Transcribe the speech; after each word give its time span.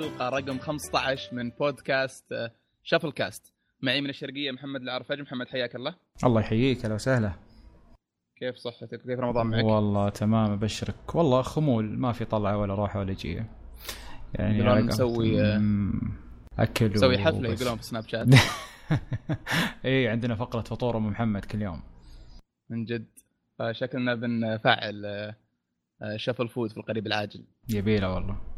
الحلقة 0.00 0.28
رقم 0.28 0.58
15 0.58 1.34
من 1.34 1.50
بودكاست 1.50 2.32
آه، 2.32 2.52
شفل 2.82 3.12
كاست. 3.12 3.54
معي 3.82 4.00
من 4.00 4.10
الشرقية 4.10 4.50
محمد 4.50 4.80
العرفج 4.82 5.20
محمد 5.20 5.48
حياك 5.48 5.76
الله. 5.76 5.94
الله 6.24 6.40
يحييك 6.40 6.84
أهلا 6.84 6.94
وسهلا. 6.94 7.32
كيف 8.36 8.56
صحتك؟ 8.56 9.02
كيف 9.02 9.20
رمضان 9.20 9.46
معك؟ 9.46 9.64
والله 9.64 10.08
تمام 10.08 10.52
أبشرك. 10.52 11.14
والله 11.14 11.42
خمول 11.42 11.98
ما 11.98 12.12
في 12.12 12.24
طلعة 12.24 12.58
ولا 12.58 12.74
روحه 12.74 13.00
ولا 13.00 13.12
جية. 13.12 13.50
يعني 14.34 14.82
مسوي 14.82 15.42
آه، 15.42 15.90
اكل 16.58 16.90
مسوي 16.90 17.18
حفلة 17.18 17.48
يقولون 17.52 17.76
في 17.76 17.82
سناب 17.82 18.08
شات 18.08 18.26
اي 19.84 20.08
عندنا 20.08 20.34
فقرة 20.34 20.60
فطور 20.60 20.96
أم 20.96 21.06
محمد 21.06 21.44
كل 21.44 21.62
يوم. 21.62 21.82
من 22.70 22.84
جد. 22.84 23.06
فشكلنا 23.58 24.14
بنفعل 24.14 25.34
shuffle 26.16 26.48
food 26.48 26.70
في 26.70 26.76
القريب 26.76 27.06
العاجل. 27.06 27.44
يبيله 27.68 28.14
والله. 28.14 28.49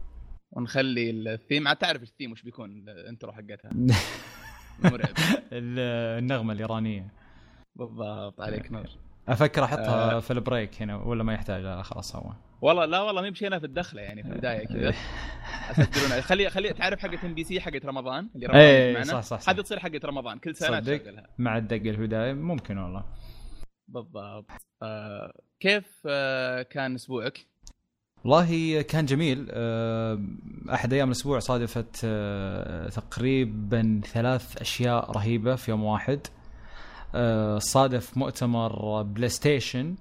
ونخلي 0.53 1.11
الثيم. 1.11 1.69
عاد 1.69 1.77
تعرف 1.77 2.03
الثيم 2.03 2.33
وش 2.33 2.43
بيكون 2.43 2.89
ال 2.89 2.96
intro 2.96 3.33
حقتها. 3.33 3.71
مرعب. 4.85 5.15
النغمة 5.53 6.53
الإيرانية. 6.53 7.09
بالضبط 7.77 8.41
عليك 8.41 8.73
نور. 8.73 8.87
أفكر 9.29 9.65
أحطها 9.65 10.13
آه. 10.13 10.21
في 10.21 10.31
ال 10.31 10.39
break 10.39 10.83
هنا 10.83 10.97
ولا 10.97 11.23
ما 11.25 11.35
يحتاج 11.35 11.63
لا 11.63 11.83
خلاص 11.83 12.17
هو 12.17 12.33
والله 12.61 12.85
لا 12.85 13.01
والله 13.01 13.23
ما 13.23 13.29
بمشينا 13.29 13.59
في 13.59 13.67
الدخلة 13.67 14.03
يعني 14.03 14.23
في 14.23 14.29
البداية 14.29 14.67
كذا. 14.67 14.95
اسجلونها 15.71 16.21
خلي 16.21 16.51
خلي 16.51 16.73
تعرف 16.73 17.01
حقت 17.01 17.25
MBC 17.25 17.61
حقت 17.61 17.87
رمضان 17.87 18.29
اللي 18.35 18.47
رمضان 18.47 18.61
إيه 18.63 18.93
معنا؟ 18.93 19.05
صح 19.05 19.21
صح, 19.21 19.41
صح. 19.41 19.51
هذه 19.51 19.61
تصير 19.61 19.79
حقت 19.79 20.05
رمضان. 20.05 20.39
كل 20.39 20.57
سنة 20.57 20.81
تشغلها. 20.81 21.27
مع 21.39 21.57
الدق 21.57 21.77
البداية 21.77 22.33
ممكن 22.33 22.79
والله. 22.79 23.05
بالضبط. 23.89 24.51
آه 24.83 25.33
كيف 25.61 26.03
آه 26.07 26.63
كان 26.63 26.95
أسبوعك؟ 26.95 27.47
والله 28.25 28.83
كان 28.83 29.07
جميل. 29.07 29.47
آه، 29.51 30.21
أحد 30.75 30.93
أيام 30.93 31.09
الأسبوع 31.09 31.39
صادفت 31.39 32.01
آه، 32.05 32.89
تقريبا 32.89 34.01
ثلاث 34.05 34.57
أشياء 34.57 35.11
رهيبة 35.11 35.55
في 35.55 35.71
يوم 35.71 35.85
واحد. 35.85 36.21
آه، 37.15 37.59
صادف 37.59 38.17
مؤتمر 38.17 39.03
PlayStation 39.03 39.95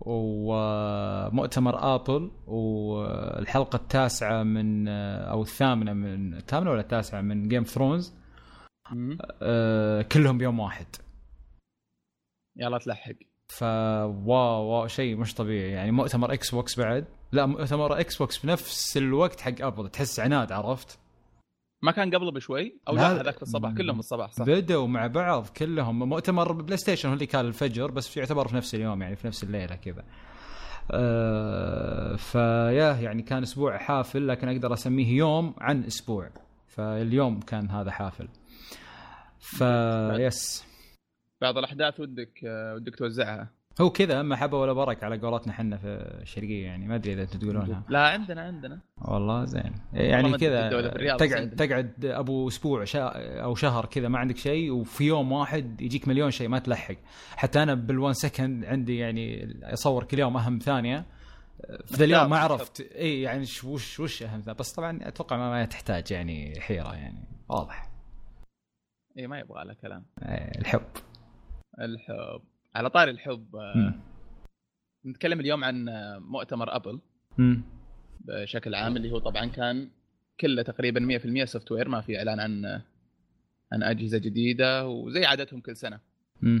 ومؤتمر 0.00 1.94
Apple 1.94 2.30
والحلقة 2.46 3.76
التاسعة 3.76 4.42
من 4.42 4.88
أو 4.88 5.42
الثامنة 5.42 5.92
من 5.92 6.34
الثامنة 6.34 6.70
ولا 6.70 6.80
التاسعة 6.80 7.20
من 7.20 7.48
Game 7.48 7.62
Thrones 7.62 8.14
كلهم 10.12 10.38
بيوم 10.38 10.60
واحد. 10.60 10.86
يلا 12.56 12.78
تلحق. 12.78 13.14
ف 13.48 14.64
wow 14.64 14.75
wow 14.75 14.86
شيء 14.86 15.16
مش 15.16 15.34
طبيعي. 15.34 15.70
يعني 15.70 15.90
مؤتمر 15.90 16.32
Xbox 16.32 16.78
بعد. 16.78 17.04
لا 17.34 17.46
مؤتمر 17.46 18.00
Xbox 18.00 18.38
بنفس 18.38 18.96
الوقت 18.96 19.40
حق 19.40 19.54
Apple 19.60 19.88
تحس 19.88 20.20
عناد 20.20 20.52
عرفت؟ 20.52 20.98
ما 21.82 21.92
كان 21.92 22.14
قبله 22.14 22.30
بشوي؟ 22.32 22.80
أو 22.88 22.94
لا 22.94 23.20
هذاك 23.20 23.36
في 23.36 23.42
الصباح 23.42 23.72
كلهم 23.72 23.98
الصباح 23.98 24.32
صح. 24.32 24.44
بدوا 24.44 24.86
مع 24.86 25.06
بعض 25.06 25.46
كلهم. 25.46 25.98
مؤتمر 26.08 26.52
PlayStation 26.52 27.08
هو 27.08 27.14
اللي 27.14 27.26
كان 27.26 27.46
الفجر 27.46 27.90
بس 27.90 28.16
يعتبر 28.16 28.48
في 28.48 28.56
نفس 28.56 28.74
اليوم 28.74 29.02
يعني 29.02 29.16
في 29.16 29.26
نفس 29.26 29.44
الليلة 29.44 29.74
كذا. 29.74 30.04
أه 30.90 32.16
فيا 32.16 32.92
يعني 33.00 33.22
كان 33.22 33.42
أسبوع 33.42 33.78
حافل 33.78 34.28
لكن 34.28 34.48
أقدر 34.48 34.72
أسميه 34.72 35.16
يوم 35.16 35.54
عن 35.58 35.84
أسبوع. 35.84 36.30
فاليوم 36.66 37.40
كان 37.40 37.70
هذا 37.70 37.90
حافل. 37.90 38.28
فيس 39.38 40.64
بعض 41.42 41.58
الأحداث 41.58 42.00
ودك 42.00 42.40
ودك 42.74 42.96
توزعها. 42.96 43.50
هو 43.80 43.90
كذا 43.90 44.22
ما 44.22 44.36
حبه 44.36 44.58
ولا 44.58 44.72
برك 44.72 45.04
على 45.04 45.18
قولتنا 45.18 45.52
إحنا 45.52 45.76
في 45.76 45.86
الشرقية 46.22 46.64
يعني 46.64 46.86
ما 46.86 46.94
أدري 46.94 47.12
إذا 47.12 47.22
أنتم 47.22 47.38
تقولونها. 47.38 47.82
لا 47.88 48.08
عندنا 48.08 48.42
عندنا. 48.42 48.80
والله 49.08 49.44
زين. 49.44 49.72
يعني 49.92 50.38
كذا 50.38 50.68
تقعد 51.16 51.50
تقعد 51.50 52.04
أبو 52.04 52.48
أسبوع 52.48 52.84
شا 52.84 53.08
أو 53.42 53.54
شهر 53.54 53.86
كذا 53.86 54.08
ما 54.08 54.18
عندك 54.18 54.36
شيء 54.36 54.72
وفي 54.72 55.04
يوم 55.04 55.32
واحد 55.32 55.80
يجيك 55.80 56.08
مليون 56.08 56.30
شيء 56.30 56.48
ما 56.48 56.58
تلحق. 56.58 56.96
حتى 57.36 57.62
أنا 57.62 57.74
بال 57.74 57.89
one 57.89 58.12
second 58.12 58.64
عندي 58.64 58.98
يعني 58.98 59.56
أصور 59.62 60.04
كل 60.04 60.18
يوم 60.18 60.36
أهم 60.36 60.58
ثانية. 60.58 61.04
في 61.86 61.96
ذا 61.96 62.04
اليوم 62.04 62.30
ما 62.30 62.38
عرفت 62.38 62.80
إي 62.80 63.22
يعني 63.22 63.42
وش 63.64 64.00
وش 64.00 64.22
أهم 64.22 64.40
ثانية؟ 64.40 64.58
بس 64.58 64.72
طبعا 64.72 64.98
أتوقع 65.02 65.36
ما, 65.36 65.50
ما 65.50 65.64
تحتاج 65.64 66.12
يعني 66.12 66.60
حيرة 66.60 66.94
يعني 66.94 67.24
واضح. 67.48 67.90
إي 69.18 69.26
ما 69.26 69.38
يبغى 69.38 69.64
له 69.64 69.74
كلام. 69.74 70.04
الحب. 70.58 70.82
الحب. 71.80 72.42
على 72.74 72.90
طاري 72.90 73.10
الحب 73.10 73.56
آه، 73.56 73.94
نتكلم 75.06 75.40
اليوم 75.40 75.64
عن 75.64 75.88
آه، 75.88 76.18
مؤتمر 76.18 76.76
أبل 76.76 77.00
م. 77.38 77.56
بشكل 78.20 78.74
عام 78.74 78.96
اللي 78.96 79.12
هو 79.12 79.18
طبعا 79.18 79.46
كان 79.46 79.90
كله 80.40 80.62
تقريبا 80.62 81.00
100% 81.00 81.44
software 81.44 81.88
ما 81.88 82.00
في 82.00 82.18
إعلان 82.18 82.40
عن 82.40 82.64
آه، 82.64 82.82
عن 83.72 83.82
أجهزة 83.82 84.18
جديدة 84.18 84.88
وزي 84.88 85.24
عادتهم 85.24 85.60
كل 85.60 85.76
سنة. 85.76 86.00
م. 86.42 86.60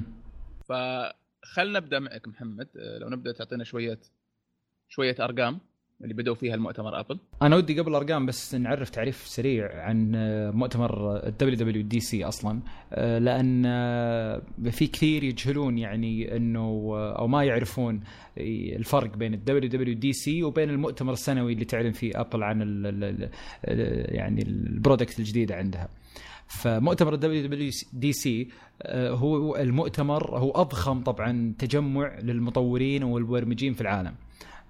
فخلنا 0.64 1.78
نبدأ 1.78 1.98
معك 1.98 2.28
محمد 2.28 2.68
لو 2.74 3.08
نبدأ 3.08 3.32
تعطينا 3.32 3.64
شوية 3.64 4.00
شوية 4.88 5.16
أرقام 5.20 5.60
اللي 6.02 6.14
بدأوا 6.14 6.36
فيها 6.36 6.54
المؤتمر 6.54 7.00
ابل 7.00 7.18
أنا 7.42 7.56
ودي 7.56 7.80
قبل 7.80 7.90
الأرقام 7.90 8.26
بس 8.26 8.54
نعرف 8.54 8.90
تعريف 8.90 9.16
سريع 9.26 9.82
عن 9.82 10.12
مؤتمر 10.54 11.16
ال 11.26 11.56
WWDC 11.56 12.24
أصلا. 12.24 12.60
آه، 12.92 13.18
لأن 13.18 13.62
آه، 13.66 14.42
في 14.70 14.86
كثير 14.86 15.24
يجهلون 15.24 15.78
يعني 15.78 16.36
إنه 16.36 16.92
آه، 16.94 17.18
أو 17.18 17.26
ما 17.26 17.44
يعرفون 17.44 18.00
الفرق 18.38 19.16
بين 19.16 19.34
ال 19.34 19.70
WWDC 19.70 20.42
وبين 20.42 20.70
المؤتمر 20.70 21.12
السنوي 21.12 21.52
اللي 21.52 21.64
تعلن 21.64 21.92
فيه 21.92 22.20
ابل 22.20 22.42
عن 22.42 22.62
ال 22.62 23.30
يعني 24.14 24.42
ال 24.42 24.51
product 24.51 25.18
الجديده 25.18 25.56
عندها. 25.56 25.88
فمؤتمر 26.46 27.14
ال 27.14 27.46
WWDC 27.46 28.48
هو 28.92 29.56
المؤتمر 29.56 30.38
هو 30.38 30.50
أضخم 30.50 31.02
طبعا 31.02 31.54
تجمع 31.58 32.18
للمطورين 32.18 33.02
والمبرمجين 33.02 33.72
في 33.72 33.80
العالم. 33.80 34.14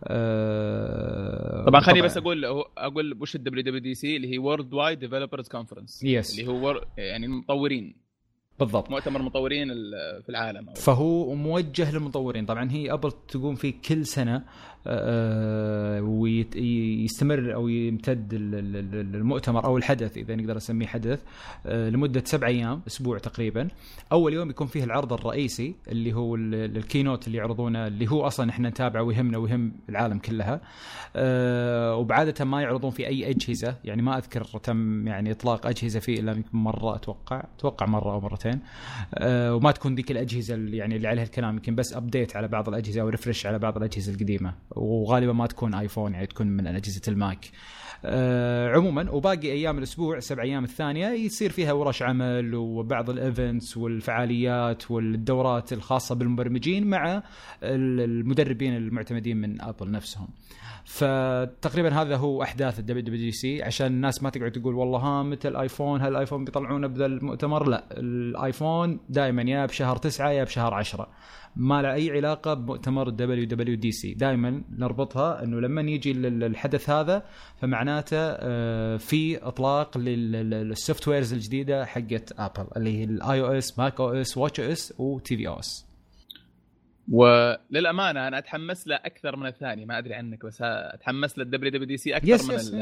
آه 0.06 1.64
طبعا 1.64 1.80
خليني 1.80 2.02
بس 2.02 2.16
أقول 2.16 2.44
أقول 2.78 3.18
وش 3.20 3.36
ال 3.36 3.62
WWDC 3.62 4.16
اللي 4.16 4.32
هي 4.32 4.38
Worldwide 4.38 4.74
Developers 4.74 5.48
Conference 5.48 6.02
yes 6.04 6.38
اللي 6.38 6.52
هو 6.52 6.84
يعني 6.96 7.26
المطورين. 7.26 8.04
بالضبط. 8.58 8.90
مؤتمر 8.90 9.22
مطورين 9.22 9.68
في 10.22 10.28
العالم 10.28 10.74
فهو 10.74 11.34
موجه 11.34 11.92
للمطورين. 11.92 12.46
طبعا 12.46 12.70
هي 12.70 12.92
أبل 12.92 13.12
تقوم 13.28 13.54
فيه 13.54 13.74
كل 13.88 14.06
سنة 14.06 14.44
ويستمر 16.02 17.54
أو 17.54 17.68
يمتد 17.68 18.28
المؤتمر 19.14 19.64
أو 19.64 19.76
الحدث 19.76 20.16
إذا 20.16 20.36
نقدر 20.36 20.56
نسميه 20.56 20.86
حدث 20.86 21.20
آه، 21.66 21.90
لمدة 21.90 22.22
سبع 22.24 22.46
أيام 22.46 22.80
أسبوع 22.86 23.18
تقريبا. 23.18 23.68
أول 24.12 24.32
يوم 24.34 24.50
يكون 24.50 24.66
فيه 24.66 24.84
العرض 24.84 25.12
الرئيسي 25.12 25.74
اللي 25.88 26.12
هو 26.12 26.34
ال 26.36 26.47
keynote 26.47 27.26
اللي 27.26 27.38
يعرضونه 27.38 27.86
اللي 27.86 28.10
هو 28.10 28.26
أصلا 28.26 28.50
إحنا 28.50 28.68
نتابعه 28.68 29.02
ويهمنا 29.02 29.38
ويهم 29.38 29.72
العالم 29.88 30.18
كلها. 30.18 30.60
آه، 31.16 31.96
وبعادة 31.96 32.44
ما 32.44 32.62
يعرضون 32.62 32.90
في 32.90 33.06
أي 33.06 33.30
أجهزة 33.30 33.76
يعني 33.84 34.02
ما 34.02 34.18
أذكر 34.18 34.44
تم 34.44 35.08
يعني 35.08 35.30
إطلاق 35.30 35.66
أجهزة 35.66 36.00
فيه 36.00 36.20
إلا 36.20 36.42
مرة 36.52 36.94
أتوقع 36.94 37.44
أتوقع 37.58 37.86
مرة 37.86 38.12
أو 38.12 38.20
مرتين. 38.20 38.60
وما 39.24 39.70
تكون 39.70 39.94
ذيك 39.94 40.10
الأجهزة 40.10 40.54
اللي 40.54 40.76
يعني 40.76 40.96
اللي 40.96 41.08
عليها 41.08 41.24
الكلام 41.24 41.54
يمكن 41.54 41.74
بس 41.74 41.92
update 41.96 42.36
على 42.36 42.48
بعض 42.48 42.68
الأجهزة 42.68 43.00
أو 43.00 43.08
refresh 43.08 43.46
على 43.46 43.58
بعض 43.58 43.76
الأجهزة 43.76 44.12
القديمة. 44.12 44.54
وغالبا 44.76 45.32
ما 45.32 45.46
تكون 45.46 45.74
آيفون 45.74 46.14
يعني 46.14 46.26
تكون 46.26 46.46
من 46.46 46.66
أجهزة 46.66 47.02
الماك 47.08 47.50
آه 48.04 48.72
عموما 48.74 49.10
وباقي 49.10 49.52
أيام 49.52 49.78
الأسبوع 49.78 50.16
السبع 50.16 50.42
أيام 50.42 50.64
الثانية 50.64 51.08
يصير 51.08 51.50
فيها 51.50 51.72
ورش 51.72 52.02
عمل 52.02 52.54
وبعض 52.54 53.10
ال 53.10 53.20
events 53.20 53.76
والفعاليات 53.76 54.90
والدورات 54.90 55.72
الخاصة 55.72 56.14
بالمبرمجين 56.14 56.86
مع 56.86 57.22
المدربين 57.62 58.76
المعتمدين 58.76 59.36
من 59.36 59.60
ابل 59.60 59.90
نفسهم. 59.90 60.28
فتقريبا 60.84 62.02
هذا 62.02 62.16
هو 62.16 62.42
أحداث 62.42 62.78
ال 62.78 63.02
WWC 63.02 63.62
عشان 63.62 63.86
الناس 63.86 64.22
ما 64.22 64.30
تقعد 64.30 64.52
تقول 64.52 64.74
والله 64.74 64.98
ها 64.98 65.22
متى 65.22 65.48
الآيفون؟ 65.48 66.00
هل 66.00 66.08
الآيفون 66.08 66.44
بيطلعونه 66.44 66.86
بذا 66.86 67.06
المؤتمر؟ 67.06 67.68
لا 67.68 67.84
الآيفون 67.92 69.00
دائما 69.08 69.42
يا 69.42 69.66
بشهر 69.66 69.96
تسعة 69.96 70.30
يا 70.30 70.44
بشهر 70.44 70.74
عشرة. 70.74 71.08
ما 71.56 71.82
له 71.82 71.94
أي 71.94 72.10
علاقة 72.10 72.54
بمؤتمر 72.54 73.08
ال 73.08 73.46
WWDC 73.46 74.14
دائما 74.14 74.62
نربطها 74.78 75.44
إنه 75.44 75.60
لما 75.60 75.82
يجي 75.82 76.10
الحدث 76.10 76.90
هذا 76.90 77.22
فمعناته 77.56 78.16
آه، 78.18 78.96
في 78.96 79.48
إطلاق 79.48 79.98
لل 79.98 81.08
softwares 81.08 81.32
الجديدة 81.32 81.84
حقت 81.84 82.32
ابل 82.38 82.66
اللي 82.76 82.98
هي 82.98 83.04
الاي 83.04 83.40
أو 83.40 83.46
اس 83.46 83.78
ماك 83.78 84.00
أو 84.00 84.12
اس 84.12 84.36
واتش 84.36 84.60
أو 84.60 84.72
اس 84.72 84.94
وتي 84.98 85.36
في 85.36 85.48
أو 85.48 85.58
اس 85.58 85.93
وللأمانة 87.12 88.28
أنا 88.28 88.38
أتحمس 88.38 88.88
له 88.88 88.96
أكثر 88.96 89.36
من 89.36 89.46
الثاني 89.46 89.84
ما 89.84 89.98
أدري 89.98 90.14
عنك 90.14 90.46
بس 90.46 90.58
أتحمس 90.62 91.38
لل 91.38 91.70
WWDC 91.70 92.16
أكثر 92.16 92.28
yes 92.28 92.48
من 92.48 92.54
yes 92.54 92.74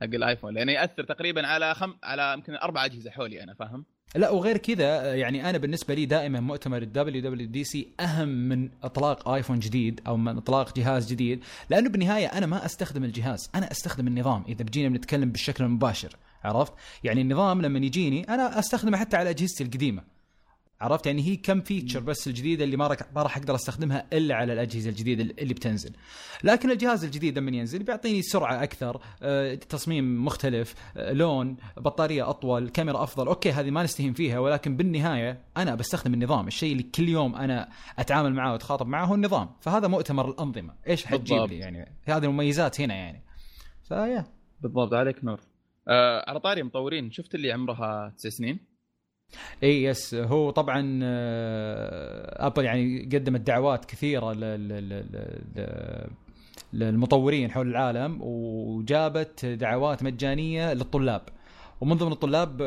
حق 0.00 0.14
الآيفون 0.14 0.54
لأنه 0.54 0.72
يأثر 0.72 1.04
تقريبا 1.04 1.46
على 1.46 1.74
خم 1.74 1.94
على 2.02 2.32
يمكن 2.34 2.54
أربع 2.54 2.84
أجهزة 2.84 3.10
حولي 3.10 3.42
أنا 3.42 3.54
فاهم؟ 3.54 3.84
لا 4.16 4.30
وغير 4.30 4.56
كذا 4.56 5.14
يعني 5.14 5.50
أنا 5.50 5.58
بالنسبة 5.58 5.94
لي 5.94 6.06
دائما 6.06 6.40
مؤتمر 6.40 6.82
ال 6.82 7.22
WWDC 7.22 7.88
أهم 8.00 8.28
من 8.28 8.68
إطلاق 8.82 9.28
آيفون 9.28 9.58
جديد 9.58 10.00
أو 10.06 10.16
من 10.16 10.36
إطلاق 10.36 10.76
جهاز 10.76 11.12
جديد 11.12 11.44
لأنه 11.70 11.90
بالنهاية 11.90 12.26
أنا 12.26 12.46
ما 12.46 12.66
أستخدم 12.66 13.04
الجهاز 13.04 13.50
أنا 13.54 13.70
أستخدم 13.70 14.06
النظام 14.06 14.44
إذا 14.48 14.64
بجينا 14.64 14.88
بنتكلم 14.88 15.30
بالشكل 15.30 15.64
المباشر 15.64 16.16
عرفت؟ 16.44 16.72
يعني 17.04 17.20
النظام 17.20 17.62
لما 17.62 17.78
يجيني 17.78 18.24
أنا 18.28 18.58
أستخدمه 18.58 18.98
حتى 18.98 19.16
على 19.16 19.30
أجهزتي 19.30 19.64
القديمة. 19.64 20.02
عرفت؟ 20.80 21.06
يعني 21.06 21.22
هي 21.22 21.36
كم 21.36 21.60
feature 21.60 22.00
بس 22.00 22.28
الجديدة 22.28 22.64
اللي 22.64 22.76
ما 22.76 22.96
ما 23.14 23.22
راح 23.22 23.36
أقدر 23.36 23.54
أستخدمها 23.54 24.06
إلا 24.12 24.34
على 24.34 24.52
الأجهزة 24.52 24.90
الجديدة 24.90 25.34
اللي 25.38 25.54
بتنزل. 25.54 25.92
لكن 26.44 26.70
الجهاز 26.70 27.04
الجديد 27.04 27.38
لما 27.38 27.50
ينزل 27.56 27.82
بيعطيني 27.82 28.22
سرعة 28.22 28.62
أكثر 28.62 29.00
آه، 29.22 29.54
تصميم 29.54 30.24
مختلف 30.24 30.74
آه، 30.96 31.12
لون 31.12 31.56
بطارية 31.76 32.30
أطول 32.30 32.68
كاميرا 32.68 33.02
أفضل. 33.02 33.26
okay 33.26 33.52
هذه 33.52 33.70
ما 33.70 33.82
نستهين 33.82 34.12
فيها 34.12 34.38
ولكن 34.38 34.76
بالنهاية 34.76 35.40
أنا 35.56 35.74
بستخدم 35.74 36.14
النظام. 36.14 36.46
الشيء 36.46 36.72
اللي 36.72 36.82
كل 36.82 37.08
يوم 37.08 37.34
أنا 37.34 37.68
أتعامل 37.98 38.34
معاه 38.34 38.52
وأتخاطب 38.52 38.86
معاه 38.86 39.06
هو 39.06 39.14
النظام. 39.14 39.50
فهذا 39.60 39.88
مؤتمر 39.88 40.30
الأنظمة. 40.30 40.74
إيش 40.88 41.06
حتجيب 41.06 41.42
لي؟ 41.42 41.58
يعني 41.58 41.92
هذه 42.04 42.24
المميزات 42.24 42.80
هنا 42.80 42.94
يعني. 42.94 43.22
فيا. 43.88 44.24
بالضبط. 44.60 44.94
عليك 44.94 45.24
نور. 45.24 45.40
آه 45.88 46.30
على 46.30 46.40
طاري 46.40 46.62
مطورين. 46.62 47.10
شفت 47.10 47.34
اللي 47.34 47.52
عمرها 47.52 48.14
تسع 48.16 48.28
سنين؟ 48.28 48.69
اي 49.62 49.82
يس. 49.82 50.14
هو 50.14 50.50
طبعا 50.50 51.00
أبل 52.46 52.64
يعني 52.64 53.08
قدمت 53.12 53.40
دعوات 53.40 53.84
كثيرة 53.84 54.32
للمطورين 56.72 57.50
حول 57.50 57.68
العالم 57.68 58.18
وجابت 58.22 59.46
دعوات 59.46 60.02
مجانية 60.02 60.72
للطلاب. 60.72 61.22
ومن 61.80 61.96
ضمن 61.96 62.12
الطلاب 62.12 62.62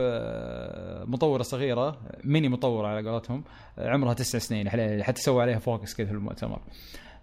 مطورة 1.07 1.43
صغيرة 1.43 1.97
ميني 2.23 2.49
مطورة 2.49 2.87
على 2.87 3.09
قولتهم 3.09 3.43
عمرها 3.77 4.13
تسع 4.13 4.39
سنين 4.39 4.69
حتى 5.03 5.21
سووا 5.21 5.41
عليها 5.41 5.59
focus 5.59 5.95
كذا 5.95 6.07
في 6.07 6.13
المؤتمر. 6.13 6.59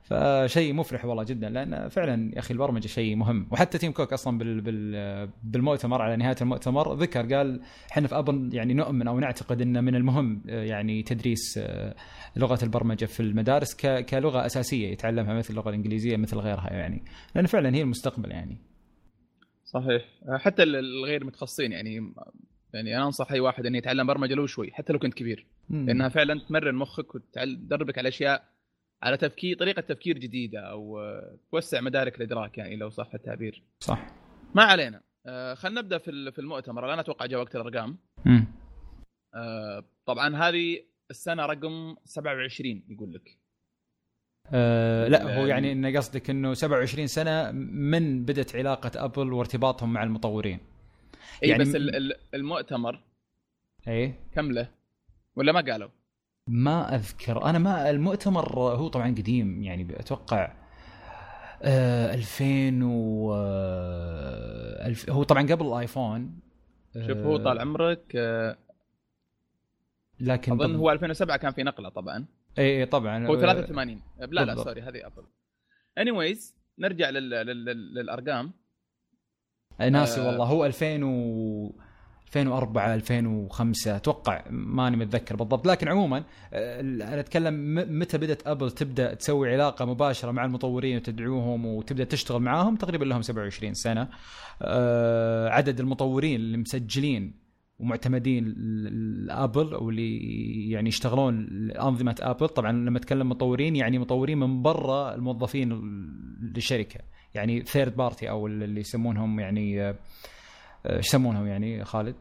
فشيء 0.02 0.74
مفرح 0.74 1.04
والله 1.04 1.24
جدا 1.24 1.48
لأن 1.48 1.88
فعلا 1.88 2.34
يا 2.34 2.38
أخي 2.38 2.54
البرمجة 2.54 2.86
شيء 2.86 3.16
مهم. 3.16 3.48
وحتى 3.50 3.78
تيم 3.78 3.92
كوك 3.92 4.12
أصلا 4.12 4.38
بال 4.38 4.60
بال 4.60 5.28
بالمؤتمر 5.42 6.02
على 6.02 6.16
نهاية 6.16 6.36
المؤتمر 6.40 6.94
ذكر 6.94 7.34
قال 7.34 7.60
إحنا 7.92 8.08
في 8.08 8.18
ابل 8.18 8.50
يعني 8.52 8.74
نؤمن 8.74 9.08
أو 9.08 9.18
نعتقد 9.18 9.60
ان 9.60 9.84
من 9.84 9.94
المهم 9.94 10.42
يعني 10.46 11.02
تدريس 11.02 11.58
آه، 11.58 11.94
لغة 12.36 12.64
البرمجة 12.64 13.04
في 13.04 13.20
المدارس 13.20 13.74
كلغة 14.10 14.46
أساسية 14.46 14.88
يتعلمها 14.88 15.34
مثل 15.34 15.50
اللغة 15.50 15.68
الإنجليزية 15.68 16.16
مثل 16.16 16.36
غيرها 16.36 16.72
يعني. 16.72 17.04
لأن 17.34 17.46
فعلا 17.46 17.74
هي 17.74 17.82
المستقبل 17.82 18.30
يعني. 18.30 18.58
صحيح. 19.64 20.04
حتى 20.38 20.62
الغير 20.62 21.24
متخصصين 21.24 21.72
يعني 21.72 22.12
يعني 22.74 22.96
أنا 22.96 23.06
أنصح 23.06 23.32
أي 23.32 23.40
واحد 23.40 23.66
إنه 23.66 23.78
يتعلم 23.78 24.06
برمجة 24.06 24.34
لو 24.34 24.46
شوي 24.46 24.70
حتى 24.70 24.92
لو 24.92 24.98
كنت 24.98 25.14
كبير. 25.14 25.46
لأنها 25.70 26.08
فعلا 26.08 26.40
تمرن 26.48 26.74
مخك 26.74 27.14
وتدربك 27.14 27.98
على 27.98 28.08
أشياء 28.08 28.44
على 29.02 29.16
تفكير 29.16 29.56
طريقة 29.56 29.80
تفكير 29.80 30.18
جديدة 30.18 30.60
أو 30.60 31.00
توسع 31.50 31.80
مدارك 31.80 32.16
الإدراك 32.16 32.58
يعني 32.58 32.76
لو 32.76 32.90
صح 32.90 33.14
التعبير. 33.14 33.62
صح. 33.80 34.06
ما 34.54 34.62
علينا. 34.62 35.00
آه 35.26 35.54
خلينا 35.54 35.80
نبدأ 35.80 35.98
في 35.98 36.32
في 36.32 36.38
المؤتمر. 36.38 36.86
الان 36.86 36.98
أتوقع 36.98 37.26
جاء 37.26 37.40
وقت 37.40 37.56
الأرقام. 37.56 37.98
آه 39.34 39.84
طبعا 40.06 40.36
هذه 40.36 40.82
السنة 41.10 41.46
رقم 41.46 41.96
27 42.04 42.82
يقول 42.88 43.14
لك. 43.14 43.38
آه 44.52 45.08
لا 45.08 45.38
هو 45.40 45.46
يعني 45.46 45.72
انه 45.72 45.96
قصدك 45.96 46.30
إنه 46.30 46.54
27 46.54 47.06
سنة 47.06 47.50
من 47.50 48.24
بدأت 48.24 48.56
علاقة 48.56 49.04
أبل 49.04 49.32
وارتباطهم 49.32 49.92
مع 49.92 50.02
المطورين. 50.02 50.60
إي 51.42 51.48
يعني 51.48 51.64
بس 51.64 51.76
المؤتمر 52.34 53.00
إي. 53.88 54.14
كم 54.32 54.52
له؟ 54.52 54.70
ولا 55.36 55.52
ما 55.52 55.60
قالوا؟ 55.60 55.88
ما 56.46 56.94
أذكر. 56.94 57.44
أنا 57.44 57.58
ما 57.58 57.90
المؤتمر 57.90 58.58
هو 58.58 58.88
طبعا 58.88 59.08
قديم 59.08 59.62
يعني 59.62 60.00
أتوقع 60.00 60.52
آه 61.62 62.14
2000 62.14 62.84
و 62.84 63.34
آه 63.34 64.86
ألف... 64.86 65.10
هو 65.10 65.22
طبعا 65.22 65.42
قبل 65.42 65.66
الآيفون. 65.66 66.40
شوف 67.06 67.18
هو 67.18 67.36
طال 67.36 67.58
آه، 67.58 67.60
عمرك 67.60 68.12
آه 68.16 68.56
لكن 70.20 70.52
أظن 70.52 70.76
هو 70.76 70.90
2007 70.90 71.36
كان 71.36 71.52
في 71.52 71.62
نقلة 71.62 71.88
طبعا. 71.88 72.26
إي 72.58 72.80
إي 72.80 72.86
طبعا. 72.86 73.26
هو 73.26 73.40
83 73.40 74.02
لا 74.18 74.26
لا 74.26 74.44
بالضبط. 74.44 74.66
سوري 74.66 74.82
هذه 74.82 75.06
أبل. 75.06 75.24
اني 75.98 76.36
نرجع 76.78 77.10
لل... 77.10 77.30
لل... 77.30 77.94
للأرقام. 77.94 78.52
ناسي 79.80 80.20
آه 80.20 80.26
والله. 80.26 80.44
هو 80.44 80.66
2000 80.66 81.04
و 81.04 81.80
2004 82.36 82.94
2005 82.94 83.96
أتوقع 83.96 84.44
ماني 84.50 84.96
متذكر 84.96 85.36
بالضبط. 85.36 85.66
لكن 85.66 85.88
عموما 85.88 86.24
آه، 86.52 86.80
أنا 86.80 87.20
أتكلم 87.20 87.74
متى 87.98 88.18
بدأت 88.18 88.46
أبل 88.46 88.70
تبدأ 88.70 89.14
تسوي 89.14 89.52
علاقة 89.52 89.84
مباشرة 89.84 90.30
مع 90.30 90.44
المطورين 90.44 90.96
وتدعوهم 90.96 91.66
وتبدأ 91.66 92.04
تشتغل 92.04 92.42
معاهم؟ 92.42 92.76
تقريبا 92.76 93.04
لهم 93.04 93.22
27 93.22 93.74
سنة. 93.74 94.08
آه، 94.62 95.48
عدد 95.48 95.80
المطورين 95.80 96.40
اللي 96.40 96.56
مسجلين 96.56 97.40
ومعتمدين 97.78 98.54
لأبل 99.26 99.74
أو 99.74 99.90
اللي 99.90 100.70
يعني 100.70 100.88
يشتغلون 100.88 101.48
انظمه 101.70 102.16
أبل. 102.20 102.48
طبعا 102.48 102.72
لما 102.72 102.98
أتكلم 102.98 103.28
مطورين 103.28 103.76
يعني 103.76 103.98
مطورين 103.98 104.38
من 104.38 104.62
برا 104.62 105.14
الموظفين 105.14 105.72
للشركة. 106.42 107.00
يعني 107.34 107.62
third 107.62 107.96
party 107.96 108.30
أو 108.30 108.46
اللي 108.46 108.80
يسمونهم 108.80 109.40
يعني 109.40 109.82
آه، 109.82 109.94
إيش 110.86 111.06
يسمونهم 111.06 111.46
يعني 111.46 111.84
خالد؟ 111.84 112.14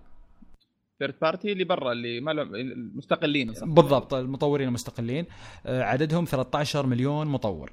third 1.00 1.16
party 1.22 1.52
اللي 1.52 1.64
برا 1.64 1.92
اللي 1.92 2.20
ما 2.20 2.32
المستقلين 2.32 3.54
بالضبط 3.62 4.14
المطورين 4.14 4.68
المستقلين. 4.68 5.26
آه، 5.66 5.84
عددهم 5.84 6.26
13 6.26 6.86
مليون 6.86 7.28
مطور. 7.28 7.72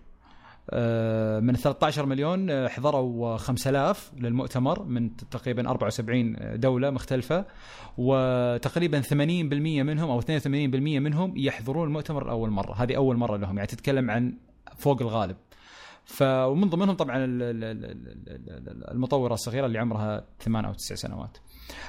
آه، 0.71 1.41
من 1.41 1.55
13 1.55 2.07
مليون 2.07 2.51
آه، 2.51 2.69
حضروا 2.69 3.37
5000 3.37 4.13
للمؤتمر 4.21 4.83
من 4.83 5.17
تقريبا 5.17 5.71
74 5.71 6.37
دولة 6.61 6.91
مختلفة. 6.91 7.45
وتقريبا 7.99 9.01
80% 9.01 9.83
منهم 9.83 10.11
أو 10.11 10.21
82% 10.21 11.01
منهم 11.01 11.37
يحضرون 11.37 11.87
المؤتمر 11.89 12.27
لأول 12.27 12.51
مرة. 12.51 12.73
هذه 12.73 12.97
أول 12.97 13.17
مرة 13.17 13.37
لهم. 13.37 13.57
يعني 13.57 13.67
تتكلم 13.67 14.11
عن 14.11 14.35
فوق 14.77 15.03
الغالب. 15.03 15.37
ومن 16.23 16.69
ضمنهم 16.69 16.97
طبعا 16.97 17.17
المطورة 18.91 19.35
الصغيرة 19.35 19.67
اللي 19.67 19.79
عمرها 19.79 20.25
ثمان 20.41 20.65
أو 20.65 20.73
تسع 20.73 20.95
سنوات. 20.95 21.39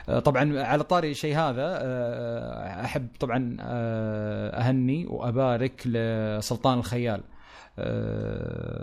آه، 0.10 0.20
طبعا 0.20 0.60
على 0.60 0.84
طاري 0.84 1.12
الشيء 1.12 1.36
هذا 1.36 1.80
آه، 1.82 2.86
أحب 2.86 3.08
طبعا 3.20 3.58
آه، 3.60 4.50
أهني 4.50 5.06
وأبارك 5.06 5.82
لسلطان 5.86 6.80
الخيال. 6.80 7.24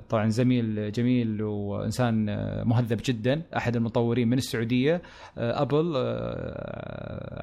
طبعا 0.09 0.29
زميل 0.29 0.93
جميل 0.93 1.43
وإنسان 1.43 2.25
مهذب 2.69 3.01
جدا 3.05 3.43
أحد 3.57 3.77
المطورين 3.77 4.29
من 4.29 4.39
السعودية 4.39 5.03
أبل 5.37 5.93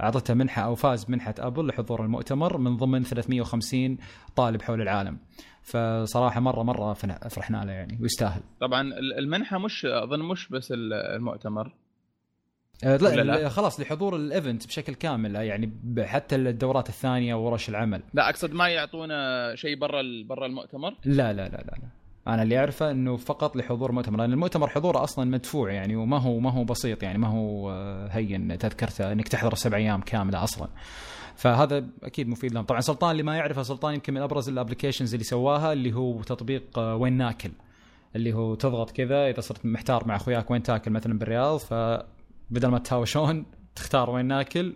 أعطته 0.04 0.34
منحة 0.34 0.62
أو 0.62 0.76
فاز 0.76 1.06
منحة 1.10 1.36
أبل 1.40 1.68
لحضور 1.68 2.04
المؤتمر 2.04 2.58
من 2.58 2.78
ضمن 2.78 3.04
350 3.04 3.98
طالب 4.36 4.62
حول 4.62 4.82
العالم. 4.82 5.18
فصراحة 5.64 6.40
مرة 6.40 6.64
مرة 6.64 6.94
فرحنا 7.30 7.66
له 7.66 7.72
يعني 7.72 7.98
ويستاهل. 8.02 8.42
طبعا 8.60 8.82
المنحة 9.20 9.58
مش 9.58 9.86
أظن 9.86 10.20
مش 10.20 10.50
بس 10.50 10.74
المؤتمر. 11.16 11.74
آه، 12.84 12.98
لا, 12.98 13.24
لا؟ 13.24 13.50
خلاص 13.50 13.80
لحضور 13.80 14.16
الايفنت 14.16 14.68
بشكل 14.68 14.94
كامل 14.94 15.36
يعني 15.36 15.72
حتى 16.00 16.36
الدورات 16.36 16.90
الثانية 16.90 17.36
وورش 17.36 17.70
العمل. 17.70 18.04
لا 18.14 18.30
أقصد 18.30 18.54
ما 18.54 18.68
يعطونا 18.70 19.52
شيء 19.56 19.80
برا 19.80 20.02
برا 20.26 20.46
المؤتمر؟ 20.46 20.94
لا 21.06 21.34
لا 21.34 21.50
لا 21.50 21.50
لا, 21.50 21.76
لا. 21.82 21.88
أنا 22.28 22.44
اللي 22.44 22.60
أعرفه 22.60 22.92
إنه 22.92 23.18
فقط 23.18 23.56
لحضور 23.56 23.92
مؤتمر 23.92 24.20
لأن 24.20 24.34
المؤتمر 24.34 24.68
حضوره 24.68 25.04
أصلا 25.04 25.26
مدفوع 25.26 25.72
يعني 25.72 25.96
وما 25.96 26.18
هو 26.18 26.40
ما 26.40 26.52
هو 26.52 26.64
بسيط 26.64 27.04
يعني 27.04 27.18
ما 27.18 27.28
هو 27.28 27.72
آه، 27.72 28.08
هين. 28.08 28.58
تذكرته 28.58 29.12
إنك 29.12 29.28
تحضر 29.28 29.56
سبع 29.56 29.78
أيام 29.78 30.02
كاملة 30.02 30.44
أصلا. 30.44 30.68
فهذا 31.36 31.86
أكيد 32.04 32.28
مفيد 32.28 32.54
لهم. 32.54 32.64
طبعا 32.64 32.82
سلطان 32.82 33.12
اللي 33.12 33.24
ما 33.24 33.36
يعرفه 33.36 33.64
سلطان 33.64 33.94
يمكن 33.94 34.14
من 34.14 34.22
أبرز 34.22 34.50
ال 34.50 34.55
applications 34.55 35.14
اللي 35.14 35.24
سواها 35.24 35.74
اللي 35.74 35.94
هو 35.94 36.22
تطبيق 36.22 36.80
آه، 36.80 36.96
وين 36.96 37.14
ناكل 37.14 37.52
اللي 38.16 38.34
هو 38.34 38.56
تضغط 38.56 38.92
كذا 38.92 39.30
إذا 39.30 39.42
صرت 39.42 39.66
محتار 39.66 40.08
مع 40.08 40.16
أخوياك 40.16 40.52
وين 40.52 40.64
تاكل 40.64 40.92
مثلا 40.92 41.20
بالرياض 41.20 41.60
فبدل 42.52 42.68
ما 42.68 42.80
تهاوشون 42.80 43.46
تختار 43.76 44.10
وين 44.10 44.26
ناكل 44.26 44.76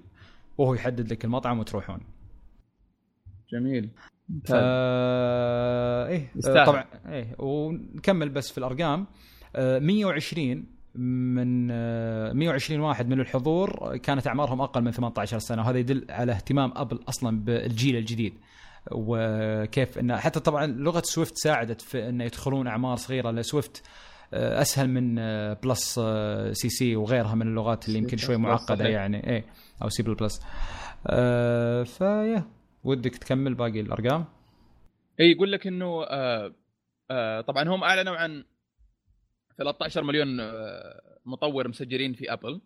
وهو 0.58 0.74
يحدد 0.74 1.12
لك 1.12 1.25
المطعم 1.25 1.60
وتروحون. 1.60 2.00
جميل. 3.51 3.89
فا 4.46 6.08
إيه 6.08 6.32
يستاهل. 6.36 6.65
طبعا 6.65 6.86
إيه 7.10 7.36
ونكمل 7.39 8.29
بس 8.29 8.51
في 8.51 8.58
الأرقام. 8.58 9.05
120 9.58 10.65
من 10.96 11.67
120 12.38 12.82
آه، 12.82 12.88
واحد 12.88 13.08
من 13.08 13.20
الحضور 13.20 13.98
كانت 13.98 14.27
أعمارهم 14.27 14.62
أقل 14.62 14.82
من 14.82 14.91
18 14.91 15.39
سنة 15.39 15.62
وهذا 15.62 15.77
يدل 15.79 16.05
على 16.10 16.32
اهتمام 16.32 16.72
أبل 16.75 17.00
أصلا 17.10 17.39
بالجيل 17.39 17.96
الجديد. 17.96 18.34
وكيف 18.91 19.98
ان 19.98 20.17
حتى 20.17 20.39
طبعا 20.39 20.65
لغة 20.65 21.03
Swift 21.05 21.38
ساعدت 21.38 21.82
في 21.82 22.10
انه 22.10 22.24
يدخلون 22.24 22.67
أعمار 22.67 22.96
صغيرة 22.96 23.32
لأن 23.32 23.44
Swift 23.43 23.84
أسهل 24.36 24.89
من 24.89 25.15
plus 25.53 26.00
C 26.51 26.69
C 26.69 26.95
وغيرها 26.96 27.36
من 27.36 27.48
اللغات 27.48 27.88
اللي 27.88 28.00
يمكن 28.00 28.18
شوي 28.18 28.38
معقدة 28.38 28.86
يعني. 28.88 29.30
إيه 29.30 29.46
أو 29.84 29.89
C 29.89 30.03
plus 30.03 30.41
فيا 31.98 32.44
ودك 32.84 33.15
تكمل 33.15 33.54
باقي 33.54 33.82
الأرقام؟ 33.82 34.25
اي 35.20 35.32
يقول 35.32 35.51
لك 35.51 35.68
إنه 35.68 36.04
آه 36.04 36.54
آه 37.12 37.42
طبعا 37.42 37.63
هم 37.63 37.84
أعلنوا 37.84 38.15
عن 38.15 38.44
13 39.58 40.04
مليون 40.04 40.39
آه 40.39 41.01
مطور 41.25 41.68
مسجلين 41.68 42.13
في 42.13 42.34
ابل 42.34 42.62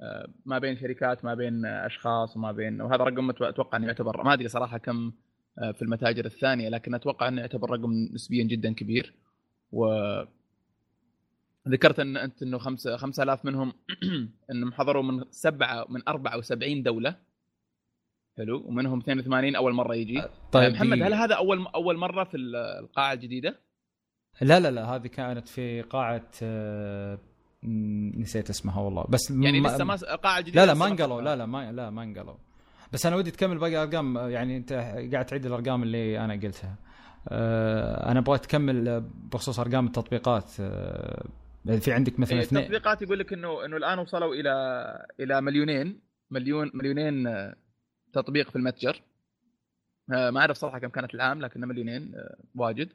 آه 0.00 0.28
ما 0.46 0.58
بين 0.58 0.76
شركات 0.76 1.24
ما 1.24 1.34
بين 1.34 1.66
أشخاص 1.66 2.36
وما 2.36 2.52
بين 2.52 2.80
وهذا 2.80 3.04
رقم 3.04 3.30
أتوقع 3.30 3.78
إنه 3.78 3.86
يعتبر 3.86 4.22
ما 4.22 4.32
أدري 4.32 4.48
صراحة 4.48 4.78
كم 4.78 5.12
آه 5.58 5.72
في 5.72 5.82
المتاجر 5.82 6.24
الثانية 6.24 6.68
لكن 6.68 6.94
أتوقع 6.94 7.28
إنه 7.28 7.40
يعتبر 7.40 7.70
رقم 7.70 7.90
نسبيا 8.14 8.44
جدا 8.44 8.74
كبير. 8.74 9.14
و 9.72 9.86
ذكرت 11.68 12.00
أن 12.00 12.16
أنت 12.16 12.42
إنه 12.42 12.58
5 12.58 12.96
5000 12.96 13.44
منهم 13.44 13.72
إنهم 14.52 14.72
حضروا 14.72 15.02
من 15.02 15.24
سبعه 15.30 15.86
من 15.88 16.08
74 16.08 16.82
دولة. 16.82 17.16
حلو. 18.36 18.62
ومنهم 18.66 18.98
82 18.98 19.56
أول 19.56 19.72
مرة 19.72 19.94
يجي. 19.94 20.20
أه، 20.20 20.30
طيب 20.52 20.72
محمد 20.72 21.02
هل 21.02 21.14
هذا 21.14 21.34
اول 21.34 21.66
أول 21.66 21.96
مرة 21.96 22.24
في 22.24 22.36
القاعة 22.36 23.12
الجديدة؟ 23.12 23.60
لا 24.40 24.60
لا 24.60 24.70
لا 24.70 24.84
هذه 24.84 25.06
كانت 25.06 25.48
في 25.48 25.82
قاعة 25.82 26.30
آه، 26.42 27.18
نسيت 28.14 28.50
اسمها 28.50 28.80
والله. 28.80 29.04
بس 29.08 29.30
يعني 29.30 29.60
ما 29.60 29.68
لسه 29.68 29.84
ما 29.84 29.94
قاعة 29.96 30.40
جديدة 30.40 30.60
لا 30.60 30.66
لا 30.66 30.74
ما 30.74 30.86
انقلوا. 30.86 31.22
لا 31.22 31.36
لا 31.36 31.46
ما 31.46 31.72
لا 31.72 31.90
ما 31.90 32.02
انقلوا. 32.02 32.34
بس 32.92 33.06
أنا 33.06 33.16
ودي 33.16 33.30
تكمل 33.30 33.58
باقي 33.58 33.72
الأرقام. 33.72 34.16
يعني 34.16 34.56
أنت 34.56 34.72
قاعد 35.12 35.26
تعيد 35.26 35.46
الأرقام 35.46 35.82
اللي 35.82 36.24
أنا 36.24 36.34
قلتها. 36.34 36.70
آه، 36.70 36.91
أنا 37.30 38.18
أبغى 38.18 38.38
تكمل 38.38 39.00
بخصوص 39.32 39.60
أرقام 39.60 39.86
التطبيقات. 39.86 40.50
في 41.80 41.92
عندك 41.92 42.18
مثلا 42.18 42.38
إيه، 42.38 42.44
اثنين 42.44 42.62
التطبيقات 42.62 43.02
يقول 43.02 43.18
لك 43.18 43.32
انه 43.32 43.64
إنه 43.64 43.76
الآن 43.76 43.98
وصلوا 43.98 44.34
إلى 44.34 45.06
إلى 45.20 45.40
مليونين 45.40 46.00
مليون 46.30 46.70
مليونين 46.74 47.28
تطبيق 48.12 48.50
في 48.50 48.56
المتجر. 48.56 49.02
آه، 50.14 50.30
ما 50.30 50.40
أعرف 50.40 50.56
صراحة 50.56 50.78
كم 50.78 50.88
كانت 50.88 51.14
العام 51.14 51.40
لكن 51.40 51.60
مليونين 51.60 52.14
آه، 52.14 52.36
واجد. 52.54 52.92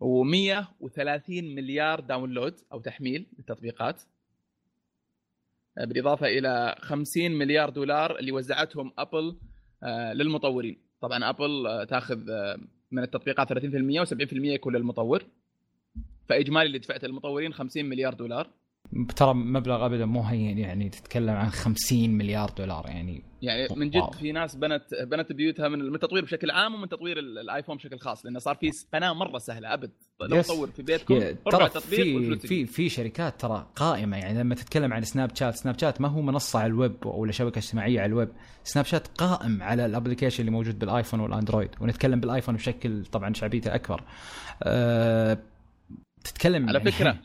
و130 0.00 1.30
مليار 1.30 2.00
download 2.00 2.54
أو 2.72 2.80
تحميل 2.80 3.26
للتطبيقات. 3.38 4.02
آه، 5.78 5.84
بالإضافة 5.84 6.26
إلى 6.26 6.76
50 6.80 7.32
مليار 7.32 7.70
دولار 7.70 8.18
اللي 8.18 8.32
وزعتهم 8.32 8.92
أبل 8.98 9.38
للمطورين. 10.14 10.82
طبعا 11.00 11.30
أبل 11.30 11.86
تأخذ 11.90 12.18
من 12.90 13.02
التطبيقات 13.02 13.52
30% 13.52 13.56
و70% 14.04 14.32
يكون 14.32 14.76
للمطور. 14.76 15.24
فإجمالي 16.28 16.66
اللي 16.66 16.78
دفعته 16.78 17.08
للمطورين 17.08 17.52
50 17.52 17.84
مليار 17.84 18.14
دولار. 18.14 18.50
ترى 19.16 19.34
مبلغ 19.34 19.86
ابدا 19.86 20.06
مو 20.06 20.22
هين 20.22 20.58
يعني 20.58 20.88
تتكلم 20.88 21.34
عن 21.34 21.50
50 21.50 22.10
مليار 22.10 22.50
دولار 22.50 22.86
يعني 22.86 23.22
يعني 23.42 23.68
من 23.76 23.90
جد 23.90 24.12
في 24.20 24.32
ناس 24.32 24.56
بنت 24.56 24.82
بنت 25.02 25.32
بيوتها 25.32 25.68
من 25.68 25.94
التطوير 25.94 26.24
بشكل 26.24 26.50
عام 26.50 26.74
ومن 26.74 26.88
تطوير 26.88 27.18
الآيفون 27.18 27.76
بشكل 27.76 27.98
خاص 27.98 28.24
لأنه 28.24 28.38
صار 28.38 28.54
في 28.54 28.70
قناه 28.94 29.12
مرة 29.12 29.38
سهلة 29.38 29.74
أبد. 29.74 29.90
لو 30.20 30.42
تطور 30.42 30.70
في 30.70 30.82
بيتكم 30.82 31.18
ترى 31.50 31.70
في 31.70 32.36
في 32.38 32.66
في 32.66 32.88
شركات 32.88 33.40
ترى 33.40 33.66
قائمة 33.76 34.16
يعني 34.16 34.38
لما 34.38 34.54
تتكلم 34.54 34.92
عن 34.92 35.02
سناب 35.02 35.36
شات 35.36 35.54
سناب 35.54 35.78
شات 35.78 36.00
ما 36.00 36.08
هو 36.08 36.22
منصة 36.22 36.58
على 36.58 36.66
الويب 36.66 37.06
ولا 37.06 37.32
شبكة 37.32 37.58
اجتماعية 37.58 38.00
على 38.00 38.06
الويب. 38.08 38.28
سناب 38.64 38.84
شات 38.84 39.08
قائم 39.08 39.62
على 39.62 39.86
ال 39.86 39.90
application 39.90 40.40
اللي 40.40 40.50
موجود 40.50 40.78
بالآيفون 40.78 41.20
والأندرويد 41.20 41.70
ونتكلم 41.80 42.20
بالآيفون 42.20 42.54
بشكل 42.54 43.04
طبعا 43.04 43.34
شعبيته 43.34 43.74
أكبر. 43.74 44.02
أه 44.62 45.38
تتكلم 46.24 46.68
على 46.68 46.80
فكرة 46.80 47.18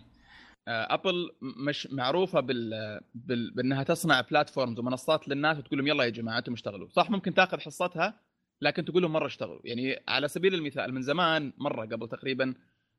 ابل 0.67 1.29
آه، 1.29 1.35
مش 1.41 1.87
معروفة 1.91 2.39
بال... 2.39 3.01
بال... 3.15 3.51
بأنها 3.51 3.83
تصنع 3.83 4.21
platforms 4.21 4.79
ومنصات 4.79 5.27
للناس 5.27 5.57
وتقول 5.57 5.79
لهم 5.79 5.87
يلا 5.87 6.03
يا 6.03 6.09
جماعة 6.09 6.37
أنتم 6.37 6.53
اشتغلوا. 6.53 6.89
صح 6.89 7.09
ممكن 7.09 7.33
تاخذ 7.33 7.59
حصتها 7.59 8.19
لكن 8.61 8.85
تقول 8.85 9.01
لهم 9.01 9.13
مرة 9.13 9.25
اشتغلوا. 9.25 9.59
يعني 9.63 10.03
على 10.07 10.27
سبيل 10.27 10.53
المثال 10.53 10.93
من 10.93 11.01
زمان 11.01 11.53
مرة 11.57 11.85
قبل 11.85 12.07
تقريبا 12.07 12.53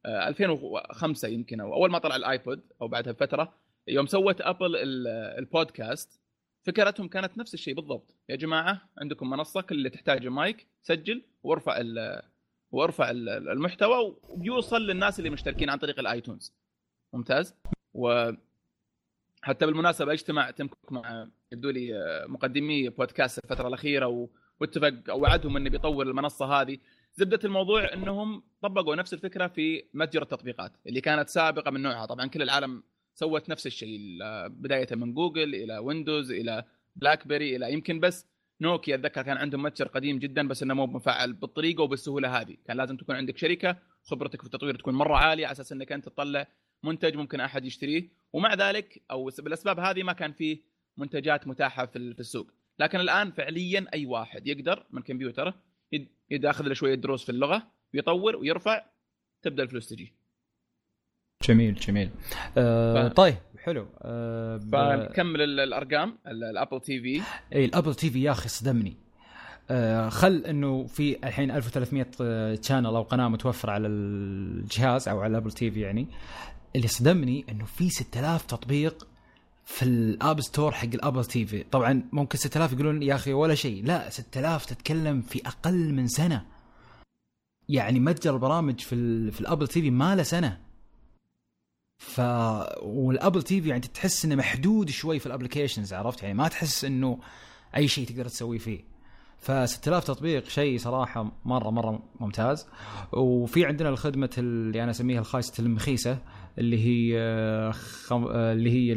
2005 0.06 1.28
آه، 1.28 1.30
يمكن 1.30 1.60
أو 1.60 1.74
أول 1.74 1.90
ما 1.90 1.98
طلع 1.98 2.16
الآيبود 2.16 2.60
أو 2.82 2.88
بعدها 2.88 3.12
بفترة 3.12 3.54
يوم 3.88 4.06
سوت 4.06 4.40
ابل 4.40 4.76
البودكاست 5.38 6.20
فكرتهم 6.62 7.08
كانت 7.08 7.38
نفس 7.38 7.54
الشيء 7.54 7.74
بالضبط. 7.74 8.14
يا 8.28 8.36
جماعة 8.36 8.80
عندكم 8.98 9.30
منصة 9.30 9.60
كل 9.60 9.74
اللي 9.74 9.90
تحتاجه 9.90 10.28
مايك 10.28 10.66
سجل 10.82 11.22
وارفع 11.42 11.82
وارفع 12.70 13.10
المحتوى 13.10 14.16
وبيوصل 14.28 14.82
للناس 14.82 15.18
اللي 15.18 15.30
مشتركين 15.30 15.70
عن 15.70 15.78
طريق 15.78 15.98
الآيتونز. 15.98 16.52
ممتاز. 17.14 17.54
و 17.94 18.30
حتى 19.42 19.66
بالمناسبة 19.66 20.12
اجتمع 20.12 20.50
تم 20.50 20.66
كوك 20.66 20.92
مع 20.92 21.28
يبدو 21.52 21.70
لي 21.70 21.96
آه، 21.98 22.26
مقدمي 22.26 22.88
بودكاست 22.88 23.44
الفترة 23.44 23.68
الأخيرة 23.68 24.28
واتفق 24.60 24.94
أو 25.10 25.20
وعدهم 25.20 25.56
إنه 25.56 25.70
بيطور 25.70 26.06
المنصة 26.06 26.46
هذه. 26.46 26.78
زبدة 27.16 27.40
الموضوع 27.44 27.92
إنهم 27.92 28.42
طبقوا 28.62 28.96
نفس 28.96 29.14
الفكرة 29.14 29.46
في 29.46 29.84
متجر 29.94 30.22
التطبيقات 30.22 30.72
اللي 30.86 31.00
كانت 31.00 31.28
سابقة 31.28 31.70
من 31.70 31.82
نوعها. 31.82 32.06
طبعا 32.06 32.26
كل 32.26 32.42
العالم 32.42 32.82
سوت 33.14 33.48
نفس 33.48 33.66
الشيء 33.66 33.98
بداية 34.48 34.88
من 34.92 35.14
جوجل 35.14 35.54
إلى 35.54 35.78
ويندوز 35.78 36.32
إلى 36.32 36.64
بلاك 36.96 37.26
بيري 37.26 37.56
إلى 37.56 37.72
يمكن 37.72 38.00
بس 38.00 38.26
نوكيا. 38.60 38.94
أتذكر 38.94 39.22
كان 39.22 39.36
عندهم 39.36 39.62
متجر 39.62 39.86
قديم 39.88 40.18
جدا 40.18 40.48
بس 40.48 40.62
إنه 40.62 40.74
مو 40.74 40.86
مفعل 40.86 41.32
بالطريقة 41.32 41.82
وبالسهولة 41.82 42.40
هذه. 42.40 42.56
كان 42.66 42.76
لازم 42.76 42.96
تكون 42.96 43.16
عندك 43.16 43.38
شركة 43.38 43.76
خبرتك 44.04 44.40
في 44.40 44.46
التطوير 44.46 44.74
تكون 44.76 44.94
مرة 44.94 45.16
عالية 45.16 45.46
على 45.46 45.52
أساس 45.52 45.72
إنك 45.72 45.92
أنت 45.92 46.04
تطلع 46.04 46.46
منتج 46.84 47.16
ممكن 47.16 47.40
أحد 47.40 47.64
يشتريه 47.64 48.08
ومع 48.32 48.54
ذلك 48.54 49.02
أو 49.10 49.30
بالأسباب 49.38 49.80
هذه 49.80 50.02
ما 50.02 50.12
كان 50.12 50.32
فيه 50.32 50.58
منتجات 50.96 51.46
متاحة 51.46 51.86
في 51.86 52.20
السوق. 52.20 52.50
لكن 52.78 53.00
الآن 53.00 53.30
فعليا 53.30 53.86
أي 53.94 54.06
واحد 54.06 54.46
يقدر 54.46 54.86
من 54.90 55.02
كمبيوتره 55.02 55.54
ياخذ 56.30 56.64
له 56.64 56.74
شوية 56.74 56.94
دروس 56.94 57.24
في 57.24 57.32
اللغة 57.32 57.66
ويطور 57.94 58.36
ويرفع 58.36 58.84
تبدأ 59.42 59.62
الفلوس 59.62 59.88
تجي. 59.88 60.12
جميل 61.48 61.74
جميل. 61.74 62.10
آه 62.58 63.08
ف... 63.08 63.12
طيب 63.12 63.34
حلو. 63.58 63.88
آه 64.02 64.58
فنكمل 64.58 65.40
الأرقام 65.60 66.18
الابل 66.26 66.80
تي 66.80 67.00
في 67.00 67.22
إي 67.52 67.64
الابل 67.64 67.94
تي 67.94 68.10
في 68.10 68.22
يا 68.22 68.30
أخي 68.30 68.48
صدمني. 68.48 68.96
آه 69.70 70.08
خل 70.08 70.44
إنه 70.46 70.86
في 70.86 71.26
الحين 71.26 71.50
1300 71.50 72.06
channel 72.62 72.86
أو 72.86 73.02
قناة 73.02 73.28
متوفرة 73.28 73.70
على 73.70 73.86
الجهاز 73.86 75.08
أو 75.08 75.20
على 75.20 75.30
الابل 75.30 75.52
تي 75.52 75.70
في 75.70 75.80
يعني. 75.80 76.06
اللي 76.76 76.88
صدمني 76.88 77.44
إنه 77.48 77.64
في 77.64 77.90
6000 77.90 78.42
تطبيق 78.42 79.06
في 79.64 79.82
ال 79.84 79.98
App 79.98 80.40
Store 80.40 80.72
حق 80.72 80.84
الابل 80.84 81.24
تي 81.24 81.46
في. 81.46 81.62
طبعا 81.62 82.02
ممكن 82.12 82.38
6000 82.38 82.72
يقولون 82.72 83.02
يا 83.02 83.14
أخي 83.14 83.32
ولا 83.32 83.54
شيء. 83.54 83.84
لا 83.84 84.10
6000 84.10 84.66
تتكلم 84.66 85.22
في 85.22 85.46
أقل 85.46 85.92
من 85.92 86.08
سنة. 86.08 86.46
يعني 87.68 88.00
متجر 88.00 88.34
البرامج 88.34 88.80
في 88.80 89.30
في 89.30 89.40
الابل 89.40 89.68
تي 89.68 89.80
في 89.82 89.90
ما 89.90 90.16
له 90.16 90.22
سنة. 90.22 90.60
ف 91.98 92.20
والابل 92.82 93.42
تي 93.42 93.62
في 93.62 93.68
يعني 93.68 93.80
تحس 93.80 94.24
إنه 94.24 94.34
محدود 94.34 94.90
شوي 94.90 95.18
في 95.18 95.26
ال 95.26 95.31
applications 95.31 95.92
عرفت؟ 95.92 96.22
يعني 96.22 96.34
ما 96.34 96.48
تحس 96.48 96.84
إنه 96.84 97.18
أي 97.76 97.88
شيء 97.88 98.06
تقدر 98.08 98.28
تسوي 98.28 98.58
فيه. 98.58 98.80
ف 99.38 99.50
6000 99.50 100.04
تطبيق 100.04 100.48
شيء 100.48 100.78
صراحة 100.78 101.32
مره 101.44 101.70
مرة 101.70 102.02
ممتاز. 102.20 102.66
وفي 103.12 103.66
عندنا 103.66 103.88
الخدمة 103.88 104.30
اللي 104.38 104.82
أنا 104.82 104.90
أسميها 104.90 105.20
الخايسه 105.20 105.52
المخيسة. 105.58 106.18
اللي 106.58 106.78
هي 106.86 107.72
خم... 107.72 108.26
اللي 108.26 108.70
هي 108.70 108.92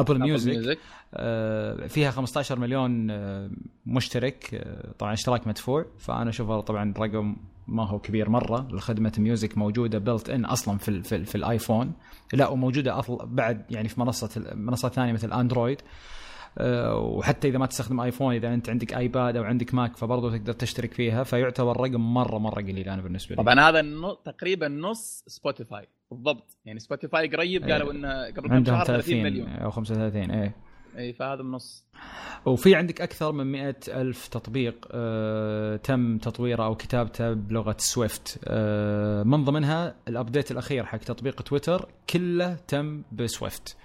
ابل 0.00 0.18
ميوزك 0.18 0.78
آه، 1.14 1.86
فيها 1.86 2.10
15 2.10 2.58
مليون 2.58 3.10
آه، 3.10 3.50
مشترك. 3.86 4.54
آه، 4.54 4.92
طبعا 4.98 5.12
اشتراك 5.12 5.46
مدفوع 5.46 5.86
فأنا 5.98 6.30
اشوفه 6.30 6.60
طبعا 6.60 6.94
رقم 6.98 7.36
ما 7.68 7.86
هو 7.86 7.98
كبير 7.98 8.28
مرة. 8.30 8.68
لخدمة 8.72 9.12
ميوزك 9.18 9.58
موجودة 9.58 9.98
built 9.98 10.30
in 10.30 10.44
أصلا 10.44 10.78
في 10.78 10.88
ال 10.88 11.04
في, 11.04 11.16
ال 11.16 11.26
في 11.26 11.34
الآيفون. 11.34 11.92
لا 12.32 12.48
وموجودة 12.48 13.00
بعد 13.08 13.64
يعني 13.70 13.88
في 13.88 14.00
منصة 14.00 14.52
منصات 14.54 14.94
ثانية 14.94 15.12
مثل 15.12 15.32
اندرويد 15.32 15.80
آه، 16.58 16.96
وحتى 16.96 17.48
إذا 17.48 17.58
ما 17.58 17.66
تستخدم 17.66 18.00
آيفون 18.00 18.34
إذا 18.34 18.54
أنت 18.54 18.70
عندك 18.70 18.94
آيباد 18.94 19.36
أو 19.36 19.44
عندك 19.44 19.74
ماك 19.74 19.96
فبرضه 19.96 20.36
تقدر 20.36 20.52
تشترك 20.52 20.94
فيها. 20.94 21.24
فيعتبر 21.24 21.80
رقم 21.80 22.14
مرة 22.14 22.38
مرة 22.38 22.62
قليل 22.62 22.88
أنا 22.88 23.02
بالنسبة 23.02 23.36
لي. 23.36 23.42
طبعا 23.42 23.60
هذا 23.60 23.82
تقريبا 24.24 24.68
نص 24.68 25.24
سبوتيفاي 25.26 25.88
بالضبط. 26.10 26.58
يعني 26.64 26.78
سبوتيفاي 26.78 27.28
قريب 27.28 27.70
قالوا 27.70 27.92
إنه 27.92 28.26
قبل 28.26 28.48
كم 28.48 28.64
شهر 28.64 28.84
30 28.84 29.22
مليون. 29.22 29.48
أو 29.48 29.70
35 29.70 30.30
إيه. 30.30 30.56
إي 30.98 31.12
فهذا 31.12 31.40
النص. 31.40 31.86
وفي 32.46 32.74
عندك 32.74 33.00
أكثر 33.00 33.32
من 33.32 33.52
مئة 33.52 33.76
ألف 33.88 34.28
تطبيق 34.28 34.88
آه 34.90 35.76
تم 35.76 36.18
تطويره 36.18 36.64
أو 36.64 36.74
كتابته 36.74 37.32
بلغه 37.32 37.76
سويفت 37.78 38.40
آه 38.44 39.22
من 39.22 39.44
ضمنها 39.44 39.94
ال 40.08 40.14
update 40.14 40.50
الأخير 40.50 40.86
حق 40.86 40.98
تطبيق 40.98 41.42
تويتر 41.42 41.88
كله 42.10 42.54
تم 42.54 43.02
بسويفت 43.12 43.76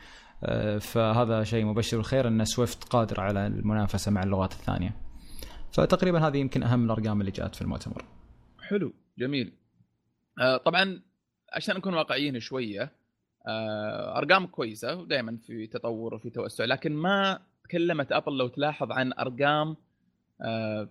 آه، 0.43 0.77
فهذا 0.77 1.43
شيء 1.43 1.65
مبشر 1.65 1.97
بالخير 1.97 2.27
إن 2.27 2.45
سويفت 2.45 2.83
قادر 2.83 3.21
على 3.21 3.47
المنافسة 3.47 4.11
مع 4.11 4.23
اللغات 4.23 4.51
الثانية. 4.51 4.95
فتقريبا 5.71 6.27
هذه 6.27 6.37
يمكن 6.37 6.63
أهم 6.63 6.85
الأرقام 6.85 7.21
اللي 7.21 7.31
جاءت 7.31 7.55
في 7.55 7.61
المؤتمر. 7.61 8.05
حلو 8.59 8.93
جميل. 9.17 9.53
آه، 10.41 10.57
طبعا 10.57 11.01
عشان 11.55 11.75
نكون 11.75 11.93
واقعيين 11.93 12.39
شوية 12.39 12.91
آه، 13.47 14.17
أرقام 14.17 14.47
كويسة 14.47 14.95
ودائما 14.95 15.37
في 15.37 15.67
تطور 15.67 16.13
وفي 16.13 16.29
توسع 16.29 16.65
لكن 16.65 16.93
ما 16.93 17.39
تكلمت 17.63 18.11
أبل 18.11 18.37
لو 18.37 18.47
تلاحظ 18.47 18.91
عن 18.91 19.13
أرقام 19.13 19.75
آه، 20.41 20.89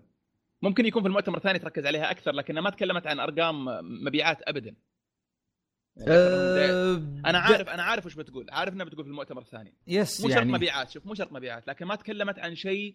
ممكن 0.62 0.86
يكون 0.86 1.02
في 1.02 1.08
المؤتمر 1.08 1.36
الثاني 1.36 1.58
تركز 1.58 1.86
عليها 1.86 2.10
أكثر 2.10 2.32
لكنها 2.32 2.62
ما 2.62 2.70
تكلمت 2.70 3.06
عن 3.06 3.20
أرقام 3.20 3.64
مبيعات 4.04 4.42
ابدا. 4.42 4.74
يعني 5.96 6.10
أه 6.12 6.94
أنا 7.26 7.38
عارف 7.38 7.68
أنا 7.68 7.82
عارف 7.82 8.06
وش 8.06 8.14
بتقول 8.14 8.46
عارف 8.50 8.74
إنها 8.74 8.86
بتقول 8.86 9.04
في 9.04 9.10
المؤتمر 9.10 9.42
الثاني. 9.42 9.72
yes 9.86 10.20
مو 10.20 10.28
يعني. 10.28 10.40
شرط 10.40 10.54
مبيعات 10.54 10.90
شوف 10.90 11.06
مو 11.06 11.14
شرط 11.14 11.32
مبيعات 11.32 11.68
لكن 11.68 11.86
ما 11.86 11.94
تكلمت 11.96 12.38
عن 12.38 12.54
شيء 12.54 12.94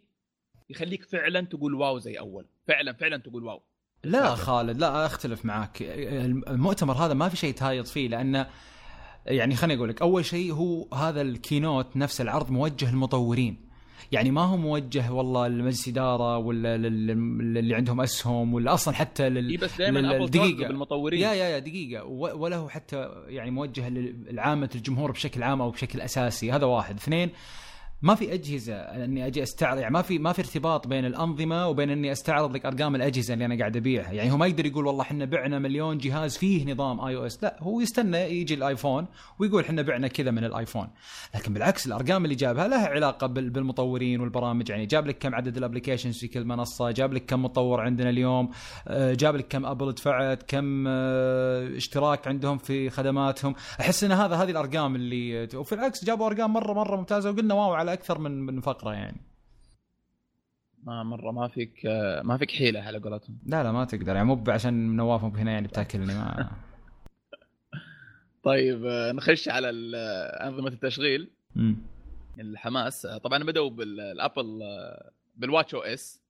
يخليك 0.69 1.03
فعلا 1.03 1.41
تقول 1.41 1.73
wow 1.73 1.99
زي 1.99 2.19
أول. 2.19 2.45
فعلا 2.67 2.93
فعلا 2.93 3.17
تقول 3.17 3.43
wow. 3.43 3.61
لا 4.03 4.35
خالد 4.35 4.79
لا 4.79 5.05
أختلف 5.05 5.45
معاك. 5.45 5.77
المؤتمر 5.81 6.93
هذا 6.93 7.13
ما 7.13 7.29
في 7.29 7.37
شيء 7.37 7.53
تهايط 7.53 7.87
فيه 7.87 8.07
لأنه 8.07 8.47
يعني 9.25 9.55
خليني 9.55 9.79
أقول 9.79 9.89
لك 9.89 10.01
أول 10.01 10.25
شيء 10.25 10.53
هو 10.53 10.87
هذا 10.93 11.21
ال 11.21 11.31
keynote 11.31 11.97
نفس 11.97 12.21
العرض 12.21 12.51
موجه 12.51 12.91
للمطورين. 12.91 13.69
يعني 14.11 14.31
ما 14.31 14.41
هو 14.41 14.57
موجه 14.57 15.11
والله 15.11 15.47
لمجلس 15.47 15.87
إدارة 15.87 16.37
ولا 16.37 16.75
اللي 16.75 17.75
عندهم 17.75 18.01
أسهم 18.01 18.53
ولا 18.53 18.73
أصلا 18.73 18.93
حتى 18.93 19.29
لل 19.29 19.57
بس 19.57 19.77
دائما 19.77 20.25
دقيقة. 20.25 20.67
بالمطورين. 20.67 21.19
يا 21.19 21.33
يا 21.33 21.49
يا 21.49 21.59
دقيقة. 21.59 22.03
ولا 22.05 22.55
هو 22.55 22.69
حتى 22.69 23.09
يعني 23.27 23.51
موجه 23.51 23.89
لعامة 24.31 24.69
الجمهور 24.75 25.11
بشكل 25.11 25.43
عام 25.43 25.61
أو 25.61 25.71
بشكل 25.71 26.01
أساسي. 26.01 26.51
هذا 26.51 26.65
واحد. 26.65 26.95
اثنين 26.95 27.29
ما 28.01 28.15
في 28.15 28.33
أجهزة 28.33 28.75
إني 28.75 29.27
أجي 29.27 29.43
أستعرض 29.43 29.79
يعني 29.79 29.93
ما 29.93 30.01
في 30.01 30.19
ما 30.19 30.33
في 30.33 30.39
ارتباط 30.39 30.87
بين 30.87 31.05
الأنظمة 31.05 31.67
وبين 31.67 31.89
إني 31.89 32.11
أستعرض 32.11 32.55
لك 32.55 32.65
أرقام 32.65 32.95
الأجهزة 32.95 33.33
اللي 33.33 33.45
أنا 33.45 33.57
قاعد 33.59 33.77
أبيعها، 33.77 34.11
يعني 34.11 34.31
هو 34.31 34.37
ما 34.37 34.47
يقدر 34.47 34.65
يقول 34.65 34.87
والله 34.87 35.01
إحنا 35.01 35.25
بعنا 35.25 35.59
مليون 35.59 35.97
جهاز 35.97 36.37
فيه 36.37 36.73
نظام 36.73 37.01
iOS، 37.01 37.43
لا 37.43 37.57
هو 37.59 37.81
يستنى 37.81 38.17
يجي 38.17 38.53
الآيفون 38.53 39.05
ويقول 39.39 39.63
إحنا 39.63 39.81
بعنا 39.81 40.07
كذا 40.07 40.31
من 40.31 40.43
الآيفون، 40.43 40.87
لكن 41.35 41.53
بالعكس 41.53 41.87
الأرقام 41.87 42.23
اللي 42.23 42.35
جابها 42.35 42.67
لها 42.67 42.87
علاقة 42.87 43.27
بالمطورين 43.27 44.21
والبرامج. 44.21 44.69
يعني 44.69 44.85
جاب 44.85 45.07
لك 45.07 45.17
كم 45.17 45.35
عدد 45.35 45.57
ال 45.57 45.62
applications 45.62 46.19
في 46.19 46.27
كل 46.27 46.45
منصة، 46.45 46.91
جاب 46.91 47.13
لك 47.13 47.25
كم 47.25 47.43
مطور 47.43 47.81
عندنا 47.81 48.09
اليوم، 48.09 48.49
آه، 48.87 49.13
جاب 49.13 49.35
لك 49.35 49.47
كم 49.47 49.65
أبل 49.65 49.91
دفعت، 49.91 50.43
كم 50.43 50.85
آه، 50.87 51.77
اشتراك 51.77 52.27
عندهم 52.27 52.57
في 52.57 52.89
خدماتهم، 52.89 53.55
أحس 53.79 54.03
إن 54.03 54.11
هذا 54.11 54.35
هذه 54.35 54.51
الأرقام 54.51 54.95
اللي 54.95 55.47
وفي 55.55 55.75
العكس 55.75 56.05
جابوا 56.05 56.27
أرقام 56.27 56.53
مرة 56.53 56.73
مرة 56.73 56.95
ممتازة 56.95 57.31
وقلنا 57.31 57.53
wow 57.53 57.73
على 57.73 57.88
أكثر 57.93 58.19
من 58.19 58.31
من 58.45 58.61
فقرة 58.61 58.93
يعني؟ 58.93 59.21
ما 60.83 61.03
مرة 61.03 61.31
ما 61.31 61.47
فيك 61.47 61.85
ما 62.23 62.37
فيك 62.37 62.51
حيلة 62.51 62.79
على 62.79 62.97
قولتهم. 62.97 63.39
لا 63.45 63.63
لا 63.63 63.71
ما 63.71 63.85
تقدر. 63.85 64.15
يعني 64.15 64.27
مو 64.27 64.43
عشان 64.47 64.95
نواف 64.95 65.23
هنا 65.23 65.51
يعني 65.51 65.67
بتأكلني 65.67 66.13
ما 66.13 66.49
طيب 68.43 68.81
نخش 69.15 69.49
على 69.49 69.69
أنظمة 70.43 70.67
التشغيل. 70.67 71.29
م. 71.55 71.73
الحماس. 72.39 73.07
طبعا 73.07 73.43
بدأوا 73.43 73.69
بالابل 73.69 74.59
بال 75.35 75.75
watchOS. 75.75 76.21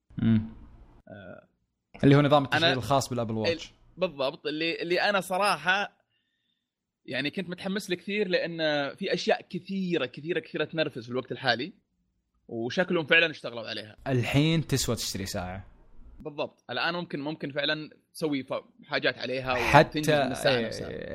اللي 2.03 2.15
هو 2.15 2.21
نظام 2.21 2.43
التشغيل 2.43 2.77
الخاص 2.77 3.09
بالأبل 3.09 3.33
واتش. 3.33 3.73
بالضبط. 3.97 4.47
اللي 4.47 4.81
اللي 4.81 5.01
أنا 5.01 5.21
صراحة 5.21 5.98
يعني 7.09 7.31
كنت 7.31 7.49
متحمس 7.49 7.89
له 7.89 7.95
كثير 7.95 8.27
لأن 8.27 8.57
في 8.95 9.13
أشياء 9.13 9.41
كثيرة 9.49 10.05
كثيرة 10.05 10.39
كثيرة 10.39 10.65
تنرفز 10.65 11.05
في 11.05 11.09
الوقت 11.09 11.31
الحالي 11.31 11.73
وشكلهم 12.47 13.05
فعلا 13.05 13.31
اشتغلوا 13.31 13.69
عليها. 13.69 13.95
الحين 14.07 14.67
تسوى 14.67 14.95
تشتري 14.95 15.25
ساعة. 15.25 15.67
بالضبط. 16.19 16.63
الآن 16.69 16.93
ممكن 16.93 17.19
ممكن 17.19 17.51
فعلا 17.51 17.89
تسوي 18.19 18.45
حاجات 18.87 19.17
عليها 19.17 19.55
حتى 19.55 20.01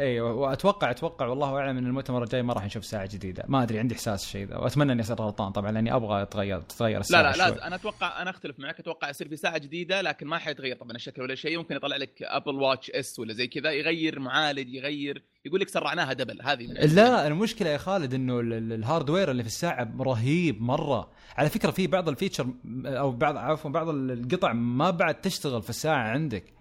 أيوه 0.00 0.34
واتوقع 0.34 0.90
أتوقع 0.90 1.26
والله 1.26 1.58
أعلم 1.58 1.78
إن 1.78 1.86
المؤتمر 1.86 2.22
الجاي 2.22 2.42
ما 2.42 2.52
راح 2.52 2.64
نشوف 2.64 2.84
ساعة 2.84 3.08
جديدة. 3.12 3.44
ما 3.48 3.62
أدري 3.62 3.78
عندي 3.78 3.94
إحساس 3.94 4.24
الشيء 4.24 4.46
ذا. 4.46 4.56
وأتمنى 4.56 4.92
إني 4.92 5.02
أصير 5.02 5.16
غلطان 5.16 5.52
طبعا 5.52 5.72
لأني 5.72 5.94
أبغى 5.94 6.22
اتغير 6.22 6.60
تتغير 6.60 7.00
الساعة 7.00 7.22
لا 7.22 7.30
لا 7.30 7.36
لازم. 7.36 7.60
أنا 7.60 7.76
أتوقع 7.76 8.22
أنا 8.22 8.30
أختلف 8.30 8.60
معك. 8.60 8.80
أتوقع 8.80 9.10
يصير 9.10 9.28
في 9.28 9.36
ساعة 9.36 9.58
جديدة 9.58 10.02
لكن 10.02 10.26
ما 10.26 10.38
حيتغير 10.38 10.76
طبعا 10.76 10.92
الشكل 10.92 11.22
ولا 11.22 11.34
شيء. 11.34 11.58
ممكن 11.58 11.76
يطلع 11.76 11.96
لك 11.96 12.22
Apple 12.22 12.54
Watch 12.54 12.90
S 12.90 13.18
ولا 13.18 13.32
زي 13.32 13.46
كذا 13.46 13.70
يغير 13.70 14.20
معالج 14.20 14.74
يغير 14.74 15.22
يقول 15.44 15.60
لك 15.60 15.68
سرعناها 15.68 16.12
double 16.12 16.42
هذه 16.42 16.66
لا 16.66 17.26
المشكلة 17.26 17.68
يا 17.68 17.78
خالد 17.78 18.14
إنه 18.14 18.40
ال 18.40 18.50
hardware 18.50 19.30
اللي 19.30 19.42
في 19.42 19.48
الساعة 19.48 19.94
رهيب 20.00 20.62
مرة. 20.62 21.10
على 21.36 21.48
فكرة 21.48 21.70
في 21.70 21.86
بعض 21.86 22.08
ال 22.08 22.12
features 22.12 22.46
أو 22.86 23.12
بعض 23.12 23.36
عفوا 23.36 23.70
بعض 23.70 23.88
القطع 23.88 24.52
ما 24.52 24.90
بعد 24.90 25.20
تشتغل 25.20 25.62
في 25.62 25.70
الساعة 25.70 26.08
عندك. 26.08 26.53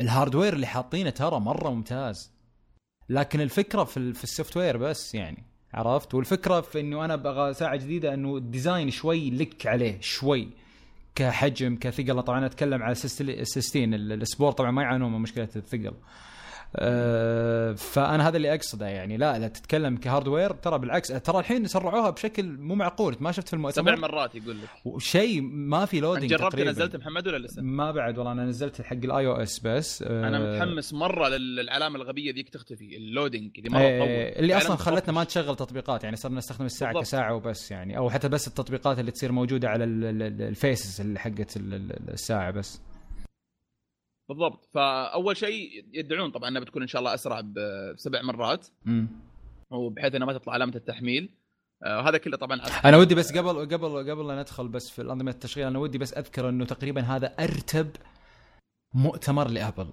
ال 0.00 0.06
hardware 0.06 0.52
اللي 0.52 0.66
حاطينه 0.66 1.10
ترى 1.10 1.40
مرة 1.40 1.70
ممتاز. 1.70 2.30
لكن 3.08 3.40
الفكرة 3.40 3.84
في 3.84 4.12
في 4.14 4.24
ال 4.24 4.56
software 4.56 4.76
بس 4.76 5.14
يعني 5.14 5.44
عرفت؟ 5.74 6.14
والفكرة 6.14 6.60
في 6.60 6.80
إنه 6.80 7.04
أنا 7.04 7.14
أبغى 7.14 7.54
ساعة 7.54 7.76
جديدة 7.76 8.14
إنه 8.14 8.36
ال 8.36 8.44
design 8.44 8.90
شوي 8.90 9.30
لك 9.30 9.66
عليه 9.66 10.00
شوي. 10.00 10.48
كحجم 11.14 11.76
كثقل. 11.76 12.22
طبعا 12.22 12.46
أتكلم 12.46 12.82
على 12.82 12.94
16 12.94 13.94
ال 13.94 14.04
Sport 14.04 14.52
طبعا 14.52 14.70
ما 14.70 14.82
يعانون 14.82 15.12
من 15.12 15.20
مشكلة 15.20 15.48
الثقل. 15.56 15.94
آه، 16.76 17.72
فأنا 17.72 18.28
هذا 18.28 18.36
اللي 18.36 18.54
أقصده 18.54 18.86
يعني. 18.86 19.16
لا 19.16 19.38
لا 19.38 19.48
تتكلم 19.48 19.96
ك 19.96 20.02
hardware 20.02 20.50
ترى 20.50 20.78
بالعكس 20.78 21.08
ترى 21.08 21.38
الحين 21.38 21.66
سرعوها 21.66 22.10
بشكل 22.10 22.46
مو 22.48 22.74
معقول. 22.74 23.16
ما 23.20 23.32
شفت 23.32 23.48
في 23.48 23.54
المؤتمر. 23.54 23.96
سبع 23.96 24.08
مرات 24.08 24.34
يقول 24.34 24.56
لك. 24.62 25.00
شيء 25.00 25.40
ما 25.42 25.84
في 25.84 26.00
loading 26.00 26.30
جربت 26.30 26.52
تقريباً. 26.52 26.70
نزلت 26.70 26.96
محمد 26.96 27.28
ولا 27.28 27.46
لسه؟ 27.46 27.62
ما 27.62 27.92
بعد 27.92 28.18
والله 28.18 28.32
أنا 28.32 28.44
نزلت 28.44 28.82
حق 28.82 28.92
ال 28.92 29.26
iOS 29.26 29.60
بس. 29.64 30.02
آه 30.02 30.28
أنا 30.28 30.38
متحمس 30.38 30.92
مرة 30.94 31.28
للعلامه 31.28 31.96
الغبية 31.96 32.32
ذيك 32.34 32.48
تختفي 32.48 32.96
ال 32.96 33.03
loading 33.03 33.50
اللي 33.58 33.70
مره 33.70 33.80
تطول 33.80 34.08
اللي 34.42 34.56
أصلا 34.56 34.76
خلتنا 34.76 35.12
ما 35.14 35.24
تشغل 35.24 35.56
تطبيقات 35.56 36.04
يعني 36.04 36.16
صرنا 36.16 36.38
نستخدم 36.38 36.64
الساعة 36.66 36.92
بالضبط. 36.92 37.06
كساعة 37.06 37.34
وبس 37.34 37.70
يعني. 37.70 37.98
أو 37.98 38.10
حتى 38.10 38.28
بس 38.28 38.48
التطبيقات 38.48 38.98
اللي 38.98 39.10
تصير 39.10 39.32
موجودة 39.32 39.68
على 39.68 39.84
ال 39.84 40.03
faces 40.03 41.00
اللي 41.00 41.18
حقت 41.18 41.56
الساعة 41.56 42.50
بس. 42.50 42.80
بالضبط. 44.28 44.68
فأول 44.74 45.36
شيء 45.36 45.84
يدعون 45.92 46.30
طبعا 46.30 46.48
إنها 46.48 46.60
بتكون 46.60 46.82
إن 46.82 46.88
شاء 46.88 47.00
الله 47.00 47.14
أسرع 47.14 47.40
بسبع 47.40 48.22
مرات. 48.22 48.66
امم 48.86 49.08
وبحيث 49.70 50.14
إنها 50.14 50.26
ما 50.26 50.32
تطلع 50.32 50.52
علامة 50.52 50.76
التحميل. 50.76 51.30
وهذا 51.82 52.16
آه 52.16 52.18
كله 52.18 52.36
طبعا 52.36 52.60
أنا 52.84 52.96
ودي 52.96 53.14
بس 53.14 53.38
قبل 53.38 53.74
قبل 53.74 54.10
قبل 54.10 54.28
لا 54.28 54.40
ندخل 54.40 54.68
بس 54.68 54.90
في 54.90 55.02
الأنظمة 55.02 55.30
التشغيل 55.30 55.66
أنا 55.66 55.78
ودي 55.78 55.98
بس 55.98 56.14
أذكر 56.14 56.48
إنه 56.48 56.64
تقريبا 56.64 57.00
هذا 57.00 57.34
أرتب 57.40 57.90
مؤتمر 58.94 59.48
لأبل. 59.48 59.88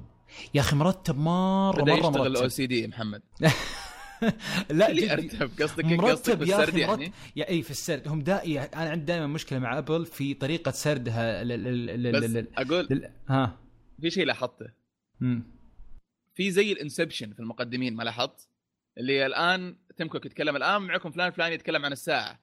يا 0.54 0.62
أخي 0.62 0.76
مرتب 0.76 1.18
مره 1.18 1.84
مرة 1.84 1.94
مرتب. 1.94 2.10
يشتغل 2.10 2.28
ال 2.28 2.48
OCD 2.48 2.88
محمد. 2.88 3.22
لا 4.70 4.92
اللي 4.92 5.14
ارتب 5.14 5.52
قصدك 5.62 5.86
مرتب 5.86 6.42
يا 6.42 6.64
أخي 6.64 6.80
يعني؟ 6.80 7.12
يا 7.36 7.50
إي 7.50 7.62
في 7.62 7.72
السرد. 7.72 8.08
هم 8.08 8.22
دائما 8.22 8.64
أنا 8.64 8.90
عندي 8.90 9.06
دائما 9.06 9.28
مشكلة 9.28 9.60
مع 9.60 9.78
أبل 9.78 10.06
في 10.06 10.34
طريقة 10.34 10.72
سردها 10.72 11.44
بس 12.12 12.46
أقول 12.58 13.10
ها. 13.30 13.65
في 14.02 14.10
شيء 14.10 14.26
لاحظته. 14.26 14.66
في 16.36 16.52
زي 16.52 16.72
ال 16.72 16.78
Inception 16.78 17.34
في 17.34 17.40
المقدمين 17.40 17.96
ما 17.96 18.04
لاحظت؟ 18.04 18.50
اللي 18.98 19.26
الآن 19.26 19.76
تيم 19.98 20.08
كوك 20.08 20.26
يتكلم 20.26 20.56
الآن 20.56 20.82
معكم 20.82 21.12
فلان 21.12 21.32
فلان 21.32 21.54
يتكلم 21.54 21.86
عن 21.86 21.92
الساعة. 21.92 22.40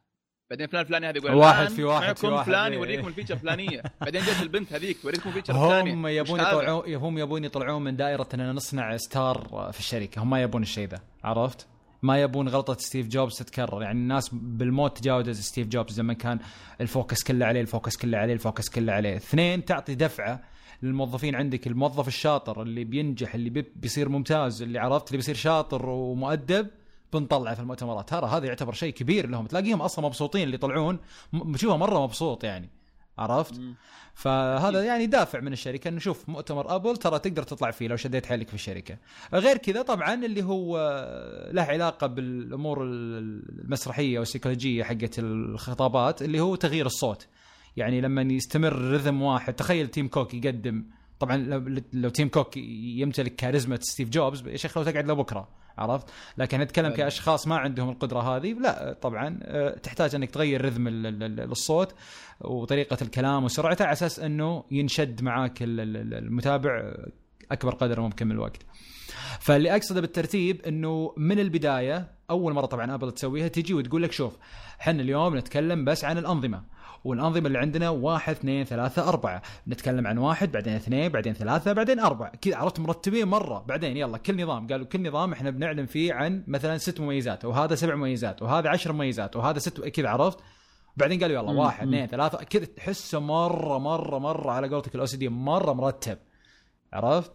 بعدين 0.51 0.67
فلان 0.67 0.85
فلاني 0.85 1.09
هذا 1.09 1.19
يقول 1.19 1.35
واحد 1.35 1.69
في 1.69 1.85
واحد 1.85 2.07
معكم 2.07 2.21
في 2.21 2.27
واحد. 2.27 2.47
فلان 2.47 2.73
يوريكم 2.73 3.09
ال 3.09 3.12
feature 3.12 3.35
الفلانية. 3.35 3.83
بعدين 4.01 4.23
جت 4.23 4.43
البنت 4.43 4.73
هذيك 4.73 5.03
توريكم 5.03 5.29
ال 5.29 5.33
feature 5.33 5.65
الثانية. 5.65 5.95
هم 5.95 6.07
يبون 6.07 6.41
يطلعون 6.41 6.95
هم 6.95 7.19
يبون 7.19 7.45
يطلعون 7.45 7.83
من 7.83 7.97
دائرة 7.97 8.29
إننا 8.35 8.53
نصنع 8.53 8.97
star 8.97 9.71
في 9.73 9.79
الشركة. 9.79 10.23
هم 10.23 10.31
ما 10.31 10.43
يبون 10.43 10.63
الشيء 10.63 10.89
ذا. 10.89 11.01
عرفت؟ 11.25 11.69
ما 12.03 12.23
يبون 12.23 12.49
غلطة 12.49 12.75
ستيف 12.75 13.09
جوبز 13.09 13.39
تتكرر. 13.39 13.83
يعني 13.83 13.99
الناس 13.99 14.29
بالموت 14.33 14.99
تجاوزت 14.99 15.31
ستيف 15.31 15.69
جوبز 15.69 16.01
لما 16.01 16.15
كان 16.15 16.39
ال 16.81 16.88
focus 16.88 17.23
كله 17.23 17.47
عليه 17.47 17.61
ال 17.61 17.67
focus 17.67 17.97
كله 17.97 18.19
عليه 18.19 18.33
ال 18.33 18.39
focus 18.39 18.69
كله 18.69 18.93
عليه. 18.93 19.17
اثنين 19.17 19.65
تعطي 19.65 19.95
دفعة 19.95 20.53
للموظفين 20.83 21.35
عندك 21.35 21.67
الموظف 21.67 22.09
الشاطر 22.09 22.63
اللي 22.63 22.85
بينجح 22.85 23.35
اللي 23.35 23.65
بيصير 23.77 24.09
ممتاز 24.09 24.63
اللي 24.63 24.79
عرفت 24.79 25.07
اللي 25.07 25.17
بيصير 25.17 25.35
شاطر 25.35 25.87
ومؤدب 25.87 26.69
بنطلعه 27.13 27.55
في 27.55 27.61
المؤتمرات 27.61 28.09
ترى 28.09 28.27
هذا 28.27 28.47
يعتبر 28.47 28.73
شيء 28.73 28.93
كبير 28.93 29.29
لهم 29.29 29.47
تلاقيهم 29.47 29.83
أصلا 29.83 30.07
مبسوطين 30.07 30.43
اللي 30.43 30.55
يطلعون 30.55 30.99
بشوفه 31.33 31.77
مرة 31.77 31.99
مبسوط 32.03 32.45
يعني 32.45 32.71
عرفت؟ 33.19 33.61
فهذا 34.15 34.85
يعني 34.85 35.07
دافع 35.07 35.41
من 35.41 35.53
الشركة 35.53 35.89
انه 35.89 35.99
شوف 35.99 36.29
مؤتمر 36.29 36.77
أبل 36.77 36.97
ترى 36.97 37.19
تقدر 37.19 37.43
تطلع 37.43 37.71
فيه 37.71 37.89
لو 37.89 37.97
شديت 37.97 38.27
حيلك 38.27 38.49
في 38.49 38.55
الشركة. 38.55 38.97
غير 39.35 39.57
كذا 39.57 39.83
طبعا 39.83 40.15
اللي 40.15 40.43
هو 40.43 40.79
له 41.53 41.63
علاقة 41.63 42.07
بالأمور 42.07 42.83
المسرحية 42.83 44.19
والسيكولوجية 44.19 44.85
حقت 44.85 45.19
الخطابات 45.19 46.23
اللي 46.23 46.41
هو 46.41 46.55
تغيير 46.55 46.87
الصوت. 46.87 47.27
يعني 47.77 48.01
لما 48.01 48.23
يستمر 48.23 48.73
rhythm 48.73 49.23
واحد 49.23 49.55
تخيل 49.55 49.89
تيم 49.89 50.09
كوك 50.09 50.35
يقدم. 50.35 50.85
طبعا 51.21 51.37
لو, 51.37 51.83
لو 51.93 52.09
تيم 52.09 52.29
كوك 52.29 52.57
يمتلك 52.57 53.37
كاريزما 53.37 53.79
ستيف 53.81 54.09
جوبز 54.09 54.49
يا 54.49 54.57
شيخ 54.57 54.79
لو 54.79 54.85
تقعد 54.85 55.11
لبكرة 55.11 55.49
عرفت؟ 55.79 56.07
لكن 56.39 56.61
نتكلم 56.61 56.93
كأشخاص 56.93 57.47
ما 57.47 57.57
عندهم 57.57 57.89
القدرة 57.89 58.37
هذه 58.37 58.53
لا 58.53 58.97
طبعا 59.03 59.39
آه، 59.43 59.79
تحتاج 59.79 60.15
أنك 60.15 60.31
تغير 60.31 60.65
rhythm 60.65 60.89
الصوت 61.51 61.95
وطريقة 62.41 62.97
الكلام 63.03 63.45
وسرعته 63.45 63.85
على 63.85 63.93
أساس 63.93 64.21
أنه 64.21 64.65
ينشد 64.71 65.23
معاك 65.23 65.59
المتابع 65.61 66.95
أكبر 67.53 67.75
قدر 67.75 68.01
ممكن 68.01 68.27
من 68.27 68.33
الوقت. 68.33 68.63
فاللي 69.41 69.77
أقصده 69.77 70.01
بالترتيب 70.01 70.63
أنه 70.63 71.15
من 71.17 71.39
البداية 71.39 72.11
أول 72.31 72.53
مرة 72.53 72.67
طبعا 72.67 72.95
ابل 72.95 73.13
تسويها 73.13 73.49
تجي 73.49 73.75
وتقول 73.75 74.03
لك 74.03 74.13
شوف 74.13 74.37
إحنا 74.81 75.03
اليوم 75.03 75.37
نتكلم 75.37 75.85
بس 75.85 76.05
عن 76.05 76.19
الأنظمة. 76.19 76.63
والأنظمة 77.05 77.47
اللي 77.47 77.59
عندنا 77.59 77.91
واحد 77.91 78.35
اثنين 78.35 78.65
ثلاثة 78.65 79.09
أربعة. 79.09 79.43
نتكلم 79.69 80.07
عن 80.07 80.19
واحد 80.19 80.53
بعدين 80.53 80.75
اثنين 80.75 81.09
بعدين 81.09 81.33
ثلاثة 81.33 81.73
بعدين 81.73 82.01
أربعة. 82.01 82.33
كذا 82.41 82.57
عرفت 82.57 82.81
مرتبين 82.81 83.29
مرة. 83.29 83.65
بعدين 83.69 83.97
يلا 83.97 84.19
كل 84.19 84.43
نظام. 84.43 84.67
قالوا 84.67 84.87
كل 84.87 85.09
نظام 85.09 85.33
إحنا 85.33 85.51
بنعلن 85.51 85.87
فيه 85.87 86.15
عن 86.15 86.45
مثلا 86.47 86.79
ست 86.79 87.01
مميزات 87.01 87.45
وهذا 87.45 87.75
سبع 87.75 87.95
مميزات 87.95 88.43
وهذا 88.43 88.69
عشر 88.69 88.93
مميزات 88.93 89.37
وهذا 89.37 89.59
ست 89.59 89.81
كذا 89.81 90.09
عرفت؟ 90.09 90.39
بعدين 90.97 91.21
قالوا 91.21 91.43
يلا 91.43 91.53
واحد 91.53 91.87
اثنين 91.87 92.07
ثلاثة. 92.07 92.45
كذا 92.45 92.65
تحسه 92.65 93.21
مرة 93.21 93.79
مرة 93.79 94.19
مرة 94.19 94.51
على 94.51 94.69
قولتك 94.69 94.95
الاو 94.95 95.07
سي 95.07 95.17
دي 95.17 95.29
مرة 95.29 95.73
مرتب. 95.73 96.19
عرفت؟ 96.93 97.33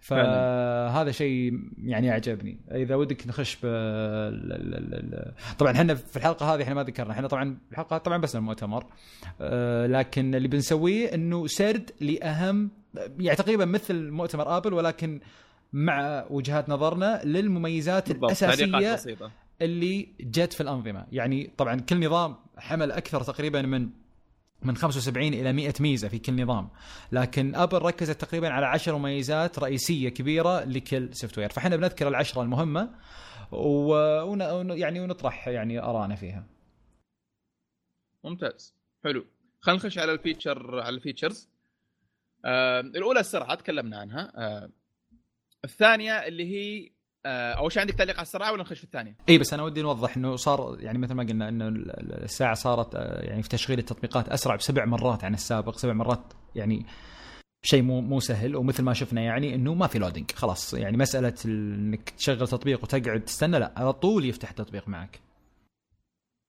فهذا 0.00 1.10
شيء 1.10 1.60
يعني 1.82 2.10
أعجبني. 2.10 2.60
إذا 2.72 2.94
ودك 2.94 3.26
نخش 3.26 3.56
ب 3.62 3.66
طبعا 5.58 5.72
إحنا 5.72 5.94
في 5.94 6.16
الحلقة 6.16 6.54
هذه 6.54 6.62
إحنا 6.62 6.74
ما 6.74 6.82
ذكرنا. 6.82 7.12
إحنا 7.12 7.28
طبعا 7.28 7.58
الحلقة 7.72 7.98
طبعا 7.98 8.18
بس 8.18 8.36
المؤتمر. 8.36 8.86
أه، 9.40 9.86
لكن 9.86 10.34
اللي 10.34 10.48
بنسويه 10.48 11.14
إنه 11.14 11.46
سرد 11.46 11.90
لأهم 12.00 12.70
يعني 13.18 13.36
تقريبا 13.36 13.64
مثل 13.64 14.10
مؤتمر 14.10 14.56
آبل 14.56 14.72
ولكن 14.72 15.20
مع 15.72 16.24
وجهات 16.30 16.68
نظرنا 16.68 17.20
للمميزات 17.24 18.10
الأساسية 18.10 18.98
اللي 19.62 20.08
جت 20.20 20.52
في 20.52 20.60
الأنظمة. 20.60 21.06
يعني 21.12 21.50
طبعا 21.56 21.80
كل 21.80 22.06
نظام 22.06 22.36
حمل 22.56 22.92
أكثر 22.92 23.22
تقريبا 23.22 23.62
من 23.62 23.88
من 24.62 24.76
75 24.76 25.26
إلى 25.34 25.52
100 25.52 25.72
ميزة 25.80 26.08
في 26.08 26.18
كل 26.18 26.42
نظام. 26.42 26.70
لكن 27.12 27.54
أبل 27.54 27.78
ركزت 27.82 28.20
تقريبا 28.20 28.48
على 28.48 28.66
10 28.66 28.98
مميزات 28.98 29.58
رئيسية 29.58 30.08
كبيرة 30.08 30.64
لكل 30.64 31.14
software 31.14 31.48
فإحنا 31.48 31.76
بنذكر 31.76 32.08
العشرة 32.08 32.42
المهمة 32.42 32.94
و... 33.52 33.94
يعني 34.74 35.00
ونطرح 35.00 35.48
يعني 35.48 35.82
ارانا 35.82 36.14
فيها. 36.14 36.46
ممتاز. 38.24 38.74
حلو. 39.04 39.26
خلينا 39.60 39.80
نخش 39.80 39.98
على 39.98 40.12
ال 40.12 40.20
feature 40.20 40.80
على 40.80 40.96
ال 40.96 41.01
features. 41.01 41.48
آه 42.44 42.80
الأولى 42.80 43.20
السرعة 43.20 43.54
تكلمنا 43.54 43.98
عنها. 43.98 44.32
آه 44.36 44.70
الثانية 45.64 46.12
اللي 46.12 46.44
هي 46.44 46.90
أول 47.26 47.72
شيء 47.72 47.80
عندك 47.80 47.94
تعليق 47.94 48.14
على 48.14 48.22
السرعه 48.22 48.52
ولا 48.52 48.62
نخش 48.62 48.78
في 48.78 48.84
الثانية؟ 48.84 49.16
إي 49.28 49.38
بس 49.38 49.54
أنا 49.54 49.62
ودي 49.62 49.82
نوضح 49.82 50.16
إنه 50.16 50.36
صار 50.36 50.76
يعني 50.80 50.98
مثل 50.98 51.14
ما 51.14 51.22
قلنا 51.22 51.48
إنه 51.48 51.68
الساعة 51.68 52.54
صارت 52.54 52.94
آه، 52.94 53.20
يعني 53.20 53.42
في 53.42 53.48
تشغيل 53.48 53.78
التطبيقات 53.78 54.28
أسرع 54.28 54.56
بسبع 54.56 54.84
مرات 54.84 55.24
عن 55.24 55.34
السابق 55.34 55.76
سبع 55.76 55.92
مرات 55.92 56.32
يعني 56.54 56.86
شيء 57.62 57.82
مو 57.82 58.00
مو 58.00 58.20
سهل 58.20 58.56
ومثل 58.56 58.82
ما 58.82 58.92
شفنا 58.92 59.20
يعني 59.20 59.54
إنه 59.54 59.74
ما 59.74 59.86
في 59.86 59.98
loading 59.98 60.30
خلاص 60.30 60.74
يعني 60.74 60.96
مسألة 60.96 61.34
إنك 61.44 62.10
تشغل 62.10 62.48
تطبيق 62.48 62.82
وتقعد 62.82 63.20
تستنى 63.20 63.58
لا 63.58 63.72
على 63.76 63.92
طول 63.92 64.24
يفتح 64.24 64.50
التطبيق 64.50 64.88
معك. 64.88 65.20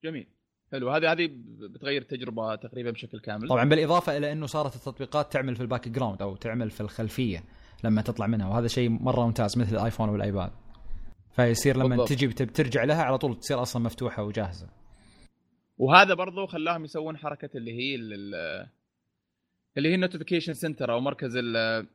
جميل 0.03 0.27
حلو 0.71 0.89
هذه 0.89 1.11
هذه 1.11 1.29
بتغير 1.69 2.01
التجربة 2.01 2.55
تقريبا 2.55 2.91
بشكل 2.91 3.19
كامل. 3.19 3.47
طبعا 3.47 3.69
بالإضافة 3.69 4.17
إلى 4.17 4.31
إنه 4.31 4.45
صارت 4.45 4.75
التطبيقات 4.75 5.33
تعمل 5.33 5.55
في 5.55 5.61
ال 5.61 5.89
background 5.89 6.21
أو 6.21 6.35
تعمل 6.35 6.69
في 6.69 6.81
الخلفية 6.81 7.43
لما 7.83 8.01
تطلع 8.01 8.27
منها 8.27 8.47
وهذا 8.47 8.67
شيء 8.67 8.89
مرة 8.89 9.25
ممتاز 9.25 9.57
مثل 9.57 9.75
الآيفون 9.75 10.09
والآيباد. 10.09 10.51
فيصير 11.35 11.77
لما 11.77 11.87
بالضبط. 11.87 12.09
تجي 12.09 12.27
ترجع 12.27 12.83
لها 12.83 13.03
على 13.03 13.17
طول 13.17 13.39
تصير 13.39 13.61
أصلا 13.61 13.83
مفتوحة 13.83 14.23
وجاهزة 14.23 14.67
وهذا 15.77 16.13
برضو 16.13 16.47
خلاهم 16.47 16.83
يسوون 16.83 17.17
حركة 17.17 17.49
اللي 17.57 17.71
هي 17.71 17.95
اللي 19.77 19.89
هي 19.89 19.95
ال 19.95 20.00
notification 20.00 20.53
center 20.53 20.91
أو 20.91 20.99
مركز 20.99 21.35
ال 21.35 21.87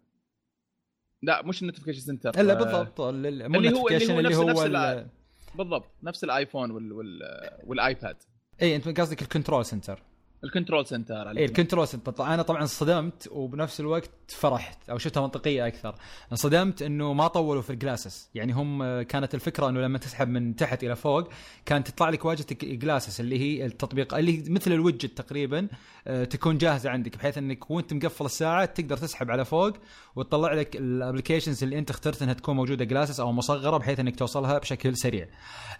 لا 1.22 1.42
مش 1.42 1.62
ال 1.62 1.65
notification 1.65 2.00
center 2.00 2.40
إلا 2.40 2.54
بالضبط 2.54 3.00
اللي 3.00 3.38
هو 3.38 3.48
اللي 3.58 3.72
هو, 3.78 3.88
اللي 3.88 4.36
هو 4.36 4.42
نفس, 4.42 4.60
نفس 4.60 5.06
بالضبط 5.54 5.90
نفس 6.02 6.24
الآيفون 6.24 6.70
وال... 6.70 6.92
وال... 6.92 7.20
والآيباد 7.64 8.16
إي 8.62 8.76
أنت 8.76 9.00
قصدك 9.00 9.22
ال 9.22 9.28
control 9.28 9.64
center 9.64 10.02
ال 10.44 10.50
control 10.50 10.86
center 10.86 11.30
اي 11.30 11.44
ال 11.44 11.50
control 11.50 11.88
center. 11.88 12.26
أنا 12.26 12.42
طبعا 12.42 12.60
انصدمت 12.60 13.28
وبنفس 13.30 13.80
الوقت 13.80 14.10
فرحت 14.28 14.90
أو 14.90 14.98
شفتها 14.98 15.20
منطقية 15.20 15.66
أكثر. 15.66 15.94
انصدمت 16.32 16.82
إنه 16.82 17.12
ما 17.12 17.26
طولوا 17.26 17.62
في 17.62 17.70
ال 17.70 17.78
glances 17.78 18.30
يعني 18.34 18.52
هم 18.52 19.02
كانت 19.02 19.34
الفكرة 19.34 19.68
إنه 19.68 19.80
لما 19.80 19.98
تسحب 19.98 20.28
من 20.28 20.56
تحت 20.56 20.84
إلى 20.84 20.96
فوق 20.96 21.28
كانت 21.66 21.88
تطلع 21.88 22.08
لك 22.08 22.24
واجهة 22.24 22.46
glances 22.62 23.20
اللي 23.20 23.38
هي 23.38 23.66
التطبيق 23.66 24.14
اللي 24.14 24.44
مثل 24.48 24.72
الوجت 24.72 25.18
تقريبا 25.18 25.68
آه، 26.06 26.24
تكون 26.24 26.58
جاهزة 26.58 26.90
عندك 26.90 27.16
بحيث 27.16 27.38
إنك 27.38 27.70
وأنت 27.70 27.92
مقفل 27.92 28.24
الساعة 28.24 28.64
تقدر 28.64 28.96
تسحب 28.96 29.30
على 29.30 29.44
فوق 29.44 29.72
وتطلع 30.16 30.52
لك 30.52 30.76
ال 30.76 30.83
applications 30.83 31.62
اللي 31.62 31.78
انت 31.78 31.90
اخترت 31.90 32.22
انها 32.22 32.34
تكون 32.34 32.56
موجودة 32.56 32.84
glances 32.84 33.20
أو 33.20 33.32
مصغرة 33.32 33.76
بحيث 33.76 34.00
إنك 34.00 34.16
توصلها 34.16 34.58
بشكل 34.58 34.96
سريع. 34.96 35.28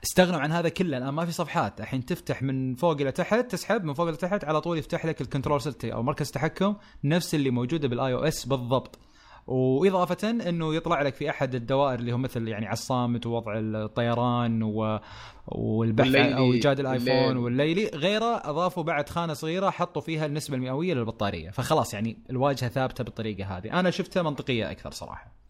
استغنوا 0.04 0.40
عن 0.40 0.52
هذا 0.52 0.68
كله 0.68 0.98
الان 0.98 1.08
ما 1.08 1.24
في 1.24 1.32
صفحات. 1.32 1.80
الحين 1.80 2.04
تفتح 2.04 2.42
من 2.42 2.74
فوق 2.74 3.00
إلى 3.00 3.12
تحت 3.12 3.50
تسحب 3.50 3.84
من 3.84 3.94
فوق 3.94 4.08
إلى 4.08 4.16
تحت 4.16 4.44
على 4.44 4.60
طول 4.60 4.78
يفتح 4.78 5.06
لك 5.06 5.20
ال 5.20 5.25
control 5.25 5.60
center 5.60 5.92
أو 5.92 6.02
مركز 6.02 6.30
تحكم 6.30 6.76
نفس 7.04 7.34
اللي 7.34 7.50
موجودة 7.50 7.88
بال 7.88 8.12
iOS 8.12 8.46
بالضبط. 8.46 8.98
وإضافة 9.46 10.30
إنه 10.30 10.74
يطلع 10.74 11.02
لك 11.02 11.14
في 11.14 11.30
أحد 11.30 11.54
الدوائر 11.54 11.98
اللي 11.98 12.12
هو 12.12 12.18
مثل 12.18 12.48
يعني 12.48 12.66
على 12.66 12.72
الصامت 12.72 13.26
ووضع 13.26 13.52
الطيران 13.56 14.62
و... 14.62 15.00
والبحث 15.48 16.14
أو 16.14 16.52
إيجاد 16.52 16.80
الآيفون 16.80 17.36
والليلي 17.36 17.90
غيره 17.94 18.42
أضافوا 18.44 18.82
بعد 18.82 19.08
خانة 19.08 19.32
صغيرة 19.32 19.70
حطوا 19.70 20.02
فيها 20.02 20.26
النسبة 20.26 20.56
المئوية 20.56 20.94
للبطارية. 20.94 21.50
فخلاص 21.50 21.94
يعني 21.94 22.18
الواجهة 22.30 22.68
ثابتة 22.68 23.04
بالطريقة 23.04 23.58
هذه. 23.58 23.80
أنا 23.80 23.90
شفتها 23.90 24.22
منطقية 24.22 24.70
أكثر 24.70 24.90
صراحة. 24.90 25.43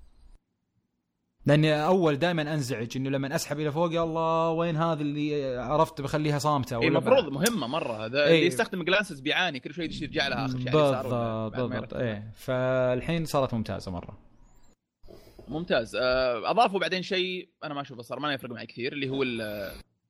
لأني 1.47 1.87
أول 1.87 2.17
دائما 2.17 2.55
أنزعج 2.55 2.97
إنه 2.97 3.11
لما 3.11 3.35
أسحب 3.35 3.61
إلى 3.61 3.73
فوق 3.73 3.93
يا 3.93 4.03
الله 4.03 4.51
وين 4.51 4.77
هذا 4.77 5.03
اللي 5.03 5.57
عرفت 5.57 6.01
بخليها 6.01 6.39
صامتة 6.39 6.81
اي 6.81 6.89
المفروض 6.89 7.33
مهمة 7.33 7.67
مرة 7.67 8.07
هذا 8.07 8.25
إيه. 8.25 8.35
اللي 8.35 8.47
يستخدم 8.47 8.83
جلانسز 8.83 9.21
بيعاني 9.21 9.61
كل 9.61 9.75
شوي 9.75 9.85
يرجع 9.85 10.29
لها 10.29 10.45
آخر 10.45 10.59
شيء 10.59 10.73
بالضبط 10.73 11.55
بالضبط 11.55 11.95
إيه. 11.95 12.31
فالحين 12.35 13.25
صارت 13.25 13.55
ممتازة 13.55 13.91
مرة. 13.91 14.19
ممتاز. 15.49 15.97
آه، 15.97 16.51
أضافوا 16.51 16.81
بعدين 16.81 17.03
شيء 17.03 17.49
أنا 17.65 17.75
ما 17.75 17.81
أشوفه 17.81 18.03
صار 18.03 18.21
ما 18.21 18.35
يفرق 18.35 18.51
معي 18.51 18.67
كثير 18.67 18.93
اللي 18.93 19.09
هو 19.09 19.25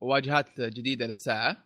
واجهات 0.00 0.60
جديدة 0.60 1.06
للساعة 1.06 1.56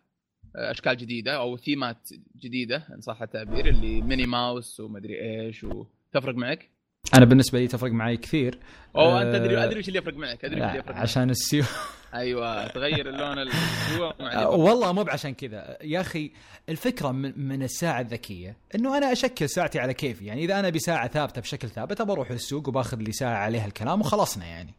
آه، 0.55 0.71
أشكال 0.71 0.97
جديدة 0.97 1.35
أو 1.35 1.57
ثيمات 1.57 2.09
جديدة 2.35 2.87
إن 2.95 3.01
صح 3.01 3.21
التعبير 3.21 3.65
اللي 3.65 4.01
ميني 4.01 4.25
ماوس 4.25 4.79
ومدري 4.79 5.21
إيش 5.21 5.63
وتفرق 5.63 6.35
معك؟ 6.35 6.78
أنا 7.13 7.25
بالنسبة 7.25 7.59
لي 7.59 7.67
تفرق 7.67 7.91
معي 7.91 8.17
كثير. 8.17 8.59
أوه 8.95 9.21
أنت 9.21 9.35
ادري 9.35 9.63
أدري 9.63 9.77
إيش 9.77 9.87
اللي 9.87 9.99
يفرق 9.99 10.17
معك 10.17 10.45
أدري 10.45 10.57
إيش 10.61 10.67
اللي 10.69 10.79
يفرق 10.79 10.95
معك. 10.95 11.01
عشان 11.01 11.29
ال 11.29 11.36
CEO. 11.36 11.63
أيوه 12.13 12.67
تغير 12.67 13.09
اللون 13.09 13.39
ال 13.47 13.63
CEO 13.63 14.13
والله 14.49 14.91
مو 14.91 15.03
بعشان 15.03 15.33
كذا. 15.33 15.77
يا 15.81 16.01
أخي 16.01 16.31
الفكرة 16.69 17.11
من, 17.11 17.47
من 17.47 17.63
الساعة 17.63 18.01
الذكية 18.01 18.57
إنه 18.75 18.97
أنا 18.97 19.11
أشكل 19.11 19.49
ساعتي 19.49 19.79
على 19.79 19.93
كيفي. 19.93 20.25
يعني 20.25 20.43
إذا 20.43 20.59
أنا 20.59 20.69
بساعة 20.69 21.07
ثابتة 21.07 21.41
بشكل 21.41 21.69
ثابت 21.69 22.01
ابى 22.01 22.11
أروح 22.11 22.31
السوق 22.31 22.67
وباخذ 22.67 22.97
لي 22.97 23.11
ساعة 23.11 23.35
عليها 23.37 23.65
الكلام 23.65 24.01
وخلصنا 24.01 24.45
يعني. 24.45 24.73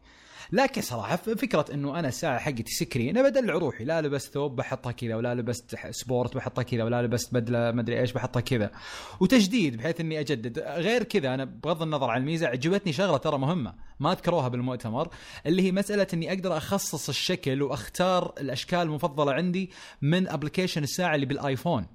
لكن 0.51 0.81
صراحة 0.81 1.15
فكرة 1.15 1.65
إنه 1.73 1.99
أنا 1.99 2.07
الساعة 2.07 2.39
حقتي 2.39 2.73
screen 2.73 3.17
أنا 3.17 3.29
بدلع 3.29 3.53
روحي 3.53 3.83
لا 3.83 4.01
لبست 4.01 4.33
ثوب 4.33 4.55
بحطها 4.55 4.91
كذا 4.91 5.15
ولا 5.15 5.35
لبست 5.35 5.75
sport 5.89 6.35
بحطها 6.35 6.63
كذا 6.63 6.83
ولا 6.83 7.01
لبست 7.01 7.33
بدلة 7.33 7.71
ما 7.71 7.81
أدري 7.81 7.99
إيش 7.99 8.11
بحطها 8.11 8.39
كذا. 8.39 8.71
وتجديد 9.19 9.77
بحيث 9.77 9.99
إني 9.99 10.19
أجدد. 10.19 10.59
غير 10.59 11.03
كذا 11.03 11.33
أنا 11.33 11.45
بغض 11.45 11.81
النظر 11.81 12.09
عن 12.09 12.21
الميزة 12.21 12.47
عجبتني 12.47 12.93
شغلة 12.93 13.17
ترى 13.17 13.37
مهمة 13.37 13.73
ما 13.99 14.11
ذكروها 14.13 14.47
بالمؤتمر 14.47 15.09
اللي 15.45 15.61
هي 15.61 15.71
مسألة 15.71 16.07
إني 16.13 16.33
أقدر 16.33 16.57
أخصص 16.57 17.09
الشكل 17.09 17.61
وأختار 17.61 18.33
الأشكال 18.39 18.79
المفضلة 18.79 19.33
عندي 19.33 19.69
من 20.01 20.27
application 20.27 20.83
الساعة 20.83 21.15
اللي 21.15 21.25
بالآيفون. 21.25 21.87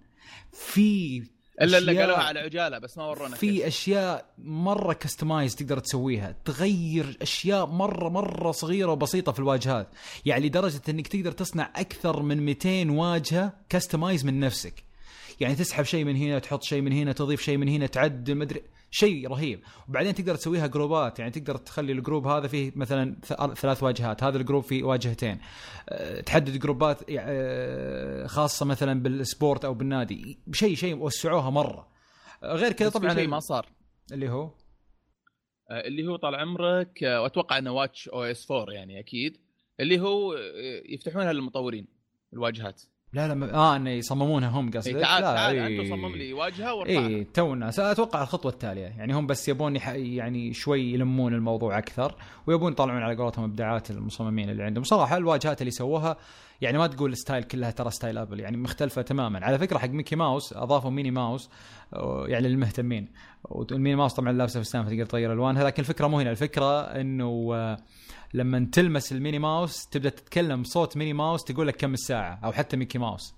في 0.52 1.22
إلا 1.62 1.78
اللي 1.78 2.00
قالوها 2.00 2.22
على 2.22 2.40
عجالة 2.40 2.78
بس 2.78 2.98
ما 2.98 3.04
ورونا 3.04 3.36
في 3.36 3.52
كيف. 3.52 3.66
أشياء 3.66 4.24
مرة 4.38 4.92
customize 4.92 5.54
تقدر 5.54 5.78
تسويها 5.78 6.36
تغير 6.44 7.16
أشياء 7.22 7.66
مرة 7.66 8.08
مرة 8.08 8.50
صغيرة 8.50 8.92
وبسيطة 8.92 9.32
في 9.32 9.38
الواجهات. 9.38 9.88
يعني 10.24 10.46
لدرجه 10.46 10.80
إنك 10.88 11.06
تقدر 11.08 11.32
تصنع 11.32 11.70
أكثر 11.76 12.22
من 12.22 12.40
200 12.44 12.90
واجهة 12.90 13.52
customize 13.68 14.24
من 14.24 14.40
نفسك. 14.40 14.84
يعني 15.40 15.54
تسحب 15.54 15.84
شيء 15.84 16.04
من 16.04 16.16
هنا 16.16 16.38
تحط 16.38 16.62
شيء 16.62 16.80
من 16.82 16.92
هنا 16.92 17.12
تضيف 17.12 17.42
شيء 17.42 17.56
من 17.56 17.68
هنا 17.68 17.86
تعدل 17.86 18.34
مدري 18.34 18.62
شيء 18.90 19.28
رهيب. 19.28 19.60
وبعدين 19.88 20.14
تقدر 20.14 20.34
تسويها 20.34 20.66
جروبات 20.66 21.18
يعني 21.18 21.30
تقدر 21.30 21.56
تخلي 21.56 21.92
ال 21.92 21.98
group 21.98 22.26
هذا 22.26 22.48
فيه 22.48 22.72
مثلا 22.76 23.16
ثلاث 23.54 23.82
واجهات 23.82 24.24
هذا 24.24 24.36
ال 24.38 24.42
group 24.42 24.62
فيه 24.62 24.82
واجهتين. 24.82 25.40
أه، 25.88 26.20
تحدد 26.20 26.58
جروبات 26.58 27.02
أه، 27.10 28.26
خاصة 28.26 28.66
مثلا 28.66 29.02
بال 29.02 29.20
sport 29.20 29.64
أو 29.64 29.74
بالنادي. 29.74 30.38
شيء 30.52 30.74
شيء 30.74 30.96
وسعوها 30.96 31.50
مرة. 31.50 31.88
غير 32.44 32.72
كذا 32.72 32.88
طبعا 32.88 33.14
شيء 33.14 33.28
ما 33.28 33.40
صار. 33.40 33.68
اللي 34.12 34.28
هو؟ 34.28 34.44
أه، 35.70 35.86
اللي 35.86 36.06
هو 36.06 36.16
طال 36.16 36.34
عمرك 36.34 36.98
وأتوقع 37.02 37.58
إنه 37.58 37.72
watchOS 37.72 38.50
4 38.50 38.72
يعني 38.72 39.00
أكيد. 39.00 39.36
اللي 39.80 40.00
هو 40.00 40.34
يفتحونها 40.88 41.32
للمطورين 41.32 41.86
الواجهات. 42.32 42.82
لا 43.16 43.34
لا 43.34 43.54
آه 43.54 43.76
انه 43.76 43.90
يصممونها 43.90 44.48
هم 44.48 44.70
قصدك؟ 44.70 44.94
إيه 44.94 45.02
تعال 45.02 45.22
لا 45.22 45.34
تعال 45.34 45.56
إيه. 45.58 45.80
أنت 45.82 45.88
صمم 45.90 46.16
لي 46.16 46.32
واجهة 46.32 46.74
وارفعها 46.74 47.06
اعطونا. 47.06 47.68
أتوقع 47.68 48.22
الخطوة 48.22 48.52
التالية. 48.52 48.86
يعني 48.86 49.14
هم 49.14 49.26
بس 49.26 49.48
يبون 49.48 49.76
يح... 49.76 49.88
يعني 49.88 50.52
شوي 50.52 50.92
يلمون 50.92 51.34
الموضوع 51.34 51.78
أكثر 51.78 52.14
ويبون 52.46 52.72
يطلعون 52.72 53.02
على 53.02 53.16
قولتهم 53.16 53.44
إبداعات 53.44 53.90
المصممين 53.90 54.50
اللي 54.50 54.62
عندهم. 54.62 54.84
صراحة 54.84 55.16
الواجهات 55.16 55.60
اللي 55.60 55.70
سووها 55.70 56.16
يعني 56.60 56.78
ما 56.78 56.86
تقول 56.86 57.12
ال 57.12 57.17
style 57.17 57.42
كلها 57.42 57.70
ترى 57.70 57.90
style 57.90 58.18
أبل 58.18 58.40
يعني 58.40 58.56
مختلفة 58.56 59.02
تماما. 59.02 59.44
على 59.44 59.58
فكرة 59.58 59.78
حق 59.78 59.88
ميكي 59.88 60.16
ماوس 60.16 60.52
أضافوا 60.52 60.90
ميني 60.90 61.10
ماوس 61.10 61.50
يعني 62.26 62.48
للمهتمين. 62.48 63.08
والميني 63.44 63.96
ماوس 63.96 64.14
طبعا 64.14 64.32
لابسه 64.32 64.60
فستان 64.60 64.84
فتقدر 64.84 65.04
تغير 65.04 65.32
ألوانها 65.32 65.64
لكن 65.64 65.80
الفكرة 65.82 66.06
مو 66.06 66.20
هنا. 66.20 66.30
الفكرة 66.30 66.80
إنه 66.80 67.50
آه، 67.54 67.76
لما 68.34 68.68
تلمس 68.72 69.12
الميني 69.12 69.38
ماوس 69.38 69.88
تبدأ 69.88 70.08
تتكلم 70.08 70.64
صوت 70.64 70.96
ميني 70.96 71.12
ماوس 71.12 71.44
تقول 71.44 71.68
لك 71.68 71.76
كم 71.76 71.92
الساعة 71.92 72.40
أو 72.44 72.52
حتى 72.52 72.76
ميكي 72.76 72.98
ماوس. 72.98 73.34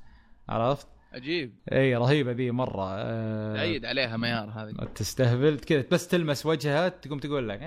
عرفت؟ 0.49 0.87
عجيب. 1.13 1.55
إي 1.73 1.97
رهيبة 1.97 2.33
ذي 2.33 2.51
مرة. 2.51 2.89
أه 2.95 3.81
عليها 3.85 4.17
معيار 4.17 4.51
هذه. 4.51 4.85
تستهبل 4.95 5.59
كذا 5.59 5.85
بس 5.93 6.09
تلمس 6.09 6.47
وجهها 6.47 6.89
تقوم 6.89 7.19
تقول 7.19 7.49
لك 7.49 7.61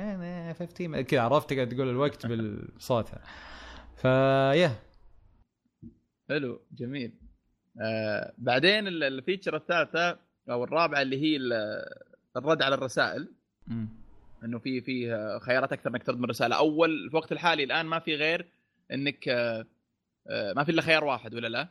50 0.60 0.96
إيه، 0.96 1.02
كذا 1.02 1.22
عرفت؟ 1.22 1.54
تقعد 1.54 1.70
تقول 1.70 1.90
الوقت 1.90 2.28
بصوتها 2.28 3.22
فيا 3.96 4.76
حلو 6.30 6.62
جميل. 6.72 7.14
آه 7.82 8.34
بعدين 8.38 8.88
ال 8.88 8.96
feature 8.96 9.56
الثالثة 9.56 10.20
أو 10.50 10.64
الرابعة 10.64 11.02
اللي 11.02 11.22
هي 11.22 11.38
الرد 12.38 12.62
على 12.62 12.76
الرسائل. 12.76 13.34
م. 13.68 13.86
إنه 14.43 14.60
في 14.60 14.82
في 14.82 15.10
خيارات 15.41 15.73
أكثر 15.73 15.89
إنك 15.89 16.04
ترد 16.04 16.17
من 16.17 16.23
الرساله 16.23 16.56
أول 16.56 17.10
في 17.10 17.12
الوقت 17.12 17.32
الحالي 17.32 17.63
الآن 17.63 17.86
ما 17.86 17.99
في 17.99 18.15
غير 18.15 18.51
إنك 18.91 19.27
آه 19.30 19.65
ما 20.27 20.63
في 20.63 20.71
إلا 20.71 20.82
خيار 20.82 21.04
واحد 21.04 21.36
ولا 21.36 21.47
لا؟ 21.47 21.67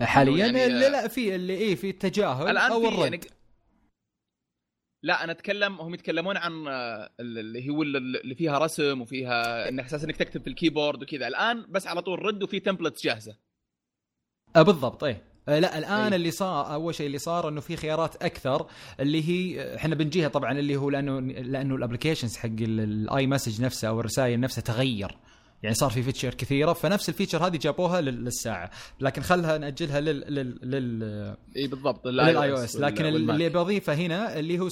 حاليا 0.00 0.46
يعني 0.46 0.68
لا 0.68 0.88
لا 0.88 1.08
في 1.08 1.34
اللي 1.34 1.54
إيه 1.54 1.74
في 1.74 1.90
التجاهل 1.90 2.48
الآن 2.48 2.72
أو 2.72 2.88
الرد. 2.88 2.98
يعني 3.02 3.20
لا 5.04 5.24
أنا 5.24 5.32
أتكلم 5.32 5.80
هم 5.80 5.94
يتكلمون 5.94 6.36
عن 6.36 6.66
آه، 6.68 7.10
اللي 7.20 7.68
هو 7.70 7.82
اللي 7.82 8.34
فيها 8.34 8.58
رسم 8.58 9.00
وفيها 9.00 9.68
إن 9.68 9.78
إحساس 9.80 10.04
إنك 10.04 10.16
تكتب 10.16 10.42
في 10.42 10.46
الكيبورد 10.46 11.02
وكذا. 11.02 11.28
الآن 11.28 11.66
بس 11.68 11.86
على 11.86 12.02
طول 12.02 12.22
رد 12.22 12.42
وفي 12.42 12.60
templates 12.60 13.04
جاهزة. 13.04 13.36
بالضبط 14.56 15.04
إيه. 15.04 15.31
أه 15.48 15.58
لا 15.58 15.78
الآن 15.78 16.12
أي. 16.12 16.16
اللي 16.16 16.30
صار 16.30 16.74
أول 16.74 16.94
شيء 16.94 17.06
اللي 17.06 17.18
صار 17.18 17.48
إنه 17.48 17.60
في 17.60 17.76
خيارات 17.76 18.22
أكثر 18.22 18.66
اللي 19.00 19.28
هي 19.28 19.76
إحنا 19.76 19.94
بنجيها 19.94 20.28
طبعا 20.28 20.58
اللي 20.58 20.76
هو 20.76 20.90
لأنه 20.90 21.20
لأنه 21.20 21.74
ال 21.74 21.79
applications 21.79 22.36
حق 22.36 22.48
ال 22.60 23.26
iMessage 23.26 23.62
نفسه 23.62 23.88
أو 23.88 24.00
الرسائل 24.00 24.40
نفسها 24.40 24.62
تغير. 24.62 25.16
يعني 25.62 25.74
صار 25.74 25.90
في 25.90 26.02
feature 26.02 26.34
كثيرة 26.34 26.72
فنفس 26.72 27.08
ال 27.08 27.13
feature 27.13 27.46
هذه 27.46 27.56
جابوها 27.56 28.00
للساعة. 28.00 28.70
لكن 29.00 29.22
خلها 29.22 29.58
نأجلها 29.58 30.00
لل 30.00 30.34
لل 30.34 30.58
لل 30.62 31.02
إي 31.56 31.68
بالضبط 31.68 32.06
لل 32.06 32.50
iOS 32.50 32.76
لكن 32.76 33.06
اللي 33.06 33.48
بضيفه 33.48 33.94
هنا 33.94 34.38
اللي 34.38 34.58
هو 34.58 34.68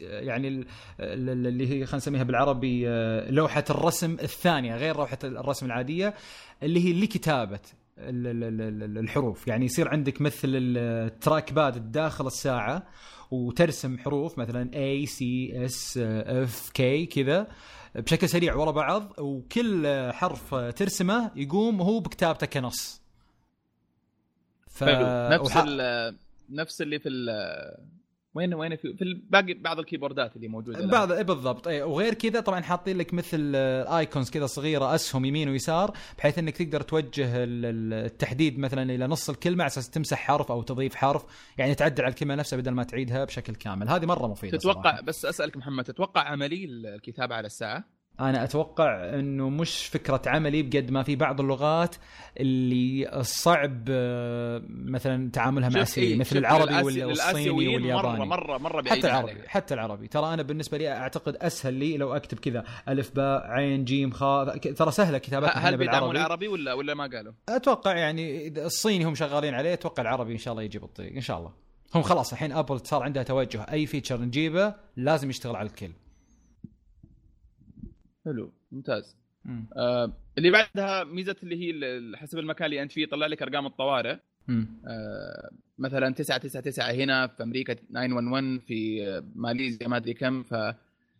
يعني 0.00 0.66
اللي 1.00 1.64
هي 1.66 1.86
خلينا 1.86 1.96
نسميها 1.96 2.22
بالعربي 2.22 2.88
آه، 2.88 3.30
لوحة 3.30 3.64
الرسم 3.70 4.12
الثانية 4.22 4.76
غير 4.76 4.96
لوحة 4.96 5.18
الرسم 5.24 5.66
العادية 5.66 6.14
اللي 6.62 6.84
هي 6.84 6.92
لكتابة. 7.00 7.60
الحروف. 8.00 9.48
يعني 9.48 9.64
يصير 9.64 9.88
عندك 9.88 10.20
مثل 10.20 10.48
ال 10.54 11.52
trackpad 11.52 11.92
داخل 11.92 12.26
الساعة 12.26 12.86
وترسم 13.30 13.98
حروف 13.98 14.38
مثلا 14.38 14.70
A 14.70 15.06
C 15.08 15.20
S 15.70 15.98
F 16.50 16.70
K 16.78 17.08
كذا 17.14 17.46
بشكل 17.94 18.28
سريع 18.28 18.54
ورا 18.54 18.70
بعض 18.70 19.12
وكل 19.18 19.86
حرف 20.12 20.54
ترسمه 20.54 21.30
يقوم 21.36 21.82
هو 21.82 22.00
بكتابته 22.00 22.46
كنص. 22.46 23.02
ف... 24.68 24.84
نفس 24.84 25.56
وح... 25.56 25.64
نفس 26.50 26.82
اللي 26.82 26.98
في 26.98 27.08
وين 28.34 28.54
وين 28.54 28.76
في, 28.76 28.96
في 28.96 29.22
باقي 29.30 29.54
بعض 29.54 29.78
الكيبوردات 29.78 30.36
اللي 30.36 30.48
موجودة 30.48 30.86
بعض 30.86 31.12
اي 31.12 31.24
بالضبط. 31.24 31.68
اي 31.68 31.82
وغير 31.82 32.14
كذا 32.14 32.40
طبعا 32.40 32.60
حاطين 32.60 32.98
لك 32.98 33.14
مثل 33.14 33.54
ايكونز 33.54 34.30
كذا 34.30 34.46
صغيرة 34.46 34.94
أسهم 34.94 35.24
يمين 35.24 35.48
ويسار 35.48 35.96
بحيث 36.18 36.38
إنك 36.38 36.56
تقدر 36.56 36.80
توجه 36.80 37.30
التحديد 37.34 38.58
مثلا 38.58 38.82
إلى 38.82 39.06
نص 39.06 39.30
الكلمة 39.30 39.64
على 39.64 39.70
أساس 39.70 39.90
تمسح 39.90 40.18
حرف 40.18 40.50
أو 40.50 40.62
تضيف 40.62 40.94
حرف 40.94 41.24
يعني 41.58 41.74
تعدل 41.74 42.04
على 42.04 42.10
الكلمة 42.10 42.34
نفسها 42.34 42.56
بدل 42.56 42.70
ما 42.70 42.82
تعيدها 42.84 43.24
بشكل 43.24 43.54
كامل. 43.54 43.88
هذه 43.88 44.06
مرة 44.06 44.26
مفيدة 44.26 44.58
تتوقع 44.58 44.82
صراحة. 44.82 45.00
بس 45.02 45.24
أسألك 45.24 45.56
محمد 45.56 45.84
تتوقع 45.84 46.20
عملي 46.20 46.64
الكتابة 46.64 47.34
على 47.34 47.46
الساعة؟ 47.46 47.99
أنا 48.20 48.44
أتوقع 48.44 49.14
إنه 49.14 49.48
مش 49.48 49.86
فكرة 49.86 50.22
عملي 50.26 50.62
بقد 50.62 50.90
ما 50.90 51.02
في 51.02 51.16
بعض 51.16 51.40
اللغات 51.40 51.94
اللي 52.40 53.22
صعب 53.22 53.84
آه، 53.90 54.62
مثلا 54.68 55.30
تعاملها 55.30 55.68
مع 55.68 55.84
سيري 55.84 56.06
إيه 56.06 56.16
مثل 56.18 56.36
العربي 56.36 57.04
والصيني 57.04 57.50
والياباني. 57.50 58.18
مره 58.18 58.24
مره 58.24 58.58
مرة 58.58 58.82
حتى 58.88 59.06
العربي 59.06 59.30
عليك. 59.30 59.46
حتى 59.46 59.74
العربي. 59.74 60.08
ترى 60.08 60.34
أنا 60.34 60.42
بالنسبة 60.42 60.78
لي 60.78 60.92
أعتقد 60.92 61.36
أسهل 61.36 61.74
لي 61.74 61.96
لو 61.96 62.16
أكتب 62.16 62.38
كذا 62.38 62.64
ألف 62.88 63.10
باء 63.16 63.46
عين 63.46 63.84
جيم 63.84 64.10
خاء 64.10 64.58
ترى 64.58 64.90
سهلة 64.90 65.18
كتابتها 65.18 65.58
هل 65.58 65.76
بيدعمون 65.76 66.16
العربي 66.16 66.48
ولا 66.48 66.72
ولا 66.72 66.94
ما 66.94 67.04
قالوا؟ 67.06 67.32
أتوقع 67.48 67.96
يعني 67.96 68.48
الصيني 68.64 69.04
هم 69.04 69.14
شغالين 69.14 69.54
عليه 69.54 69.72
أتوقع 69.72 70.02
العربي 70.02 70.32
إن 70.32 70.38
شاء 70.38 70.52
الله 70.52 70.62
يجي 70.62 70.78
بالطريق 70.78 71.14
إن 71.14 71.20
شاء 71.20 71.38
الله. 71.38 71.52
هم 71.94 72.02
خلاص 72.02 72.32
الحين 72.32 72.52
ابل 72.52 72.80
صار 72.80 73.02
عندها 73.02 73.22
توجه 73.22 73.66
أي 73.72 73.86
فيتشر 73.86 74.20
نجيبه 74.20 74.74
لازم 74.96 75.30
يشتغل 75.30 75.56
على 75.56 75.68
الكل. 75.68 75.92
حلو 78.24 78.52
ممتاز. 78.72 79.16
آه 79.76 80.12
اللي 80.38 80.50
بعدها 80.50 81.04
ميزة 81.04 81.36
اللي 81.42 81.56
هي 81.56 82.00
حسب 82.16 82.38
المكان 82.38 82.66
اللي 82.66 82.82
أنت 82.82 82.92
فيه 82.92 83.02
يطلع 83.02 83.26
لك 83.26 83.42
أرقام 83.42 83.66
الطوارئ. 83.66 84.16
آه 84.86 85.50
مثلا 85.78 86.14
999 86.14 87.00
هنا 87.00 87.26
في 87.26 87.42
أمريكا 87.42 87.74
911 87.74 88.58
في 88.66 89.22
ماليزيا 89.34 89.88
ما 89.88 89.96
أدري 89.96 90.14
كم 90.14 90.42
ف 90.42 90.52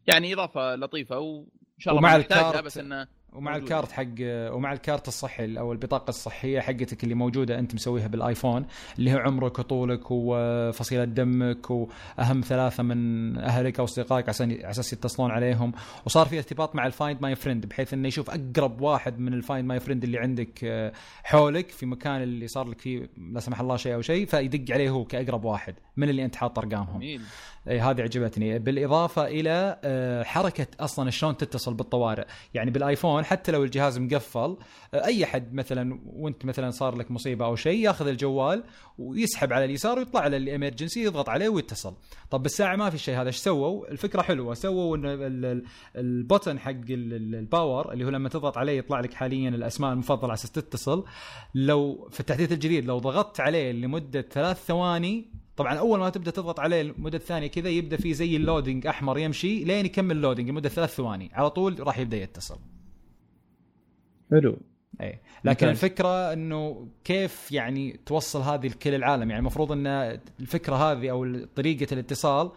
يعني 0.07 0.35
إضافة 0.35 0.77
لطيفة 0.77 1.19
وإن 1.19 1.47
شاء 1.79 1.95
الله 1.95 2.09
ومع 2.09 2.17
ال 2.17 2.25
card. 2.25 2.65
بس 2.65 2.79
إنه 2.79 3.07
ومع 3.33 3.57
ال 3.57 3.64
card 3.64 3.93
حق 3.93 4.05
ومع 4.21 4.73
الكارت 4.73 5.09
الصحي 5.09 5.59
أو 5.59 5.73
البطاقة 5.73 6.09
الصحية 6.09 6.61
حقتك 6.61 7.05
اللي 7.05 7.15
موجودة 7.15 7.59
أنت 7.59 7.75
مسويها 7.75 8.07
بالآيفون 8.07 8.67
اللي 8.99 9.15
هو 9.15 9.19
عمرك 9.19 9.59
وطولك 9.59 10.11
وفصيلة 10.11 11.05
دمك 11.05 11.71
وأهم 11.71 12.41
ثلاثة 12.41 12.83
من 12.83 13.39
أهلك 13.39 13.79
أو 13.79 13.85
أصدقائك 13.85 14.29
على 14.29 14.71
أساس 14.71 14.93
يتصلون 14.93 15.31
عليهم. 15.31 15.73
وصار 16.07 16.27
في 16.27 16.39
ارتباط 16.39 16.75
مع 16.75 16.87
ال 16.87 16.94
Find 16.94 17.23
My 17.23 17.35
Friend 17.35 17.67
بحيث 17.67 17.95
إنه 17.95 18.09
يشوف 18.09 18.31
أقرب 18.31 18.81
واحد 18.81 19.19
من 19.19 19.35
ال 19.35 19.41
Find 19.41 19.69
My 19.69 19.81
Friend 19.81 20.05
اللي 20.05 20.19
عندك 20.19 20.61
آه، 20.65 20.93
حولك 21.25 21.69
في 21.69 21.87
مكان 21.87 22.23
اللي 22.23 22.49
صار 22.49 22.69
لك 22.69 22.81
فيه 22.81 23.11
لا 23.33 23.41
سمح 23.41 23.61
الله 23.61 23.77
شيء 23.77 23.95
أو 23.95 24.01
شيء 24.03 24.27
فيدق 24.27 24.75
عليه 24.75 24.91
هو 24.91 25.05
كأقرب 25.05 25.45
واحد 25.45 25.75
من 25.97 26.09
اللي 26.09 26.25
أنت 26.25 26.37
حاط 26.37 26.59
أرقامهم. 26.59 27.03
اي 27.69 27.81
هذه 27.81 28.03
عجبتني. 28.03 28.59
بالإضافة 28.59 29.27
إلى 29.27 29.79
آه، 29.85 30.23
حركة 30.23 30.67
أصلا 30.81 31.11
شلون 31.11 31.37
تتصل 31.37 31.75
بالطوارئ. 31.75 32.27
يعني 32.55 32.71
بالآيفون 32.71 33.25
حتى 33.25 33.53
لو 33.53 33.65
الجهاز 33.65 33.99
مقفل 33.99 34.57
آه، 34.95 35.05
أي 35.05 35.25
احد 35.25 35.55
مثلا 35.55 36.01
وأنت 36.07 36.45
مثلا 36.45 36.71
صار 36.71 36.97
لك 36.97 37.11
مصيبة 37.11 37.45
أو 37.45 37.57
شيء 37.57 37.85
ياخذ 37.85 38.07
الجوال 38.07 38.65
ويسحب 38.99 39.53
على 39.53 39.65
اليسار 39.65 39.99
ويطلع 39.99 40.21
على 40.21 40.37
ال 40.37 40.43
emergency 40.43 41.05
يضغط 41.05 41.29
عليه 41.29 41.49
ويتصل. 41.49 41.95
طب 42.31 42.43
بالساعة 42.43 42.77
ما 42.77 42.91
في 42.91 42.99
شيء. 42.99 43.21
هذا 43.21 43.27
إيش 43.27 43.37
سووا؟ 43.37 43.91
الفكرة 43.91 44.23
حلوة. 44.23 44.55
سووا 44.55 44.97
إن 44.97 45.63
ال 45.97 46.06
button 46.06 46.59
حق 46.59 46.73
ال 46.91 47.08
power 47.08 47.93
اللي 47.93 48.05
هو 48.05 48.09
لما 48.09 48.29
تضغط 48.29 48.59
عليه 48.59 48.79
يطلع 48.79 49.01
لك 49.01 49.15
حاليا 49.15 49.49
الأسماء 49.49 49.93
المفضلة 49.93 50.25
على 50.25 50.35
أساس 50.35 50.51
تتصل. 50.51 51.05
لو 51.55 52.09
في 52.13 52.21
التحديث 52.21 52.53
الجديد 52.53 52.85
لو 52.85 52.99
ضغطت 52.99 53.41
عليه 53.41 53.73
لمدة 53.73 54.23
ثلاث 54.23 54.65
ثواني 54.67 55.40
طبعا 55.57 55.75
أول 55.75 55.99
ما 55.99 56.11
تبدأ 56.11 56.31
تضغط 56.31 56.61
عليه 56.61 56.83
لمده 56.83 57.19
ثانية 57.19 57.47
كذا 57.47 57.69
يبدأ 57.69 57.97
في 57.97 58.15
زي 58.15 58.37
ال 58.37 58.43
loading 58.43 58.87
أحمر 58.87 59.19
يمشي 59.19 59.65
لين 59.65 59.87
يكمل 59.87 60.17
loading 60.17 60.49
لمدة 60.49 60.69
ثلاث 60.69 60.95
ثواني. 60.95 61.31
على 61.33 61.51
طول 61.51 61.81
راح 61.81 61.99
يبدأ 61.99 62.17
يتصل. 62.17 62.59
حلو. 64.31 64.59
اي 65.01 65.21
لكن 65.45 65.67
ممتاز. 65.67 65.85
الفكرة 65.85 66.33
إنه 66.33 66.89
كيف 67.05 67.53
يعني 67.53 68.01
توصل 68.07 68.41
هذه 68.41 68.67
لكل 68.67 68.95
العالم؟ 68.95 69.31
يعني 69.31 69.39
المفروض 69.39 69.73
إن 69.73 69.87
الفكرة 70.41 70.75
هذه 70.75 71.11
أو 71.11 71.45
طريقة 71.57 71.95
الاتصال 71.95 72.51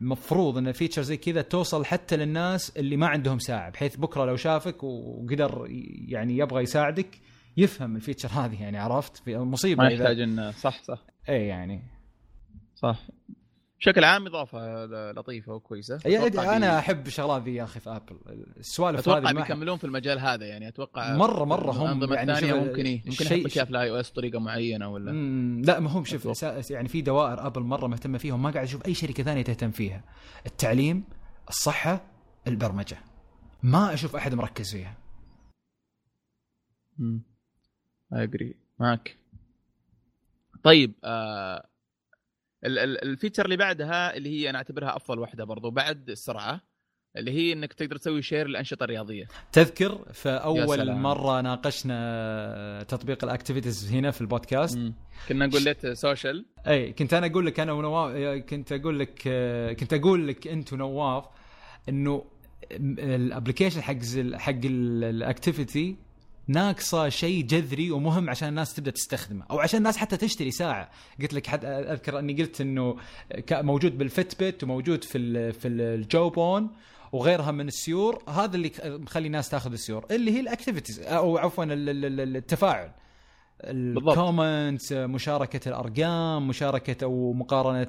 المفروض 0.00 0.58
إن 0.58 0.68
ال 0.68 0.72
feature 0.72 1.02
زي 1.02 1.16
كذا 1.16 1.42
توصل 1.42 1.84
حتى 1.84 2.16
للناس 2.16 2.76
اللي 2.76 2.96
ما 2.96 3.06
عندهم 3.06 3.38
ساعه 3.38 3.70
بحيث 3.70 3.96
بكرة 3.96 4.24
لو 4.24 4.36
شافك 4.36 4.84
وقدر 4.84 5.66
يعني 6.08 6.36
يبغى 6.38 6.62
يساعدك 6.62 7.20
يفهم 7.56 7.96
ال 7.96 8.00
feature 8.00 8.28
هذه 8.28 8.62
يعني 8.62 8.78
عرفت؟ 8.78 9.28
مصيبة 9.28 9.82
ما 9.82 9.90
يحتاج 9.90 10.20
انه 10.20 10.50
صح 10.50 10.82
صح. 10.82 11.04
اي 11.28 11.46
يعني. 11.46 11.95
صح. 12.76 13.06
بشكل 13.80 14.04
عام 14.04 14.26
إضافة 14.26 14.86
لطيفة 15.12 15.52
وكويسة. 15.52 16.00
يعني 16.04 16.56
أنا 16.56 16.78
أحب 16.78 17.06
الشغلات 17.06 17.42
ذي 17.42 17.54
يا 17.54 17.64
أخي 17.64 17.80
في 17.80 17.90
ابل 17.90 18.16
السوالف 18.56 19.08
هذه 19.08 19.18
أتوقع 19.18 19.32
بيكملون 19.32 19.78
في 19.78 19.84
المجال 19.84 20.18
هذا 20.18 20.46
يعني 20.46 20.68
أتوقع 20.68 21.16
مره 21.16 21.44
مرة 21.44 21.72
هم 21.72 22.12
يعني 22.12 22.32
الثانية 22.32 22.54
ممكن 22.54 22.86
إيه؟ 22.86 23.02
ممكن 23.06 23.24
يحط 23.24 23.46
لك 23.46 23.64
في 23.64 23.70
ال 23.70 23.90
iOS 23.90 24.10
بطريقه 24.10 24.38
معينة 24.38 24.88
ولا؟ 24.88 25.10
لا 25.62 25.80
ما 25.80 25.90
هم 25.90 26.04
شوف 26.04 26.42
يعني 26.70 26.88
في 26.88 27.02
دوائر 27.02 27.46
ابل 27.46 27.60
مرة 27.60 27.86
مهتمة 27.86 28.18
فيهم 28.18 28.42
ما 28.42 28.50
قاعد 28.50 28.64
أشوف 28.64 28.86
أي 28.86 28.94
شركة 28.94 29.22
ثانية 29.22 29.42
تهتم 29.42 29.70
فيها. 29.70 30.04
التعليم 30.46 31.04
الصحة 31.48 32.04
البرمجة. 32.46 32.98
ما 33.62 33.94
أشوف 33.94 34.16
أحد 34.16 34.34
مركز 34.34 34.72
فيها. 34.72 34.98
امم 37.00 37.22
I 38.12 38.19
agree 38.19 38.54
معك. 38.78 39.16
طيب 40.62 40.94
آه 41.04 41.68
ال 42.64 42.74
feature 42.74 43.44
اللي 43.44 43.56
بعدها 43.56 44.16
اللي 44.16 44.28
هي 44.28 44.50
أنا 44.50 44.58
أعتبرها 44.58 44.96
أفضل 44.96 45.18
واحدة 45.18 45.44
برضو 45.44 45.70
بعد 45.70 46.10
السرعه 46.10 46.60
اللي 47.16 47.30
هي 47.30 47.52
إنك 47.52 47.72
تقدر 47.72 47.96
تسوي 47.96 48.22
share 48.22 48.46
للانشطه 48.48 48.84
الرياضيه 48.84 49.28
تذكر 49.52 50.12
فاول 50.12 50.94
مرة 50.94 51.40
ناقشنا 51.40 52.82
تطبيق 52.88 53.24
ال 53.24 53.30
activities 53.30 53.92
هنا 53.92 54.10
في 54.10 54.20
البودكاست. 54.20 54.78
مم. 54.78 54.94
كنا 55.28 55.46
نقول 55.46 55.64
لك 55.64 55.92
social. 55.92 56.46
أي 56.66 56.92
كنت 56.92 57.14
أنا 57.14 57.26
أقول 57.26 57.46
لك 57.46 57.60
أنا 57.60 57.72
ونواف 57.72 58.42
كنت 58.44 58.72
أقول 58.72 58.98
لك 58.98 59.22
كنت 59.80 59.92
أقول 59.92 60.28
لك 60.28 60.46
أنت 60.46 60.72
ونواف 60.72 61.24
إنه 61.88 62.24
ال 62.72 62.81
application 62.81 63.80
حق 63.80 63.98
حق 64.34 64.60
ال 64.64 64.79
activity 64.79 65.96
ناقصة 66.48 67.08
شيء 67.08 67.44
جذري 67.44 67.90
ومهم 67.90 68.30
عشان 68.30 68.48
الناس 68.48 68.74
تبدأ 68.74 68.90
تستخدمه 68.90 69.44
أو 69.50 69.60
عشان 69.60 69.78
الناس 69.78 69.96
حتى 69.96 70.16
تشتري 70.16 70.50
ساعة. 70.50 70.90
قلت 71.20 71.34
لك 71.34 71.46
حد 71.46 71.64
أذكر 71.64 72.18
أني 72.18 72.42
قلت 72.42 72.60
إنه 72.60 72.96
موجود 73.52 73.98
بال 73.98 74.38
Fitbit 74.38 74.64
وموجود 74.64 75.04
في 75.04 75.52
في 75.52 75.68
ال 75.68 75.81
Jawbone 75.81 76.70
وغيرها 77.12 77.50
من 77.50 77.68
السيور. 77.68 78.22
هذا 78.28 78.56
اللي 78.56 78.72
مخلي 78.84 79.26
الناس 79.26 79.48
تاخذ 79.48 79.72
السيور. 79.72 80.06
اللي 80.10 80.30
هي 80.30 80.40
ال 80.40 80.45
activities 80.45 81.00
أو 81.00 81.38
عفوا 81.38 81.64
التفاعل. 81.68 82.90
ال 83.64 83.78
comments 83.78 84.92
مشاركة 84.92 85.68
الأرقام 85.68 86.48
مشاركة 86.48 87.04
أو 87.04 87.32
مقارنة 87.32 87.88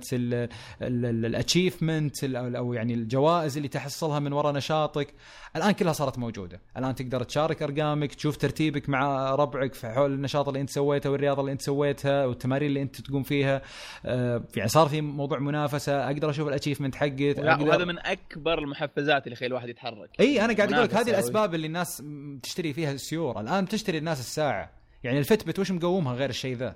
ال 0.82 0.94
achievement 0.94 2.24
أو 2.36 2.74
يعني 2.74 2.94
الجوائز 2.94 3.58
اللي 3.58 3.68
تحصلها 3.70 4.20
من 4.20 4.34
وراء 4.34 4.54
نشاطك. 4.54 5.14
الآن 5.56 5.72
كلها 5.72 5.94
صارت 5.94 6.18
موجودة. 6.20 6.62
الآن 6.78 6.96
تقدر 6.96 7.24
تشارك 7.24 7.64
أرقامك 7.64 8.16
تشوف 8.16 8.38
ترتيبك 8.38 8.90
مع 8.90 9.36
ربعك 9.36 9.74
في 9.74 9.88
حول 9.88 10.14
النشاط 10.14 10.48
اللي 10.48 10.62
أنت 10.62 10.70
سويته 10.70 11.10
والرياضة 11.10 11.42
اللي 11.42 11.52
أنت 11.52 11.62
سويتها 11.62 12.26
والتمارين 12.26 12.68
اللي 12.68 12.82
أنت 12.82 13.02
تقوم 13.02 13.24
فيها. 13.24 13.62
آه، 14.06 14.44
يعني 14.56 14.70
صار 14.70 14.88
في 14.88 15.02
موضوع 15.02 15.40
منافسة 15.40 16.06
أقدر 16.06 16.30
أشوف 16.30 16.48
ال 16.48 16.52
achievement 16.52 16.96
حقي 16.96 17.32
وهذا 17.32 17.86
من 17.86 18.00
أكبر 18.00 18.60
المحفزات 18.60 19.24
اللي 19.24 19.34
يخلي 19.34 19.48
الواحد 19.48 19.70
يتحرك. 19.70 20.10
إي 20.20 20.46
أنا 20.46 20.54
قاعد 20.54 20.74
أقول 20.74 20.86
لك 20.86 20.96
هذه 20.96 21.10
الأسباب 21.10 21.56
اللي 21.56 21.68
الناس 21.68 22.04
تشتري 22.44 22.74
فيها 22.74 22.92
السيور 22.92 23.40
الآن 23.40 23.68
تشتري 23.68 23.98
الناس 23.98 24.20
الساعة. 24.20 24.87
يعني 25.04 25.20
ال 25.20 25.48
Fitbit 25.48 25.60
وش 25.60 25.72
مقومها 25.72 26.14
غير 26.14 26.30
الشيء 26.30 26.56
ذا؟ 26.56 26.76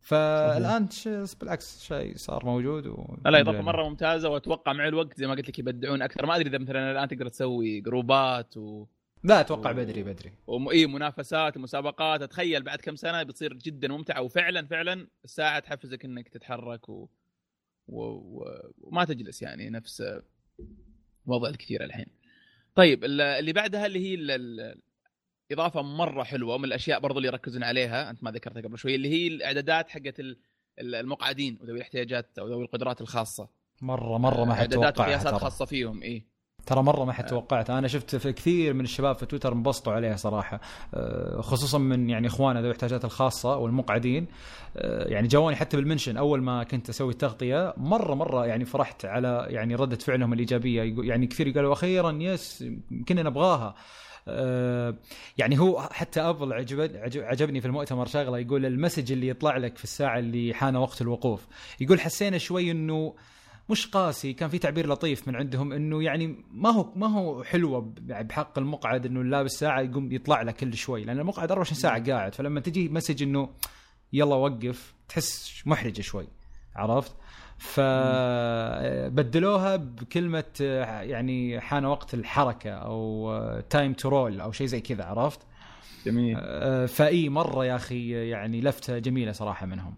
فالآن 0.00 0.88
بالعكس 1.40 1.82
شيء 1.82 2.16
صار 2.16 2.46
موجود 2.46 2.86
و... 2.86 3.16
لا 3.24 3.40
إضافة 3.40 3.60
مرة 3.60 3.88
ممتازة 3.88 4.28
وأتوقع 4.28 4.72
مع 4.72 4.88
الوقت 4.88 5.18
زي 5.18 5.26
ما 5.26 5.34
قلت 5.34 5.48
لك 5.48 5.58
يبدعون 5.58 6.02
أكثر. 6.02 6.26
ما 6.26 6.36
أدري 6.36 6.48
إذا 6.48 6.58
مثلا 6.58 6.92
الآن 6.92 7.08
تقدر 7.08 7.28
تسوي 7.28 7.80
جروبات 7.80 8.56
و 8.56 8.86
لا 9.24 9.40
أتوقع 9.40 9.70
و... 9.70 9.74
بدري. 9.74 10.02
بدري 10.02 10.32
إي 10.72 10.86
منافسات 10.86 11.56
ومسابقات. 11.56 12.22
أتخيل 12.22 12.62
بعد 12.62 12.78
كم 12.78 12.96
سنة 12.96 13.22
بتصير 13.22 13.54
جدا 13.54 13.88
ممتعة 13.88 14.22
وفعلا 14.22 14.66
فعلا 14.66 15.08
الساعة 15.24 15.58
تحفزك 15.58 16.04
إنك 16.04 16.28
تتحرك 16.28 16.88
و... 16.88 17.08
و... 17.88 18.02
و... 18.02 18.44
وما 18.80 19.04
تجلس 19.04 19.42
يعني 19.42 19.70
نفس 19.70 20.02
وضع 21.26 21.48
الكثير 21.48 21.84
الحين. 21.84 22.06
طيب 22.74 23.04
اللي 23.04 23.52
بعدها 23.52 23.86
اللي 23.86 23.98
هي 23.98 24.14
إضافة 25.52 25.82
مرة 25.82 26.22
حلوة 26.22 26.58
من 26.58 26.64
الأشياء 26.64 27.00
برضو 27.00 27.18
اللي 27.18 27.28
يركزون 27.28 27.64
عليها 27.64 28.10
أنت 28.10 28.24
ما 28.24 28.30
ذكرتها 28.30 28.62
قبل 28.62 28.78
شوي 28.78 28.94
اللي 28.94 29.08
هي 29.08 29.26
الإعدادات 29.26 29.88
حقت 29.88 30.20
المقعدين 30.78 31.58
وذوي 31.60 31.76
الاحتياجات 31.76 32.38
أو 32.38 32.48
ذوي 32.48 32.64
القدرات 32.64 33.00
الخاصة. 33.00 33.48
مره 33.82 34.18
مرة 34.18 34.44
ما 34.44 34.54
حد 34.54 34.60
إعدادات 34.60 35.00
وقياسات 35.00 35.34
خاصة 35.34 35.64
فيهم 35.64 36.02
اي 36.02 36.26
ترى 36.66 36.82
مرة 36.82 37.04
ما 37.04 37.12
حد 37.12 37.26
توقعت 37.26 37.70
أنا 37.70 37.88
شفت 37.88 38.16
في 38.16 38.32
كثير 38.32 38.74
من 38.74 38.84
الشباب 38.84 39.16
في 39.16 39.26
تويتر 39.26 39.52
انبسطوا 39.52 39.92
عليها 39.92 40.16
صراحة. 40.16 40.60
آه، 40.94 41.40
خصوصا 41.40 41.78
من 41.78 42.10
يعني 42.10 42.26
اخواننا 42.26 42.60
ذوي 42.60 42.70
الاحتياجات 42.70 43.04
الخاصة 43.04 43.56
والمقعدين. 43.56 44.26
آه، 44.76 45.08
يعني 45.08 45.28
جوني 45.28 45.56
حتى 45.56 45.76
بال 45.76 45.85
mention 45.85 46.16
أول 46.16 46.42
ما 46.42 46.64
كنت 46.64 46.88
أسوي 46.88 47.12
التغطية 47.12 47.74
مره 47.76 48.14
مرة 48.14 48.46
يعني 48.46 48.64
فرحت 48.64 49.04
على 49.04 49.46
يعني 49.50 49.74
ردة 49.74 49.96
فعلهم 49.96 50.32
الإيجابية. 50.32 50.94
يعني 51.04 51.26
كثير 51.26 51.50
قالوا 51.50 51.72
أخيرا 51.72 52.18
yes 52.20 52.64
كنا 53.08 53.22
نبغاها 53.22 53.74
يعني 55.38 55.58
هو 55.58 55.88
حتى 55.92 56.20
Apple 56.20 56.52
عجبني 57.16 57.60
في 57.60 57.66
المؤتمر 57.66 58.06
شغلة 58.06 58.38
يقول 58.38 58.66
ال 58.66 58.72
message 58.72 59.12
اللي 59.12 59.28
يطلع 59.28 59.56
لك 59.56 59.76
في 59.78 59.84
الساعة 59.84 60.18
اللي 60.18 60.54
حان 60.54 60.76
وقت 60.76 61.02
الوقوف 61.02 61.46
يقول 61.80 62.00
حسينا 62.00 62.38
شوي 62.38 62.70
إنه 62.70 63.14
مش 63.70 63.86
قاسي 63.86 64.32
كان 64.32 64.48
في 64.48 64.58
تعبير 64.58 64.88
لطيف 64.88 65.28
من 65.28 65.36
عندهم 65.36 65.72
إنه 65.72 66.02
يعني 66.02 66.44
ما 66.50 66.70
هو 66.70 66.92
ما 66.96 67.06
هو 67.06 67.44
حلوة 67.44 67.92
بحق 68.00 68.58
المقعد 68.58 69.06
إنه 69.06 69.24
لابس 69.24 69.52
ساعه 69.52 69.80
يقوم 69.80 70.12
يطلع 70.12 70.42
لك 70.42 70.56
كل 70.56 70.74
شوي 70.74 71.04
لأن 71.04 71.18
المقعد 71.18 71.50
24 71.50 71.80
ساعة 71.80 72.10
قاعد 72.10 72.34
فلما 72.34 72.60
تجي 72.60 72.88
message 72.88 73.22
إنه 73.22 73.50
يلا 74.12 74.34
وقف 74.34 74.94
تحس 75.08 75.62
محرجة 75.66 76.00
شوي 76.00 76.28
عرفت؟ 76.76 77.12
فبدلوها 79.08 79.76
بكلمة 79.76 80.44
يعني 81.00 81.60
حان 81.60 81.84
وقت 81.84 82.14
الحركة 82.14 82.70
أو 82.70 83.60
time 83.70 83.92
to 83.92 84.08
roll 84.08 84.40
أو 84.40 84.52
شيء 84.52 84.66
زي 84.66 84.80
كذا 84.80 85.04
عرفت؟ 85.04 85.40
جميل 86.06 86.36
آه، 86.40 86.86
فإي 86.86 87.28
مرة 87.28 87.64
يا 87.64 87.76
أخي 87.76 88.28
يعني 88.30 88.60
لفتة 88.60 88.98
جميلة 88.98 89.32
صراحة 89.32 89.66
منهم 89.66 89.94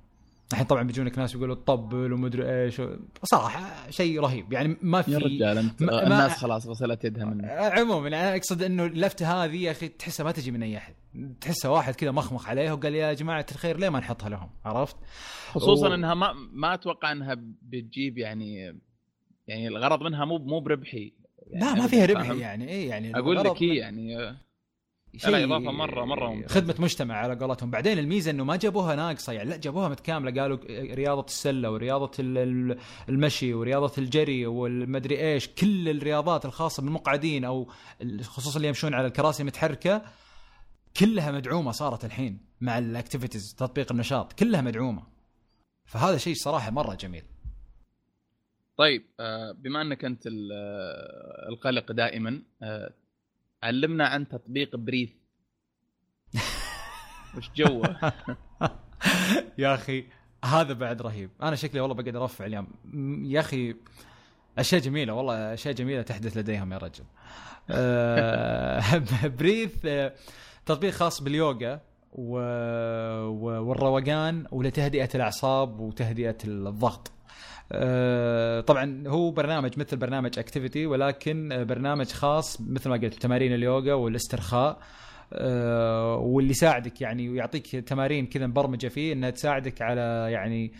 الحين 0.52 0.66
طبعا 0.66 0.82
بيجونك 0.82 1.18
ناس 1.18 1.34
يقولوا 1.34 1.54
تطبل 1.54 2.12
ومدري 2.12 2.64
إيش. 2.64 2.82
صراحة 3.22 3.90
شيء 3.90 4.20
رهيب. 4.20 4.52
يعني 4.52 4.76
ما 4.82 5.02
في 5.02 5.12
يا 5.12 5.18
رجال 5.18 5.58
انت 5.58 5.82
ما 5.82 6.02
الناس 6.02 6.38
خلاص 6.38 6.66
غسلت 6.66 7.04
يدها 7.04 7.24
منه 7.24 7.48
عموما 7.48 8.08
أنا 8.08 8.36
أقصد 8.36 8.62
إنه 8.62 8.86
اللفته 8.86 9.44
هذه 9.44 9.56
يا 9.56 9.70
أخي 9.70 9.88
تحسها 9.88 10.24
ما 10.24 10.32
تجي 10.32 10.50
من 10.50 10.62
أي 10.62 10.76
أحد. 10.76 10.94
تحسها 11.40 11.70
واحد 11.70 11.94
كذا 11.94 12.10
مخمخ 12.10 12.48
عليه 12.48 12.72
وقال 12.72 12.94
يا 12.94 13.12
جماعة 13.12 13.46
الخير 13.52 13.76
ليه 13.76 13.88
ما 13.88 13.98
نحطها 13.98 14.28
لهم؟ 14.28 14.50
عرفت؟ 14.64 14.96
خصوصا 15.50 15.88
و... 15.88 15.94
إنها 15.94 16.14
ما 16.14 16.32
ما 16.52 16.74
أتوقع 16.74 17.12
إنها 17.12 17.36
بتجيب 17.62 18.18
يعني 18.18 18.80
يعني 19.46 19.68
الغرض 19.68 20.02
منها 20.02 20.24
مو 20.24 20.38
مو 20.38 20.60
بربحي. 20.60 21.12
يعني 21.46 21.64
لا 21.64 21.74
ما 21.74 21.86
فيها 21.86 22.06
ربحي 22.06 22.38
يعني 22.38 22.70
اي 22.70 22.86
يعني 22.86 23.18
أقول 23.18 23.36
لك 23.36 23.62
يعني 23.62 24.16
شيء 25.16 25.31
لا 25.31 25.44
إضافة 25.44 25.73
مره 25.73 26.05
مرة 26.05 26.29
ممتازة. 26.29 26.55
خدمة 26.55 26.75
مجتمع 26.79 27.14
على 27.14 27.35
قولتهم. 27.35 27.70
بعدين 27.70 27.99
الميزة 27.99 28.31
إنه 28.31 28.44
ما 28.44 28.57
جابوها 28.57 28.96
ناقصة. 28.96 29.33
يعني 29.33 29.51
لا 29.51 29.57
جابوها 29.57 29.88
متكاملة. 29.88 30.42
قالوا 30.42 30.59
رياضة 30.94 31.25
السلة 31.25 31.70
ورياضة 31.70 32.11
المشي 33.09 33.55
ورياضة 33.55 33.92
الجري 33.99 34.46
والمدري 34.46 35.20
إيش. 35.20 35.49
كل 35.49 35.88
الرياضات 35.88 36.44
الخاصة 36.44 36.83
بالمقعدين 36.83 37.44
أو 37.44 37.68
خصوصا 38.23 38.57
اللي 38.57 38.68
يمشون 38.68 38.94
على 38.94 39.07
الكراسي 39.07 39.44
متحركه 39.44 40.03
كلها 40.96 41.33
مدعومة 41.33 41.70
صارت 41.70 42.05
الحين 42.05 42.40
مع 42.61 42.79
ال 42.79 42.85
activities 42.85 43.55
تطبيق 43.55 43.92
النشاط. 43.92 44.33
كلها 44.33 44.61
مدعومة. 44.61 45.03
فهذا 45.85 46.16
شيء 46.16 46.35
صراحة 46.35 46.70
مرة 46.70 46.94
جميل. 46.94 47.23
طيب 48.77 49.05
آه، 49.20 49.53
بما 49.53 49.83
أنك 49.83 50.05
أنت 50.05 50.27
آه، 50.27 51.49
القلق 51.49 51.92
دائما 51.92 52.42
آه، 52.62 52.92
علمنا 53.62 54.07
عن 54.07 54.29
تطبيق 54.29 54.77
Breathe. 54.76 55.11
وش 57.37 57.51
جوه؟ 57.57 58.12
يا 59.59 59.75
أخي 59.75 60.05
هذا 60.44 60.73
بعد 60.73 61.03
رهيب. 61.03 61.31
أنا 61.42 61.57
شكلي 61.57 61.81
والله 61.81 61.94
بقعد 61.94 62.16
أرفع 62.16 62.46
اليوم. 62.46 62.68
يا 63.25 63.40
أخي 63.40 63.75
أشياء 64.59 64.81
جميلة 64.81 65.12
والله 65.12 65.55
أشياء 65.55 65.75
جميلة 65.75 66.03
تحدث 66.03 66.37
لديهم 66.37 66.73
يا 66.73 66.79
رجل. 66.79 67.05
Breathe 69.38 69.87
تطبيق 70.66 70.90
خاص 70.90 71.23
باليوغا. 71.23 71.81
والروقان 73.33 74.46
ولتهدئة 74.51 75.09
الأعصاب 75.14 75.81
وتهدئة 75.81 76.37
الضغط. 76.44 77.09
آه، 77.09 77.12
طبعا 78.66 79.02
هو 79.06 79.30
برنامج 79.30 79.78
مثل 79.78 79.96
برنامج 79.96 80.38
Activity 80.38 80.87
ولكن 80.87 81.64
برنامج 81.68 82.06
خاص 82.06 82.61
مثل 82.61 82.90
ما 82.90 82.96
قلت 82.96 83.14
تمارين 83.14 83.54
اليوغا 83.54 83.94
والاسترخاء 83.94 84.80
آه، 85.33 86.16
واللي 86.16 86.50
يساعدك 86.50 87.00
يعني 87.00 87.28
ويعطيك 87.28 87.66
تمارين 87.66 88.26
كذا 88.26 88.46
مبرمجة 88.46 88.88
فيه 88.88 89.12
إنها 89.12 89.30
تساعدك 89.30 89.83
على 89.83 90.28
يعني 90.30 90.72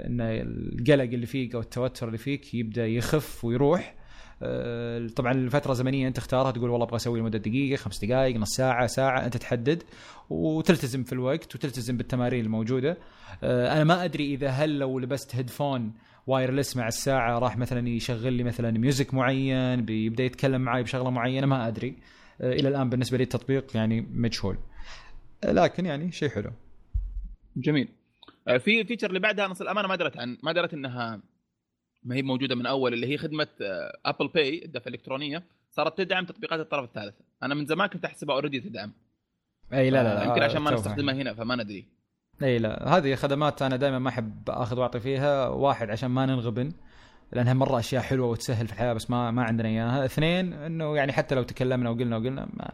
إن 0.00 0.20
القلق 0.20 1.04
اللي 1.04 1.26
فيك 1.26 1.54
أو 1.54 1.60
التوتر 1.60 2.06
اللي 2.06 2.18
فيك 2.18 2.54
يبدأ 2.54 2.86
يخف 2.86 3.44
ويروح. 3.44 3.94
آه، 4.42 5.06
طبعا 5.16 5.32
الفترة 5.32 5.72
الزمنية 5.72 6.08
أنت 6.08 6.16
تختارها 6.16 6.50
تقول 6.50 6.70
والله 6.70 6.86
أبغى 6.86 6.96
أسوي 6.96 7.20
لمدة 7.20 7.38
دقيقة 7.38 7.76
خمس 7.76 8.04
دقائق 8.04 8.36
نص 8.36 8.48
ساعة 8.48 8.86
ساعة 8.86 9.24
أنت 9.26 9.36
تحدد 9.36 9.82
وتلتزم 10.30 11.02
في 11.02 11.12
الوقت 11.12 11.54
وتلتزم 11.54 11.96
بالتمارين 11.96 12.44
الموجودة. 12.44 12.98
أنا 13.42 13.84
ما 13.84 14.04
أدري 14.04 14.34
إذا 14.34 14.48
هل 14.48 14.78
لو 14.78 14.98
لبست 14.98 15.36
headphone 15.36 15.92
wireless 16.28 16.76
مع 16.76 16.88
الساعة 16.88 17.38
راح 17.38 17.56
مثلا 17.56 17.88
يشغل 17.88 18.32
لي 18.32 18.42
مثلا 18.42 18.70
music 18.70 19.14
معين 19.14 19.84
بيبدأ 19.84 20.24
يتكلم 20.24 20.60
معي 20.60 20.82
بشغلة 20.82 21.10
معينة 21.10 21.46
ما 21.46 21.68
أدري. 21.68 21.96
آه، 22.40 22.52
إلى 22.52 22.68
الآن 22.68 22.90
بالنسبة 22.90 23.16
لي 23.16 23.22
التطبيق 23.22 23.76
يعني 23.76 24.00
مجهول. 24.00 24.58
آه، 25.44 25.52
لكن 25.52 25.86
يعني 25.86 26.12
شيء 26.12 26.28
حلو. 26.28 26.50
جميل. 27.56 27.88
آه، 28.48 28.58
في 28.58 28.84
feature 28.84 29.08
اللي 29.08 29.20
بعدها 29.20 29.48
نص 29.48 29.60
الأمانة 29.60 29.88
ما 29.88 29.96
درت 29.96 30.16
عن 30.16 30.38
ما 30.42 30.52
درت 30.52 30.74
إنها 30.74 31.22
ما 32.02 32.14
هي 32.14 32.22
موجودة 32.22 32.54
من 32.54 32.66
أول 32.66 32.94
اللي 32.94 33.06
هي 33.06 33.18
خدمة 33.18 33.48
Apple 34.04 34.28
Pay 34.28 34.64
الدفع 34.64 34.86
الإلكترونية. 34.86 35.44
صارت 35.70 35.98
تدعم 35.98 36.24
تطبيقات 36.24 36.60
الطرف 36.60 36.84
الثالث. 36.84 37.14
أنا 37.42 37.54
من 37.54 37.66
زمان 37.66 37.88
كنت 37.88 38.04
أحسبها 38.04 38.34
already 38.34 38.60
تدعم. 38.60 38.92
إي 39.72 39.90
لا 39.90 40.02
لا, 40.02 40.14
لا 40.14 40.24
يمكن 40.24 40.42
عشان 40.42 40.62
ما 40.62 40.70
نستخدمها 40.70 41.14
هنا 41.14 41.34
فما 41.34 41.56
ندري. 41.56 41.97
إي 42.42 42.58
لا 42.58 42.96
هذه 42.96 43.14
خدمات 43.14 43.62
أنا 43.62 43.76
دائما 43.76 43.98
ما 43.98 44.08
أحب 44.08 44.50
أخذ 44.50 44.78
وأعطي 44.78 45.00
فيها 45.00 45.48
واحد 45.48 45.90
عشان 45.90 46.10
ما 46.10 46.26
ننغبن 46.26 46.72
لأنها 47.32 47.54
مرة 47.54 47.78
أشياء 47.78 48.02
حلوة 48.02 48.28
وتسهل 48.28 48.66
في 48.66 48.72
الحياة 48.72 48.92
بس 48.92 49.10
ما 49.10 49.30
ما 49.30 49.42
عندنا 49.42 49.68
إياها. 49.68 50.04
اثنين 50.04 50.52
إنه 50.52 50.96
يعني 50.96 51.12
حتى 51.12 51.34
لو 51.34 51.42
تكلمنا 51.42 51.90
وقلنا 51.90 52.16
وقلنا 52.16 52.48
ما 52.54 52.70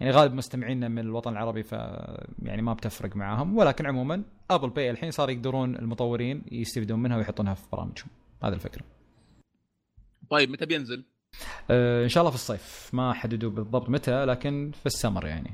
يعني 0.00 0.12
غالب 0.12 0.34
مستمعينا 0.34 0.88
من 0.88 0.98
الوطن 0.98 1.32
العربي 1.32 1.62
ف 1.62 1.72
يعني 2.42 2.62
ما 2.62 2.72
بتفرق 2.72 3.16
معاهم. 3.16 3.58
ولكن 3.58 3.86
عموما 3.86 4.22
أبل 4.50 4.70
باي 4.70 4.90
الحين 4.90 5.10
صار 5.10 5.30
يقدرون 5.30 5.76
المطورين 5.76 6.42
يستفيدون 6.52 7.02
منها 7.02 7.16
ويحطونها 7.16 7.54
في 7.54 7.62
برامجهم. 7.72 8.08
هذا 8.42 8.54
الفكرة. 8.54 8.82
طيب 10.30 10.50
متى 10.50 10.66
بينزل؟ 10.66 11.04
آه 11.70 12.04
إن 12.04 12.08
شاء 12.08 12.20
الله 12.20 12.30
في 12.30 12.36
الصيف. 12.36 12.90
ما 12.92 13.12
حددوا 13.12 13.50
بالضبط 13.50 13.90
متى 13.90 14.24
لكن 14.24 14.72
في 14.80 14.86
السمر 14.86 15.26
يعني. 15.26 15.50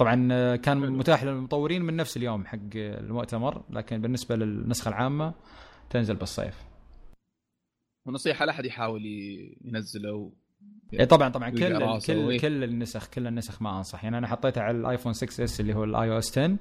طبعا 0.00 0.28
آه، 0.32 0.56
كان 0.56 0.78
متاح 0.78 1.24
للمطورين 1.24 1.82
من 1.82 1.96
نفس 1.96 2.16
اليوم 2.16 2.46
حق 2.46 2.58
المؤتمر 2.74 3.62
لكن 3.70 4.00
بالنسبة 4.00 4.36
للنسخة 4.36 4.88
العامة 4.88 5.34
تنزل 5.90 6.16
بالصيف. 6.16 6.64
ونصيحة 8.06 8.44
لا 8.44 8.52
أحد 8.52 8.64
يحاول 8.64 9.02
ينزله. 9.64 10.32
اي 11.00 11.06
طبعا 11.06 11.28
طبعا 11.28 11.50
كل 11.50 11.98
كل 12.06 12.40
كل 12.40 12.64
النسخ 12.64 13.10
كل 13.10 13.26
النسخ 13.26 13.62
ما 13.62 13.78
أنصح. 13.78 14.04
يعني 14.04 14.18
أنا 14.18 14.26
حطيتها 14.26 14.62
على 14.62 14.76
ال 14.76 14.81
iPhone 14.81 15.12
6 15.12 15.44
إس 15.44 15.60
اللي 15.60 15.74
هو 15.74 15.84
الاي 15.84 16.10
أو 16.12 16.18
S 16.18 16.38
10 16.38 16.56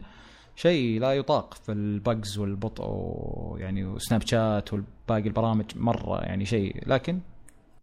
شيء 0.56 1.00
لا 1.00 1.14
يطاق 1.14 1.54
في 1.54 1.72
ال 1.72 1.85
bugs 1.85 2.38
والبطء 2.38 2.84
ويعني 2.88 3.86
و 3.86 4.22
Snapchat 4.22 4.74
والباقي 4.74 5.28
البرامج 5.28 5.66
مرة 5.76 6.22
يعني 6.22 6.46
شيء. 6.46 6.88
لكن 6.88 7.20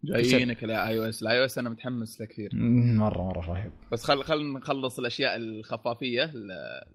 جايينك 0.03 0.63
ال 0.63 0.97
iOS 0.99 1.21
ال 1.23 1.39
iOS 1.39 1.57
أنا 1.57 1.69
متحمس 1.69 2.21
له 2.21 2.27
كثير. 2.27 2.49
مرة 2.53 3.21
مرة 3.21 3.51
رهيب. 3.51 3.71
بس 3.91 4.03
خل 4.03 4.23
خل 4.23 4.53
نخلص 4.53 4.99
الأشياء 4.99 5.35
الخفافية. 5.35 6.31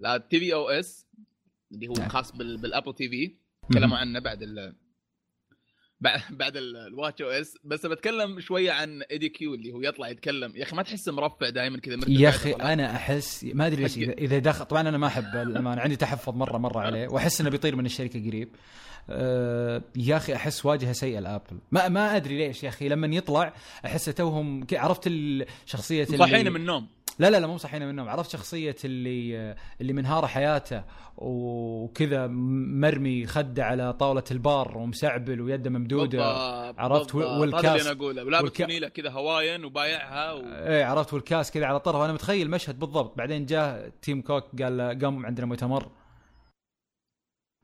لا 0.00 0.16
ال 0.16 0.40
tvOS 0.40 1.06
اللي 1.72 1.88
هو 1.88 1.94
نعم. 1.98 2.08
خاص 2.08 2.36
بال 2.36 2.94
Apple 2.94 3.08
TV 3.08 3.36
تكلموا 3.70 3.96
عنه 3.96 4.18
بعد 4.20 4.42
ال 4.42 4.74
بعد 6.30 6.56
ال 6.56 7.22
watchOS 7.22 7.58
بس 7.64 7.86
بتكلم 7.86 8.40
شوية 8.40 8.72
عن 8.72 9.02
Eddy 9.02 9.28
Cue 9.28 9.54
اللي 9.54 9.72
هو 9.72 9.80
يطلع 9.82 10.08
يتكلم. 10.08 10.52
يا 10.56 10.62
أخي 10.62 10.76
ما 10.76 10.82
تحسه 10.82 11.12
مرفع 11.12 11.48
دائما 11.48 11.78
كذا 11.78 11.98
يا 12.08 12.28
أخي 12.28 12.52
أنا 12.52 12.96
أحس 12.96 13.44
ما 13.44 13.66
أدري 13.66 13.82
ليش 13.82 13.98
إذا 13.98 14.38
دخل 14.38 14.64
طبعا 14.64 14.88
أنا 14.88 14.98
ما 14.98 15.06
أحب 15.06 15.36
الامانه 15.36 15.80
عندي 15.80 15.96
تحفظ 15.96 16.34
مرة 16.34 16.58
مرة 16.58 16.80
عليه 16.80 17.08
وأحس 17.08 17.40
إنه 17.40 17.50
بيطير 17.50 17.76
من 17.76 17.86
الشركة 17.86 18.26
قريب. 18.28 18.48
أه 19.10 19.82
يا 19.96 20.16
أخي 20.16 20.34
أحس 20.34 20.66
واجهة 20.66 20.92
سيئة 20.92 21.20
ل 21.20 21.26
Apple. 21.26 21.58
ما 21.72 21.88
ما 21.88 22.16
أدري 22.16 22.38
ليش 22.38 22.64
يا 22.64 22.68
أخي 22.68 22.88
لما 22.88 23.06
يطلع 23.06 23.52
أحس 23.84 24.04
توهم 24.04 24.66
عرفت 24.72 25.06
الشخصيه 25.06 26.04
اللي 26.04 26.16
صحينا 26.18 26.50
من 26.50 26.56
النوم. 26.56 26.86
لا 27.18 27.30
لا 27.30 27.40
لا 27.40 27.46
مو 27.46 27.56
صحينا 27.56 27.84
من 27.84 27.90
النوم. 27.90 28.08
عرفت 28.08 28.30
شخصية 28.30 28.76
اللي 28.84 29.56
اللي 29.80 29.92
منهارة 29.92 30.26
حياته 30.26 30.82
وكذا 31.16 32.26
مرمي 32.26 33.26
خده 33.26 33.64
على 33.64 33.92
طاولة 33.92 34.24
البار 34.30 34.78
ومسعبل 34.78 35.40
ويده 35.40 35.70
ممدودة. 35.70 36.18
بالضبط 36.18 36.78
عرفت؟ 36.78 37.16
بالضبط. 37.16 37.40
والكاس 37.40 37.64
هذا 37.64 37.72
اللي 37.72 37.82
أنا 37.82 38.00
أقوله. 38.00 38.24
ولابس 38.24 38.60
والك... 38.60 38.92
كذا 38.92 39.10
هواين 39.10 39.64
وبايعها 39.64 40.32
و... 40.32 40.42
إيه 40.44 40.84
عرفت؟ 40.84 41.14
والكاس 41.14 41.50
كذا 41.50 41.66
على 41.66 41.80
طرف 41.80 42.02
أنا 42.02 42.12
متخيل 42.12 42.46
المشهد 42.46 42.78
بالضبط. 42.78 43.18
بعدين 43.18 43.46
جاء 43.46 43.92
تيم 44.02 44.22
كوك 44.22 44.62
قال 44.62 44.98
قام 45.02 45.26
عندنا 45.26 45.46
مؤتمر. 45.46 45.88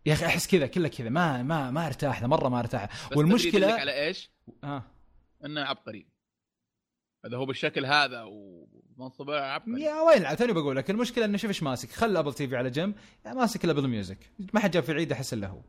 يا 0.09 0.12
أخي 0.12 0.26
أحس 0.26 0.46
كذا 0.46 0.66
كله 0.66 0.88
كذا 0.88 1.09
ما 1.09 1.42
ما 1.42 1.70
ما 1.70 1.86
أرتاح 1.86 2.22
مرة 2.22 2.48
ما 2.48 2.59
أرتاح. 2.59 3.12
والمشكلة 3.16 3.72
على 3.72 4.06
إيش؟ 4.06 4.30
آه. 4.64 4.82
إنه 5.44 5.61
عبقري. 5.61 6.06
هذا 7.24 7.36
هو 7.36 7.46
بالشكل 7.46 7.86
هذا 7.86 8.22
ومنصبه 8.22 9.40
عبقري. 9.40 9.82
يا 9.82 10.00
وين 10.00 10.34
ثاني 10.34 10.52
بقول 10.52 10.76
لك 10.76 10.90
المشكلة 10.90 11.24
إنه 11.24 11.36
شوف 11.36 11.50
إيش 11.50 11.62
ماسك 11.62 11.90
خل 11.90 12.16
أبل 12.16 12.34
TV 12.34 12.57
على 12.56 12.70
جنب 12.70 12.94
ماسك 13.26 13.64
الأبل 13.64 13.88
ميوزك. 13.88 14.18
ما 14.54 14.61
حد 14.61 14.70
جاب 14.70 14.82
فيه 14.82 14.93
العيد 14.92 15.12
أحس 15.12 15.34
إلا 15.34 15.46
هو. 15.46 15.61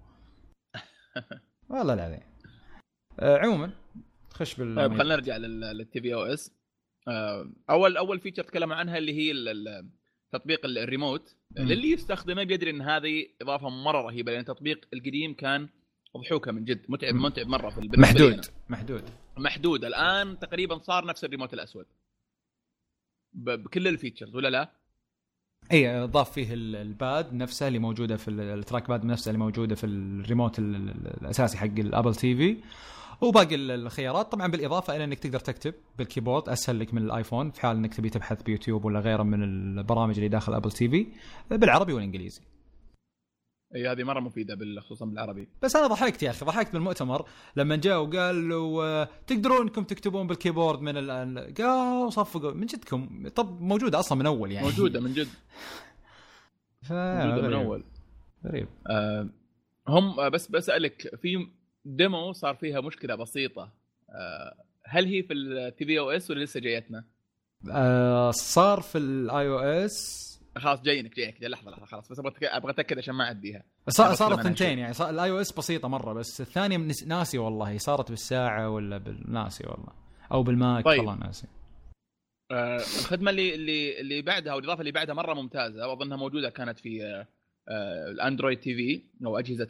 والله 1.69 1.93
العظيم. 1.93 2.29
آه 3.19 3.37
عموما 3.37 3.71
خش 4.29 4.55
بال 4.55 4.75
طيب 4.75 4.97
خلينا 4.97 5.15
نرجع 5.15 5.37
لل 5.37 6.01
tvOS. 6.01 6.59
أول 7.69 7.97
أول 7.97 8.19
feature 8.19 8.43
تكلموا 8.43 8.75
عنها 8.75 8.97
اللي 8.97 9.13
هي 9.13 9.31
تطبيق 10.31 10.65
الريموت 10.65 11.35
للي 11.57 11.91
يستخدمه 11.91 12.43
بيدري 12.43 12.71
إن 12.71 12.81
هذه 12.81 13.27
إضافة 13.41 13.69
مرة 13.69 14.01
رهيبة 14.01 14.31
لأن 14.31 14.41
التطبيق 14.41 14.87
القديم 14.93 15.33
كان 15.33 15.69
اضحوكه 16.15 16.51
من 16.51 16.65
جد 16.65 16.85
متعب 16.89 17.15
متعب 17.15 17.47
مرة 17.47 17.69
في 17.69 17.89
محدود 17.97 18.45
محدود. 18.69 19.03
محدود. 19.37 19.85
الآن 19.85 20.39
تقريبا 20.39 20.77
صار 20.77 21.05
نفس 21.05 21.23
الريموت 21.23 21.53
الأسود. 21.53 21.85
بكل 23.33 23.87
ال 23.87 23.93
features 23.93 24.35
ولا 24.35 24.47
لا؟ 24.47 24.71
اي 25.71 26.05
ضاف 26.05 26.31
فيه 26.31 26.53
ال 26.53 26.73
pad 26.73 27.33
نفسه 27.33 27.67
اللي 27.67 27.79
موجودة 27.79 28.17
في 28.17 28.31
ال 28.31 28.89
trackpad 28.89 29.05
نفسه 29.05 29.29
اللي 29.29 29.39
موجودة 29.39 29.75
في 29.75 29.85
الريموت 29.85 30.59
الأساسي 30.59 31.57
حق 31.57 31.65
الابل 31.65 32.15
TV 32.15 32.57
وباقي 33.21 33.55
الخيارات. 33.55 34.31
طبعا 34.31 34.47
بالإضافة 34.47 34.95
إلى 34.95 35.03
إنك 35.03 35.19
تقدر 35.19 35.39
تكتب 35.39 35.73
بال 35.97 36.08
keyboard 36.08 36.49
أسهل 36.49 36.79
لك 36.79 36.93
من 36.93 37.01
الآيفون 37.01 37.51
في 37.51 37.61
حال 37.61 37.77
إنك 37.77 37.93
تبي 37.93 38.09
تبحث 38.09 38.43
بيوتيوب 38.43 38.85
ولا 38.85 38.99
غيره 38.99 39.23
من 39.23 39.43
البرامج 39.43 40.15
اللي 40.15 40.27
داخل 40.27 40.53
ابل 40.53 40.71
TV 40.71 41.07
بالعربي 41.51 41.93
والإنجليزي. 41.93 42.41
إي 43.75 43.87
هذه 43.87 44.03
مرة 44.03 44.19
مفيدة 44.19 44.57
خصوصا 44.81 45.05
بالعربي. 45.05 45.49
بس 45.61 45.75
أنا 45.75 45.87
ضحكت 45.87 46.23
يا 46.23 46.29
أخي 46.29 46.45
ضحكت 46.45 46.73
بالمؤتمر 46.73 47.25
لما 47.55 47.75
جاء 47.75 48.01
وقال 48.01 48.49
له 48.49 49.03
تقدرون 49.03 49.61
إنكم 49.61 49.83
تكتبون 49.83 50.27
بال 50.27 50.38
keyboard 50.38 50.81
من 50.81 50.97
الان 50.97 51.37
قالوا 51.37 52.09
صفقوا 52.09 52.51
من 52.51 52.65
جدكم؟ 52.65 53.27
طب 53.35 53.61
موجودة 53.61 53.99
أصلا 53.99 54.17
من 54.17 54.25
أول 54.25 54.51
يعني. 54.51 54.67
موجودة 54.67 54.99
من 54.99 55.13
جد. 55.13 55.27
ف... 56.87 56.91
موجودة 56.91 57.47
من 57.47 57.53
أول. 57.53 57.83
غريب. 58.45 58.67
آه 58.87 59.29
هم 59.87 60.29
بس 60.29 60.47
بسالك 60.47 61.15
في 61.21 61.47
demo 61.85 62.31
صار 62.33 62.55
فيها 62.55 62.81
مشكلة 62.81 63.15
بسيطة. 63.15 63.71
آه 64.09 64.63
هل 64.85 65.05
هي 65.05 65.23
في 65.23 65.33
ال 65.33 65.85
tvOS 65.85 66.31
ولا 66.31 66.43
لسه 66.43 66.59
جايتنا؟ 66.59 67.05
آه 67.71 68.31
صار 68.31 68.81
في 68.81 68.97
ال 68.97 69.47
iOS 69.47 70.29
خلاص 70.57 70.81
جايينك 70.81 71.15
جايك 71.15 71.43
لحظة 71.43 71.71
لحظة 71.71 71.85
خلاص. 71.85 72.11
بس 72.11 72.19
أبغى 72.19 72.71
أتأكد 72.71 72.97
عشان 72.97 73.15
ما 73.15 73.23
أعديها. 73.23 73.63
صارت 73.89 74.41
ثنتين 74.41 74.79
يعني. 74.79 74.93
صار 74.93 75.09
ال 75.09 75.29
iOS 75.31 75.51
بسيطة 75.53 75.87
مرة 75.87 76.13
بس 76.13 76.41
الثانية 76.41 76.77
ناسي 77.07 77.37
والله. 77.37 77.77
صارت 77.77 78.09
بالساعة 78.09 78.69
ولا 78.69 78.97
بالناسي 78.97 79.63
والله. 79.67 79.93
أو 80.31 80.43
بالماك 80.43 80.85
طيب. 80.85 80.99
والله 80.99 81.15
ناسي. 81.15 81.47
آه 82.51 82.75
الخدمة 82.75 83.31
اللي 83.31 83.55
اللي 83.55 83.99
اللي 84.01 84.21
بعدها 84.21 84.53
أو 84.53 84.59
الاضافه 84.59 84.79
اللي 84.79 84.91
بعدها 84.91 85.15
مرة 85.15 85.33
ممتازة 85.33 85.87
وأظنها 85.87 86.17
موجودة 86.17 86.49
كانت 86.49 86.79
في 86.79 87.03
آه, 87.05 87.27
آه، 87.69 88.11
الأندرويد 88.11 88.59
TV 88.59 89.03
أو 89.25 89.39
أجهزة 89.39 89.67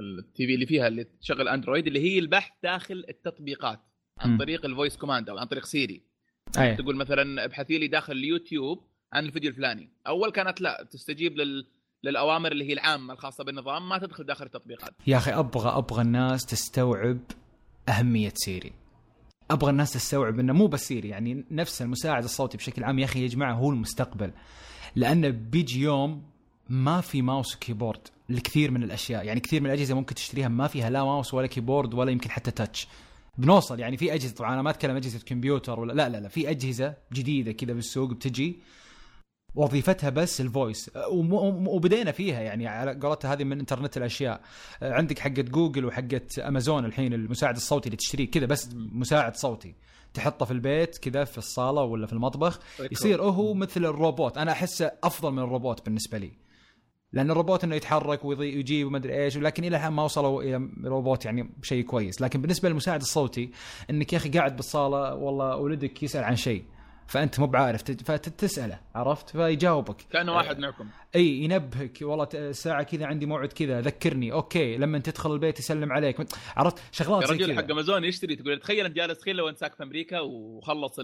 ال 0.00 0.46
TV 0.46 0.54
اللي 0.54 0.66
فيها 0.66 0.88
اللي 0.88 1.04
تشغل 1.04 1.48
اندرويد 1.48 1.86
اللي 1.86 2.00
هي 2.00 2.18
البحث 2.18 2.50
داخل 2.62 3.04
التطبيقات 3.08 3.80
عن. 4.18 4.38
طريق 4.38 4.64
ال 4.64 4.69
voice 4.69 4.96
command 4.96 5.28
أو 5.28 5.38
عن 5.38 5.46
طريق 5.46 5.64
سيري 5.64 6.02
أيه. 6.58 6.74
تقول 6.74 6.96
مثلا 6.96 7.44
ابحثي 7.44 7.78
لي 7.78 7.88
داخل 7.88 8.12
اليوتيوب 8.12 8.84
عن 9.12 9.24
الفيديو 9.24 9.50
الفلاني. 9.50 9.90
أول 10.06 10.30
كانت 10.32 10.60
لا 10.60 10.86
تستجيب 10.90 11.36
لل 11.36 11.66
للأوامر 12.04 12.52
اللي 12.52 12.68
هي 12.68 12.72
العامة 12.72 13.12
الخاصة 13.12 13.44
بالنظام 13.44 13.88
ما 13.88 13.98
تدخل 13.98 14.24
داخل 14.24 14.46
التطبيقات. 14.46 14.94
يا 15.06 15.16
أخي 15.16 15.30
أبغى 15.30 15.78
أبغى 15.78 16.02
الناس 16.02 16.46
تستوعب 16.46 17.18
أهمية 17.88 18.32
سيري 18.34 18.72
أبغى 19.50 19.70
الناس 19.70 19.92
تستوعب 19.92 20.38
إنه 20.38 20.52
مو 20.52 20.66
بس 20.66 20.88
سيري 20.88 21.08
يعني 21.08 21.44
نفس 21.50 21.82
المساعد 21.82 22.24
الصوتي 22.24 22.56
بشكل 22.56 22.84
عام 22.84 22.98
يا 22.98 23.04
أخي 23.04 23.22
يا 23.22 23.28
جماعة 23.28 23.54
هو 23.54 23.70
المستقبل. 23.70 24.32
لأنه 24.96 25.28
بيجي 25.28 25.80
يوم 25.80 26.31
ما 26.72 27.00
في 27.00 27.22
mouse 27.22 27.56
و 27.56 27.61
keyboard 27.61 28.00
لكثير 28.28 28.70
من 28.70 28.82
الأشياء. 28.82 29.24
يعني 29.24 29.40
كثير 29.40 29.60
من 29.60 29.66
الأجهزة 29.66 29.94
ممكن 29.94 30.14
تشتريها 30.14 30.48
ما 30.48 30.66
فيها 30.66 30.90
لا 30.90 31.04
ماوس 31.04 31.34
ولا 31.34 31.46
keyboard 31.46 31.94
ولا 31.94 32.10
يمكن 32.10 32.30
حتى 32.30 32.50
touch 32.50 32.88
بنوصل 33.38 33.80
يعني 33.80 33.96
في 33.96 34.14
أجهزة 34.14 34.34
طبعا 34.34 34.54
أنا 34.54 34.62
ما 34.62 34.70
أتكلم 34.70 34.96
أجهزة 34.96 35.18
كمبيوتر 35.26 35.80
ولا 35.80 35.92
لا 35.92 36.08
لا 36.08 36.20
لا 36.20 36.28
في 36.28 36.50
أجهزة 36.50 36.94
جديدة 37.12 37.52
كذا 37.52 37.72
بالسوق 37.72 38.10
بتجي 38.10 38.58
وظيفتها 39.54 40.10
بس 40.10 40.40
ال 40.40 40.48
voice 40.48 40.90
وبدينا 41.66 42.12
فيها 42.12 42.40
يعني 42.40 42.66
على 42.66 43.00
قولتها 43.02 43.32
هذه 43.32 43.44
من 43.44 43.58
إنترنت 43.58 43.96
الأشياء. 43.96 44.40
عندك 44.82 45.18
حقت 45.18 45.40
جوجل 45.40 45.84
وحقت 45.84 46.38
أمازون 46.38 46.84
الحين 46.84 47.12
المساعد 47.12 47.56
الصوتي 47.56 47.86
اللي 47.86 47.96
تشتريه 47.96 48.30
كذا 48.30 48.46
بس 48.46 48.68
مساعد 48.74 49.36
صوتي. 49.36 49.74
تحطه 50.14 50.46
في 50.46 50.52
البيت 50.52 50.98
كذا 50.98 51.24
في 51.24 51.38
الصالة 51.38 51.82
ولا 51.82 52.06
في 52.06 52.12
المطبخ 52.12 52.60
يصير 52.92 53.22
هو 53.22 53.54
مثل 53.54 53.84
الروبوت. 53.84 54.38
أنا 54.38 54.52
أحسه 54.52 54.92
أفضل 55.04 55.32
من 55.32 55.38
الروبوت 55.38 55.84
بالنسبة 55.84 56.18
لي. 56.18 56.41
لأن 57.12 57.30
الروبوت 57.30 57.64
إنه 57.64 57.74
يتحرك 57.74 58.24
ويجيب 58.24 58.86
وما 58.86 58.98
أدري 58.98 59.24
إيش 59.24 59.38
لكن 59.38 59.64
إلى 59.64 59.76
الآن 59.76 59.92
ما 59.92 60.04
وصلوا 60.04 60.42
إلى 60.42 60.68
روبوت 60.84 61.24
يعني 61.24 61.50
شيء 61.62 61.84
كويس. 61.84 62.22
لكن 62.22 62.40
بالنسبة 62.40 62.68
للمساعد 62.68 63.00
الصوتي 63.00 63.50
إنك 63.90 64.12
يا 64.12 64.18
أخي 64.18 64.28
قاعد 64.28 64.56
بالصالة 64.56 65.14
والله 65.14 65.56
ولدك 65.56 66.02
يسأل 66.02 66.24
عن 66.24 66.36
شيء 66.36 66.64
فأنت 67.06 67.40
مو 67.40 67.46
بعارف 67.46 67.82
فتسأله 67.82 68.78
عرفت؟ 68.94 69.30
فيجاوبك. 69.30 69.96
كأنه 70.10 70.32
واحد 70.32 70.58
معكم. 70.58 70.86
إي 71.16 71.28
ينبهك 71.28 71.98
والله 72.02 72.28
الساعة 72.34 72.82
كذا 72.82 73.06
عندي 73.06 73.26
موعد 73.26 73.52
كذا 73.52 73.80
ذكرني 73.80 74.32
okay 74.32 74.76
لما 74.76 74.98
تدخل 74.98 75.32
البيت 75.32 75.58
يسلم 75.58 75.92
عليك. 75.92 76.26
عرفت؟ 76.56 76.82
شغلات 76.92 77.28
زي 77.28 77.38
كذا. 77.38 77.56
حق 77.56 77.70
أمازون 77.70 78.04
يشتري 78.04 78.36
تقول 78.36 78.58
تخيل 78.58 78.86
أنت 78.86 78.96
جالس 78.96 79.18
تخيل 79.18 79.36
لو 79.36 79.48
أنت 79.48 79.58
ساكن 79.58 79.74
في 79.76 79.82
أمريكا 79.82 80.20
وخلص 80.20 81.00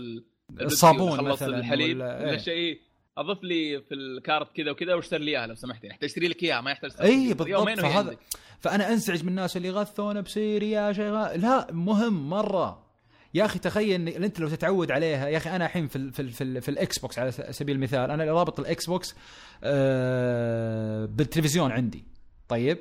الصابون 0.61 1.11
خلص 1.11 1.43
الحليب 1.43 1.97
ولا 1.97 2.31
إيه. 2.31 2.37
شيء. 2.39 2.81
اضف 3.21 3.45
لي 3.45 3.81
في 3.89 3.95
ال 3.95 4.07
cart 4.07 4.57
كذا 4.57 4.71
وكذا 4.71 4.95
واشتري 4.95 5.25
لي 5.25 5.31
إياها 5.31 5.47
لو 5.47 5.55
سمحت 5.55 5.85
يعني. 5.85 5.99
اشتري 6.03 6.29
لك 6.29 6.43
إياها 6.43 6.61
ما 6.61 6.71
يحتاج 6.71 6.91
اي 7.01 7.35
بالضبط 7.35 7.81
فهذا 7.81 8.17
فأنا 8.61 8.93
أنزعج 8.93 9.23
من 9.23 9.29
الناس 9.29 9.57
اللي 9.57 9.69
يغثون 9.69 10.23
بسيري 10.23 10.71
يا 10.71 10.93
شيخ 10.93 11.13
لا 11.37 11.73
مهم 11.73 12.29
مرة. 12.31 12.89
يا 13.35 13.45
أخي 13.45 13.59
تخيل 13.59 14.09
إن 14.09 14.25
أنت 14.25 14.41
لو 14.41 14.49
تتعود 14.49 14.91
عليها 14.91 15.29
يا 15.29 15.37
أخي 15.37 15.51
أنا 15.51 15.67
الحين 15.67 15.89
في 15.89 15.97
ال 15.97 16.13
في 16.13 16.23
ال 16.23 16.31
في, 16.31 16.45
ال 16.45 16.63
في 16.63 16.69
ال 16.69 16.99
Xbox 16.99 17.19
على 17.19 17.33
سبيل 17.33 17.77
المثال 17.77 18.11
أنا 18.11 18.25
رابط 18.25 18.61
ال 18.61 18.87
Xbox 18.87 19.15
آه 19.65 21.05
بالتلفزيون 21.05 21.73
عندي. 21.73 22.05
طيب؟ 22.49 22.79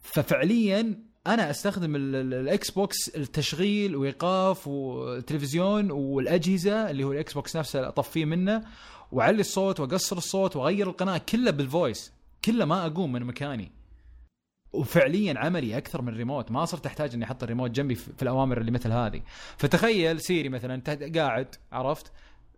ففعليا 0.00 0.94
أنا 1.26 1.50
أستخدم 1.50 1.96
ال 1.96 2.70
Xbox 2.70 3.08
التشغيل 3.16 3.96
وإيقاف 3.96 4.68
والتلفزيون 4.68 5.90
والأجهزة 5.90 6.90
اللي 6.90 7.04
هو 7.04 7.12
ال 7.12 7.32
Xbox 7.32 7.56
نفسه 7.56 7.88
أطفيه 7.88 8.24
منه. 8.24 8.64
وأعلي 9.14 9.40
الصوت 9.40 9.80
وأقصر 9.80 10.16
الصوت 10.16 10.56
وأغير 10.56 10.88
القناة 10.88 11.20
كلها 11.28 11.52
بال 11.52 11.69
voice 11.69 12.12
كله 12.44 12.64
ما 12.64 12.86
أقوم 12.86 13.12
من 13.12 13.24
مكاني. 13.24 13.72
وفعليا 14.72 15.34
عملي 15.36 15.78
أكثر 15.78 16.02
من 16.02 16.16
ريموت 16.16 16.50
ما 16.50 16.64
صرت 16.64 16.86
أحتاج 16.86 17.14
إني 17.14 17.24
أحط 17.24 17.42
الريموت 17.42 17.70
جنبي 17.70 17.94
في 17.94 18.22
الأوامر 18.22 18.60
اللي 18.60 18.70
مثل 18.70 18.92
هذه. 18.92 19.22
فتخيل 19.56 20.20
سيري 20.20 20.48
مثلا 20.48 20.74
أنت 20.74 20.90
قاعد 21.16 21.54
عرفت؟ 21.72 22.12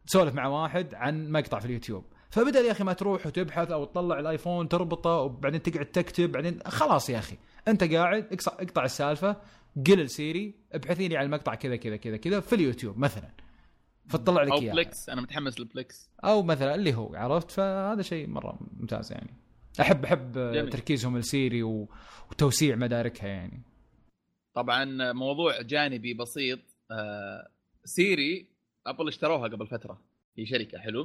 تسولف 0.06 0.34
مع 0.34 0.46
واحد 0.46 0.94
عن 0.94 1.30
مقطع 1.30 1.58
في 1.58 1.66
اليوتيوب. 1.66 2.04
فبدل 2.30 2.64
يا 2.64 2.72
أخي 2.72 2.84
ما 2.84 2.92
تروح 2.92 3.26
وتبحث 3.26 3.70
أو 3.70 3.84
تطلع 3.84 4.18
الآيفون 4.18 4.68
تربطه 4.68 5.10
وبعدين 5.10 5.62
تقعد 5.62 5.86
تكتب 5.86 6.32
بعدين 6.32 6.58
خلاص 6.66 7.10
يا 7.10 7.18
أخي. 7.18 7.36
أنت 7.68 7.84
قاعد 7.84 8.40
اقطع 8.46 8.84
السالفة 8.84 9.36
قل 9.86 10.10
سيري 10.10 10.54
ابحثي 10.72 11.08
لي 11.08 11.16
عن 11.16 11.24
المقطع 11.24 11.54
كذا 11.54 11.76
كذا 11.76 11.96
كذا 11.96 12.16
كذا 12.16 12.40
في 12.40 12.54
اليوتيوب 12.54 12.98
مثلا. 12.98 13.45
فتطلع 14.08 14.42
لك 14.42 14.52
اياه 14.52 14.70
أو 14.70 14.74
Plex 14.74 15.08
أنا 15.08 15.20
متحمس 15.20 15.60
لل 15.60 15.77
Plex 15.77 16.10
أو 16.24 16.42
مثلا 16.42 16.74
اللي 16.74 16.94
هو 16.94 17.14
عرفت؟ 17.14 17.50
فهذا 17.50 18.02
شيء 18.02 18.26
مرة 18.28 18.58
ممتاز 18.80 19.12
يعني. 19.12 19.34
احب 19.80 20.04
أحب 20.04 20.32
جميل. 20.32 20.70
تركيزهم 20.70 21.16
السيري 21.16 21.62
وتوسيع 21.62 22.76
مداركها 22.76 23.28
يعني. 23.28 23.62
طبعا 24.54 25.12
موضوع 25.12 25.62
جانبي 25.62 26.14
بسيط 26.14 26.58
آه 26.90 27.48
سيري 27.84 28.46
أبل 28.86 29.08
اشتروها 29.08 29.48
قبل 29.48 29.66
فترة 29.66 30.02
هي 30.38 30.46
شركة 30.46 30.78
حلو؟ 30.78 31.02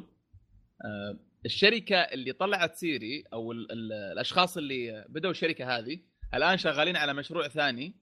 آه 0.86 1.18
الشركة 1.46 1.96
اللي 1.96 2.34
طلعت 2.34 2.76
سيري 2.76 3.24
أو 3.34 3.52
ال 3.52 3.72
ال 3.72 3.94
الأشخاص 3.94 4.58
اللي 4.58 5.06
بدوا 5.10 5.32
الشركة 5.32 5.78
هذه 5.78 6.00
الآن 6.34 6.58
شغالين 6.58 6.96
على 6.96 7.14
مشروع 7.14 7.48
ثاني. 7.48 7.94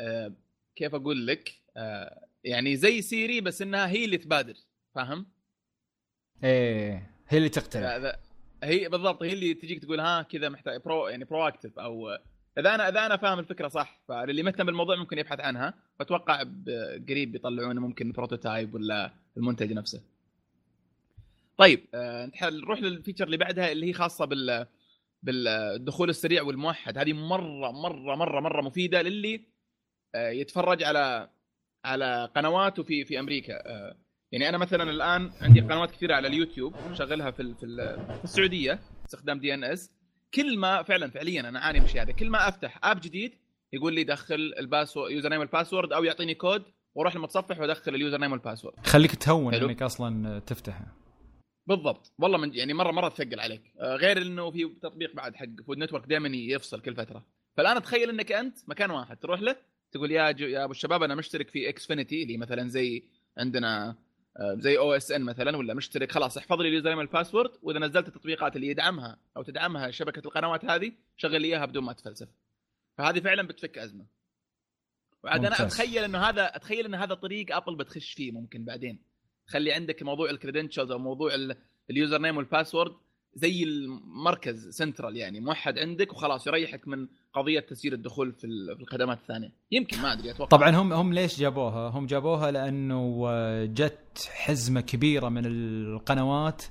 آه 0.00 0.32
كيف 0.76 0.94
أقول 0.94 1.26
لك؟ 1.26 1.52
آه 1.76 2.26
يعني 2.46 2.76
زي 2.76 3.02
سيري 3.02 3.40
بس 3.40 3.62
إنها 3.62 3.88
هي 3.88 4.04
اللي 4.04 4.18
تبادر 4.18 4.54
فاهم؟ 4.94 5.26
إيه 6.44 7.10
هي 7.28 7.38
اللي 7.38 7.48
تقترح 7.48 8.16
هي 8.62 8.88
بالضبط 8.88 9.22
هي 9.22 9.32
اللي 9.32 9.54
تجيك 9.54 9.82
تقول 9.82 10.00
ها 10.00 10.22
كذا 10.22 10.48
محتاج 10.48 10.80
pro 10.80 11.08
يعني 11.08 11.24
proactive 11.24 11.78
أو 11.78 12.10
إذا 12.58 12.74
أنا 12.74 12.88
إذا 12.88 13.06
أنا 13.06 13.16
فاهم 13.16 13.38
الفكرة 13.38 13.68
صح 13.68 14.00
فاللي 14.08 14.42
مهتم 14.42 14.66
بالموضوع 14.66 14.96
ممكن 14.96 15.18
يبحث 15.18 15.40
عنها 15.40 15.74
واتوقع 16.00 16.42
قريب 17.08 17.32
بيطلعون 17.32 17.78
ممكن 17.78 18.12
prototype 18.12 18.74
ولا 18.74 19.12
المنتج 19.36 19.72
نفسه. 19.72 20.02
طيب 21.58 21.86
آه 21.94 22.30
نروح 22.42 22.80
لل 22.80 22.90
feature 22.90 23.24
اللي 23.24 23.36
بعدها 23.36 23.72
اللي 23.72 23.86
هي 23.86 23.92
خاصة 23.92 24.24
بال 24.24 24.66
بالدخول 25.22 26.10
السريع 26.10 26.42
والموحد 26.42 26.98
هذه 26.98 27.12
مره 27.12 27.70
مره 27.72 28.14
مره 28.14 28.40
مرة 28.40 28.62
مفيدة 28.62 29.02
للي 29.02 29.40
آه 30.14 30.30
يتفرج 30.30 30.82
على 30.82 31.28
على 31.86 32.30
قنواته 32.36 32.82
في 32.82 33.04
في 33.04 33.20
أمريكا. 33.20 33.54
آه 33.66 33.96
يعني 34.32 34.48
أنا 34.48 34.58
مثلا 34.58 34.90
الآن 34.90 35.30
عندي 35.40 35.60
قنوات 35.60 35.90
كثيرة 35.90 36.14
على 36.14 36.28
اليوتيوب 36.28 36.74
شغلها 36.94 37.30
في 37.30 37.54
في, 37.54 37.66
السعودية 38.24 38.80
استخدام 39.06 39.38
DNS. 39.38 39.92
كل 40.34 40.58
ما 40.58 40.82
فعلا 40.82 41.10
فعليا 41.10 41.40
أنا 41.48 41.58
أعاني 41.58 41.78
من 41.78 41.84
الشيء 41.84 42.02
هذا 42.02 42.12
كل 42.12 42.30
ما 42.30 42.48
أفتح 42.48 42.78
app 42.84 43.00
جديد 43.00 43.32
يقول 43.72 43.94
لي 43.94 44.04
دخل 44.04 44.54
ال 44.58 44.64
password 44.64 45.12
username 45.12 45.40
وال 45.40 45.50
password 45.50 45.92
أو 45.92 46.04
يعطيني 46.04 46.34
كود 46.34 46.62
وأروح 46.94 47.16
للمتصفح 47.16 47.60
وأدخل 47.60 47.94
ال 47.94 48.18
username 48.18 48.32
وال 48.32 48.42
password. 48.42 48.86
خليك 48.86 49.14
تهون 49.14 49.54
حلو. 49.54 49.68
إنك 49.68 49.82
أصلا 49.82 50.38
تفتحه. 50.38 50.86
بالضبط. 51.66 52.12
والله 52.18 52.38
من 52.38 52.54
يعني 52.54 52.74
مره 52.74 52.92
مرة 52.92 53.08
تثقل 53.08 53.40
عليك. 53.40 53.62
آه، 53.80 53.96
غير 53.96 54.22
إنه 54.22 54.50
في 54.50 54.76
تطبيق 54.82 55.14
بعد 55.14 55.36
حق 55.36 55.46
Food 55.66 55.78
Network 55.78 56.06
دائما 56.06 56.28
يفصل 56.28 56.80
كل 56.80 56.94
فترة. 56.94 57.26
فالآن 57.56 57.82
تخيل 57.82 58.10
إنك 58.10 58.32
أنت 58.32 58.58
مكان 58.68 58.90
واحد 58.90 59.16
تروح 59.16 59.40
له 59.40 59.56
تقول 59.96 60.12
يا 60.12 60.36
يا 60.38 60.64
أبو 60.64 60.72
الشباب 60.72 61.02
أنا 61.02 61.14
مشترك 61.14 61.48
في 61.48 61.68
Xfinity 61.68 62.22
اللي 62.22 62.36
مثلا 62.36 62.68
زي 62.68 63.04
عندنا 63.38 63.96
آه، 64.36 64.54
زي 64.54 64.78
OSN 64.78 65.22
مثلا 65.22 65.56
ولا 65.56 65.74
مشترك؟ 65.74 66.12
خلاص 66.12 66.36
احفظ 66.36 66.60
لي 66.60 66.68
ال 66.68 66.88
username 66.88 66.98
وال 66.98 67.08
password 67.08 67.50
وإذا 67.62 67.78
نزلت 67.78 68.08
التطبيقات 68.08 68.56
اللي 68.56 68.66
يدعمها 68.66 69.18
أو 69.36 69.42
تدعمها 69.42 69.90
شبكة 69.90 70.26
القنوات 70.26 70.64
هذه 70.64 70.92
شغل 71.16 71.42
لي 71.42 71.48
إياها 71.48 71.66
بدون 71.66 71.84
ما 71.84 71.92
تفلسف. 71.92 72.28
فهذه 72.98 73.20
فعلا 73.20 73.42
بتفك 73.42 73.78
أزمة. 73.78 74.06
وعاد 75.24 75.44
أنا 75.44 75.62
أتخيل 75.62 76.04
إنه 76.04 76.18
هذا 76.18 76.56
أتخيل 76.56 76.84
إن 76.84 76.94
هذا 76.94 77.14
طريق 77.14 77.56
Apple 77.56 77.76
بتخش 77.76 78.12
فيه 78.12 78.32
ممكن 78.32 78.64
بعدين. 78.64 78.98
خلي 79.46 79.72
عندك 79.72 80.02
موضوع 80.02 80.30
ال 80.30 80.35
credentials 80.35 80.90
أو 80.90 80.98
موضوع 80.98 81.30
ال 81.90 82.18
username 82.18 82.36
وال 82.36 82.48
password 82.48 82.96
زي 83.36 83.62
المركز 83.62 84.68
سنترال 84.68 85.16
يعني 85.16 85.40
موحد 85.40 85.78
عندك 85.78 86.12
وخلاص 86.12 86.46
يريحك 86.46 86.88
من 86.88 87.08
قضية 87.34 87.60
تسجيل 87.60 87.94
الدخول 87.94 88.32
في 88.32 88.46
الخدمات 88.80 89.18
الثانية. 89.18 89.52
يمكن 89.72 90.02
ما 90.02 90.12
أدري 90.12 90.30
أتوقع. 90.30 90.48
طبعا 90.48 90.70
هم 90.70 90.92
هم 90.92 91.12
ليش 91.12 91.40
جابوها؟ 91.40 91.88
هم 91.88 92.06
جابوها 92.06 92.50
لأنه 92.50 93.26
جت 93.64 94.30
حزمة 94.34 94.80
كبيرة 94.80 95.28
من 95.28 95.46
القنوات 95.46 96.62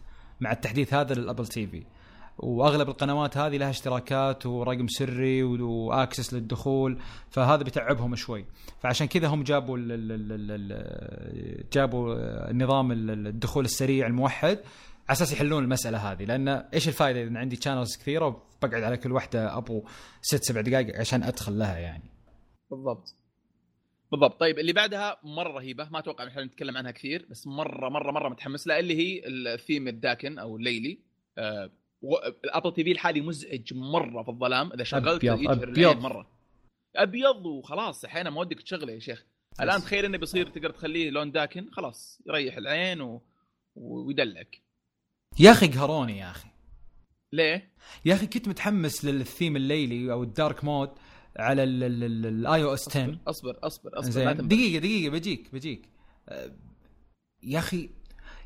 مع 0.42 0.52
التحديث 0.52 0.94
هذا 0.94 1.14
لل 1.14 1.48
Apple 1.48 1.68
TV. 1.68 1.84
وأغلب 2.38 2.90
القنوات 2.90 3.38
هذه 3.38 3.58
لها 3.58 3.70
اشتراكات 3.70 4.46
ورقم 4.46 4.88
سري 4.88 5.44
و 5.44 5.57
access 5.57 6.34
للدخول 6.34 6.98
فهذا 7.30 7.64
بيتعبهم 7.64 8.16
شوي. 8.16 8.46
فعشان 8.80 9.08
كذا 9.08 9.28
هم 9.28 9.44
جابوا 9.44 9.78
ال 9.78 9.92
ال 9.92 10.52
ال 10.52 11.70
جابوا 11.74 12.54
نظام 12.54 12.92
الدخول 12.92 13.66
السريع 13.66 14.08
الموحد. 14.08 14.60
على 15.08 15.16
أساس 15.16 15.34
يحلون 15.34 15.64
المسألة 15.64 16.12
هذه 16.12 16.26
لأن 16.26 16.48
إيش 16.48 16.88
الفائدة 16.88 17.24
إذا 17.24 17.40
عندي 17.40 17.56
channels 17.56 17.98
كثيرة 17.98 18.28
وبقعد 18.28 18.84
على 18.84 18.98
كل 18.98 19.12
واحدة 19.12 19.58
أبو 19.58 19.84
ست 20.22 20.44
سبع 20.44 20.62
دقائق 20.62 21.00
عشان 21.00 21.24
أدخل 21.24 21.60
لها 21.60 21.78
يعني. 21.78 22.04
بالضبط. 22.72 23.16
بالضبط. 24.12 24.40
طيب 24.40 24.60
اللي 24.60 24.74
بعدها 24.74 25.18
مرة 25.24 25.52
رهيبة 25.52 25.90
ما 25.90 26.00
أتوقع 26.00 26.28
إحنا 26.28 26.44
نتكلم 26.44 26.78
عنها 26.78 26.92
كثير 26.92 27.28
بس 27.30 27.48
مرة 27.48 27.90
مرة 27.90 28.12
مرة 28.12 28.30
متحمس 28.30 28.68
لها 28.68 28.80
اللي 28.80 28.98
هي 28.98 29.28
الثيم 29.28 29.88
الداكن 29.88 30.40
أو 30.40 30.58
الليلي. 30.58 31.00
آه 31.38 31.72
الأبل 32.46 32.74
تي 32.74 32.84
في 32.84 32.92
الحالي 32.92 33.22
مزعج 33.22 33.74
مرة 33.74 34.24
في 34.24 34.30
الظلام. 34.30 34.72
إذا 34.74 34.84
شغلت 34.84 35.26
أبيض 35.26 35.50
أبيض. 35.50 35.98
مرة. 35.98 36.28
أبيض 36.96 37.46
وخلاص 37.46 38.06
أحيانا 38.06 38.30
ما 38.30 38.40
ودك 38.40 38.62
تشغله 38.62 38.94
يا 38.94 39.00
شيخ. 39.00 39.26
الآن 39.62 39.82
تخيل 39.82 40.06
إنه 40.06 40.18
بيصير 40.18 40.50
تقدر 40.50 40.70
تخليه 40.70 41.10
لون 41.10 41.32
داكن 41.32 41.70
خلاص 41.72 42.22
يريح 42.28 42.58
العين 42.58 43.02
و... 43.02 43.22
ويدلعك. 43.76 44.65
يا 45.40 45.52
أخي 45.52 45.68
قهروني 45.68 46.18
يا 46.18 46.32
أخي. 46.32 46.48
ليه؟ 47.34 47.70
يا 48.06 48.14
أخي 48.14 48.28
كنت 48.28 48.48
متحمس 48.48 49.06
للثيم 49.06 49.56
الليلي 49.56 50.12
أو 50.12 50.24
ال 50.24 50.32
dark 50.32 50.64
mode 50.64 50.90
على 51.38 51.64
ال 51.64 52.64
iOS 52.64 52.88
10 52.90 53.18
أصبر 53.28 53.58
أصبر 53.64 54.00
أصبر, 54.00 54.00
أصبر. 54.00 54.32
دقيقة 54.32 54.80
دقيقة 54.80 55.12
بجيك 55.12 55.50
بجيك. 55.54 55.90
أه، 56.30 56.52
يا 57.44 57.60
أخي 57.60 57.90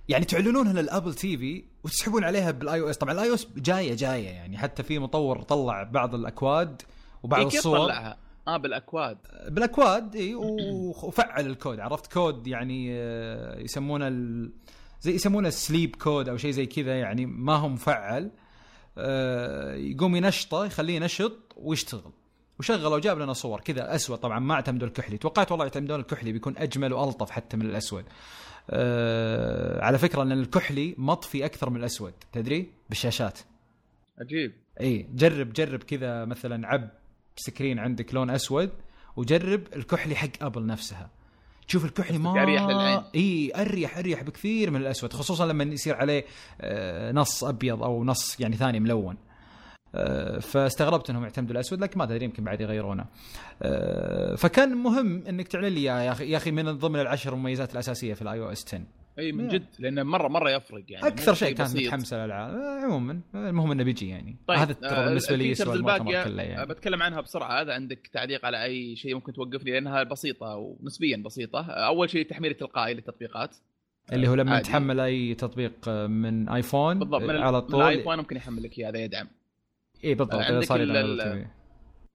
يعني 0.09 0.25
تعلنونها 0.25 0.73
لل 0.73 1.13
Apple 1.13 1.37
TV 1.37 1.63
وتسحبون 1.83 2.23
عليها 2.23 2.51
بال 2.51 2.81
iOS 2.81 2.97
طبعا 2.97 3.13
ال 3.13 3.29
iOS 3.29 3.47
جاية 3.57 3.95
جاية 3.95 4.27
يعني. 4.29 4.57
حتى 4.57 4.83
في 4.83 4.99
مطور 4.99 5.41
طلع 5.41 5.83
بعض 5.83 6.15
الأكواد 6.15 6.81
وبعض 7.23 7.39
إيه 7.39 7.47
الصور. 7.47 7.77
طلعها؟ 7.77 8.17
آه 8.47 8.57
بالأكواد. 8.57 9.17
بالأكواد 9.47 10.15
إي 10.15 10.35
وفعل 10.35 11.45
الكود. 11.47 11.79
عرفت؟ 11.79 12.13
كود 12.13 12.47
يعني 12.47 12.87
آه، 12.91 13.59
يسمونه 13.59 14.07
زي 15.01 15.13
يسمونه 15.13 15.49
sleep 15.49 15.95
code 15.95 16.29
أو 16.29 16.37
شيء 16.37 16.51
زي 16.51 16.65
كذا 16.65 16.99
يعني 16.99 17.25
ما 17.25 17.55
هو 17.55 17.69
مفعل 17.69 18.31
آه، 18.97 19.75
يقوم 19.75 20.15
ينشطه 20.15 20.65
يخليه 20.65 20.99
نشط 20.99 21.53
ويشتغل. 21.57 22.11
وشغله 22.59 22.89
وجاب 22.89 23.19
لنا 23.19 23.33
صور 23.33 23.59
كذا 23.61 23.95
أسود. 23.95 24.17
طبعا 24.17 24.39
ما 24.39 24.53
اعتمدوا 24.53 24.87
الكحلي. 24.87 25.17
توقعت 25.17 25.51
والله 25.51 25.65
يعتمدون 25.65 25.99
الكحلي 25.99 26.31
بيكون 26.31 26.57
أجمل 26.57 26.93
وألطف 26.93 27.31
حتى 27.31 27.57
من 27.57 27.65
الأسود. 27.65 28.05
أه 28.69 29.83
على 29.83 29.97
فكرة 29.97 30.21
إن 30.21 30.31
الكحلي 30.31 30.95
مطفي 30.97 31.45
أكثر 31.45 31.69
من 31.69 31.77
الأسود. 31.77 32.13
تدري؟ 32.31 32.71
بالشاشات. 32.89 33.39
عجيب. 34.19 34.53
اي 34.81 35.09
جرب 35.13 35.53
جرب 35.53 35.83
كذا 35.83 36.25
مثلا 36.25 36.67
عال 36.67 36.89
screen 37.35 37.79
عندك 37.79 38.13
لون 38.13 38.29
أسود 38.29 38.69
وجرب 39.15 39.61
الكحلي 39.75 40.15
حق 40.15 40.43
Apple 40.43 40.65
نفسها. 40.65 41.09
تشوف 41.69 41.85
الكحلي 41.85 42.17
ما 42.17 42.43
أريح 42.43 42.63
للعين 42.63 43.01
إي 43.15 43.51
أريح 43.55 43.97
أريح 43.97 44.23
بكثير 44.23 44.71
من 44.71 44.81
الأسود 44.81 45.13
خصوصا 45.13 45.45
لما 45.45 45.63
يصير 45.63 45.95
عليه 45.95 46.25
آه، 46.61 47.11
نص 47.11 47.43
أبيض 47.43 47.83
أو 47.83 48.03
نص 48.03 48.39
يعني 48.39 48.55
ثاني 48.55 48.79
ملون 48.79 49.17
آه، 49.95 50.39
فاستغربت 50.39 51.09
إنهم 51.09 51.23
يعتمدوا 51.23 51.51
الأسود 51.51 51.81
لكن 51.81 51.97
ما 51.97 52.03
أدري 52.03 52.25
يمكن 52.25 52.43
بعد 52.43 52.61
يغيرونه. 52.61 53.05
آه، 53.61 54.35
فكان 54.35 54.77
مهم 54.77 55.23
إنك 55.27 55.47
تعلن 55.47 55.67
لي 55.67 55.83
يا 55.83 56.11
أخي 56.11 56.31
يا 56.31 56.37
أخي 56.37 56.51
من 56.51 56.77
ضمن 56.77 56.99
العشر 56.99 57.35
مميزات 57.35 57.73
الأساسية 57.73 58.13
في 58.13 58.21
ال 58.21 58.39
iOS 58.39 58.65
10. 58.67 58.81
اي 59.19 59.31
من 59.31 59.47
جد 59.47 59.65
لأنه 59.79 60.03
مرة 60.03 60.27
مرة 60.27 60.49
يفرق 60.49 60.83
يعني. 60.89 61.07
أكثر 61.07 61.33
شيء 61.33 61.55
كانت 61.55 61.75
متحمسه 61.75 62.17
للالعاب 62.17 62.53
آه، 62.53 62.85
عموما. 62.85 63.21
المهم 63.35 63.71
إنه 63.71 63.83
بيجي 63.83 64.09
يعني. 64.09 64.35
طيب 64.47 64.59
هذا 64.59 64.73
ترى 64.73 64.89
آه 64.89 65.05
بالنسبة 65.05 65.35
لي 65.35 65.49
يسوى 65.49 65.75
الباقيه 65.75 66.23
كله 66.23 66.43
يعني. 66.43 66.65
بتكلم 66.65 67.03
عنها 67.03 67.21
بسرعة. 67.21 67.61
هذا 67.61 67.73
عندك 67.73 68.07
تعليق 68.13 68.45
على 68.45 68.63
أي 68.63 68.95
شيء 68.95 69.15
ممكن 69.15 69.33
توقفني 69.33 69.71
لأنها 69.71 70.03
بسيطة 70.03 70.55
ونسبيا 70.55 71.17
بسيطة. 71.17 71.65
أول 71.71 72.09
شيء 72.09 72.25
تحميل 72.25 72.53
تلقائي 72.53 72.93
للتطبيقات. 72.93 73.55
اللي 74.13 74.27
هو 74.27 74.35
لما 74.35 74.61
تحمل 74.61 74.99
أي 74.99 75.35
تطبيق 75.35 75.89
من 75.89 76.49
iPhone 76.49 76.99
بالضبط 76.99 77.21
من 77.21 77.35
على 77.35 77.61
طول. 77.61 77.81
ال 77.81 77.86
iPhone 77.86 78.17
ممكن 78.17 78.35
يحمل 78.35 78.63
لك 78.63 78.79
اياه 78.79 78.89
هذا 78.89 78.97
يدعم. 78.97 79.27
اي 80.03 80.15
بالضبط 80.15 80.35
عندك 80.35 80.65
صار 80.65 80.79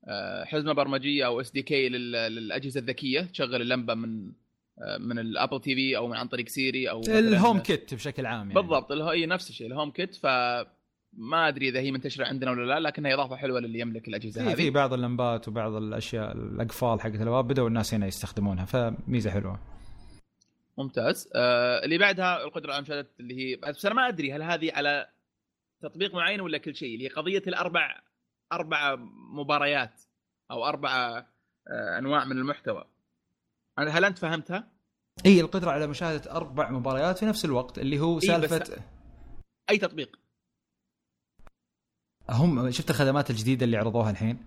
آه، 0.09 0.45
حزمة 0.45 0.73
برمجية 0.73 1.27
أو 1.27 1.41
SDK 1.41 1.89
للأجهزة 1.89 2.81
الذكية. 2.81 3.21
تشغل 3.21 3.63
اللمبة 3.63 3.95
من 3.95 4.27
آه، 4.27 4.33
من 5.01 5.19
ال 5.19 5.61
Apple 5.61 5.75
TV 5.75 5.97
أو 5.97 6.09
من 6.09 6.17
عن 6.17 6.29
طريق 6.29 6.49
Siri 6.49 6.91
أو 6.91 7.01
الهوم 7.09 7.59
كيت 7.59 7.95
بشكل 7.95 8.27
عام 8.27 8.51
يعني. 8.51 8.55
بالضبط 8.55 8.93
اي 8.93 9.27
نفس 9.27 9.51
الشيء 9.51 9.67
ال 9.67 9.91
HomeKit 9.91 10.15
ف 10.15 10.27
ما 11.17 11.49
أدري 11.49 11.69
إذا 11.69 11.81
هي 11.81 11.91
منتشرة 11.91 12.27
عندنا 12.27 12.51
ولا 12.51 12.75
لا 12.75 12.89
لكنها 12.89 13.15
إضافة 13.15 13.37
حلوة 13.37 13.61
للي 13.61 13.79
يملك 13.79 14.09
الأجهزة 14.09 14.51
هذه 14.51 14.55
في 14.55 14.71
بعض 14.71 14.93
اللمبات 14.93 15.49
وبعض 15.49 15.75
الأشياء 15.75 16.33
الأقفال 16.33 17.01
حقت 17.01 17.15
الأبواب 17.15 17.49
بدأوا 17.49 17.69
الناس 17.69 17.95
هنا 17.95 18.07
يستخدمونها 18.07 18.65
فميزة 18.65 19.31
حلوة. 19.31 19.61
ممتاز. 20.79 21.31
آه 21.35 21.85
اللي 21.85 21.99
بعدها 21.99 22.45
القدرة 22.45 22.73
على 22.73 22.83
مشاهدة 22.83 23.11
اللي 23.21 23.35
هي 23.35 23.57
بس 23.57 23.87
أنا 23.87 23.95
ما 23.95 24.09
أدري 24.09 24.33
هل 24.33 24.43
هذه 24.43 24.73
على 24.73 25.09
تطبيق 25.81 26.15
معين 26.15 26.41
ولا 26.41 26.59
كل 26.59 26.77
شيء 26.77 26.95
اللي 26.95 27.05
هي 27.05 27.09
قضية 27.09 27.43
الأربع 27.47 28.01
أربع 28.53 28.97
مباريات 29.33 30.03
أو 30.51 30.65
أربع 30.65 31.19
آه 31.69 31.99
أنواع 31.99 32.25
من 32.25 32.39
المحتوى. 32.39 32.85
هل 33.79 34.05
أنت 34.05 34.19
فهمتها؟ 34.19 34.69
إي 35.27 35.41
القدرة 35.41 35.71
على 35.71 35.87
مشاهدة 35.87 36.31
أربع 36.31 36.71
مباريات 36.71 37.19
في 37.19 37.27
نفس 37.27 37.45
الوقت 37.45 37.79
اللي 37.79 38.01
هو 38.01 38.21
سالفة 38.21 38.83
أي 39.71 39.79
تطبيق؟ 39.79 40.19
هم 42.31 42.71
شفت 42.71 42.91
الخدمات 42.91 43.31
الجديدة 43.31 43.65
اللي 43.65 43.77
عرضوها 43.77 44.11
الحين؟ 44.11 44.39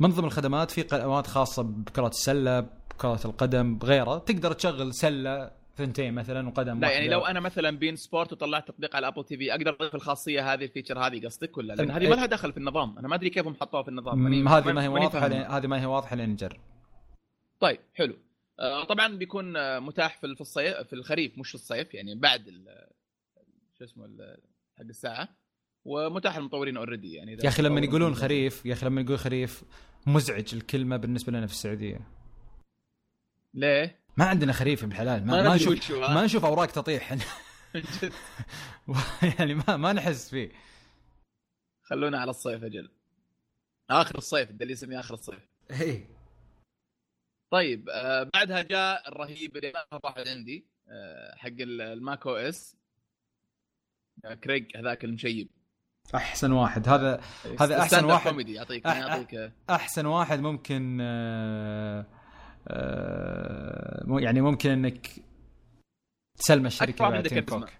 من 0.00 0.08
ضمن 0.10 0.24
الخدمات 0.24 0.70
في 0.70 0.82
قنوات 0.82 1.26
خاصة 1.26 1.62
بكرة 1.62 2.08
السلة 2.08 2.60
بكرة 2.60 3.20
القدم 3.24 3.78
بغيره 3.78 4.18
تقدر 4.18 4.52
تشغل 4.52 4.94
سلة 4.94 5.50
ثنتين 5.76 6.14
مثلا 6.14 6.48
وقدم 6.48 6.80
لا 6.80 6.90
يعني 6.90 7.08
لو 7.08 7.20
أنا 7.20 7.40
مثلا 7.40 7.70
beIN 7.70 7.96
Sports 7.96 8.32
وطلعت 8.32 8.68
تطبيق 8.68 8.96
على 8.96 9.08
Apple 9.08 9.24
TV 9.24 9.52
أقدر 9.52 9.76
أضيف 9.80 9.94
الخاصية 9.94 10.52
هذه 10.52 10.64
ال 10.64 10.68
feature 10.68 10.98
هذه 10.98 11.26
قصدك 11.26 11.58
ولا 11.58 11.74
لأن 11.74 11.90
هذه 11.90 12.08
ما 12.08 12.14
لها 12.14 12.26
دخل 12.26 12.52
في 12.52 12.58
النظام 12.58 12.98
أنا 12.98 13.08
ما 13.08 13.14
أدري 13.14 13.30
كيف 13.30 13.46
هم 13.46 13.54
حطوها 13.54 13.82
في 13.82 13.88
النظام 13.88 14.22
يعني 14.22 14.48
هذه 14.48 14.72
ما 14.72 14.82
هي 14.82 14.88
واضحة 14.88 15.26
هذه 15.26 15.66
ما 15.66 15.80
هي 15.80 15.86
واضحة 15.86 16.16
لين 16.16 16.30
نجرب 16.30 16.60
طيب 17.60 17.80
حلو. 17.94 18.18
آه، 18.58 18.84
طبعا 18.84 19.16
بيكون 19.16 19.56
آه، 19.56 19.78
متاح 19.78 20.18
في 20.18 20.26
الصيف 20.26 20.76
في 20.76 20.92
الخريف 20.92 21.38
مش 21.38 21.48
في 21.48 21.54
الصيف 21.54 21.94
يعني 21.94 22.14
بعد 22.14 22.44
شو 23.78 23.84
اسمه 23.84 24.36
حق 24.78 24.84
الساعة. 24.84 25.28
ومتاح 25.84 26.36
للمطورين 26.38 26.76
already 26.76 27.14
يعني 27.14 27.32
يا 27.32 27.48
أخي 27.48 27.62
لما 27.62 27.80
يقولون 27.80 28.14
خريف 28.14 28.66
يا 28.66 28.72
أخي 28.72 28.86
لما 28.86 29.00
يقول 29.00 29.18
خريف 29.18 29.62
مزعج 30.06 30.54
الكلمة 30.54 30.96
بالنسبة 30.96 31.32
لنا 31.32 31.46
في 31.46 31.52
السعودية. 31.52 32.00
ليه؟ 33.54 34.00
ما 34.16 34.24
عندنا 34.24 34.52
خريف 34.52 34.84
بالحلال 34.84 35.26
ما, 35.26 35.42
ما 35.42 35.54
نشوف 35.54 35.90
ما 35.90 36.24
نشوف 36.24 36.44
أوراق 36.44 36.66
تطيح. 36.66 37.12
يعني 39.38 39.54
ما 39.54 39.76
ما 39.76 39.92
نحس 39.92 40.30
فيه. 40.30 40.52
خلونا 41.82 42.18
على 42.18 42.30
الصيف 42.30 42.64
أجل. 42.64 42.90
آخر 43.90 44.18
الصيف 44.18 44.50
اللي 44.50 44.72
يسميه 44.72 45.00
آخر 45.00 45.14
الصيف. 45.14 45.48
اي 45.70 46.06
طيب 47.50 47.88
آه 47.88 48.30
بعدها 48.34 48.62
جاء 48.62 49.08
الرهيب 49.08 49.56
اللي 49.56 49.72
واحد 50.04 50.28
عندي 50.28 50.66
آه 50.88 51.34
حق 51.36 51.52
ال 51.60 52.26
macOS. 52.26 52.76
Craig 54.44 54.76
هذاك 54.76 55.04
المشيب. 55.04 55.48
أحسن 56.14 56.52
واحد. 56.52 56.88
هذا 56.88 57.20
هذا 57.60 57.80
أحسن 57.80 58.04
واحد. 58.04 58.30
كوميدي 58.30 58.54
يعطيك 58.54 58.84
يعطيك 58.84 59.52
أحسن 59.70 60.06
واحد 60.06 60.40
ممكن 60.40 60.98
آه 61.00 62.06
آه 62.68 64.18
يعني 64.20 64.40
ممكن 64.40 64.70
إنك 64.70 65.06
تسلم 66.38 66.66
الشركة 66.66 67.08
بعد 67.08 67.28
Tim 67.28 67.44
Cook 67.44 67.70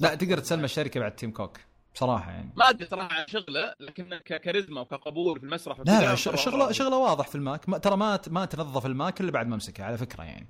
لا 0.00 0.14
تقدر 0.14 0.38
تسلم 0.38 0.64
الشركة 0.64 1.00
بعد 1.00 1.16
Tim 1.16 1.32
Cook 1.32 1.60
بصراحة 1.96 2.30
يعني. 2.30 2.52
ما 2.56 2.70
أدري 2.70 2.86
صراحة 2.86 3.14
عن 3.14 3.26
شغله 3.28 3.74
لكن 3.80 4.16
ككاريزما 4.24 4.80
وكقبول 4.80 5.38
في 5.40 5.46
المسرح 5.46 5.78
لا 5.80 6.00
لا 6.00 6.14
شغله 6.14 6.72
شغله 6.72 6.96
واضح 6.96 7.28
في 7.28 7.34
ال 7.34 7.40
Mac. 7.40 7.64
ترى 7.82 7.96
ما 7.96 8.20
ما 8.28 8.44
تنظف 8.44 8.86
ال 8.86 8.95
Mac 8.95 9.20
إلا 9.20 9.30
بعد 9.30 9.46
ما 9.46 9.54
أمسكه 9.54 9.84
على 9.84 9.98
فكرة 9.98 10.22
يعني. 10.24 10.46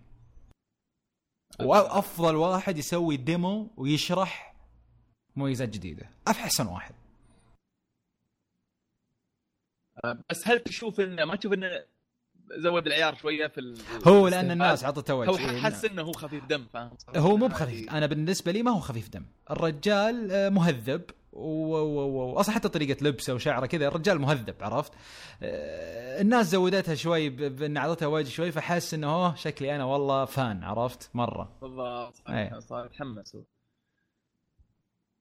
وأفضل 1.60 2.34
واحد 2.36 2.78
يسوي 2.78 3.16
demo 3.16 3.70
ويشرح 3.76 4.56
مميزات 5.36 5.68
جديدة. 5.68 6.10
احسن 6.28 6.66
واحد. 6.66 6.94
آه، 10.04 10.18
بس 10.30 10.48
هل 10.48 10.60
تشوف 10.60 11.00
انه 11.00 11.24
ما 11.24 11.36
تشوف 11.36 11.52
إنه 11.52 11.84
زود 12.50 12.86
العيار 12.86 13.14
شوية 13.14 13.46
في 13.46 13.74
هو 14.06 14.28
لأن 14.28 14.50
الناس 14.50 14.84
عطته 14.84 15.14
وجه 15.14 15.30
هو 15.30 15.62
حس 15.62 15.84
انه 15.84 16.02
هو 16.02 16.12
خفيف 16.12 16.44
دم 16.44 16.66
فاهم؟ 16.72 16.90
هو 17.16 17.36
مو 17.36 17.46
بخفيف. 17.46 17.90
أنا 17.90 18.06
بالنسبة 18.06 18.52
لي 18.52 18.62
ما 18.62 18.70
هو 18.70 18.80
خفيف 18.80 19.08
دم. 19.08 19.24
الرجال 19.50 20.32
آه، 20.32 20.48
مهذب. 20.48 21.02
واصلا 21.38 22.54
حتى 22.54 22.68
طريقة 22.68 23.04
لبسه 23.04 23.34
وشعره 23.34 23.66
كذا 23.66 23.88
الرجال 23.88 24.20
مهذب 24.20 24.54
عرفت؟ 24.60 24.92
آه، 25.42 26.20
الناس 26.20 26.46
زودتها 26.46 26.94
شوي 26.94 27.28
بأن 27.28 27.76
أعطتها 27.76 28.06
وجه 28.06 28.28
شوي 28.28 28.52
فحس 28.52 28.94
إنه 28.94 29.14
أوه 29.14 29.34
شكلي 29.34 29.76
أنا 29.76 29.84
والله 29.84 30.24
فان 30.24 30.64
عرفت؟ 30.64 31.10
مرة. 31.14 31.58
بالضبط. 31.62 32.14
صار 32.58 32.86
يتحمس 32.86 33.36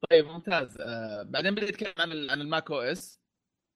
طيب 0.10 0.26
ممتاز. 0.26 0.78
آه 0.80 1.24
بعدين 1.24 1.56
بدا 1.56 1.64
يتكلم 1.70 1.94
عن 2.00 2.30
عن 2.30 2.42
ال 2.42 2.72
macOS. 2.72 3.20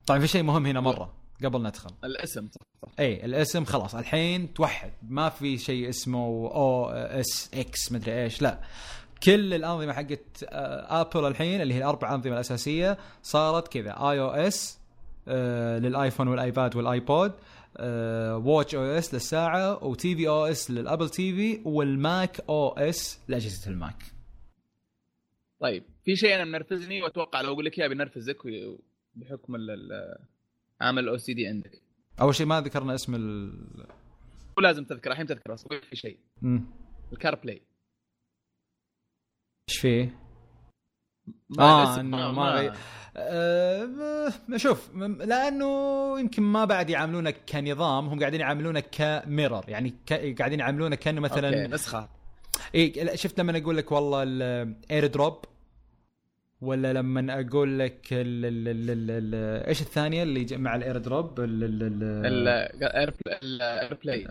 طيب 0.08 0.22
في 0.22 0.28
شيء 0.28 0.44
مهم 0.44 0.66
هنا 0.66 0.80
مرة 0.80 1.14
قبل 1.44 1.64
ندخل 1.64 1.90
الاسم 2.04 2.50
صح 2.50 2.62
صح. 2.82 2.92
اي 3.00 3.26
الاسم 3.26 3.66
خلاص 3.66 3.96
الحين 3.96 4.54
توحد 4.54 4.92
ما 5.02 5.30
في 5.30 5.58
شيء 5.58 5.90
اسمه 5.90 6.26
OS 6.54 7.50
X 7.54 7.92
مدري 7.92 8.24
إيش 8.24 8.42
لا. 8.42 8.60
كل 9.24 9.54
الأنظمة 9.54 9.94
حقت 9.94 10.44
Apple 10.44 11.24
آه، 11.24 11.28
الحين 11.28 11.62
اللي 11.62 11.74
هي 11.74 11.78
الأربع 11.78 12.16
أنظمة 12.16 12.34
الأساسية 12.34 12.98
صارت 13.24 13.68
كذا 13.68 13.92
iOS 13.92 14.20
لل 14.20 14.30
iPhone 14.30 14.80
وال 15.80 16.28
iPad 16.28 16.76
وال 16.76 17.34
iPod 18.46 18.76
و 18.76 18.84
watchOS 18.84 19.14
للساعة 19.14 19.84
و 19.84 20.16
tvOS 20.16 20.72
لل 20.72 20.82
Apple 20.82 21.10
TV 21.10 21.36
وال 21.36 21.62
macOS 21.66 23.20
لأجهزة 23.28 23.72
ال 23.72 23.78
Mac. 23.78 24.04
طيب 25.60 25.84
في 26.06 26.16
شيء 26.16 26.36
أنا 26.36 26.46
منرفزني 26.46 27.02
وأتوقع 27.02 27.42
لو 27.42 27.54
أقول 27.54 27.66
لك 27.66 27.80
إياه 27.80 27.88
بينرفزك 27.88 28.38
بحكم 29.16 29.56
عامل 30.82 31.04
ال 31.04 31.18
OCD 31.18 31.48
عندك. 31.48 31.82
أول 32.22 32.36
شيء 32.36 32.46
ما 32.46 32.62
ذكرنا 32.62 32.96
اسم 32.96 33.16
ال 33.16 33.54
ولازم 34.58 34.86
تذكر 34.86 35.12
الحين 35.12 35.26
تذكر 35.26 35.54
بس 35.54 35.68
في 35.90 35.96
شيء. 35.96 36.20
ال 37.14 37.36
CarPlay 37.36 37.62
إيش 39.70 39.78
فيه؟ 39.78 40.16
آه 41.60 42.00
إنه 42.00 42.32
ما, 42.32 42.44
غي... 42.44 42.72
آه 43.18 44.32
شوف 44.56 44.96
لأنه 44.96 45.66
يمكن 46.20 46.44
ما 46.44 46.66
بعد 46.66 46.90
يعاملونك 46.90 47.36
كنظام 47.50 48.08
هم 48.08 48.20
قاعدين 48.20 48.40
يعاملونك 48.40 48.86
ك 48.92 49.02
mirror 49.02 49.64
يعني 49.68 49.94
ك... 50.06 50.14
قاعدين 50.40 50.60
يعاملونك 50.60 51.00
كأنه 51.00 51.22
مثلا 51.22 51.48
okay. 51.48 51.74
نسخه 51.74 52.10
اي 52.76 53.18
شفت 53.18 53.40
لما 53.40 53.58
أقول 53.58 53.78
لك 53.78 53.92
والله 53.92 54.24
ال 54.24 55.08
AirDrop 55.08 55.46
ولا 56.62 56.94
لما 56.94 57.40
أقول 57.40 57.80
لك 57.80 58.14
ال 58.14 58.46
ال 58.46 58.68
ال 58.68 59.12
ال 59.12 59.36
إيش 59.68 59.82
الثانية 59.82 60.24
اللي 60.24 60.58
مع 60.58 60.76
ال 60.76 60.98
AirDrop 60.98 61.40
ال 61.40 63.14
AirPlay 64.04 64.26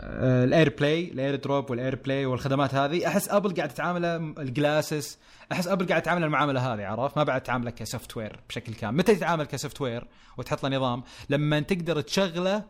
ال 0.45 0.75
AirPlay 0.79 1.13
ال 1.13 1.35
AirDrop 1.37 1.71
وال 1.71 1.95
AirPlay 1.97 2.27
والخدمات 2.27 2.75
هذه. 2.75 3.07
أحس 3.07 3.29
أبل 3.29 3.55
قاعد 3.55 3.69
تتعامل 3.69 4.05
ال 4.39 4.49
glasses 4.49 5.19
أحس 5.53 5.69
أبل 5.69 5.87
قاعد 5.87 6.03
تتعامل 6.03 6.25
المعاملة 6.25 6.75
هذه 6.75 6.87
عرفت؟ 6.87 7.17
ما 7.17 7.25
بعد 7.25 7.43
تعامله 7.43 7.71
ك 7.71 8.17
software 8.17 8.41
بشكل 8.49 8.75
كامل. 8.75 8.97
متى 8.97 9.15
تتعامل 9.15 9.45
ك 9.45 9.81
software 9.81 10.07
وتحط 10.39 10.63
له 10.67 10.77
نظام؟ 10.77 11.03
لما 11.31 11.61
تقدر 11.61 12.01
تشغله 12.01 12.65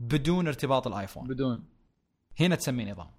بدون 0.00 0.46
ارتباط 0.46 0.86
الآيفون. 0.86 1.28
بدون. 1.28 1.64
هنا 2.40 2.54
تسميه 2.54 2.92
نظام. 2.92 3.10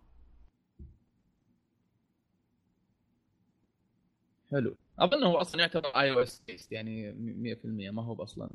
حلو. 4.51 4.75
أظن 4.99 5.23
هو 5.23 5.37
أصلا 5.37 5.61
يعتبر 5.61 5.87
iOS 5.87 6.43
based 6.47 6.71
يعني 6.71 7.11
100% 7.55 7.65
ما 7.93 8.03
هو 8.03 8.23
أصلا 8.23 8.49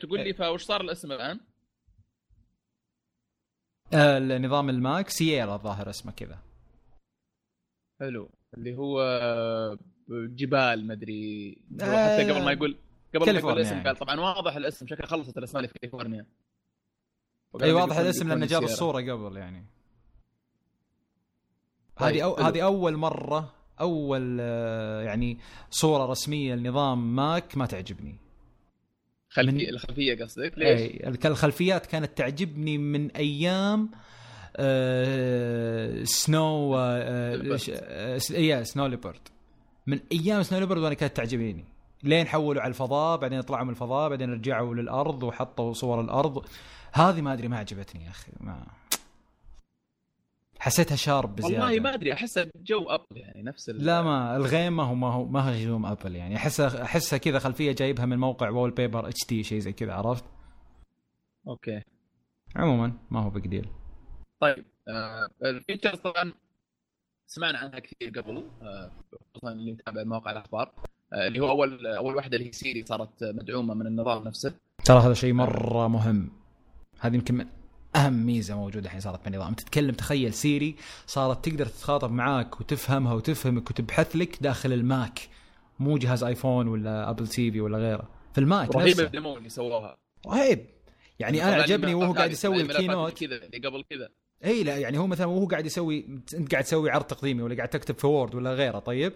تقول 0.00 0.20
لي 0.20 0.34
فوش 0.34 0.62
صار 0.62 0.80
الاسم 0.80 1.12
الآن؟ 1.12 1.40
آه 3.94 4.18
نظام 4.18 4.70
الماك 4.70 5.08
سييرا 5.08 5.54
الظاهر 5.54 5.90
اسمه 5.90 6.12
كذا. 6.12 6.38
حلو. 8.00 8.30
اللي 8.56 8.76
هو 8.76 9.00
جبال 10.10 10.86
مدري 10.86 11.58
آه 11.80 12.16
حتى 12.16 12.32
قبل 12.32 12.44
ما 12.44 12.52
يقول 12.52 12.78
قبل 13.14 13.32
ما 13.32 13.38
يقول 13.38 13.52
الاسم 13.52 13.74
يعني. 13.74 13.88
قال 13.88 13.96
طبعا 13.96 14.20
واضح 14.20 14.56
الاسم 14.56 14.86
شكله 14.86 15.06
خلصت 15.06 15.38
الأسماء 15.38 15.60
اللي 15.60 15.68
في 15.68 15.78
كاليفورنيا. 15.78 16.26
إي 17.62 17.72
واضح 17.72 17.96
الاسم 17.96 18.28
لأنه 18.28 18.46
جاب 18.46 18.62
الصورة 18.62 19.12
قبل 19.12 19.36
يعني. 19.36 19.66
هذه 21.96 22.24
أو 22.24 22.36
هذه 22.36 22.64
أول 22.64 22.96
مرة 22.96 23.57
أول 23.80 24.38
آه، 24.40 25.02
يعني 25.02 25.38
صورة 25.70 26.06
رسمية 26.06 26.54
لنظام 26.54 27.16
ماك 27.16 27.56
ما 27.56 27.66
تعجبني. 27.66 28.14
خلفية 29.30 29.52
من... 29.52 29.68
الخلفية 29.68 30.24
قصدك؟ 30.24 30.52
ليش؟ 30.58 30.80
اي 30.80 31.08
الخلفيات 31.24 31.86
كانت 31.86 32.18
تعجبني 32.18 32.78
من 32.78 33.10
أيام 33.10 33.90
آه 34.56 36.04
Snow 36.04 36.76
آه 36.78 38.18
آه 38.32 38.62
Snow 38.62 38.86
Leopard 38.86 39.28
من 39.86 40.00
أيام 40.12 40.42
Snow 40.42 40.58
Leopard 40.58 40.82
وأنا 40.82 40.94
كانت 40.94 41.16
تعجبني 41.16 41.64
لين 42.02 42.26
حولوا 42.26 42.62
على 42.62 42.68
الفضاء 42.68 43.18
بعدين 43.18 43.40
طلعوا 43.40 43.64
من 43.64 43.70
الفضاء 43.70 44.08
بعدين 44.10 44.32
رجعوا 44.32 44.74
للأرض 44.74 45.22
وحطوا 45.22 45.72
صور 45.72 46.00
الأرض. 46.00 46.44
هذه 46.92 47.20
ما 47.20 47.32
أدري 47.32 47.48
ما 47.48 47.58
عجبتني 47.58 48.04
يا 48.04 48.10
أخي 48.10 48.32
ما 48.40 48.66
حسيتها 50.68 50.96
sharp 50.96 51.36
بزياده 51.36 51.64
والله 51.64 51.80
ما 51.80 51.94
أدري 51.94 52.12
احسها 52.12 52.46
جو 52.56 52.84
أبل 52.88 53.04
يعني 53.16 53.42
نفس 53.42 53.68
لا 53.68 54.02
ما 54.02 54.36
الغيم 54.36 54.76
ما 54.76 54.82
هو 54.82 54.94
ما 54.94 55.12
هو 55.12 55.24
ما 55.24 55.40
هو 55.40 55.52
جو 55.64 55.86
أبل 55.86 56.16
يعني. 56.16 56.36
أحسها 56.36 56.82
أحسها 56.82 57.18
كذا 57.18 57.38
خلفية 57.38 57.72
جايبها 57.72 58.06
من 58.06 58.18
موقع 58.18 58.48
wallpaper 58.50 59.08
HD 59.08 59.42
شيء 59.42 59.58
زي 59.58 59.72
كذا 59.72 59.92
عرفت؟ 59.92 60.24
أوكي. 61.48 61.82
عموما 62.56 62.92
ما 63.10 63.20
هو 63.20 63.30
big 63.30 63.46
deal 63.46 63.68
طيب 64.40 64.64
آه 64.88 65.28
ال 65.44 65.50
features 65.50 65.98
طبعا 65.98 66.32
سمعنا 67.26 67.58
عنها 67.58 67.78
كثير 67.78 68.08
قبل 68.20 68.44
خصوصا 69.34 69.48
آه 69.48 69.52
اللي 69.52 69.72
متابع 69.72 70.04
مواقع 70.04 70.30
الأخبار 70.30 70.72
آه 71.12 71.26
اللي 71.26 71.40
هو 71.40 71.50
أول 71.50 71.86
أول 71.86 72.16
واحدة 72.16 72.36
اللي 72.36 72.48
هي 72.48 72.52
سيري 72.52 72.84
صارت 72.84 73.24
مدعومة 73.24 73.74
من 73.74 73.86
النظام 73.86 74.24
نفسه. 74.24 74.54
ترى 74.84 74.98
هذا 75.00 75.14
شيء 75.14 75.32
مرة 75.32 75.88
مهم. 75.88 76.30
هذه 77.00 77.14
يمكن 77.14 77.34
من 77.34 77.46
أهم 77.98 78.26
ميزة 78.26 78.54
موجودة 78.54 78.86
الحين 78.86 79.00
صارت 79.00 79.24
بالنظام 79.24 79.54
تتكلم 79.54 79.94
تخيل 79.94 80.34
سيري 80.34 80.76
صارت 81.06 81.48
تقدر 81.48 81.66
تتخاطب 81.66 82.10
معاك 82.10 82.60
وتفهمها 82.60 83.14
وتفهمك 83.14 83.70
وتبحث 83.70 84.16
لك 84.16 84.42
داخل 84.42 84.72
الماك 84.72 85.28
مو 85.78 85.98
جهاز 85.98 86.24
آيفون 86.24 86.68
ولا 86.68 87.10
أبل 87.10 87.28
تي 87.28 87.52
في 87.52 87.60
ولا 87.60 87.78
غيره 87.78 88.08
في 88.32 88.40
الماك 88.40 88.76
رهيب 88.76 89.00
ال 89.00 89.07
demo 89.07 89.36
اللي 89.36 89.48
سووها. 89.48 89.98
رهيب. 90.26 90.66
يعني 91.18 91.44
أنا 91.44 91.62
عجبني 91.62 91.94
وهو 91.94 92.12
قاعد 92.12 92.30
يسوي 92.30 92.62
ال 92.62 92.69
Keynote. 92.69 93.24
كذا 93.24 93.40
قبل 93.64 93.84
كذا. 93.90 94.08
إي 94.44 94.62
لا 94.64 94.76
يعني 94.76 94.98
هو 94.98 95.06
مثلا 95.06 95.26
وهو 95.26 95.46
قاعد 95.46 95.66
يسوي 95.66 96.06
أنت 96.34 96.52
قاعد 96.52 96.64
تسوي 96.64 96.90
عرض 96.90 97.04
تقديمي 97.04 97.42
ولا 97.42 97.56
قاعد 97.56 97.68
تكتب 97.68 97.98
في 97.98 98.06
Word 98.06 98.34
ولا 98.34 98.52
غيره 98.52 98.78
طيب؟ 98.78 99.12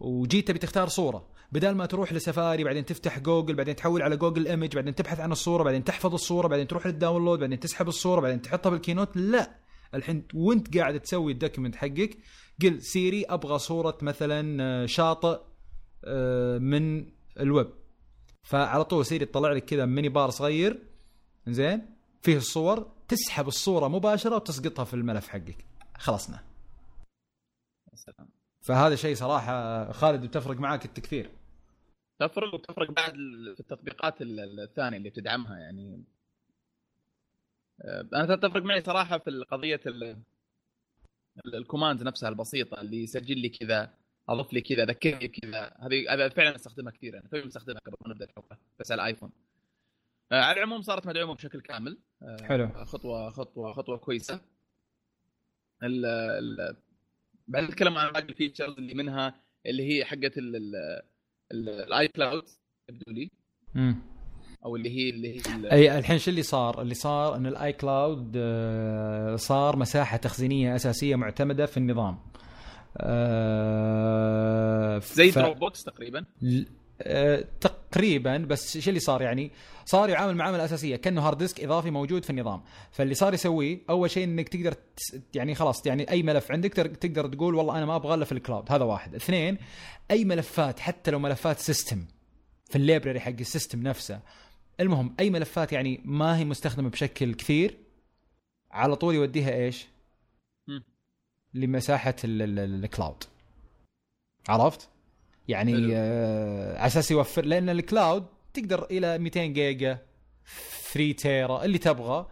وجيت 0.00 0.48
تبي 0.48 0.58
تختار 0.58 0.88
صورة. 0.88 1.35
بدال 1.52 1.76
ما 1.76 1.86
تروح 1.86 2.12
لسفاري 2.12 2.64
بعدين 2.64 2.84
تفتح 2.84 3.18
جوجل 3.18 3.54
بعدين 3.54 3.76
تحول 3.76 4.02
على 4.02 4.16
جوجل 4.16 4.46
image 4.46 4.74
بعدين 4.74 4.94
تبحث 4.94 5.20
عن 5.20 5.32
الصورة 5.32 5.62
بعدين 5.62 5.84
تحفظ 5.84 6.14
الصورة 6.14 6.48
بعدين 6.48 6.66
تروح 6.66 6.86
لل 6.86 6.96
download 6.96 7.38
بعدين 7.38 7.60
تسحب 7.60 7.88
الصورة 7.88 8.20
بعدين 8.20 8.42
تحطها 8.42 8.70
بال 8.70 8.80
Keynote 8.80 9.16
لا. 9.16 9.50
الحين 9.94 10.24
وانت 10.34 10.78
قاعد 10.78 11.00
تسوي 11.00 11.32
ال 11.32 11.37
document 11.37 11.76
حقك 11.76 12.18
قل 12.62 12.82
سيري 12.82 13.24
أبغى 13.24 13.58
صورة 13.58 13.98
مثلا 14.02 14.62
آه، 14.62 14.86
شاطئ 14.86 15.40
آه، 16.04 16.58
من 16.58 17.06
الويب. 17.40 17.70
فعلى 18.42 18.84
طول 18.84 19.06
سيري 19.06 19.24
تطلع 19.24 19.52
لك 19.52 19.64
كذا 19.64 19.84
mini 19.84 20.08
bar 20.08 20.30
صغير 20.30 20.82
زين 21.46 21.86
فيه 22.22 22.36
الصور 22.36 22.86
تسحب 23.08 23.48
الصورة 23.48 23.88
مباشرة 23.88 24.34
وتسقطها 24.34 24.84
في 24.84 24.94
الملف 24.94 25.28
حقك. 25.28 25.64
خلصنا. 25.98 26.40
فهذا 28.66 28.94
شيء 28.94 29.14
صراحة 29.14 29.92
خالد 29.92 30.26
بتفرق 30.26 30.56
معاك 30.56 30.84
التكثير. 30.84 31.30
تفرق 32.18 32.54
وتفرق 32.54 32.90
بعد 32.90 33.12
في 33.54 33.60
التطبيقات 33.60 34.14
الثانية 34.20 34.98
اللي 34.98 35.10
بتدعمها 35.10 35.58
يعني. 35.58 36.04
آه، 37.82 38.08
أنا 38.14 38.36
تفرق 38.36 38.62
معي 38.62 38.80
صراحة 38.80 39.18
في 39.18 39.30
قضيه 39.50 39.80
ال 41.46 41.53
command 41.53 42.02
نفسها 42.02 42.28
البسيطة 42.28 42.80
اللي 42.80 43.02
يسجل 43.02 43.38
لي 43.38 43.48
كذا 43.48 43.94
أضيف 44.28 44.52
لي 44.52 44.60
كذا 44.60 44.84
ذكرني 44.84 45.28
كذا. 45.28 45.76
هذه 45.80 46.14
هذا 46.14 46.28
فعلا 46.28 46.56
أستخدمها 46.56 46.92
كثير 46.92 47.18
أنا 47.18 47.28
فعلا 47.28 47.46
أستخدمها 47.46 47.80
قبل 47.80 47.96
ما 48.06 48.12
نبدأ 48.14 48.24
الحلقة 48.24 48.58
بس 48.80 48.92
على 48.92 49.02
الايفون 49.02 49.30
آه، 50.32 50.42
على 50.42 50.58
العموم 50.58 50.82
صارت 50.82 51.06
مدعومة 51.06 51.34
بشكل 51.34 51.60
كامل. 51.60 51.98
آه، 52.22 52.42
حلو. 52.42 52.84
خطوه 52.84 53.30
خطوه 53.30 53.72
خطوة 53.72 53.98
كويسة. 53.98 54.40
ال 55.82 56.06
ال 56.06 56.76
بعد 57.48 57.64
نتكلم 57.64 57.98
عن 57.98 58.12
باقي 58.12 58.28
ال 58.28 58.33
features 58.33 58.74
اللي 58.78 58.94
منها 58.94 59.34
اللي 59.66 59.82
هي 59.82 60.04
حقه 60.04 60.30
ال 61.52 62.08
iCloud 62.08 62.44
يبدو 62.88 63.12
لي 63.12 63.30
أو 64.64 64.76
اللي 64.76 64.90
هي 64.90 65.10
اللي 65.10 65.36
هي 65.36 65.72
أي 65.72 65.98
الحين 65.98 66.18
شو 66.18 66.30
اللي 66.30 66.42
صار؟ 66.42 66.82
اللي 66.82 66.94
صار 66.94 67.36
إن 67.36 67.46
ال 67.46 67.72
iCloud 67.72 68.32
آه، 68.36 69.36
صار 69.36 69.76
مساحة 69.76 70.16
تخزينية 70.16 70.76
أساسية 70.76 71.16
معتمدة 71.16 71.66
في 71.66 71.76
النظام. 71.76 72.18
آه، 72.96 74.98
زي 74.98 75.32
ف... 75.32 75.38
Dropbox 75.38 75.84
تقريبا 75.84 76.24
تقريبا 77.60 78.38
بس 78.38 78.78
شو 78.78 78.90
اللي 78.90 79.00
صار 79.00 79.22
يعني؟ 79.22 79.50
صار 79.84 80.08
يعامل 80.08 80.36
معامله 80.36 80.64
أساسية 80.64 80.96
كأنه 80.96 81.26
hard 81.26 81.38
disk 81.38 81.64
إضافي 81.64 81.90
موجود 81.90 82.24
في 82.24 82.30
النظام. 82.30 82.62
فاللي 82.90 83.14
صار 83.14 83.34
يسويه 83.34 83.80
أول 83.90 84.10
شيء 84.10 84.24
إنك 84.24 84.48
تقدر 84.48 84.74
يعني 85.34 85.54
خلاص 85.54 85.86
يعني 85.86 86.10
أي 86.10 86.22
ملف 86.22 86.52
عندك 86.52 86.72
تقدر 86.72 87.28
تقول 87.28 87.54
والله 87.54 87.78
أنا 87.78 87.86
ما 87.86 87.96
أبغى 87.96 88.14
إلا 88.14 88.24
في 88.24 88.32
ال 88.32 88.39
cloud 88.39 88.72
هذا 88.72 88.84
واحد. 88.84 89.14
اثنين 89.14 89.58
أي 90.10 90.24
ملفات 90.24 90.80
حتى 90.80 91.10
لو 91.10 91.18
ملفات 91.18 91.58
system 91.58 92.04
في 92.64 92.76
ال 92.76 92.82
library 92.82 93.20
حق 93.20 93.32
ال 93.40 93.46
system 93.46 93.82
نفسه. 93.82 94.20
المهم 94.80 95.14
أي 95.20 95.30
ملفات 95.30 95.72
يعني 95.72 96.00
ما 96.04 96.38
هي 96.38 96.44
مستخدمة 96.44 96.90
بشكل 96.90 97.34
كثير 97.34 97.76
على 98.70 98.96
طول 98.96 99.14
يوديها 99.14 99.54
إيش؟ 99.54 99.86
لمساحة 101.54 102.14
ال 102.24 102.41
cloud 102.41 103.24
عرفت؟ 104.48 104.88
يعني 105.48 105.96
آه 105.96 106.78
على 106.78 106.86
أساس 106.86 107.10
يوفر 107.10 107.44
لأن 107.44 107.68
ال 107.68 107.78
cloud 107.78 108.26
تقدر 108.54 108.86
إلى 108.90 109.18
200 109.18 109.46
جيجا 109.46 109.98
3 110.92 111.12
تيرا 111.12 111.64
اللي 111.64 111.78
تبغى 111.78 112.26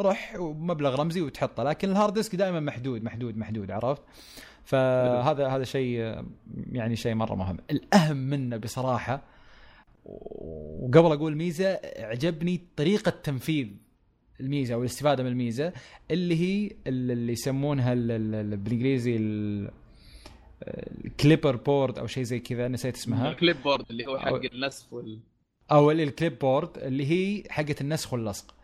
روح 0.00 0.36
ومبلغ 0.38 1.00
رمزي 1.00 1.20
وتحطه. 1.20 1.62
لكن 1.62 1.90
ال 1.90 1.95
hard 1.95 2.14
disk 2.14 2.34
دائما 2.36 2.60
محدود 2.60 3.04
محدود 3.04 3.36
محدود 3.36 3.70
عرفت؟ 3.70 4.02
فهذا 4.64 5.48
هذا 5.48 5.64
شيء 5.64 6.22
يعني 6.72 6.96
شيء 6.96 7.14
مرة 7.14 7.34
مهم. 7.34 7.56
الأهم 7.70 8.16
منه 8.16 8.56
بصراحة 8.56 9.22
وقبل 10.04 11.12
أقول 11.12 11.36
ميزة 11.36 11.80
عجبني 11.98 12.60
طريقة 12.76 13.10
تنفيذ 13.10 13.68
الميزة 14.40 14.74
أو 14.74 14.80
الاستفادة 14.80 15.22
من 15.22 15.28
الميزة 15.30 15.72
اللي 16.10 16.40
هي 16.40 16.70
اللي 16.86 17.32
يسمونها 17.32 17.94
بالإنجليزي 17.94 19.16
ال 20.62 21.56
clipboard 21.56 21.98
أو 21.98 22.06
شيء 22.06 22.22
زي 22.22 22.40
كذا 22.40 22.68
نسيت 22.68 22.96
اسمها. 22.96 23.30
ال 23.30 23.62
clipboard 23.62 23.84
اللي 23.90 24.06
هو 24.06 24.18
حق 24.18 24.44
النسخ 24.54 24.92
وال 24.92 25.20
أو 25.72 25.90
ال 25.90 26.38
clipboard 26.38 26.78
اللي 26.78 27.06
هي 27.10 27.44
حقة 27.50 27.76
النسخ 27.80 28.12
واللصق. 28.12 28.54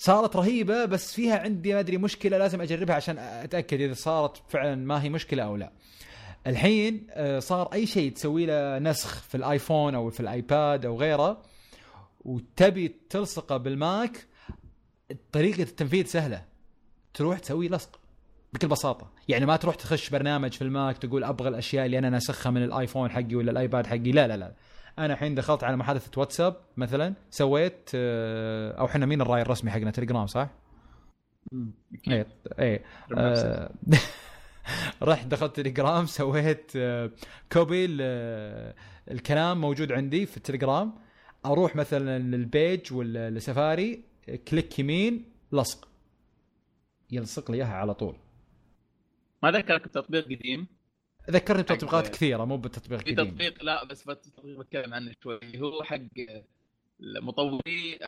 صارت 0.00 0.36
رهيبة 0.36 0.84
بس 0.84 1.14
فيها 1.14 1.38
عندي 1.38 1.74
ما 1.74 1.80
أدري 1.80 1.96
مشكلة 1.98 2.38
لازم 2.38 2.60
أجربها 2.60 2.94
عشان 2.94 3.18
أتأكد 3.18 3.80
إذا 3.80 3.94
صارت 3.94 4.42
فعلا 4.48 4.74
ما 4.74 5.02
هي 5.02 5.08
مشكلة 5.08 5.42
أو 5.42 5.56
لا. 5.56 5.72
الحين 6.46 7.06
آه، 7.10 7.38
صار 7.38 7.72
أي 7.72 7.86
شيء 7.86 8.12
تسوي 8.12 8.46
له 8.46 8.78
نسخ 8.78 9.22
في 9.22 9.34
الآيفون 9.34 9.94
أو 9.94 10.10
في 10.10 10.20
الآيباد 10.20 10.86
أو 10.86 10.96
غيره 10.96 11.42
وتبي 12.24 12.94
تلصقه 13.10 13.56
بالماك 13.56 14.26
طريقة 15.32 15.62
التنفيذ 15.62 16.06
سهلة. 16.06 16.44
تروح 17.14 17.38
تسوي 17.38 17.68
لصق. 17.68 17.99
بكل 18.52 18.68
بساطة. 18.68 19.10
يعني 19.28 19.46
ما 19.46 19.56
تروح 19.56 19.74
تخش 19.74 20.10
برنامج 20.10 20.52
في 20.52 20.62
الماك 20.62 20.98
تقول 20.98 21.24
أبغى 21.24 21.48
الأشياء 21.48 21.86
اللي 21.86 21.98
أنا 21.98 22.10
ناسخها 22.10 22.50
من 22.50 22.64
الآيفون 22.64 23.10
حقي 23.10 23.34
ولا 23.34 23.50
الآيباد 23.50 23.86
حقي. 23.86 24.12
لا 24.12 24.28
لا 24.28 24.36
لا. 24.36 24.52
أنا 24.98 25.12
الحين 25.12 25.34
دخلت 25.34 25.64
على 25.64 25.76
محادثة 25.76 26.20
واتساب 26.20 26.56
مثلا 26.76 27.14
سويت 27.30 27.90
آه، 27.94 28.72
أو 28.72 28.86
إحنا 28.86 29.06
مين 29.06 29.20
الراي 29.20 29.42
الرسمي 29.42 29.70
حقنا؟ 29.70 29.90
تليجرام 29.90 30.26
صح؟ 30.26 30.48
اي 32.08 32.26
اي 32.58 32.84
آه، 33.16 33.70
رحت 35.02 35.26
دخلت 35.26 35.56
تليجرام 35.56 36.06
سويت 36.06 36.72
آه، 36.76 37.10
copy 37.52 37.86
الكلام 39.10 39.60
موجود 39.60 39.92
عندي 39.92 40.26
في 40.26 40.36
التليجرام. 40.36 40.92
أروح 41.46 41.76
مثلا 41.76 42.18
لل 42.18 42.39
Pages 42.39 42.92
ولا 42.92 43.30
لسفاري 43.30 44.04
click 44.48 44.78
يمين 44.78 45.24
لصق. 45.52 45.88
يلصق 47.10 47.50
لي 47.50 47.56
إياها 47.56 47.74
على 47.74 47.94
طول. 47.94 48.16
ما 49.42 49.50
ذكرك 49.50 49.88
بتطبيق 49.88 50.24
قديم؟ 50.24 50.66
ذكرني 51.30 51.62
بتطبيقات 51.62 52.08
كثيرة 52.08 52.44
مو 52.44 52.56
بتطبيق 52.56 52.98
في 52.98 53.14
تطبيق 53.14 53.64
لا 53.64 53.84
بس 53.84 54.04
تطبيق 54.04 54.58
بتكلم 54.58 54.94
عنه 54.94 55.12
شوي. 55.22 55.40
هو 55.56 55.82
حق 55.82 56.00
مطوري 57.00 57.98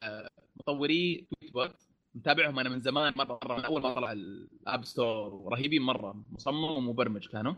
مطوري 0.56 1.26
Tweetbot 1.30 1.74
متابعهم 2.14 2.58
أنا 2.58 2.68
من 2.68 2.80
زمان 2.80 3.12
مرة 3.16 3.38
مرة 3.44 3.56
من 3.56 3.64
أول 3.64 3.82
ما 3.82 3.94
طلع 3.94 4.12
ال 4.12 4.30
App 4.30 4.84
Store 4.84 5.48
رهيبين 5.52 5.82
مرة 5.82 6.24
مصمم 6.30 6.64
ومبرمج 6.64 7.28
كانوا. 7.28 7.54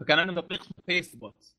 فكان 0.00 0.18
عندهم 0.18 0.40
تطبيق 0.40 0.60
اسمه 0.60 0.74
Pastebot 0.86 1.54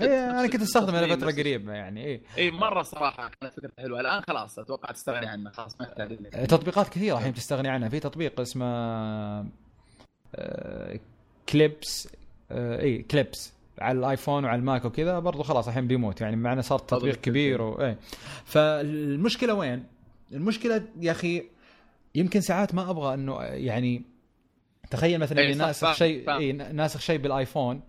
إيه 0.00 0.30
أنا 0.30 0.46
كنت 0.46 0.62
أستخدمه 0.62 1.06
لفترة 1.06 1.30
قريبة 1.30 1.72
يعني 1.72 2.06
اي 2.06 2.22
اي 2.38 2.50
مرة 2.50 2.82
صراحة 2.82 3.30
كانت 3.40 3.54
فكرته 3.54 3.82
حلوة. 3.82 4.00
الآن 4.00 4.22
خلاص 4.22 4.58
أتوقع 4.58 4.90
تستغني 4.90 5.26
عنه. 5.26 5.50
خلاص 5.50 5.80
ما 5.80 5.86
تطبيقات 6.48 6.88
كثيرة 6.88 7.18
الحين 7.18 7.34
تستغني 7.34 7.68
عنها. 7.68 7.88
في 7.88 8.00
تطبيق 8.00 8.40
اسمه 8.40 8.66
Clips 11.48 12.08
اي 12.50 13.02
Clips 13.02 13.52
على 13.78 13.98
الآيفون 13.98 14.44
وعلى 14.44 14.58
الماك 14.58 14.84
وكذا 14.84 15.18
برضو 15.18 15.42
خلاص 15.42 15.68
الحين 15.68 15.86
بيموت. 15.86 16.20
يعني 16.20 16.36
معنا 16.36 16.62
صار 16.62 16.78
تطبيق 16.78 17.20
كبير 17.20 17.62
و... 17.62 17.80
إيه. 17.80 17.98
فالمشكلة 18.44 19.54
وين؟ 19.54 19.84
المشكلة 20.32 20.82
يا 21.00 21.12
أخي 21.12 21.44
يمكن 22.14 22.40
ساعات 22.40 22.74
ما 22.74 22.90
أبغى 22.90 23.14
إنه 23.14 23.42
يعني 23.42 24.02
تخيل 24.90 25.18
مثلا 25.18 25.42
إني 25.42 25.54
ناسخ 25.54 25.92
شيء 25.92 26.36
اي 26.36 26.52
ناسخ 26.52 27.00
شيء 27.00 27.18
بالآيفون 27.18 27.80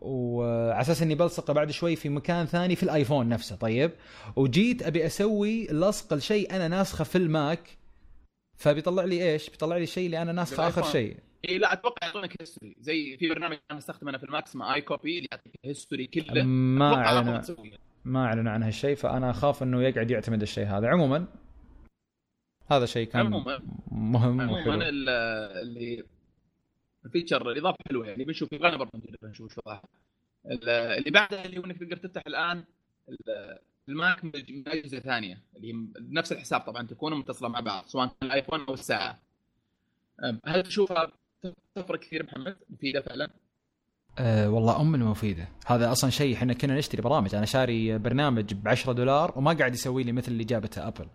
وعلى 0.00 0.80
أساس 0.80 1.02
إني 1.02 1.14
بلصقه 1.14 1.52
بعد 1.52 1.70
شوي 1.70 1.96
في 1.96 2.08
مكان 2.08 2.46
ثاني 2.46 2.76
في 2.76 2.82
الآيفون 2.82 3.28
نفسه 3.28 3.56
طيب؟ 3.56 3.90
وجيت 4.36 4.82
أبي 4.82 5.06
أسوي 5.06 5.66
لصق 5.66 6.12
الشيء 6.12 6.56
أنا 6.56 6.68
ناسخه 6.68 7.04
في 7.04 7.18
الماك 7.18 7.78
فبيطلع 8.56 9.04
لي 9.04 9.32
إيش؟ 9.32 9.50
بيطلع 9.50 9.76
لي 9.76 9.82
الشيء 9.82 10.06
اللي 10.06 10.22
أنا 10.22 10.32
ناسخه 10.32 10.68
آخر 10.68 10.82
شيء. 10.82 11.16
اي 11.48 11.58
لا 11.58 11.72
أتوقع 11.72 12.06
يعطونك 12.06 12.36
history 12.40 12.76
زي 12.80 13.16
في 13.16 13.28
برنامج 13.28 13.58
أنا 13.70 13.78
أستخدمه 13.78 14.10
أنا 14.10 14.18
في 14.18 14.24
الماك 14.24 14.44
اسمه 14.44 14.74
iCopy 14.74 15.18
اللي 15.18 15.28
يعطيك 15.32 15.52
ال 15.64 15.69
history 15.69 16.06
كله. 16.06 16.42
ما 16.42 16.94
اعلن 16.94 17.42
ما 18.04 18.24
أعلنوا 18.24 18.52
عن 18.52 18.62
هالشيء 18.62 18.94
فأنا 18.94 19.30
أخاف 19.30 19.62
إنه 19.62 19.82
يقعد 19.82 20.10
يعتمد 20.10 20.42
الشيء 20.42 20.66
هذا. 20.66 20.88
عموما 20.88 21.26
هذا 22.70 22.86
شيء 22.86 23.06
كان 23.06 23.26
عموما. 23.26 23.60
مهم 23.90 24.40
عموما 24.40 24.88
اللي 24.88 26.04
ال 27.04 27.10
feature 27.10 27.50
الإضافة 27.50 27.78
حلوة 27.88 28.08
يعني. 28.08 28.24
بنشوف 28.24 28.52
يبغانا 28.52 28.76
برضه 28.76 29.02
بنشوف 29.22 29.54
شو 29.54 29.60
اللي 30.46 31.10
بعدها 31.10 31.44
اللي 31.44 31.58
هو 31.58 31.64
إنك 31.64 31.78
تقدر 31.78 31.96
تفتح 31.96 32.22
الآن 32.26 32.64
الماك 33.88 34.24
من 34.24 34.32
اجهزه 34.66 34.98
ثانية. 34.98 35.42
اللي 35.56 35.68
هي 35.68 35.72
بنفس 36.00 36.32
الحساب 36.32 36.60
طبعا 36.60 36.86
تكون 36.86 37.14
متصلة 37.14 37.48
مع 37.48 37.60
بعض 37.60 37.86
سواء 37.86 38.06
كان 38.06 38.16
الآيفون 38.22 38.60
أو 38.60 38.74
الساعة. 38.74 39.18
هل 40.46 40.62
تشوفها 40.62 41.12
تفرق 41.74 42.00
كثير 42.00 42.22
محمد؟ 42.24 42.56
مفيدة 42.70 43.00
فعلا؟ 43.00 43.30
أه 44.18 44.50
والله 44.50 44.80
إن 44.80 44.94
المفيدة 44.94 45.48
هذا 45.66 45.92
أصلا 45.92 46.10
شيء 46.10 46.34
إحنا 46.34 46.52
كنا 46.52 46.78
نشتري 46.78 47.02
برامج. 47.02 47.34
أنا 47.34 47.46
شاري 47.46 47.98
برنامج 47.98 48.54
ب 48.54 48.68
10 48.68 48.92
دولار 48.92 49.32
وما 49.36 49.52
قاعد 49.52 49.74
يسوي 49.74 50.02
لي 50.02 50.12
مثل 50.12 50.32
اللي 50.32 50.44
جابته 50.44 50.88
أبل. 50.88 51.06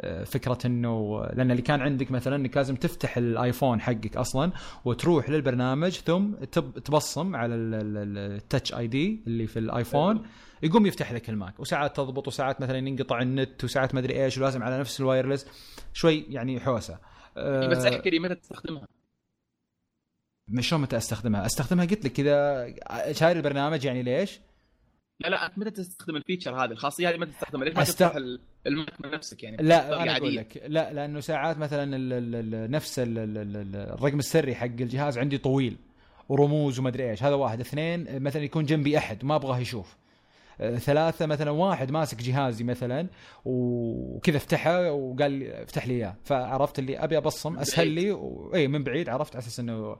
أه 0.00 0.24
فكرة 0.24 0.58
إنه 0.64 1.26
لأن 1.26 1.50
اللي 1.50 1.62
كان 1.62 1.80
عندك 1.80 2.10
مثلا 2.10 2.36
إنك 2.36 2.56
لازم 2.56 2.76
تفتح 2.76 3.16
الآيفون 3.16 3.80
حقك 3.80 4.16
أصلا 4.16 4.52
وتروح 4.84 5.30
للبرنامج 5.30 5.90
ثم 5.90 6.34
تبصم 6.84 7.36
على 7.36 7.54
ال 7.54 8.74
Touch 8.74 8.86
ID 8.86 9.22
اللي 9.26 9.46
في 9.46 9.58
الآيفون. 9.58 10.22
يقوم 10.62 10.86
يفتح 10.86 11.12
لك 11.12 11.30
الماك. 11.30 11.60
وساعات 11.60 11.96
تضبط 11.96 12.28
وساعات 12.28 12.60
مثلا 12.60 12.78
ينقطع 12.78 13.22
النت 13.22 13.64
وساعات 13.64 13.94
ما 13.94 14.00
أدري 14.00 14.24
إيش 14.24 14.38
ولازم 14.38 14.62
على 14.62 14.78
نفس 14.78 15.00
ال 15.00 15.05
wireless. 15.05 15.46
شوي 15.92 16.26
يعني 16.28 16.60
حوسة. 16.60 16.98
أه 17.36 17.66
بس 17.66 17.84
أحكي 17.84 18.10
لي 18.10 18.18
متى 18.18 18.34
تستخدمها؟ 18.34 18.88
مش 20.48 20.68
شلون 20.68 20.82
متى 20.82 20.96
أستخدمها؟ 20.96 21.46
أستخدمها 21.46 21.84
قلت 21.84 22.04
لك 22.04 22.12
كذا 22.12 23.12
شاري 23.12 23.38
البرنامج 23.38 23.84
يعني 23.84 24.02
ليش؟ 24.02 24.40
لا 25.20 25.28
لا 25.28 25.46
انت 25.46 25.58
متى 25.58 25.70
تستخدم 25.70 26.16
ال 26.16 26.22
feature 26.22 26.64
هذه 26.64 26.70
الخاصية 26.70 27.08
هذه 27.08 27.16
متى 27.16 27.32
تستخدمها؟ 27.32 27.64
ليش 27.64 27.74
ما 27.76 27.82
أست... 27.82 28.02
تفتح 28.02 28.16
الماك 28.66 29.00
من 29.00 29.10
نفسك 29.10 29.42
يعني؟ 29.42 29.56
لا 29.60 30.02
أنا 30.02 30.16
أقول 30.16 30.36
لك 30.36 30.62
لا 30.66 30.92
لأنه 30.92 31.20
ساعات 31.20 31.58
مثلا 31.58 31.96
ال 31.96 32.12
ال 32.12 32.54
ال 32.54 32.70
نفس 32.70 32.98
ال 32.98 33.18
ال 33.18 33.76
الرقم 33.76 34.18
السري 34.18 34.54
حق 34.54 34.64
الجهاز 34.64 35.18
عندي 35.18 35.38
طويل 35.38 35.76
ورموز 36.28 36.78
وما 36.78 36.88
ادري 36.88 37.10
إيش 37.10 37.22
هذا 37.22 37.34
واحد 37.34 37.60
اثنين 37.60 38.22
مثلا 38.22 38.42
يكون 38.42 38.64
جنبي 38.64 38.98
أحد 38.98 39.24
ما 39.24 39.34
أبغاه 39.36 39.58
يشوف 39.58 39.96
آه، 40.60 40.76
ثلاثة 40.76 41.26
مثلا 41.26 41.50
واحد 41.50 41.90
ماسك 41.90 42.22
جهازي 42.22 42.64
مثلا 42.64 43.06
وكذا 43.44 44.36
افتحه 44.36 44.92
وقال 44.92 45.32
لي 45.32 45.62
افتح 45.62 45.86
لي 45.88 45.94
إياه 45.94 46.16
فعرفت 46.24 46.78
اللي 46.78 46.98
أبي 46.98 47.16
أبصم 47.16 47.58
أسهل 47.58 47.88
لي 47.88 48.10
و... 48.12 48.50
اي 48.54 48.68
من 48.68 48.84
بعيد 48.84 49.08
عرفت 49.08 49.36
على 49.36 49.42
أساس 49.42 49.60
إنه 49.60 49.96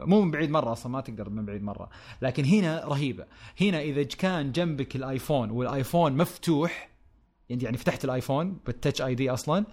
مو 0.00 0.22
من 0.22 0.30
بعيد 0.30 0.50
مرة 0.50 0.72
أصلا 0.72 0.92
ما 0.92 1.00
تقدر 1.00 1.30
من 1.30 1.46
بعيد 1.46 1.62
مرة. 1.62 1.90
لكن 2.22 2.44
هنا 2.44 2.84
رهيبة. 2.84 3.26
هنا 3.60 3.80
إذا 3.80 4.02
كان 4.02 4.52
جنبك 4.52 4.96
الآيفون 4.96 5.50
والآيفون 5.50 6.16
مفتوح 6.16 6.90
يعني 7.48 7.64
يعني 7.64 7.76
فتحت 7.76 8.04
الآيفون 8.04 8.58
بال 8.66 9.02
Touch 9.02 9.14
ID 9.14 9.30
أصلا 9.30 9.66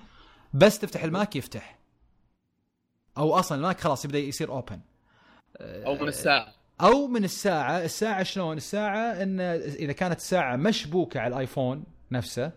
بس 0.53 0.79
تفتح 0.79 1.03
الماك 1.03 1.35
يفتح. 1.35 1.79
أو 3.17 3.33
أصلا 3.33 3.57
الماك 3.57 3.79
خلاص 3.79 4.05
يبدأ 4.05 4.19
يصير 4.19 4.49
open 4.49 4.79
أو 5.61 5.95
من 5.95 6.07
الساعة. 6.07 6.53
أو 6.81 7.07
من 7.07 7.23
الساعة. 7.23 7.83
الساعة 7.83 8.23
شلون؟ 8.23 8.57
الساعة 8.57 9.23
إن 9.23 9.39
إذا 9.39 9.91
كانت 9.91 10.17
الساعة 10.17 10.55
مشبوكة 10.55 11.19
على 11.19 11.33
الآيفون 11.33 11.83
نفسه 12.11 12.51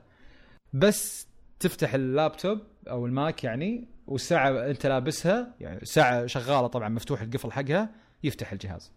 بس 0.72 1.26
تفتح 1.60 1.94
اللابتوب 1.94 2.58
أو 2.90 3.06
الماك 3.06 3.44
يعني 3.44 3.88
والساعة 4.06 4.70
أنت 4.70 4.86
لابسها 4.86 5.54
يعني 5.60 5.84
ساعه 5.84 6.26
شغالة 6.26 6.66
طبعا 6.66 6.88
مفتوح 6.88 7.20
القفل 7.20 7.52
حقها 7.52 7.90
يفتح 8.24 8.52
الجهاز. 8.52 8.92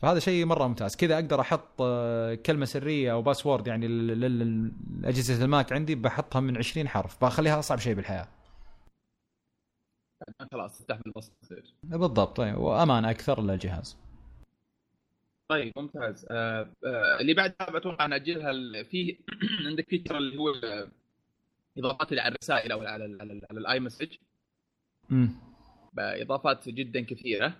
فهذا 0.00 0.18
شيء 0.18 0.44
مرة 0.44 0.66
ممتاز. 0.66 0.96
كذا 0.96 1.14
أقدر 1.14 1.40
أحط 1.40 1.80
آه، 1.80 2.34
كلمة 2.34 2.64
سرية 2.64 3.12
أو 3.12 3.22
password 3.22 3.66
يعني 3.66 3.88
لاجهزه 3.88 5.44
الماك 5.44 5.72
عندي 5.72 5.94
بحطها 5.94 6.40
من 6.40 6.56
20 6.56 6.88
حرف. 6.88 7.24
بخليها 7.24 7.58
أصعب 7.58 7.78
شيء 7.78 7.94
بالحياة. 7.94 8.28
خلاص 10.52 10.78
تفتح 10.78 11.00
تصير 11.42 11.74
بالضبط. 11.82 12.36
طيب 12.36 12.58
وأمان 12.58 13.04
أكثر 13.04 13.42
للجهاز. 13.42 13.96
طيب 15.48 15.72
ممتاز. 15.76 16.26
آه 16.30 16.70
آه 16.84 17.20
اللي 17.20 17.34
بعدها 17.34 17.76
أتوقع 17.76 18.06
ناجلها 18.06 18.82
في 18.82 19.18
عندك 19.66 19.88
feature 19.88 20.16
اللي 20.16 20.38
هو 20.38 20.52
إضافات 21.78 22.12
على 22.12 22.28
الرسائل 22.28 22.72
أو 22.72 22.80
على 22.80 22.90
على, 22.90 23.18
على, 23.20 23.40
على 23.50 23.60
ال 23.60 23.80
iMessage 23.80 24.08
اضافات 25.98 26.68
جدا 26.68 27.00
كثيرة 27.00 27.56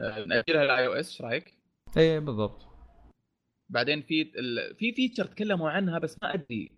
آه، 0.00 0.24
ناجلها 0.24 0.64
لل 0.64 0.86
iOS 0.86 1.08
إيش 1.08 1.22
رأيك؟ 1.22 1.54
إيه 1.96 2.18
بالضبط 2.18 2.66
بعدين 3.68 4.02
في. 4.02 4.24
في 4.78 4.92
feature 4.92 5.24
تكلموا 5.24 5.70
عنها 5.70 5.98
بس 5.98 6.16
ما 6.22 6.34
أدري 6.34 6.72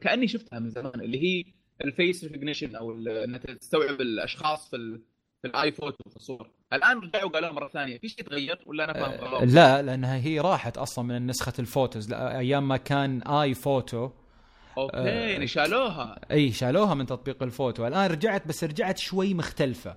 كأني 0.00 0.28
شفتها 0.28 0.58
من 0.58 0.70
زمان 0.70 1.00
اللي 1.00 1.22
هي 1.22 1.44
ال 1.84 1.92
face 1.92 2.24
recognition 2.24 2.76
أو 2.76 2.92
انها 2.92 3.38
تستوعب 3.38 4.00
الأشخاص 4.00 4.70
في. 4.70 5.00
في 5.42 5.48
ال 5.48 5.72
iPhoto 5.72 6.10
في 6.10 6.16
الصور 6.16 6.50
الآن 6.72 6.98
رجعوا 6.98 7.30
قالوا 7.30 7.52
مرة 7.52 7.68
ثانية 7.68 7.98
في 7.98 8.08
شيء 8.08 8.24
تغير 8.24 8.58
ولا 8.66 8.84
أنا 8.84 8.92
فاهم 8.92 9.24
غلط؟ 9.24 9.42
لا 9.42 9.82
لأنها 9.82 10.16
هي 10.16 10.40
راحت 10.40 10.78
أصلا 10.78 11.04
من 11.04 11.26
نسخة 11.26 11.52
ال 11.58 11.66
Photos 11.66 12.12
أيام 12.12 12.68
ما 12.68 12.76
كان 12.76 13.22
iPhoto 13.22 14.10
okay 14.82 14.96
آه 14.96 15.28
يعني 15.28 15.46
شالوها. 15.46 16.20
إي 16.30 16.52
شالوها 16.52 16.94
من 16.94 17.06
تطبيق 17.06 17.42
الفوتو. 17.42 17.86
الآن 17.86 18.10
رجعت 18.10 18.48
بس 18.48 18.64
رجعت 18.64 18.98
شوي 18.98 19.34
مختلفة. 19.34 19.96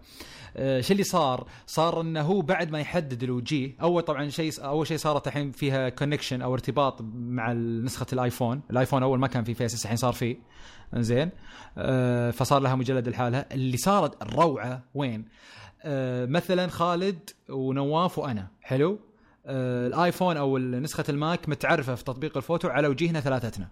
آه 0.57 0.81
شو 0.81 0.91
اللي 0.93 1.03
صار؟ 1.03 1.47
صار 1.67 2.01
إنه 2.01 2.21
هو 2.21 2.41
بعد 2.41 2.71
ما 2.71 2.79
يحدد 2.79 3.23
الوجيه 3.23 3.75
أول 3.81 4.01
طبعا 4.01 4.29
شيء 4.29 4.51
أول 4.63 4.87
شيء 4.87 4.97
صارت 4.97 5.27
الحين 5.27 5.51
فيها 5.51 5.89
connection 5.89 6.41
أو 6.41 6.53
ارتباط 6.53 7.01
مع 7.13 7.53
نسخة 7.53 8.05
الآيفون، 8.13 8.61
الآيفون 8.71 9.03
أول 9.03 9.19
ما 9.19 9.27
كان 9.27 9.43
فيه 9.43 9.53
face 9.53 9.85
الحين 9.85 9.97
صار 9.97 10.13
فيه. 10.13 10.37
زين 10.93 11.29
آه 11.77 12.31
فصار 12.31 12.61
لها 12.61 12.75
مجلد 12.75 13.09
لحالها، 13.09 13.45
اللي 13.51 13.77
صارت 13.77 14.21
الروعة 14.21 14.83
وين؟ 14.95 15.25
مثلا 16.25 16.67
خالد 16.67 17.29
ونواف 17.49 18.19
وأنا. 18.19 18.47
حلو؟ 18.61 18.99
الآيفون 19.45 20.37
أو 20.37 20.57
نسخة 20.57 21.03
الماك 21.09 21.49
متعرفة 21.49 21.95
في 21.95 22.03
تطبيق 22.03 22.37
الفوتو 22.37 22.67
على 22.67 22.87
وجيهنا 22.87 23.19
ثلاثتنا. 23.19 23.67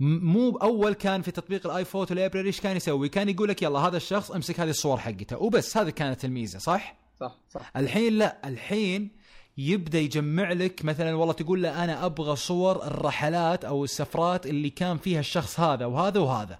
مو 0.00 0.56
اول 0.56 0.92
كان 0.92 1.22
في 1.22 1.30
تطبيق 1.30 1.66
ال 1.66 1.84
iPhoto 1.84 2.14
library 2.14 2.46
إيش 2.46 2.60
كان 2.60 2.76
يسوي؟ 2.76 3.08
كان 3.08 3.28
يقول 3.28 3.48
لك 3.48 3.62
يلا 3.62 3.78
هذا 3.78 3.96
الشخص 3.96 4.30
امسك 4.30 4.60
هذه 4.60 4.70
الصور 4.70 4.96
حقته 4.96 5.42
وبس 5.42 5.76
هذه 5.76 5.90
كانت 5.90 6.24
الميزة 6.24 6.58
صح؟ 6.58 6.96
صح 7.20 7.38
صح 7.48 7.72
الحين 7.76 8.18
لا 8.18 8.48
الحين 8.48 9.10
يبدأ 9.58 9.98
يجمع 9.98 10.52
لك 10.52 10.84
مثلا 10.84 11.14
والله 11.14 11.32
تقول 11.32 11.62
له 11.62 11.84
أنا 11.84 12.06
أبغى 12.06 12.36
صور 12.36 12.86
الرحلات 12.86 13.64
أو 13.64 13.84
السفرات 13.84 14.46
اللي 14.46 14.70
كان 14.70 14.98
فيها 14.98 15.20
الشخص 15.20 15.60
هذا 15.60 15.86
وهذا 15.86 16.20
وهذا 16.20 16.58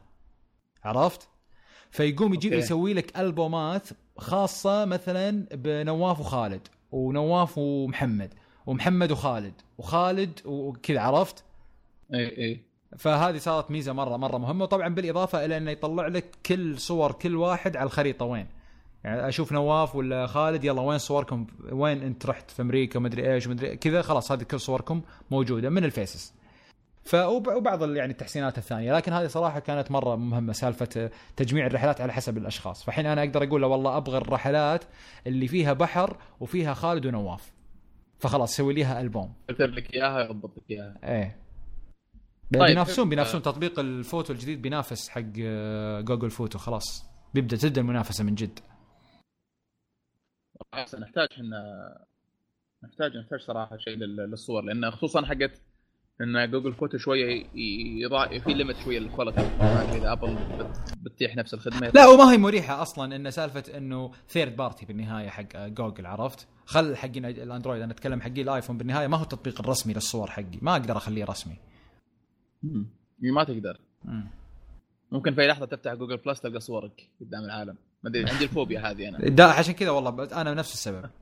عرفت؟ 0.84 1.28
فيقوم 1.90 2.34
يجيب 2.34 2.52
يسوي 2.52 2.94
لك 2.94 3.18
ألبومات 3.18 3.88
خاصة 4.16 4.84
مثلا 4.84 5.46
بنواف 5.52 6.20
وخالد 6.20 6.68
ونواف 6.92 7.58
ومحمد 7.58 8.34
ومحمد 8.66 9.12
وخالد 9.12 9.54
وخالد 9.78 10.40
وكذا 10.44 11.00
عرفت؟ 11.00 11.44
إي 12.14 12.38
إي 12.38 12.69
فهذه 12.98 13.38
صارت 13.38 13.70
ميزة 13.70 13.92
مرة 13.92 14.16
مرة 14.16 14.38
مهمة. 14.38 14.62
وطبعا 14.62 14.88
بالإضافة 14.88 15.44
إلى 15.44 15.56
إنه 15.56 15.70
يطلع 15.70 16.06
لك 16.06 16.24
كل 16.46 16.78
صور 16.78 17.12
كل 17.12 17.36
واحد 17.36 17.76
على 17.76 17.86
الخريطة 17.86 18.24
وين. 18.24 18.46
يعني 19.04 19.28
أشوف 19.28 19.52
نواف 19.52 19.96
ولا 19.96 20.26
خالد 20.26 20.64
يلا 20.64 20.80
وين 20.80 20.98
صوركم؟ 20.98 21.46
وين 21.72 22.02
أنت 22.02 22.26
رحت 22.26 22.50
في 22.50 22.62
أمريكا؟ 22.62 22.98
مدري 22.98 23.34
إيش 23.34 23.48
مدري 23.48 23.76
كذا 23.76 24.02
خلاص 24.02 24.32
هذه 24.32 24.42
كل 24.42 24.60
صوركم 24.60 25.02
موجودة 25.30 25.70
من 25.70 25.84
ال 25.84 25.93
faces 25.93 26.34
ف 27.04 27.14
وبعض 27.14 27.96
يعني 27.96 28.12
التحسينات 28.12 28.58
الثانية. 28.58 28.96
لكن 28.96 29.12
هذه 29.12 29.26
صراحة 29.26 29.60
كانت 29.60 29.90
مرة 29.90 30.16
مهمة 30.16 30.52
سالفة 30.52 31.10
تجميع 31.36 31.66
الرحلات 31.66 32.00
على 32.00 32.12
حسب 32.12 32.38
الأشخاص. 32.38 32.84
فحين 32.84 33.06
أنا 33.06 33.22
أقدر 33.22 33.44
أقول 33.44 33.60
له 33.60 33.66
والله 33.66 33.96
أبغى 33.96 34.18
الرحلات 34.18 34.84
اللي 35.26 35.48
فيها 35.48 35.72
بحر 35.72 36.16
وفيها 36.40 36.74
خالد 36.74 37.06
ونواف. 37.06 37.52
فخلاص 38.18 38.56
سوي 38.56 38.74
ليها 38.74 39.00
ألبوم. 39.00 39.32
كتب 39.48 39.70
لك 39.70 39.94
إياها 39.94 40.20
يضبط 40.20 40.56
لك 40.56 40.70
إياها. 40.70 40.96
إيه. 41.04 41.36
طيب. 42.54 42.62
بينافسون 42.62 43.08
بينافسون 43.08 43.42
تطبيق 43.42 43.80
الفوتو 43.80 44.32
الجديد 44.32 44.62
بينافس 44.62 45.08
حق 45.08 45.20
Google 46.00 46.30
Photo 46.30 46.58
خلاص. 46.58 47.04
بيبدأ 47.34 47.56
تبدأ 47.56 47.80
المنافسة 47.80 48.24
من 48.24 48.34
جد. 48.34 48.58
نحتاج 50.74 51.28
إحنا 51.32 51.60
نحتاج 52.84 53.16
نحتاج 53.16 53.40
صراحة 53.40 53.76
شيء 53.76 53.96
للصور 53.96 54.62
لأن 54.62 54.90
خصوصا 54.90 55.26
حقت 55.26 55.62
إن 56.20 56.50
Google 56.50 56.72
Photos 56.72 56.98
شوية 56.98 57.46
يضع 58.04 58.38
في 58.38 58.54
limit 58.54 58.76
شوية 58.76 58.98
لل 58.98 59.08
quality 59.08 59.40
إذا 59.40 60.12
ابل 60.12 60.38
بتتيح 60.96 61.36
نفس 61.36 61.54
الخدمة. 61.54 61.90
لا 61.94 62.06
وما 62.06 62.32
هي 62.32 62.38
مريحة 62.38 62.82
أصلا 62.82 63.16
إن 63.16 63.30
سالفة 63.30 63.76
إنه 63.76 64.12
third 64.28 64.56
party 64.56 64.86
بالنهاية 64.86 65.28
حق 65.28 65.56
جوجل 65.56 66.06
عرفت؟ 66.06 66.48
خل 66.64 66.96
حقين 66.96 67.24
الأندرويد 67.24 67.82
أنا 67.82 67.92
أتكلم 67.92 68.20
حقي 68.20 68.42
الآيفون 68.42 68.78
بالنهاية 68.78 69.06
ما 69.06 69.16
هو 69.16 69.22
التطبيق 69.22 69.60
الرسمي 69.60 69.94
للصور 69.94 70.30
حقي 70.30 70.58
ما 70.62 70.72
أقدر 70.72 70.96
أخليه 70.96 71.24
رسمي. 71.24 71.56
امم 72.64 72.86
ما 73.20 73.44
تقدر. 73.44 73.80
مم. 74.04 74.26
ممكن 75.12 75.34
في 75.34 75.46
لحظة 75.46 75.66
تفتح 75.66 75.94
جوجل 75.94 76.16
بلس 76.16 76.40
تلقى 76.40 76.60
صورك 76.60 77.08
قدام 77.20 77.44
العالم 77.44 77.76
ما 78.02 78.10
أدري 78.10 78.30
عندي 78.30 78.44
الفوبيا 78.44 78.80
هذه 78.90 79.08
أنا. 79.08 79.18
ده 79.38 79.44
عشان 79.44 79.74
كذا 79.74 79.90
والله 79.90 80.40
أنا 80.40 80.54
نفس 80.54 80.72
السبب. 80.72 81.10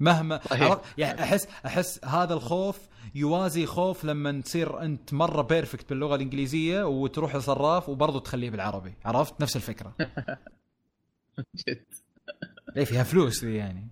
مهما 0.00 0.36
طيب. 0.36 0.78
يعني 0.98 1.22
احس 1.22 1.48
أحس 1.66 2.04
هذا 2.04 2.34
الخوف 2.34 2.88
يوازي 3.14 3.66
خوف 3.66 4.04
لما 4.04 4.40
تصير 4.40 4.82
أنت 4.82 5.14
مرة 5.14 5.42
perfect 5.42 5.88
باللغة 5.90 6.14
الإنجليزية 6.14 6.82
وتروح 6.82 7.36
لصراف 7.36 7.88
وبرضه 7.88 8.20
تخليه 8.20 8.50
بالعربي 8.50 8.94
عرفت 9.04 9.40
نفس 9.40 9.56
الفكرة 9.56 9.94
جد 11.68 11.84
إيه 12.76 12.84
فيها 12.84 13.02
فلوس 13.02 13.44
ذي 13.44 13.54
يعني 13.54 13.88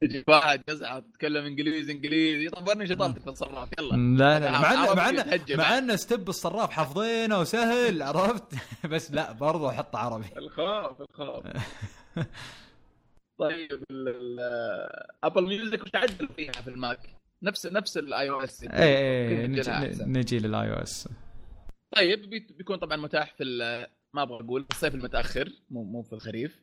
تجي 0.00 0.24
واحد 0.28 0.62
يزعل 0.68 1.02
تتكلم 1.02 1.44
إنجليزي 1.44 1.92
إنجليزي 1.92 2.48
طبرني 2.48 2.86
شطارتك 2.86 3.20
في 3.20 3.30
الصراف 3.30 3.68
يلا. 3.78 3.96
لا 3.96 4.40
لا 4.40 4.50
مع 4.50 4.72
ان 4.72 4.96
مع 4.96 5.08
ان 5.08 5.40
مع 5.56 5.78
إن 5.78 5.96
step 5.96 6.28
الصراف 6.28 6.70
حافظينه 6.70 7.40
وسهل 7.40 8.02
عرفت؟ 8.02 8.54
بس 8.92 9.12
لا 9.12 9.32
برضه 9.32 9.72
حط 9.72 9.96
عربي. 9.96 10.26
الخوف 10.36 11.00
الخوف. 11.00 11.44
طيب 13.38 13.84
Apple 15.24 15.42
Music 15.42 15.82
وش 15.82 15.90
عدل 15.94 16.28
فيها 16.36 16.52
في 16.52 16.70
الماك؟ 16.70 16.98
نفس 17.42 17.66
نفس 17.66 17.98
الاي 17.98 18.30
أو 18.30 18.40
اس 18.40 18.64
اي 18.70 19.46
نجي 20.06 20.38
للاي 20.38 20.72
أو 20.72 20.82
اس 20.82 21.08
طيب 21.96 22.30
بيكون 22.30 22.76
طبعا 22.76 22.96
متاح 22.96 23.34
في 23.34 23.44
ما 24.14 24.22
أبغى 24.22 24.44
أقول 24.44 24.64
في 24.64 24.70
الصيف 24.70 24.94
المتأخر 24.94 25.52
مو 25.70 25.84
مو 25.84 26.02
في 26.02 26.12
الخريف. 26.12 26.62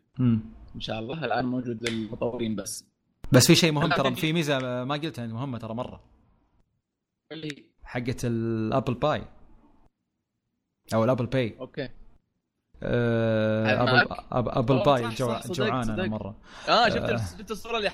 إن 0.75 0.79
شاء 0.79 0.99
الله. 0.99 1.25
الآن 1.25 1.45
موجود 1.45 1.89
للمطورين 1.89 2.55
بس. 2.55 2.92
بس 3.31 3.47
في 3.47 3.55
شيء 3.55 3.71
مهم 3.71 3.89
ترى 3.89 4.15
في 4.15 4.33
ميزة 4.33 4.83
ما 4.83 4.95
قلتها 4.95 5.27
مهمة 5.27 5.57
ترى 5.57 5.73
مرة. 5.73 6.03
اللي 7.31 7.65
حقت 7.83 8.25
ال 8.25 8.37
Apple 8.37 8.93
Pay. 8.93 9.23
أو 10.93 11.03
ال 11.03 11.07
Apple 11.07 11.25
Pay. 11.25 11.57
okay. 11.59 11.89
آه، 12.85 13.83
Apple 14.31 14.49
Apple 14.51 14.83
Pay 14.83 15.09
جوعان 15.49 15.89
أنا 15.89 16.07
مرة. 16.07 16.35
آه 16.69 16.89
شفت 16.89 16.97
آه. 16.97 17.17
شفت 17.17 17.51
الصورة 17.51 17.77
اللي 17.77 17.91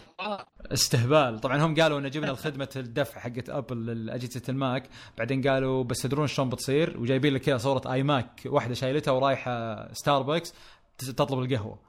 استهبال. 0.71 1.39
طبعا 1.39 1.57
هم 1.57 1.75
قالوا 1.75 1.99
إن 1.99 2.09
جبنا 2.09 2.33
خدمه 2.45 2.69
الدفع 2.75 3.19
حقت 3.19 3.49
أبل 3.49 4.05
لاجهزه 4.05 4.41
الماك. 4.49 4.89
بعدين 5.17 5.47
قالوا 5.47 5.83
بس 5.83 6.01
تدرون 6.01 6.27
شلون 6.27 6.49
بتصير؟ 6.49 6.99
وجايبين 6.99 7.33
لك 7.33 7.41
كذا 7.41 7.57
صورة 7.57 7.93
iMac 7.93 8.41
واحدة 8.45 8.73
شايلتها 8.73 9.11
ورايحة 9.11 9.87
ستاربكس 9.93 10.53
تطلب 10.97 11.39
القهوة. 11.39 11.88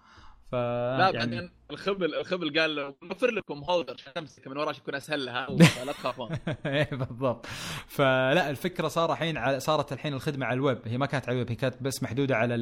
ف 0.50 0.54
لا 0.54 1.10
يعني... 1.14 1.18
بعدين 1.18 1.50
الخبل 1.70 2.14
الخبل 2.14 2.60
قال 2.60 2.94
نوفر 3.02 3.30
لكم 3.30 3.64
holder. 3.64 3.94
عشان 3.94 4.12
تمسك 4.12 4.48
من 4.48 4.56
ورا 4.56 4.70
يكون 4.70 4.94
أسهل 4.94 5.24
لها 5.24 5.46
لا 5.86 5.92
تخافون. 5.92 6.30
إيه 6.66 6.90
بالضبط. 6.92 7.46
فلا 7.86 8.50
الفكرة 8.50 8.88
صار 8.88 9.12
الحين 9.12 9.58
صارت 9.58 9.92
الحين 9.92 10.14
الخدمة 10.14 10.46
على 10.46 10.54
الويب. 10.54 10.78
هي 10.84 10.98
ما 10.98 11.06
كانت 11.06 11.28
على 11.28 11.34
الويب 11.34 11.50
هي 11.50 11.56
كانت 11.56 11.82
بس 11.82 12.02
محدودة 12.02 12.36
على 12.36 12.54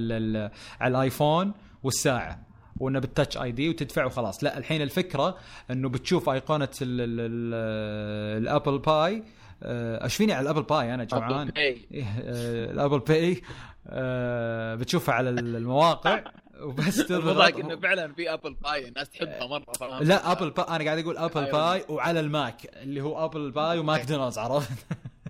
على 0.80 0.93
الآيفون 0.93 1.53
والساعة 1.82 2.47
وإنه 2.80 2.99
بال 2.98 3.38
Touch 3.38 3.52
ID 3.52 3.68
وتدفع 3.68 4.05
وخلاص. 4.05 4.45
لا 4.45 4.59
الحين 4.59 4.82
الفكرة 4.82 5.39
إنه 5.70 5.89
بتشوف 5.89 6.28
آيقونة 6.28 6.68
ال 6.82 7.15
Apple 7.15 8.78
Pay. 8.78 9.24
آه، 9.62 10.05
إيش 10.05 10.16
فيني 10.16 10.32
على 10.32 10.43
ال 10.42 10.46
Apple 10.46 10.62
Pay 10.62 10.94
أنا 10.95 11.05
جوعان 11.05 11.49
إيه، 11.49 11.76
آه، 11.95 12.70
ال 12.70 12.75
Apple 12.75 12.98
Pay. 12.98 13.42
آه، 13.86 14.74
بتشوفها 14.74 15.14
على 15.14 15.30
المواقع. 15.30 16.24
وبس 16.61 16.96
تضغط. 17.06 17.56
إنه 17.56 17.76
فعلا 17.76 18.14
في 18.14 18.32
Apple 18.32 18.54
Pay 18.54 18.88
الناس 18.88 19.11
تحبها 19.11 19.46
مرة 19.46 19.72
صراحة. 19.72 20.02
لا 20.02 20.32
ابل 20.32 20.50
باي 20.50 20.66
أنا 20.68 20.84
قاعد 20.84 20.98
أقول 20.98 21.16
ابل 21.18 21.40
أيوة. 21.40 21.72
باي 21.72 21.84
وعلى 21.88 22.20
الماك 22.20 22.76
اللي 22.76 23.00
هو 23.00 23.24
Apple 23.24 23.50
Pay 23.50 23.78
وماكدونالدز 23.78 24.38
عرفت؟ 24.38 24.86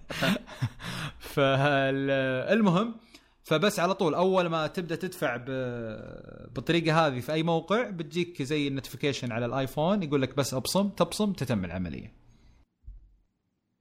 فالمهم 1.19 2.95
فبس 3.43 3.81
على 3.81 3.95
طول 3.95 4.15
أول 4.15 4.47
ما 4.47 4.67
تبدأ 4.67 4.97
تدفع 4.97 5.37
بالطريقة 5.37 7.07
هذه 7.07 7.21
في 7.21 7.33
أي 7.33 7.43
موقع 7.43 7.91
بتجيك 7.91 8.43
زي 8.43 8.69
ال 8.69 8.74
notification 8.74 9.33
على 9.33 9.47
الآيفون 9.47 10.03
يقول 10.03 10.23
لك 10.23 10.37
بس 10.37 10.55
أبصم 10.55 10.89
تبصم 10.89 11.33
تتم 11.33 11.65
العملية. 11.65 12.13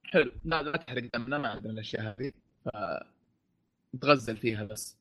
حلو. 0.04 0.32
لا 0.44 0.62
لا 0.62 0.76
تحرق 0.76 1.10
دمنا 1.14 1.38
ما 1.38 1.48
عندنا 1.48 1.72
الأشياء 1.72 2.02
هذه 2.02 2.32
ف 2.64 2.68
نتغزل 3.94 4.36
فيها 4.36 4.64
بس. 4.64 4.96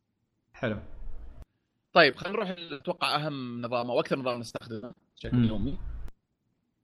حلو. 0.53 0.79
طيب 1.97 2.15
خلينا 2.15 2.37
نروح 2.37 2.55
أتوقع 2.81 3.15
أهم 3.15 3.61
نظام 3.61 3.91
أو 3.91 3.99
أكثر 3.99 4.19
نظام 4.19 4.39
نستخدمه 4.39 4.91
بشكل 5.17 5.45
يومي 5.45 5.77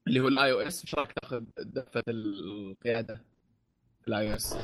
اللي 0.08 0.20
هو 0.20 0.28
ال 0.28 0.52
iOS 0.52 0.82
إيش 0.82 0.96
رايك 0.96 1.12
تأخذ 1.12 1.44
دفة 1.60 2.04
القيادة 2.08 3.22
ال 4.08 4.32
iOS 4.32 4.58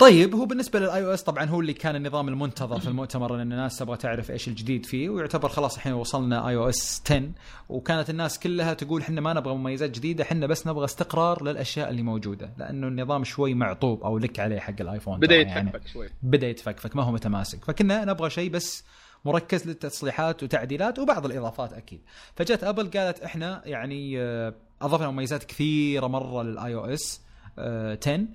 طيب 0.00 0.34
هو 0.34 0.44
بالنسبة 0.44 0.78
لل 0.78 1.04
iOS 1.04 1.22
طبعا 1.22 1.44
هو 1.44 1.60
اللي 1.60 1.72
كان 1.72 1.96
النظام 1.96 2.28
المنتظر 2.28 2.80
في 2.80 2.88
المؤتمر 2.88 3.36
لأن 3.36 3.52
الناس 3.52 3.78
تبغى 3.78 3.96
تعرف 3.96 4.30
إيش 4.30 4.48
الجديد 4.48 4.86
فيه 4.86 5.08
ويعتبر 5.08 5.48
خلاص 5.48 5.74
الحين 5.76 5.92
وصلنا 5.92 6.48
iOS 6.48 7.02
10 7.06 7.30
وكانت 7.68 8.10
الناس 8.10 8.38
كلها 8.38 8.74
تقول 8.74 9.00
إحنا 9.00 9.20
ما 9.20 9.32
نبغى 9.32 9.54
مميزات 9.54 9.90
جديدة 9.90 10.24
إحنا 10.24 10.46
بس 10.46 10.66
نبغى 10.66 10.84
استقرار 10.84 11.44
للأشياء 11.44 11.90
اللي 11.90 12.02
موجودة 12.02 12.50
لأنه 12.58 12.88
النظام 12.88 13.24
شوي 13.24 13.54
معطوب 13.54 14.02
أو 14.02 14.18
لك 14.18 14.40
عليه 14.40 14.58
حق 14.58 14.80
الايفون 14.80 15.18
بدأ 15.18 15.36
يتفكفك 15.36 15.56
يعني 15.56 15.88
شوي. 15.92 16.08
بدأ 16.22 16.48
يتفكفك 16.48 16.96
ما 16.96 17.02
هو 17.02 17.12
متماسك. 17.12 17.64
فكنا 17.64 18.04
نبغى 18.04 18.30
شيء 18.30 18.50
بس 18.50 18.84
مركز 19.24 19.66
للتصليحات 19.68 20.42
وتعديلات 20.42 20.98
وبعض 20.98 21.26
الإضافات 21.26 21.72
أكيد. 21.72 22.00
فجت 22.36 22.64
أبل 22.64 22.90
قالت 22.90 23.20
إحنا 23.20 23.62
يعني 23.64 24.20
آه، 24.20 24.54
أضفنا 24.82 25.10
مميزات 25.10 25.44
كثيرة 25.44 26.06
مرة 26.06 26.42
لل 26.42 26.74
iOS 26.74 27.20
10 27.58 28.26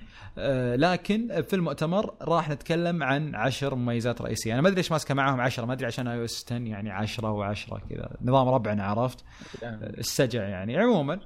لكن 0.76 1.42
في 1.42 1.56
المؤتمر 1.56 2.14
راح 2.22 2.50
نتكلم 2.50 3.04
عن 3.04 3.36
عشر 3.36 3.76
مميزات 3.76 4.22
رئيسية. 4.22 4.54
أنا 4.54 4.62
ما 4.62 4.68
أدري 4.68 4.78
ليش 4.78 4.92
ماسكة 4.92 5.14
معاهم 5.14 5.42
10 5.42 5.66
ما 5.66 5.74
أدري 5.74 5.86
عشان 5.86 6.08
iOS 6.08 6.46
10 6.46 6.58
يعني 6.58 6.92
10 6.92 7.54
و10 7.54 7.80
كذا. 7.90 8.10
نظام 8.22 8.48
ربعنا 8.48 8.84
عرفت؟ 8.86 9.24
السجع 9.64 10.44
يعني. 10.44 10.78
عموما 10.78 11.14
آه، 11.14 11.20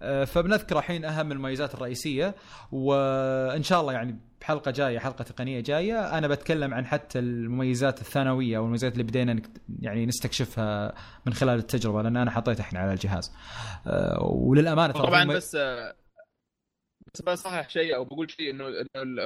فبنذكر 0.00 0.78
الحين 0.78 1.04
أهم 1.04 1.32
المميزات 1.32 1.74
الرئيسية 1.74 2.34
وإن 2.72 3.62
شاء 3.62 3.80
الله 3.80 3.92
يعني 3.92 4.18
بحلقة 4.40 4.70
جاية 4.70 4.98
حلقة 4.98 5.22
تقنية 5.22 5.60
جاية 5.60 6.18
أنا 6.18 6.28
بتكلم 6.28 6.74
عن 6.74 6.86
حتى 6.86 7.18
المميزات 7.18 8.00
الثانوية 8.00 8.56
أو 8.56 8.62
المميزات 8.62 8.92
اللي 8.92 9.04
بدينا 9.04 9.42
يعني 9.80 10.06
نستكشفها 10.06 10.94
من 11.26 11.32
خلال 11.32 11.58
التجربة 11.58 12.02
لأن 12.02 12.16
أنا 12.16 12.30
حطيتها 12.30 12.60
الحين 12.60 12.78
على 12.78 12.92
الجهاز. 12.92 13.32
آه، 13.86 14.22
وللأمانة 14.22 14.92
طبعا 14.92 15.24
بس 15.24 15.56
بس 17.14 17.22
بصحح 17.22 17.68
شيء 17.68 17.96
أو 17.96 18.04
بقول 18.04 18.30
شيء 18.30 18.50
انه 18.50 18.64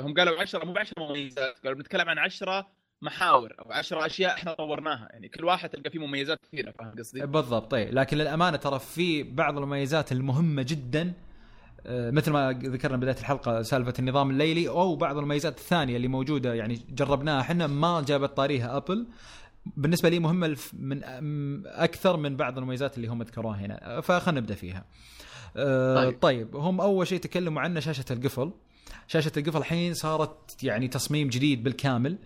هم 0.01 0.15
قالوا 0.15 0.41
10 0.41 0.65
مو 0.65 0.73
ب 0.73 0.79
10 0.79 0.95
مميزات 0.99 1.59
قالوا 1.65 1.79
بنتكلم 1.79 2.09
عن 2.09 2.19
10 2.19 2.67
محاور 3.03 3.55
أو 3.59 3.73
10 3.73 4.07
أشياء 4.07 4.35
إحنا 4.35 4.55
طورناها 4.55 5.09
يعني 5.11 5.29
كل 5.29 5.45
واحد 5.45 5.69
تلقى 5.69 5.91
فيه 5.91 5.99
مميزات 5.99 6.39
كثيرة 6.43 6.71
فاهم 6.79 6.95
قصدي؟ 6.99 7.27
بالضبط 7.27 7.71
طيب 7.71 7.95
لكن 7.95 8.17
للأمانة 8.17 8.57
ترى 8.57 8.79
في 8.79 9.23
بعض 9.23 9.59
المميزات 9.59 10.13
المهمة 10.13 10.63
جدا 10.63 11.13
آه، 11.87 12.11
مثل 12.11 12.31
ما 12.33 12.53
ذكرنا 12.53 12.97
بداية 12.97 13.17
الحلقة 13.17 13.63
سالفة 13.63 13.95
النظام 13.99 14.31
الليلي 14.31 14.69
أو 14.69 14.97
بعض 14.97 15.17
المميزات 15.17 15.59
الثانية 15.59 15.97
اللي 15.97 16.09
موجودة 16.09 16.55
يعني 16.55 16.81
جربناها 16.91 17.41
إحنا 17.41 17.67
ما 17.67 18.05
جابت 18.07 18.37
طاريها 18.37 18.77
ابل 18.77 19.07
بالنسبة 19.67 20.09
لي 20.09 20.19
مهمة 20.19 20.57
من 20.73 21.01
أكثر 21.67 22.17
من 22.17 22.37
بعض 22.37 22.59
المميزات 22.59 22.97
اللي 22.97 23.09
هم 23.09 23.23
ذكروها 23.23 23.57
هنا 23.57 24.01
فخلنا 24.01 24.41
نبدأ 24.41 24.55
فيها. 24.55 24.85
آه، 25.57 25.95
طيب. 25.95 26.21
طيب 26.21 26.57
هم 26.57 26.81
أول 26.81 27.07
شيء 27.07 27.21
تكلموا 27.21 27.63
عنه 27.63 27.81
شاشة 27.81 28.05
القفل. 28.11 28.53
شاشة 29.07 29.33
القفل 29.37 29.59
الحين 29.59 29.95
صارت 29.95 30.65
يعني 30.65 30.89
تصميم 30.89 31.29
جديد 31.29 31.63
بالكامل. 31.63 32.19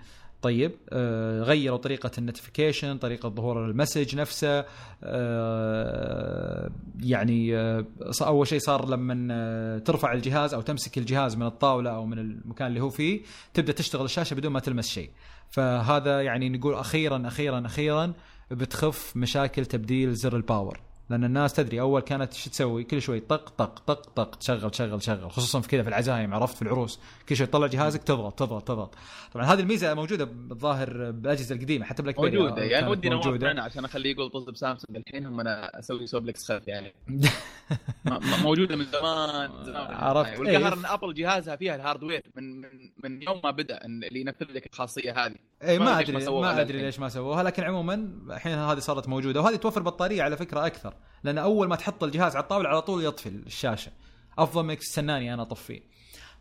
طيب 0.43 0.73
آه 0.91 1.43
غيروا 1.43 1.79
طريقة 1.79 2.11
ال 2.19 2.25
notification 2.25 2.99
طريقة 2.99 3.29
ظهور 3.29 3.65
ال 3.67 3.73
message 3.73 4.17
نفسه 4.17 4.65
آه 5.05 6.71
يعني 7.03 7.57
آه 7.57 7.85
أول 8.23 8.47
شيء 8.47 8.59
صار 8.59 8.89
لما 8.89 9.29
آه 9.31 9.79
ترفع 9.79 10.13
الجهاز 10.13 10.55
أو 10.55 10.61
تمسك 10.61 10.99
الجهاز 10.99 11.37
من 11.37 11.47
الطاولة 11.47 11.91
أو 11.91 12.07
من 12.07 12.19
المكان 12.19 12.67
اللي 12.69 12.81
هو 12.81 12.91
فيه 12.91 13.21
تبدأ 13.55 13.73
تشتغل 13.73 14.05
الشاشة 14.05 14.35
بدون 14.35 14.53
ما 14.53 14.61
تلمس 14.61 14.89
شيء. 14.89 15.11
فهذا 15.51 16.23
يعني 16.23 16.49
نقول 16.49 16.75
أخيرا 16.75 17.23
أخيرا 17.27 17.67
أخيرا 17.67 18.13
بتخف 18.51 19.17
مشاكل 19.17 19.67
تبديل 19.67 20.15
زر 20.15 20.37
ال 20.37 20.44
power 20.44 20.81
لأن 21.11 21.25
الناس 21.25 21.53
تدري 21.53 21.81
أول 21.81 22.01
كانت 22.01 22.33
شو 22.33 22.51
تسوي؟ 22.51 22.85
كل 22.85 23.03
شوي 23.03 23.21
طق 23.21 23.49
طق 23.49 23.79
طق 23.79 24.11
طق 24.17 24.35
تشغل 24.35 24.71
تشغل 24.71 25.01
تشغل 25.01 25.31
خصوصا 25.31 25.61
في 25.61 25.69
كذا 25.69 25.83
في 25.83 25.89
العزايم 25.89 26.35
عرفت؟ 26.35 26.57
في 26.57 26.63
العروس. 26.63 27.01
كل 27.29 27.37
شوي 27.37 27.47
تطلع 27.47 27.67
جهازك 27.67 28.03
تضغط 28.03 28.39
تضغط 28.39 28.69
تضغط. 28.69 28.95
طبعا 29.33 29.47
هذه 29.47 29.61
الميزة 29.61 29.95
موجودة 29.95 30.25
بالظاهر 30.25 31.11
بالأجهزة 31.11 31.55
القديمة 31.55 31.85
حتى 31.85 32.03
بلاك 32.03 32.21
بيري 32.21 32.39
موجوده 32.39 32.63
يعني 32.63 32.89
ودي 32.91 33.11
موجودة. 33.11 33.51
أنا 33.51 33.63
عشان 33.63 33.85
أخليه 33.85 34.11
يقول 34.11 34.31
طز 34.31 34.51
بسامسونج 34.51 34.97
الحين 34.97 35.27
هم 35.27 35.41
أنا 35.41 35.79
أسوي 35.79 36.07
سوبلكس 36.07 36.53
خف 36.53 36.69
يعني. 36.69 36.95
موجودة 38.45 38.77
من 38.77 38.85
زمان. 38.85 39.65
زمان 39.65 39.95
عرفت 39.95 40.39
والقهر 40.39 40.73
إن 40.73 40.85
ابل 40.85 41.15
جهازها 41.15 41.57
فيها 41.57 41.75
ال 41.75 41.80
hardware 41.80 42.23
من 42.37 42.61
من 42.61 42.91
من 43.05 43.23
يوم 43.23 43.41
ما 43.45 43.51
بدأ 43.51 43.85
اللي 43.85 44.21
ينفذ 44.21 44.47
لك 44.53 44.67
الخاصية 44.67 45.27
هذه. 45.27 45.35
اي 45.63 45.79
ما 45.79 46.01
أدري 46.01 46.27
ما 46.27 46.61
أدري 46.61 46.83
ليش 46.83 46.99
ما 46.99 47.09
سووها 47.09 47.43
لكن 47.43 47.63
عموما 47.63 48.09
الحين 48.31 48.53
هذه 48.53 48.79
صارت 48.79 49.09
موجودة. 49.09 49.41
وهذه 49.41 49.57
توفر 49.57 49.83
بطارية 49.83 50.23
على 50.23 50.37
فكرة 50.37 50.67
أكثر. 50.67 50.95
لأن 51.25 51.39
أول 51.39 51.69
ما 51.69 51.77
تحط 51.77 52.05
الجهاز 52.05 52.37
على 52.37 52.43
الطاولة 52.43 52.69
على 52.69 52.83
طول 52.83 53.05
يطفي 53.05 53.29
الشاشة. 53.29 53.93
أفضل 54.39 54.65
منك 54.65 54.79
تستناني 54.79 55.35
أنا 55.35 55.43
أطفيه. 55.43 55.81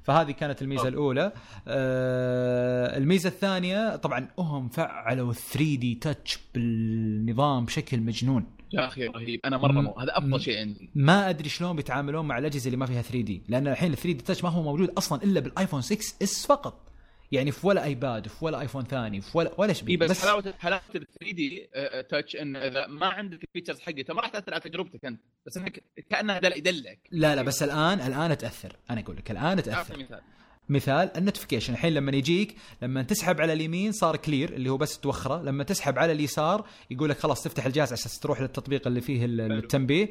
فهذه 0.04 0.32
كانت 0.32 0.62
الميزة 0.62 0.82
أوه. 0.82 0.90
الأولى. 0.90 1.32
آه 1.68 2.98
الميزة 2.98 3.30
الثانية 3.30 3.96
طبعا 3.96 4.28
هم 4.40 4.70
فعلوا 4.70 5.34
3D 5.34 5.96
Touch 5.96 6.40
بالنظام 6.56 7.66
بشكل 7.66 8.00
مجنون. 8.00 8.46
يا 8.74 8.88
أخي 8.88 9.08
رهيب. 9.08 9.40
أنا 9.46 9.58
مرة 9.58 9.72
مو. 9.72 9.92
هذا 10.00 10.18
أفضل 10.18 10.42
شيء 10.42 10.60
عندي. 10.60 10.90
ما 10.96 11.30
أدري 11.30 11.50
شلون 11.50 11.76
بيتعاملون 11.76 12.26
مع 12.26 12.38
الأجهزة 12.38 12.66
اللي 12.66 12.78
ما 12.78 12.86
فيها 12.86 13.02
3D. 13.02 13.44
لأن 13.48 13.68
الحين 13.68 13.92
ال 13.92 13.98
3D 13.98 14.24
Touch 14.24 14.44
ما 14.44 14.50
هو 14.50 14.64
موجود 14.64 14.90
أصلا 14.98 15.24
إلا 15.24 15.40
بالآيفون 15.40 15.82
6s 15.82 16.46
فقط. 16.46 16.87
يعني 17.32 17.52
في 17.52 17.68
ولا 17.68 17.84
ايباد 17.84 18.28
في 18.28 18.46
ولا 18.46 18.62
ايفون 18.62 18.84
ثاني 18.84 19.22
في 19.22 19.38
ولا 19.38 19.52
ولا 19.58 19.74
شيء 19.74 19.98
بس, 19.98 20.10
بس 20.10 20.22
حلاوه 20.22 20.54
حلاوة 20.60 20.82
ال 20.96 21.08
3D 21.20 21.70
Touch 22.10 22.36
إن 22.36 22.56
إذا 22.56 22.88
ما 22.88 23.08
عندك 23.08 23.44
ال 23.44 23.48
features 23.48 23.80
حقته 23.80 24.14
ما 24.14 24.22
راح 24.22 24.30
تأثر 24.30 24.54
على 24.54 24.62
تجربتك 24.62 25.06
أنت 25.06 25.22
بس 25.46 25.58
إنك 25.58 25.84
كانها 26.10 26.58
يدلك. 26.58 27.00
لا 27.12 27.36
لا 27.36 27.42
بس 27.42 27.64
الان 27.64 28.00
الآن 28.00 28.38
تأثر. 28.38 28.76
أنا 28.90 29.02
أقول 29.02 29.18
لك 29.18 29.32
الآن 29.32 29.64
تأثر. 29.64 29.98
مثال. 29.98 30.22
مثال 30.70 31.18
ال 31.18 31.22
notification 31.22 31.74
الحين 31.74 31.94
لما 31.94 32.12
يجيك 32.12 32.56
لما 32.82 33.04
تسحب 33.04 33.42
على 33.42 33.54
اليمين 33.54 33.92
صار 33.92 34.18
clear 34.18 34.54
اللي 34.54 34.70
هو 34.70 34.78
بس 34.78 35.00
توخره. 35.00 35.42
لما 35.44 35.64
تسحب 35.64 36.00
على 36.00 36.12
اليسار 36.12 36.68
يقول 36.92 37.10
لك 37.10 37.18
خلاص 37.18 37.44
تفتح 37.44 37.66
الجهاز 37.66 37.94
عشان 37.94 38.12
تروح 38.22 38.42
للتطبيق 38.42 38.88
اللي 38.88 39.02
فيه 39.02 39.26
التنبيه. 39.26 40.10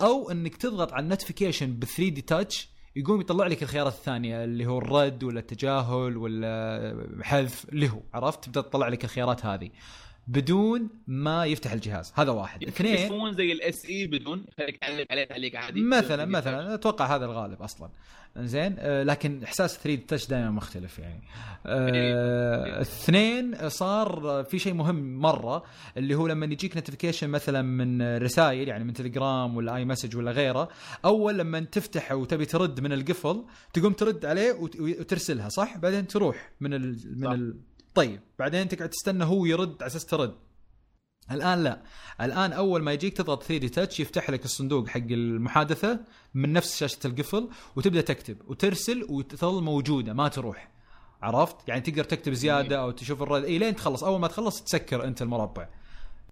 أو 0.00 0.30
إنك 0.30 0.56
تضغط 0.56 0.92
على 0.92 1.02
ال 1.02 1.07
notification 1.07 1.72
ب 1.72 1.84
3D 1.84 2.20
Touch 2.20 2.68
يقوم 2.96 3.20
يطلع 3.20 3.46
لك 3.46 3.62
الخيارات 3.62 3.92
الثانية 3.92 4.44
اللي 4.44 4.66
هو 4.66 4.78
الرد 4.78 5.24
ولا 5.24 5.40
التجاهل 5.40 6.16
ولا 6.16 7.06
حذف 7.22 7.68
اللي 7.68 7.88
هو 7.88 8.00
عرفت؟ 8.14 8.44
تبدأ 8.44 8.60
تطلع 8.60 8.88
لك 8.88 9.04
الخيارات 9.04 9.46
هذه. 9.46 9.70
بدون 10.30 10.88
ما 11.06 11.44
يفتح 11.44 11.72
الجهاز. 11.72 12.12
هذا 12.16 12.30
واحد. 12.30 12.64
اثنين 12.64 12.96
يكون 12.96 13.32
زي 13.32 13.52
الاس 13.52 13.84
اي 13.88 14.06
بدون 14.06 14.44
يخليك 14.58 14.78
تعلق 14.78 15.06
عليه 15.10 15.24
تعليق 15.24 15.56
عادي. 15.56 15.80
مثلا 15.80 16.24
مثلا. 16.24 16.74
أتوقع 16.74 17.16
هذا 17.16 17.24
الغالب 17.24 17.62
أصلا. 17.62 17.90
زين 18.36 18.76
آه 18.78 19.02
لكن 19.02 19.42
إحساس 19.42 19.78
3 19.78 20.06
touch 20.06 20.26
دائما 20.26 20.50
مختلف 20.50 20.98
يعني. 20.98 21.22
آه 21.66 22.80
اثنين 22.80 23.68
صار 23.68 24.44
في 24.50 24.58
شيء 24.58 24.74
مهم 24.74 25.20
مرة 25.20 25.62
اللي 25.96 26.14
هو 26.14 26.26
لما 26.26 26.46
يجيك 26.46 26.76
notification 26.76 27.30
مثلا 27.30 27.62
من 27.62 28.16
رسائل 28.16 28.68
يعني 28.68 28.84
من 28.84 28.92
تليجرام 28.92 29.56
ولا 29.56 29.76
اي 29.76 29.84
message 29.84 30.16
ولا 30.16 30.30
غيره 30.30 30.68
أول 31.04 31.38
لما 31.38 31.60
تفتح 31.60 32.12
وتبي 32.12 32.44
ترد 32.44 32.80
من 32.80 32.92
القفل 32.92 33.44
تقوم 33.72 33.92
ترد 33.92 34.24
عليه 34.24 34.52
وترسلها 34.78 35.48
صح؟ 35.48 35.76
بعدين 35.78 36.06
تروح 36.06 36.52
من 36.60 36.74
ال 36.74 36.98
من 37.16 37.24
صح. 37.24 37.30
ال 37.30 37.56
طيب 37.94 38.20
بعدين 38.38 38.68
تقعد 38.68 38.88
تستنى 38.88 39.24
هو 39.24 39.46
يرد 39.46 39.76
على 39.82 39.86
أساس 39.86 40.06
ترد. 40.06 40.34
الآن 41.30 41.62
لا. 41.62 41.82
الآن 42.20 42.52
أول 42.52 42.82
ما 42.82 42.92
يجيك 42.92 43.16
تضغط 43.16 43.42
3 43.42 43.56
دي 43.58 43.68
تاتش 43.68 44.00
يفتح 44.00 44.30
لك 44.30 44.44
الصندوق 44.44 44.88
حق 44.88 45.00
المحادثة 45.10 46.00
من 46.34 46.52
نفس 46.52 46.76
شاشة 46.76 46.98
القفل 47.04 47.48
وتبدأ 47.76 48.00
تكتب 48.00 48.50
وترسل 48.50 49.06
وتظل 49.08 49.62
موجودة 49.62 50.12
ما 50.12 50.28
تروح. 50.28 50.70
عرفت؟ 51.22 51.68
يعني 51.68 51.80
تقدر 51.80 52.04
تكتب 52.04 52.32
زيادة 52.32 52.80
أو 52.80 52.90
تشوف 52.90 53.22
الرد. 53.22 53.44
إي 53.44 53.58
لين 53.58 53.76
تخلص. 53.76 54.04
أول 54.04 54.20
ما 54.20 54.28
تخلص 54.28 54.62
تسكر 54.62 55.04
أنت 55.04 55.22
المربع. 55.22 55.68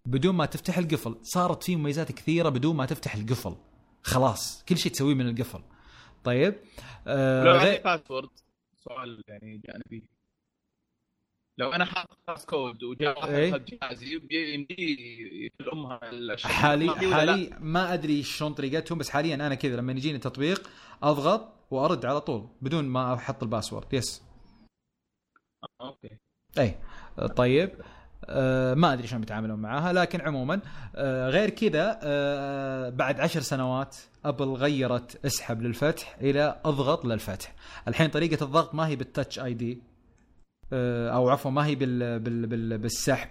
بدون 0.06 0.34
ما 0.34 0.46
تفتح 0.46 0.78
القفل 0.78 1.16
صارت 1.22 1.62
في 1.62 1.76
مميزات 1.76 2.12
كثيرة 2.12 2.48
بدون 2.48 2.76
ما 2.76 2.86
تفتح 2.86 3.14
القفل. 3.14 3.56
خلاص 4.02 4.64
كل 4.68 4.78
شيء 4.78 4.92
تسويه 4.92 5.14
من 5.14 5.28
القفل. 5.28 5.62
طيب 6.24 6.54
آه 7.06 7.44
لو 7.44 7.52
غير... 7.52 7.82
password 7.84 8.28
سؤال 8.76 9.22
يعني 9.28 9.60
جانبي. 9.66 10.08
لو 11.58 11.72
أنا 11.72 11.84
حاط 11.84 12.08
passcode 12.28 12.82
وجاء 12.84 13.18
واحد 13.18 13.32
اخذ 13.32 13.64
جهازي 13.64 14.20
يمدي 14.30 14.96
يفلمها 15.46 16.00
حالي 16.44 16.90
حالي 17.14 17.50
ما 17.60 17.94
أدري 17.94 18.22
شلون 18.22 18.52
طريقتهم 18.54 18.98
بس 18.98 19.10
حاليا 19.10 19.34
أنا 19.34 19.54
كذا 19.54 19.76
لما 19.76 19.92
يجيني 19.92 20.18
تطبيق 20.18 20.70
أضغط 21.02 21.52
وأرد 21.70 22.04
على 22.04 22.20
طول 22.20 22.48
بدون 22.62 22.84
ما 22.84 23.14
أحط 23.14 23.42
ال 23.42 23.47
password. 23.47 23.94
yes 23.94 24.22
okay. 25.80 26.18
اي 26.58 26.78
طيب. 27.36 27.70
آه 28.24 28.74
ما 28.74 28.92
أدري 28.92 29.06
شلون 29.06 29.20
بيتعاملون 29.20 29.58
معاها 29.58 29.92
لكن 29.92 30.20
عموما 30.20 30.60
آه 30.96 31.28
غير 31.28 31.50
كذا 31.50 31.98
آه 32.02 32.88
بعد 32.88 33.20
عشر 33.20 33.40
سنوات 33.40 33.96
أبل 34.24 34.48
غيرت 34.48 35.24
اسحب 35.26 35.62
للفتح 35.62 36.16
إلى 36.20 36.60
أضغط 36.64 37.04
للفتح. 37.04 37.54
الحين 37.88 38.10
طريقة 38.10 38.44
الضغط 38.44 38.74
ما 38.74 38.86
هي 38.86 38.96
بال 38.96 39.38
Touch 39.38 39.54
ID 39.54 39.87
أو 40.72 41.28
عفوا 41.28 41.50
ما 41.50 41.66
هي 41.66 41.74
بال 41.74 42.18
بال 42.18 42.46
بال 42.46 42.78
بالسحب. 42.78 43.28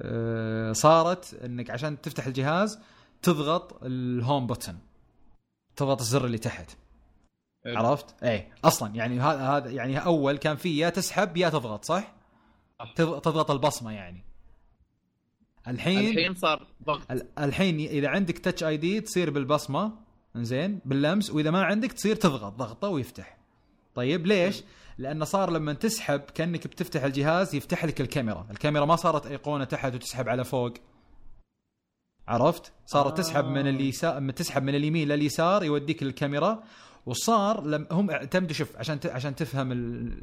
آه، 0.00 0.72
صارت 0.72 1.34
إنك 1.44 1.70
عشان 1.70 2.00
تفتح 2.00 2.26
الجهاز 2.26 2.78
تضغط 3.22 3.84
ال 3.84 3.98
home 3.98 4.54
button 4.54 4.74
تضغط 5.76 6.00
الزر 6.00 6.24
اللي 6.24 6.38
تحت. 6.38 6.70
عرفت؟ 7.66 8.22
إيه. 8.22 8.52
أصلا 8.64 8.94
يعني 8.94 9.20
هذا 9.20 9.40
هذا 9.40 9.70
يعني 9.70 9.98
أول 9.98 10.36
كان 10.38 10.56
في 10.56 10.78
يا 10.78 10.90
تسحب 10.90 11.36
يا 11.36 11.48
تضغط 11.48 11.84
صح؟ 11.84 12.12
تضغط 12.96 13.50
البصمة 13.50 13.92
يعني. 13.92 14.24
الحين 15.68 15.98
الحين 15.98 16.34
صار 16.34 16.66
ضغط. 16.84 17.06
الحين 17.38 17.80
إذا 17.80 18.08
عندك 18.08 18.38
تاتش 18.38 18.64
اي 18.64 18.76
دي 18.76 19.00
تصير 19.00 19.30
بالبصمة 19.30 19.92
زين 20.36 20.80
باللمس 20.84 21.30
وإذا 21.30 21.50
ما 21.50 21.62
عندك 21.62 21.92
تصير 21.92 22.16
تضغط 22.16 22.52
ضغطة 22.52 22.88
ويفتح. 22.88 23.39
طيب 23.94 24.26
ليش؟ 24.26 24.62
لأنه 24.98 25.24
صار 25.24 25.50
لما 25.50 25.72
تسحب 25.72 26.20
كأنك 26.20 26.66
بتفتح 26.66 27.02
الجهاز 27.02 27.54
يفتح 27.54 27.84
لك 27.84 28.00
الكاميرا، 28.00 28.46
الكاميرا 28.50 28.84
ما 28.84 28.96
صارت 28.96 29.26
أيقونة 29.26 29.64
تحت 29.64 29.94
وتسحب 29.94 30.28
على 30.28 30.44
فوق. 30.44 30.74
عرفت؟ 32.28 32.72
صارت 32.86 33.12
آه. 33.12 33.22
تسحب 33.22 33.44
من 33.44 33.66
اليسار 33.68 34.30
تسحب 34.30 34.62
من 34.62 34.74
اليمين 34.74 35.08
لليسار 35.08 35.64
يوديك 35.64 36.02
للكاميرا 36.02 36.62
وصار 37.06 37.64
لم 37.64 37.86
هم 37.90 38.10
اعتمدوا 38.10 38.54
شوف 38.54 38.76
عشان 38.76 39.00
ت... 39.00 39.06
عشان 39.06 39.34
تفهم 39.34 39.72
ال... 39.72 40.22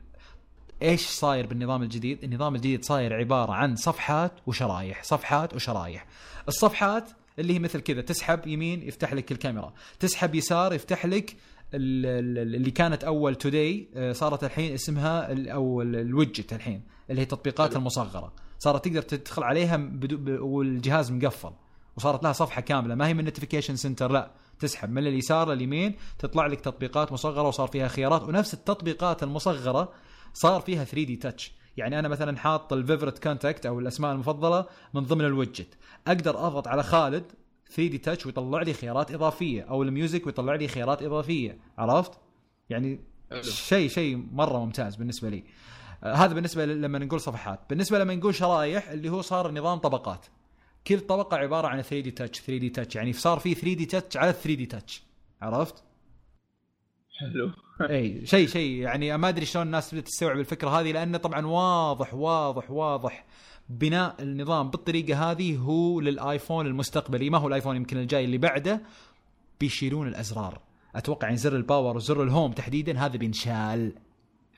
إيش 0.81 1.07
صاير 1.07 1.47
بالنظام 1.47 1.83
الجديد؟ 1.83 2.23
النظام 2.23 2.55
الجديد 2.55 2.85
صاير 2.85 3.13
عبارة 3.13 3.51
عن 3.51 3.75
صفحات 3.75 4.31
وشرايح، 4.47 5.03
صفحات 5.03 5.55
وشرايح. 5.55 6.05
الصفحات 6.47 7.09
اللي 7.39 7.53
هي 7.53 7.59
مثل 7.59 7.79
كذا 7.81 8.01
تسحب 8.01 8.47
يمين 8.47 8.87
يفتح 8.87 9.13
لك 9.13 9.31
الكاميرا، 9.31 9.73
تسحب 9.99 10.35
يسار 10.35 10.73
يفتح 10.73 11.05
لك 11.05 11.35
اللي 11.73 12.71
كانت 12.71 13.03
أول 13.03 13.35
توداي 13.35 13.89
آه، 13.95 14.11
صارت 14.11 14.43
الحين 14.43 14.73
اسمها 14.73 15.51
أو 15.53 15.81
الويدجت 15.81 16.53
الحين 16.53 16.83
اللي 17.09 17.21
هي 17.21 17.23
التطبيقات 17.23 17.75
المصغرة. 17.75 18.33
صارت 18.59 18.85
تقدر 18.85 19.01
تدخل 19.01 19.43
عليها 19.43 19.89
والجهاز 20.27 21.11
مقفل 21.11 21.51
وصارت 21.97 22.23
لها 22.23 22.33
صفحة 22.33 22.61
كاملة. 22.61 22.95
ما 22.95 23.07
هي 23.07 23.13
من 23.13 23.23
notification 23.23 23.75
center 23.75 24.11
لا 24.11 24.31
تسحب. 24.59 24.89
من 24.89 25.07
اليسار 25.07 25.53
لليمين 25.53 25.95
تطلع 26.19 26.47
لك 26.47 26.61
تطبيقات 26.61 27.11
مصغرة 27.11 27.47
وصار 27.47 27.67
فيها 27.67 27.87
خيارات. 27.87 28.23
ونفس 28.23 28.53
التطبيقات 28.53 29.23
المصغرة 29.23 29.91
صار 30.33 30.61
فيها 30.61 30.83
3D 30.83 31.15
touch 31.15 31.57
يعني 31.77 31.99
أنا 31.99 32.07
مثلا 32.07 32.37
حاط 32.37 32.73
ال 32.73 32.79
favorite 32.79 33.23
contact 33.23 33.65
أو 33.65 33.79
الأسماء 33.79 34.11
المفضلة 34.11 34.65
من 34.93 35.03
ضمن 35.03 35.25
ال 35.25 35.32
widget 35.32 35.77
أقدر 36.07 36.47
أضغط 36.47 36.67
على 36.67 36.83
خالد 36.83 37.23
3D 37.69 37.97
touch 37.97 38.25
ويطلع 38.25 38.61
لي 38.61 38.73
خيارات 38.73 39.11
إضافية 39.11 39.61
أو 39.61 39.83
ال 39.83 39.90
music 39.90 40.25
ويطلع 40.25 40.55
لي 40.55 40.67
خيارات 40.67 41.03
إضافية. 41.03 41.57
عرفت؟ 41.77 42.11
يعني 42.69 42.99
شيء 43.41 43.89
شيء 43.89 44.27
مرة 44.31 44.65
ممتاز 44.65 44.95
بالنسبة 44.95 45.29
لي. 45.29 45.43
آه 46.03 46.13
هذا 46.13 46.33
بالنسبة 46.33 46.65
لما 46.65 46.99
نقول 46.99 47.21
صفحات. 47.21 47.59
بالنسبة 47.69 47.99
لما 47.99 48.15
نقول 48.15 48.35
شرايح 48.35 48.89
اللي 48.89 49.09
هو 49.09 49.21
صار 49.21 49.51
نظام 49.51 49.77
طبقات. 49.77 50.25
كل 50.87 50.99
طبقة 50.99 51.37
عبارة 51.37 51.67
عن 51.67 51.81
3D 51.81 52.11
touch 52.11 52.39
3D 52.39 52.69
touch 52.69 52.95
يعني 52.95 53.13
صار 53.13 53.39
في 53.39 53.53
3D 53.53 53.85
touch 53.85 54.17
على 54.17 54.33
3D 54.33 54.65
touch 54.65 55.03
عرفت؟ 55.41 55.83
حلو. 57.19 57.51
إي 57.89 58.25
شيء 58.25 58.47
شيء. 58.47 58.81
يعني 58.81 59.17
ما 59.17 59.29
أدري 59.29 59.45
شلون 59.45 59.65
الناس 59.65 59.93
بدات 59.93 60.07
تستوعب 60.07 60.39
الفكرة 60.39 60.69
هذه 60.69 60.91
لأنه 60.91 61.17
طبعا 61.17 61.45
واضح 61.45 62.13
واضح 62.13 62.71
واضح. 62.71 63.25
بناء 63.69 64.15
النظام 64.19 64.69
بالطريقة 64.69 65.31
هذه 65.31 65.57
هو 65.57 65.99
للآيفون 65.99 66.67
المستقبلي. 66.67 67.29
ما 67.29 67.37
هو 67.37 67.47
الآيفون 67.47 67.75
يمكن 67.75 67.97
الجاي 67.97 68.25
اللي 68.25 68.37
بعده؟ 68.37 68.81
بيشيلون 69.59 70.07
الأزرار. 70.07 70.61
أتوقع 70.95 71.27
يعني 71.27 71.37
زر 71.37 71.55
ال 71.55 71.62
power 71.62 71.95
وزر 71.95 72.23
ال 72.23 72.29
home 72.29 72.51
تحديدا. 72.51 72.99
هذا 72.99 73.17
بينشال. 73.17 73.93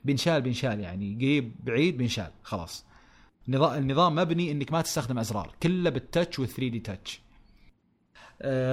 بينشال 0.04 0.42
بينشال 0.42 0.80
يعني. 0.80 1.14
قريب 1.14 1.54
بعيد 1.64 1.96
بينشال. 1.96 2.30
خلاص. 2.42 2.84
النظام 3.48 4.14
مبني 4.14 4.52
إنك 4.52 4.72
ما 4.72 4.82
تستخدم 4.82 5.18
أزرار. 5.18 5.54
كله 5.62 5.90
بال 5.90 6.04
touch 6.04 6.40
وال 6.40 6.58
3D 6.58 6.78
touch 6.78 7.20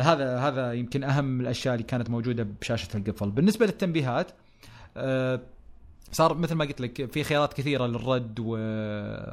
هذا 0.02 0.40
هذا 0.40 0.74
يمكن 0.74 1.04
أهم 1.04 1.42
الأشياء 1.42 1.74
اللي 1.74 1.86
كانت 1.86 2.10
موجودة 2.10 2.44
بشاشة 2.62 2.98
القفل. 2.98 3.32
بالنسبة 3.32 3.66
للتنبيهات 3.66 4.32
آه 4.98 5.42
صار 6.12 6.38
مثل 6.38 6.56
ما 6.56 6.66
قلت 6.66 6.82
لك 6.82 7.12
في 7.12 7.24
خيارات 7.24 7.54
كثيرة 7.54 7.86
للرد 7.88 8.40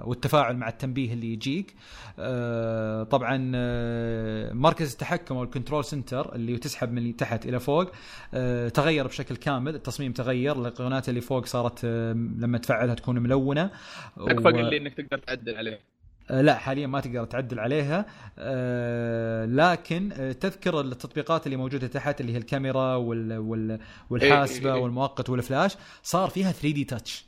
والتفاعل 0.07 0.57
مع 0.57 0.69
التنبيه 0.69 1.13
اللي 1.13 1.33
يجيك. 1.33 1.75
آه، 2.19 3.03
طبعا 3.03 3.53
آه، 3.55 4.53
مركز 4.53 4.93
التحكم 4.93 5.37
أو 5.37 5.43
ال 5.43 5.48
control 5.48 5.85
center 5.85 6.35
اللي 6.35 6.59
تسحب 6.59 6.93
من 6.93 7.17
تحت 7.17 7.47
إلى 7.47 7.61
فوق 7.61 7.91
آه، 8.35 8.69
تغير 8.69 9.07
بشكل 9.07 9.37
كامل 9.37 9.75
التصميم 9.75 10.13
تغير 10.13 10.53
القناه 10.53 11.03
اللي 11.09 11.21
فوق 11.21 11.47
صارت 11.47 11.85
لما 11.85 12.59
تفعلها 12.59 12.95
تكون 12.95 13.19
ملونة. 13.19 13.71
تكفى 14.17 14.49
و... 14.49 14.49
اللي 14.49 14.77
إنك 14.77 14.95
تقدر 14.95 15.19
تعدل 15.19 15.57
عليه. 15.57 15.94
لا 16.31 16.55
حاليا 16.55 16.87
ما 16.87 17.01
تقدر 17.01 17.25
تعدل 17.25 17.61
عليها. 17.61 18.07
آه، 18.39 19.47
لكن 19.47 20.13
آه، 20.13 20.33
تذكر 20.33 20.81
التطبيقات 20.81 21.47
اللي 21.47 21.57
موجودة 21.57 21.87
تحت 21.87 22.21
اللي 22.21 22.33
هي 22.33 22.37
الكاميرا 22.37 22.95
والحاسبة 22.97 24.67
إيه، 24.67 24.73
إيه، 24.73 24.75
إيه. 24.75 24.83
والمؤقت 24.83 25.31
والفلاش 25.31 25.77
صار 26.03 26.31
فيها 26.31 26.53
3D 26.53 26.85
touch 26.85 27.27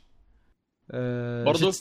برضو؟ 1.45 1.71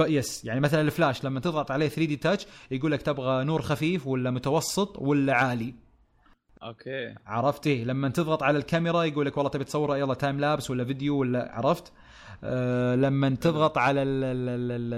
yes. 0.00 0.44
يعني 0.44 0.60
مثلا 0.60 0.80
الفلاش 0.80 1.24
لما 1.24 1.40
تضغط 1.40 1.70
عليه 1.70 1.88
3D 1.88 2.16
touch 2.16 2.46
يقول 2.70 2.92
لك 2.92 3.02
تبغى 3.02 3.44
نور 3.44 3.62
خفيف 3.62 4.06
ولا 4.06 4.30
متوسط 4.30 4.98
ولا 4.98 5.34
عالي. 5.34 5.74
okay. 6.62 7.14
عرفت؟ 7.26 7.66
إيه 7.66 7.84
لما 7.84 8.08
تضغط 8.08 8.42
على 8.42 8.58
الكاميرا 8.58 9.02
يقول 9.04 9.26
لك 9.26 9.36
والله 9.36 9.50
تبي 9.50 9.64
تصور 9.64 9.96
ولا 9.96 10.14
time 10.14 10.40
lapse 10.40 10.70
ولا 10.70 10.84
فيديو 10.84 11.18
ولا 11.18 11.52
عرفت؟ 11.52 11.88
آه، 11.88 11.92
لما 12.94 13.36
تضغط 13.40 13.78
على 13.78 14.02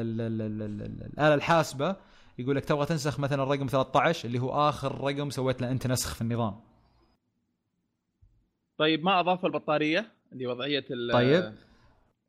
الاله 0.05 1.35
الحاسبه 1.35 1.97
يقول 2.39 2.57
لك 2.57 2.65
تبغى 2.65 2.87
تنسخ 2.87 3.21
مثلا 3.21 3.43
الرقم 3.43 3.67
13 3.67 4.29
اللي 4.29 4.39
هو 4.39 4.69
اخر 4.69 5.01
رقم 5.01 5.31
سويت 5.31 5.61
له 5.63 5.71
انت 5.71 5.87
نسخ 5.87 6.15
في 6.15 6.21
النظام 6.23 6.57
طيب 8.79 9.05
ما 9.05 9.21
اضاف 9.21 9.47
البطاريه 9.47 10.07
اللي 10.33 10.47
وضعيه 10.47 10.85
طيب 11.13 11.53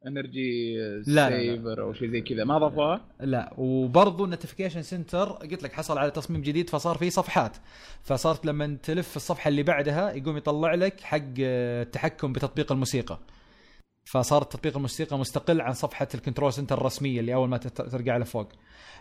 energy 0.07 0.77
saver 1.03 1.81
أو 1.81 1.93
شيء 1.93 2.11
زي 2.11 2.21
كذا 2.21 2.43
ما 2.43 2.57
اضافوها؟ 2.57 3.01
لا 3.19 3.53
وبرضه 3.57 4.25
ال 4.25 4.30
notification 4.30 4.81
center 4.81 5.29
قلت 5.29 5.63
لك 5.63 5.73
حصل 5.73 5.97
على 5.97 6.11
تصميم 6.11 6.41
جديد 6.41 6.69
فصار 6.69 6.97
في 6.97 7.09
صفحات 7.09 7.57
فصارت 8.03 8.45
لما 8.45 8.77
تلف 8.83 9.15
الصفحه 9.15 9.47
اللي 9.47 9.63
بعدها 9.63 10.11
يقوم 10.13 10.37
يطلع 10.37 10.73
لك 10.73 11.01
حق 11.01 11.17
التحكم 11.39 12.33
بتطبيق 12.33 12.71
الموسيقى 12.71 13.19
فصار 14.03 14.43
تطبيق 14.43 14.75
الموسيقى 14.75 15.17
مستقل 15.17 15.61
عن 15.61 15.73
صفحة 15.73 16.07
ال 16.15 16.20
control 16.20 16.53
center 16.53 16.77
الرسمية 16.77 17.19
اللي 17.19 17.33
أول 17.33 17.49
ما 17.49 17.57
ترجع 17.57 18.17
لفوق. 18.17 18.49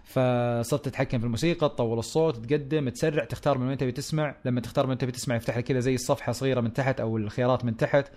فصرت 0.04 0.84
تتحكم 0.84 1.18
في 1.18 1.24
الموسيقى 1.24 1.68
تطول 1.68 1.98
الصوت 1.98 2.36
تقدم 2.36 2.88
تسرع 2.88 3.24
تختار 3.24 3.58
من 3.58 3.68
وين 3.68 3.76
تبي 3.78 3.92
تسمع. 3.92 4.36
لما 4.44 4.60
تختار 4.60 4.84
من 4.84 4.90
وين 4.90 4.98
تبي 4.98 5.12
تسمع 5.12 5.36
يفتح 5.36 5.58
لك 5.58 5.64
كذا 5.64 5.80
زي 5.80 5.94
الصفحة 5.94 6.32
صغيرة 6.32 6.60
من 6.60 6.72
تحت 6.72 7.00
أو 7.00 7.16
الخيارات 7.16 7.64
من 7.64 7.76
تحت. 7.76 8.12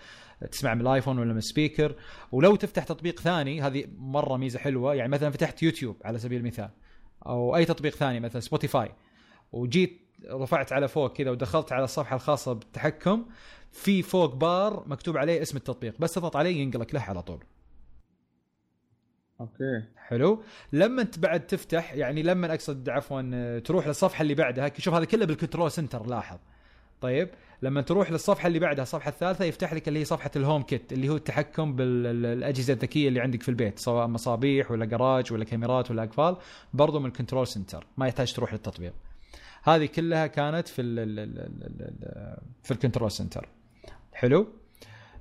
تسمع 0.52 0.74
من 0.74 0.82
الآيفون 0.82 1.20
ولا 1.20 1.32
من 1.32 1.38
ال 1.38 1.44
speaker. 1.44 1.96
ولو 2.32 2.56
تفتح 2.56 2.84
تطبيق 2.84 3.20
ثاني 3.20 3.62
هذه 3.62 3.86
مرة 3.98 4.38
ميزة 4.38 4.60
حلوة. 4.60 4.96
يعني 4.96 5.12
مثلا 5.12 5.30
فتحت 5.30 5.64
يوتيوب 5.64 5.98
على 6.06 6.20
سبيل 6.20 6.40
المثال 6.40 6.70
أو 7.26 7.56
أي 7.56 7.66
تطبيق 7.66 7.96
ثاني 7.96 8.20
مثلا 8.20 8.42
سبوتيفاي. 8.42 8.92
وجيت 9.52 10.02
رفعت 10.32 10.74
على 10.74 10.88
فوق 10.88 11.14
كذا 11.14 11.32
ودخلت 11.32 11.72
على 11.72 11.84
الصفحة 11.84 12.16
الخاصة 12.16 12.54
بالتحكم. 12.54 13.26
في 13.72 14.02
فوق 14.02 14.36
بار 14.36 14.84
مكتوب 14.88 15.18
عليه 15.18 15.42
اسم 15.42 15.58
التطبيق 15.58 15.94
بس 16.00 16.14
تضغط 16.14 16.36
عليه 16.36 16.62
ينقلك 16.62 16.94
له 16.94 17.02
على 17.02 17.22
طول. 17.22 17.44
okay. 19.42 19.84
حلو. 19.96 20.44
لما 20.74 21.02
انت 21.02 21.20
بعد 21.20 21.48
تفتح 21.48 21.94
يعني 21.94 22.24
لما 22.24 22.54
أقصد 22.54 22.90
عفوا 22.90 23.60
تروح 23.60 23.88
للصفحة 23.88 24.22
اللي 24.22 24.36
بعدها 24.36 24.72
شوف 24.78 24.94
هذا 24.94 25.06
كله 25.06 25.26
بال 25.26 25.36
control 25.36 25.72
center 25.72 26.06
لاحظ. 26.06 26.38
طيب 27.02 27.30
لما 27.62 27.82
تروح 27.82 28.12
للصفحة 28.12 28.48
اللي 28.48 28.60
بعدها 28.60 28.84
الصفحه 28.84 29.10
الثالثه 29.10 29.46
يفتح 29.46 29.74
لك 29.74 29.88
اللي 29.88 30.00
هي 30.00 30.06
صفحة 30.06 30.32
ال 30.36 30.64
HomeKit 30.64 30.94
اللي 30.94 31.10
هو 31.10 31.16
التحكم 31.16 31.76
بالاجهزه 31.76 32.74
الذكية 32.74 33.08
اللي 33.08 33.20
عندك 33.20 33.44
في 33.44 33.50
البيت 33.50 33.80
سواء 33.80 34.08
مصابيح 34.08 34.72
ولا 34.72 34.86
جراج 34.86 35.34
ولا 35.34 35.44
كاميرات 35.46 35.92
ولا 35.92 36.04
أقفال 36.04 36.38
برضو 36.74 37.00
من 37.00 37.06
ال 37.06 37.11
control 37.11 37.48
center 37.48 37.88
ما 37.98 38.08
يحتاج 38.08 38.34
تروح 38.34 38.54
للتطبيق. 38.54 38.94
هذه 39.64 39.86
كلها 39.86 40.28
كانت 40.28 40.68
في 40.68 40.82
ال 40.82 41.06
في 42.64 42.72
ال 42.72 42.77
control 42.77 43.12
center. 43.12 43.50
حلو. 44.14 44.48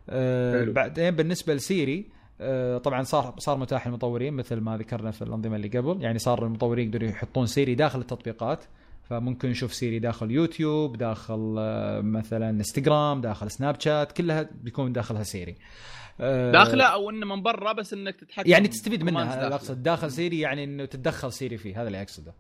آه 0.09 0.65
بعدين 0.65 1.11
بالنسبة 1.11 1.55
لسيري 1.55 2.07
آه 2.41 2.79
طبعا 2.79 3.03
صار 3.03 3.35
صار 3.39 3.59
متاح 3.59 3.87
للمطورين 3.87 4.35
مثل 4.35 4.57
ما 4.57 4.77
ذكرنا 4.77 5.11
في 5.11 5.23
الأنظمة 5.23 5.57
اللي 5.57 5.69
قبل. 5.69 6.03
يعني 6.03 6.19
صار 6.19 6.47
المطورين 6.47 6.89
يقدروا 6.89 7.09
يحطون 7.09 7.47
سيري 7.47 7.75
داخل 7.75 8.01
التطبيقات. 8.01 8.65
فممكن 9.03 9.51
نشوف 9.51 9.75
سيري 9.75 9.99
داخل 9.99 10.31
يوتيوب 10.31 10.97
داخل 10.97 11.57
آه 11.59 12.01
مثلا 12.01 12.51
إنستغرام 12.51 13.21
داخل 13.21 13.51
سناب 13.51 13.81
شات 13.81 14.13
كلها 14.13 14.51
بيكون 14.63 14.93
داخلها 14.93 15.23
سيري. 15.23 15.57
آه 16.21 16.53
داخلة 16.53 16.85
أو 16.85 17.11
إنه 17.11 17.27
من 17.27 17.43
برا 17.43 17.73
بس 17.73 17.93
إنك 17.93 18.17
تتحكم 18.17 18.51
يعني 18.51 18.69
تستفيد 18.69 19.03
منها 19.03 19.47
أقصد 19.47 19.83
داخل 19.83 20.11
سيري 20.11 20.41
يعني 20.41 20.65
إنه 20.65 20.85
تتدخل 20.85 21.33
سيري 21.33 21.57
فيه 21.57 21.81
هذا 21.81 21.87
اللي 21.87 22.03
أقصده. 22.03 22.35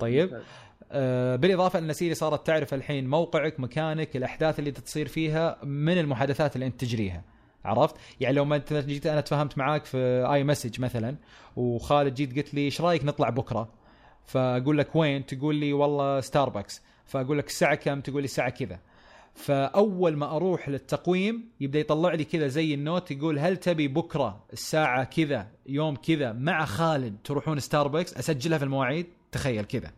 طيب. 0.00 0.40
بالإضافة 1.36 1.78
ان 1.78 1.92
سيري 1.92 2.14
صارت 2.14 2.46
تعرف 2.46 2.74
الحين 2.74 3.08
موقعك 3.08 3.60
مكانك 3.60 4.16
الأحداث 4.16 4.58
اللي 4.58 4.70
تصير 4.70 5.08
فيها 5.08 5.64
من 5.64 5.98
المحادثات 5.98 6.54
اللي 6.54 6.66
أنت 6.66 6.80
تجريها. 6.80 7.24
عرفت؟ 7.64 7.96
يعني 8.20 8.34
لو 8.34 8.44
ما 8.44 8.62
جيت 8.70 9.06
أنا 9.06 9.20
تفاهمت 9.20 9.58
معاك 9.58 9.84
في 9.84 10.26
اي 10.32 10.44
message 10.44 10.80
مثلا 10.80 11.16
وخالد 11.56 12.14
جيت 12.14 12.36
قلت 12.36 12.54
لي 12.54 12.60
إيش 12.60 12.80
رأيك 12.80 13.04
نطلع 13.04 13.28
بكرة؟ 13.28 13.72
فأقول 14.24 14.78
لك 14.78 14.96
وين؟ 14.96 15.26
تقول 15.26 15.54
لي 15.54 15.72
والله 15.72 16.20
ستاربكس 16.20 16.82
فأقول 17.04 17.38
لك 17.38 17.46
الساعة 17.46 17.74
كم؟ 17.74 18.00
تقول 18.00 18.22
لي 18.22 18.24
الساعة 18.24 18.50
كذا. 18.50 18.78
فأول 19.34 20.16
ما 20.16 20.36
أروح 20.36 20.68
للتقويم 20.68 21.48
يبدأ 21.60 21.78
يطلع 21.78 22.14
لي 22.14 22.24
كذا 22.24 22.46
زي 22.46 22.74
ال 22.74 22.81
note 22.81 23.10
يقول 23.10 23.38
هل 23.38 23.56
تبي 23.56 23.88
بكرة 23.88 24.44
الساعة 24.52 25.04
كذا 25.04 25.46
يوم 25.66 25.96
كذا 25.96 26.32
مع 26.32 26.64
خالد 26.64 27.16
تروحون 27.24 27.60
ستاربكس 27.60 28.14
أسجلها 28.14 28.58
في 28.58 28.64
المواعيد؟ 28.64 29.06
تخيل 29.32 29.64
كذا. 29.64 29.90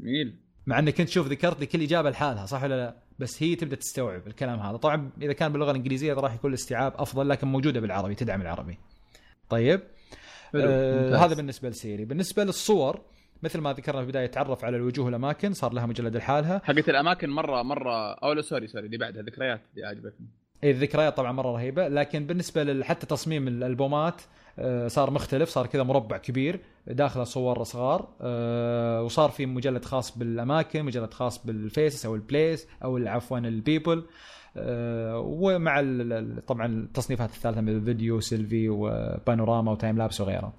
جميل. 0.00 0.34
مع 0.66 0.78
انك 0.78 0.94
كنت 0.94 1.08
تشوف 1.08 1.26
ذكرت 1.26 1.60
لي 1.60 1.66
كل 1.66 1.82
إجابة 1.82 2.10
لحالها 2.10 2.46
صح 2.46 2.62
ولا 2.62 2.74
لا؟ 2.74 2.96
بس 3.18 3.42
هي 3.42 3.54
تبدأ 3.54 3.76
تستوعب 3.76 4.26
الكلام 4.26 4.58
هذا، 4.58 4.76
طبعا 4.76 5.10
إذا 5.22 5.32
كان 5.32 5.52
باللغة 5.52 5.70
الإنجليزية 5.70 6.14
راح 6.14 6.34
يكون 6.34 6.50
الاستيعاب 6.50 6.92
أفضل 6.96 7.28
لكن 7.28 7.46
موجودة 7.46 7.80
بالعربي 7.80 8.14
تدعم 8.14 8.42
العربي. 8.42 8.78
طيب. 9.48 9.80
آه 10.54 11.16
هذا 11.16 11.34
بالنسبة 11.34 11.68
ل 11.68 11.74
Siri، 11.74 12.04
بالنسبة 12.04 12.44
للصور 12.44 13.00
مثل 13.42 13.60
ما 13.60 13.72
ذكرنا 13.72 13.98
في 13.98 14.04
البدايه 14.04 14.26
تعرف 14.26 14.64
على 14.64 14.76
الوجوه 14.76 15.06
والاماكن 15.06 15.52
صار 15.52 15.72
لها 15.72 15.86
مجلد 15.86 16.16
لحالها. 16.16 16.60
حقت 16.64 16.88
الأماكن 16.88 17.30
مرة 17.30 17.62
مرة 17.62 18.12
أو 18.12 18.32
لا 18.32 18.42
sorry 18.42 18.66
sorry 18.66 18.86
اللي 18.86 18.96
بعدها 18.98 19.22
ذكريات 19.22 19.60
اللي 19.74 19.86
عجبتني. 19.86 20.26
اي 20.64 20.70
الذكريات 20.70 21.16
طبعا 21.16 21.32
مرة 21.32 21.52
رهيبة 21.52 21.88
لكن 21.88 22.26
بالنسبة 22.26 22.82
حتى 22.82 23.06
تصميم 23.06 23.48
الألبومات 23.48 24.22
صار 24.86 25.10
مختلف 25.10 25.48
صار 25.48 25.66
كذا 25.66 25.82
مربع 25.82 26.16
كبير 26.16 26.60
داخله 26.86 27.24
صور 27.24 27.64
صغار 27.64 28.08
آه، 28.20 29.02
وصار 29.02 29.30
في 29.30 29.46
مجلد 29.46 29.84
خاص 29.84 30.18
بالأماكن 30.18 30.82
مجلد 30.82 31.14
خاص 31.14 31.46
بال 31.46 31.63
faces 31.63 32.06
أو 32.06 32.14
ال 32.14 32.23
place 32.23 32.66
أو 32.84 32.96
عفوا 32.96 33.38
ال 33.38 33.47
people 33.47 34.04
آه، 34.56 35.18
ومع 35.18 35.80
طبعا 36.46 36.66
التصنيفات 36.66 37.30
الثالثة 37.30 37.60
مثل 37.60 37.84
فيديو 37.84 38.20
سيلفي 38.20 38.68
وبانوراما 38.68 39.72
و 39.72 39.77
time 39.77 39.98
lapse 39.98 40.20
وغيره. 40.20 40.52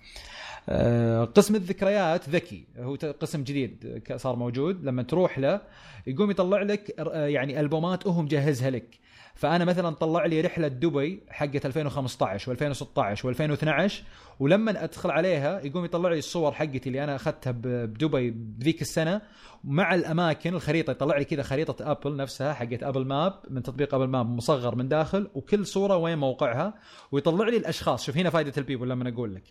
قسم 1.25 1.55
الذكريات 1.55 2.29
ذكي 2.29 2.63
هو 2.79 2.95
قسم 2.95 3.43
جديد 3.43 4.01
صار 4.15 4.35
موجود. 4.35 4.85
لما 4.85 5.03
تروح 5.03 5.39
له 5.39 5.61
يقوم 6.07 6.31
يطلع 6.31 6.61
لك 6.61 6.95
يعني 7.13 7.59
ألبومات 7.59 8.07
وهو 8.07 8.21
مجهزها 8.21 8.69
لك. 8.69 8.99
فأنا 9.37 9.65
مثلا 9.65 9.89
طلع 9.89 10.25
لي 10.25 10.41
رحلة 10.41 10.67
دبي 10.67 11.23
حقت 11.29 11.65
2015 11.65 12.55
و2016 12.55 13.19
و2012 13.19 13.93
ولما 14.39 14.83
أدخل 14.83 15.11
عليها 15.11 15.61
يقوم 15.61 15.85
يطلع 15.85 16.09
لي 16.09 16.17
الصور 16.17 16.51
حقتي 16.51 16.87
اللي 16.87 17.03
أنا 17.03 17.15
أخذتها 17.15 17.51
بدبي 17.51 18.31
بذيك 18.31 18.81
السنة 18.81 19.21
مع 19.63 19.95
الأماكن 19.95 20.53
الخريطة 20.53 20.91
يطلع 20.91 21.17
لي 21.17 21.25
كذا 21.25 21.43
خريطة 21.43 21.91
ابل 21.91 22.15
نفسها 22.15 22.53
حقت 22.53 22.83
Apple 22.83 23.05
Map 23.05 23.33
من 23.49 23.63
تطبيق 23.63 23.95
Apple 23.95 24.07
Map 24.07 24.29
مصغر 24.29 24.75
من 24.75 24.87
داخل 24.87 25.29
وكل 25.33 25.65
صورة 25.65 25.97
وين 25.97 26.17
موقعها 26.17 26.73
ويطلع 27.11 27.47
لي 27.47 27.57
الأشخاص. 27.57 28.05
شوف 28.05 28.17
هنا 28.17 28.29
فائده 28.29 28.53
ال 28.57 28.62
people 28.62 28.89
لما 28.89 29.09
أقول 29.09 29.35
لك. 29.35 29.43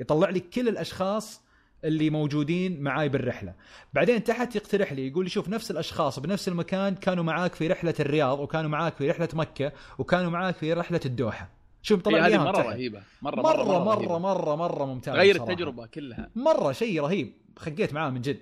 يطلع 0.00 0.30
لي 0.30 0.40
كل 0.40 0.68
الأشخاص 0.68 1.42
اللي 1.84 2.10
موجودين 2.10 2.80
معاي 2.82 3.08
بالرحلة. 3.08 3.54
بعدين 3.92 4.24
تحت 4.24 4.56
يقترح 4.56 4.92
لي 4.92 5.06
يقول 5.08 5.24
لي 5.24 5.30
شوف 5.30 5.48
نفس 5.48 5.70
الأشخاص 5.70 6.18
بنفس 6.18 6.48
المكان 6.48 6.94
كانوا 6.94 7.24
معاك 7.24 7.54
في 7.54 7.68
رحلة 7.68 7.94
الرياض 8.00 8.40
وكانوا 8.40 8.70
معاك 8.70 8.96
في 8.96 9.10
رحلة 9.10 9.28
مكة 9.32 9.72
وكانوا 9.98 10.30
معاك 10.30 10.54
في 10.54 10.72
رحلة 10.72 11.00
الدوحة. 11.06 11.50
شوف 11.82 12.02
طلع 12.02 12.26
لي 12.26 12.38
مرة 12.38 12.62
رهيبة. 12.62 13.02
مرة 13.22 13.42
مرة 13.42 13.64
مرة, 13.64 13.84
مرة, 13.84 14.18
مرة, 14.18 14.18
مرة, 14.18 14.56
مرة 14.56 14.84
ممتازة 14.84 15.18
غير 15.18 15.36
التجربة 15.36 15.86
كلها. 15.86 16.30
مرة 16.36 16.72
شيء 16.72 17.02
رهيب. 17.02 17.32
خقيت 17.56 17.94
معاه 17.94 18.10
من 18.10 18.20
جد. 18.20 18.38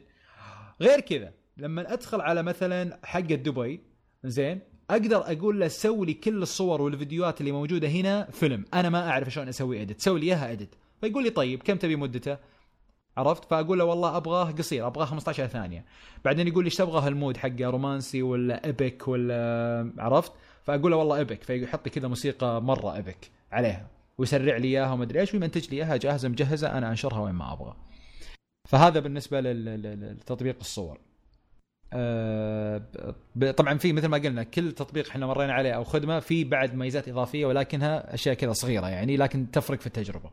غير 0.81 1.01
كذا 1.01 1.33
لما 1.57 1.93
أدخل 1.93 2.21
على 2.21 2.43
مثلا 2.43 2.99
حق 3.05 3.21
دبي 3.21 3.81
زين 4.25 4.61
أقدر 4.91 5.17
أقول 5.17 5.61
له 5.61 5.69
سوي 5.69 6.07
لي 6.07 6.15
كل 6.15 6.43
الصور 6.43 6.83
والفيديوهات 6.83 7.41
اللي 7.41 7.53
موجودة 7.53 7.89
هنا 7.89 8.29
فيلم. 8.31 8.65
أنا 8.75 8.89
ما 8.89 9.11
أعرف 9.11 9.29
شلون 9.29 9.49
أسوي 9.49 9.83
edit 9.83 10.01
سوي 10.01 10.21
لي 10.21 10.27
إياها 10.27 10.53
edit 10.53 10.75
فيقول 11.01 11.25
لي 11.25 11.31
طيب 11.31 11.63
كم 11.63 11.77
تبي 11.77 11.97
مدته؟ 11.97 12.37
عرفت؟ 13.17 13.45
فأقول 13.45 13.79
له 13.79 13.85
والله 13.85 14.17
أبغاه 14.17 14.51
قصير 14.51 14.87
أبغاه 14.87 15.05
15 15.05 15.47
ثانية. 15.47 15.85
بعدين 16.25 16.49
يقول 16.49 16.65
لي 16.65 16.69
إيش 16.69 16.77
تبغى 16.77 17.09
ال 17.09 17.14
mood 17.14 17.37
حقه 17.37 17.65
رومانسي 17.65 18.23
ولا 18.23 18.65
epic 18.65 19.09
ولا 19.09 19.93
عرفت؟ 19.99 20.33
فأقول 20.65 20.91
له 20.91 20.97
والله 20.97 21.17
ايبك 21.17 21.43
فيحط 21.43 21.87
لي 21.87 21.91
كذا 21.91 22.09
موسيقى 22.09 22.63
مرة 22.63 22.97
ايبك 22.97 23.31
عليها. 23.53 23.87
ويسرع 24.19 24.57
لي 24.57 24.69
إياها 24.69 24.93
وما 24.93 25.09
إيش 25.17 25.35
ويمنتج 25.35 25.71
لي 25.71 25.77
إياها 25.77 25.97
جاهزة 25.97 26.29
مجهزة 26.29 26.79
أنا 26.79 26.91
أنشرها 26.91 27.21
وين 27.21 27.35
ما 27.35 27.53
أبغى. 27.53 27.77
فهذا 28.69 29.01
بالنسبة 29.01 29.41
لتطبيق 29.41 30.57
الصور. 30.61 31.01
أه 31.93 32.83
طبعا 33.57 33.79
في 33.79 33.93
مثل 33.93 34.07
ما 34.07 34.19
قلنا 34.19 34.43
كل 34.43 34.73
تطبيق 34.73 35.09
إحنا 35.09 35.27
مرينا 35.27 35.53
عليه 35.53 35.73
أو 35.73 35.85
خدمة 35.85 36.21
في 36.21 36.45
بعد 36.45 36.75
ميزات 36.75 37.09
إضافية 37.09 37.47
ولكنها 37.47 38.15
أشياء 38.15 38.35
كذا 38.35 38.53
صغيرة 38.53 38.89
يعني 38.89 39.17
لكن 39.17 39.51
تفرق 39.51 39.81
في 39.81 39.87
التجربة. 39.87 40.31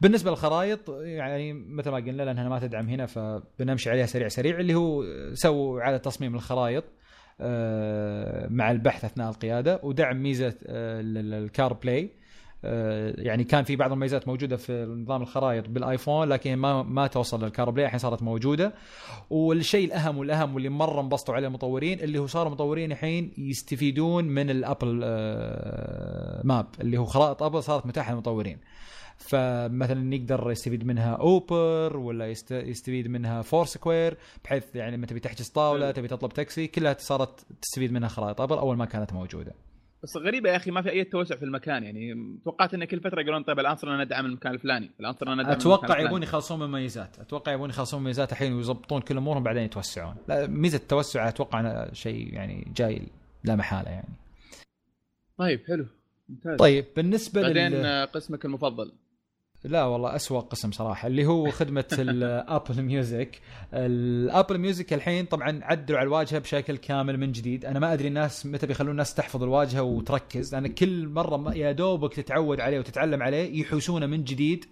بالنسبة 0.00 0.30
للخرائط 0.30 0.90
يعني 0.90 1.52
مثل 1.52 1.90
ما 1.90 1.96
قلنا 1.96 2.22
لأنها 2.22 2.48
ما 2.48 2.58
تدعم 2.58 2.88
هنا 2.88 3.06
فبنمشي 3.06 3.90
عليها 3.90 4.06
سريع 4.06 4.28
سريع 4.28 4.60
اللي 4.60 4.74
هو 4.74 5.04
سووا 5.34 5.80
اعاده 5.80 5.96
تصميم 5.96 6.34
الخرائط 6.34 6.84
أه 7.40 8.48
مع 8.50 8.70
البحث 8.70 9.04
أثناء 9.04 9.30
القيادة 9.30 9.80
ودعم 9.82 10.22
ميزة 10.22 10.54
ال 10.68 11.72
CarPlay. 11.72 12.10
آه، 12.66 13.14
يعني 13.18 13.44
كان 13.44 13.64
في 13.64 13.76
بعض 13.76 13.92
المميزات 13.92 14.28
موجودة 14.28 14.56
في 14.56 14.84
نظام 14.84 15.22
الخرائط 15.22 15.68
بالآيفون 15.68 16.28
لكن 16.28 16.56
ما 16.56 16.82
ما 16.82 17.06
توصل 17.06 17.44
لل 17.44 17.53
CarPlay 17.53 17.84
الحين 17.86 17.98
صارت 17.98 18.22
موجودة. 18.22 18.74
والشيء 19.30 19.86
الأهم 19.86 20.18
والأهم 20.18 20.54
واللي 20.54 20.68
مرة 20.68 21.00
انبسطوا 21.00 21.34
عليه 21.34 21.46
المطورين 21.46 22.00
اللي 22.00 22.18
هو 22.18 22.26
صاروا 22.26 22.52
مطورين 22.52 22.92
الحين 22.92 23.32
يستفيدون 23.38 24.24
من 24.24 24.50
ال 24.50 24.58
Apple 24.58 25.00
Map 26.44 26.66
آه، 26.78 26.80
اللي 26.80 26.98
هو 26.98 27.04
خرائط 27.04 27.42
أبل 27.42 27.62
صارت 27.62 27.86
متاحة 27.86 28.12
للمطورين. 28.12 28.58
فمثلا 29.18 30.14
يقدر 30.14 30.50
يستفيد 30.50 30.86
منها 30.86 31.14
Uber 31.14 31.96
ولا 31.96 32.30
يستفيد 32.50 33.08
منها 33.08 33.42
Foursquare 33.42 34.16
بحيث 34.44 34.76
يعني 34.76 34.96
لما 34.96 35.06
تبي 35.06 35.20
تحجز 35.20 35.48
طاولة 35.48 35.90
تبي 35.90 36.08
تطلب 36.08 36.32
تاكسي 36.32 36.66
كلها 36.66 36.96
صارت 36.98 37.46
تستفيد 37.62 37.92
منها 37.92 38.08
خرائط. 38.08 38.40
أبل 38.40 38.58
أول 38.58 38.76
ما 38.76 38.84
كانت 38.84 39.12
موجودة. 39.12 39.52
بس 40.02 40.16
غريبة 40.16 40.50
يا 40.50 40.56
أخي 40.56 40.70
ما 40.70 40.82
في 40.82 40.90
أي 40.90 41.04
توسع 41.04 41.36
في 41.36 41.44
المكان. 41.44 41.84
يعني 41.84 42.14
توقعت 42.44 42.74
إن 42.74 42.84
كل 42.84 43.00
فترة 43.00 43.20
يقولون 43.20 43.42
طيب 43.42 43.58
الآن 43.58 43.76
صرنا 43.76 44.04
ندعم 44.04 44.26
المكان 44.26 44.54
الفلاني 44.54 44.90
الآن 45.00 45.12
صرنا 45.12 45.34
ندعم 45.34 45.50
أتوقع 45.50 46.00
يبون 46.00 46.22
يخلصون 46.22 46.58
مميزات. 46.58 47.18
أتوقع 47.18 47.52
يبون 47.52 47.70
يخلصون 47.70 48.00
مميزات 48.00 48.32
الحين 48.32 48.52
ويظبطون 48.52 49.00
كل 49.00 49.16
أمورهم 49.16 49.42
بعدين 49.42 49.62
يتوسعون. 49.62 50.16
لا 50.28 50.46
ميزة 50.46 50.76
التوسع 50.76 51.28
أتوقع 51.28 51.88
شيء 51.92 52.34
يعني 52.34 52.72
جاي 52.76 53.02
لا 53.44 53.56
محالة 53.56 53.90
يعني. 53.90 54.14
طيب 55.38 55.60
حلو. 55.66 55.86
ممتاز. 56.28 56.58
طيب 56.58 56.84
بالنسبة 56.96 57.42
بعدين 57.42 57.68
لل... 57.68 58.06
قسمك 58.06 58.44
المفضل. 58.44 58.92
لا 59.64 59.84
والله 59.84 60.16
أسوأ 60.16 60.40
قسم 60.40 60.72
صراحة 60.72 61.06
اللي 61.06 61.26
هو 61.26 61.50
خدمة 61.50 61.84
ال 61.92 62.07
Apple 62.07 62.82
Music 62.82 63.40
ال 63.74 63.88
Apple 63.88 64.58
Music 64.58 64.92
الحين 64.92 65.24
طبعا 65.24 65.60
عدلوا 65.62 65.98
على 65.98 66.06
الواجهة 66.06 66.38
بشكل 66.38 66.76
كامل 66.76 67.18
من 67.18 67.32
جديد. 67.32 67.64
أنا 67.64 67.78
ما 67.78 67.92
أدري 67.92 68.08
الناس 68.08 68.46
متى 68.46 68.66
بيخلون 68.66 68.90
الناس 68.90 69.14
تحفظ 69.14 69.42
الواجهة 69.42 69.82
وتركز 69.82 70.54
لأن 70.54 70.66
كل 70.66 71.08
مرة 71.08 71.54
يا 71.54 71.72
دوبك 71.72 72.14
تتعود 72.14 72.60
عليه 72.60 72.78
وتتعلم 72.78 73.22
عليه 73.22 73.60
يحوسونه 73.60 74.06
من 74.06 74.24
جديد 74.24 74.64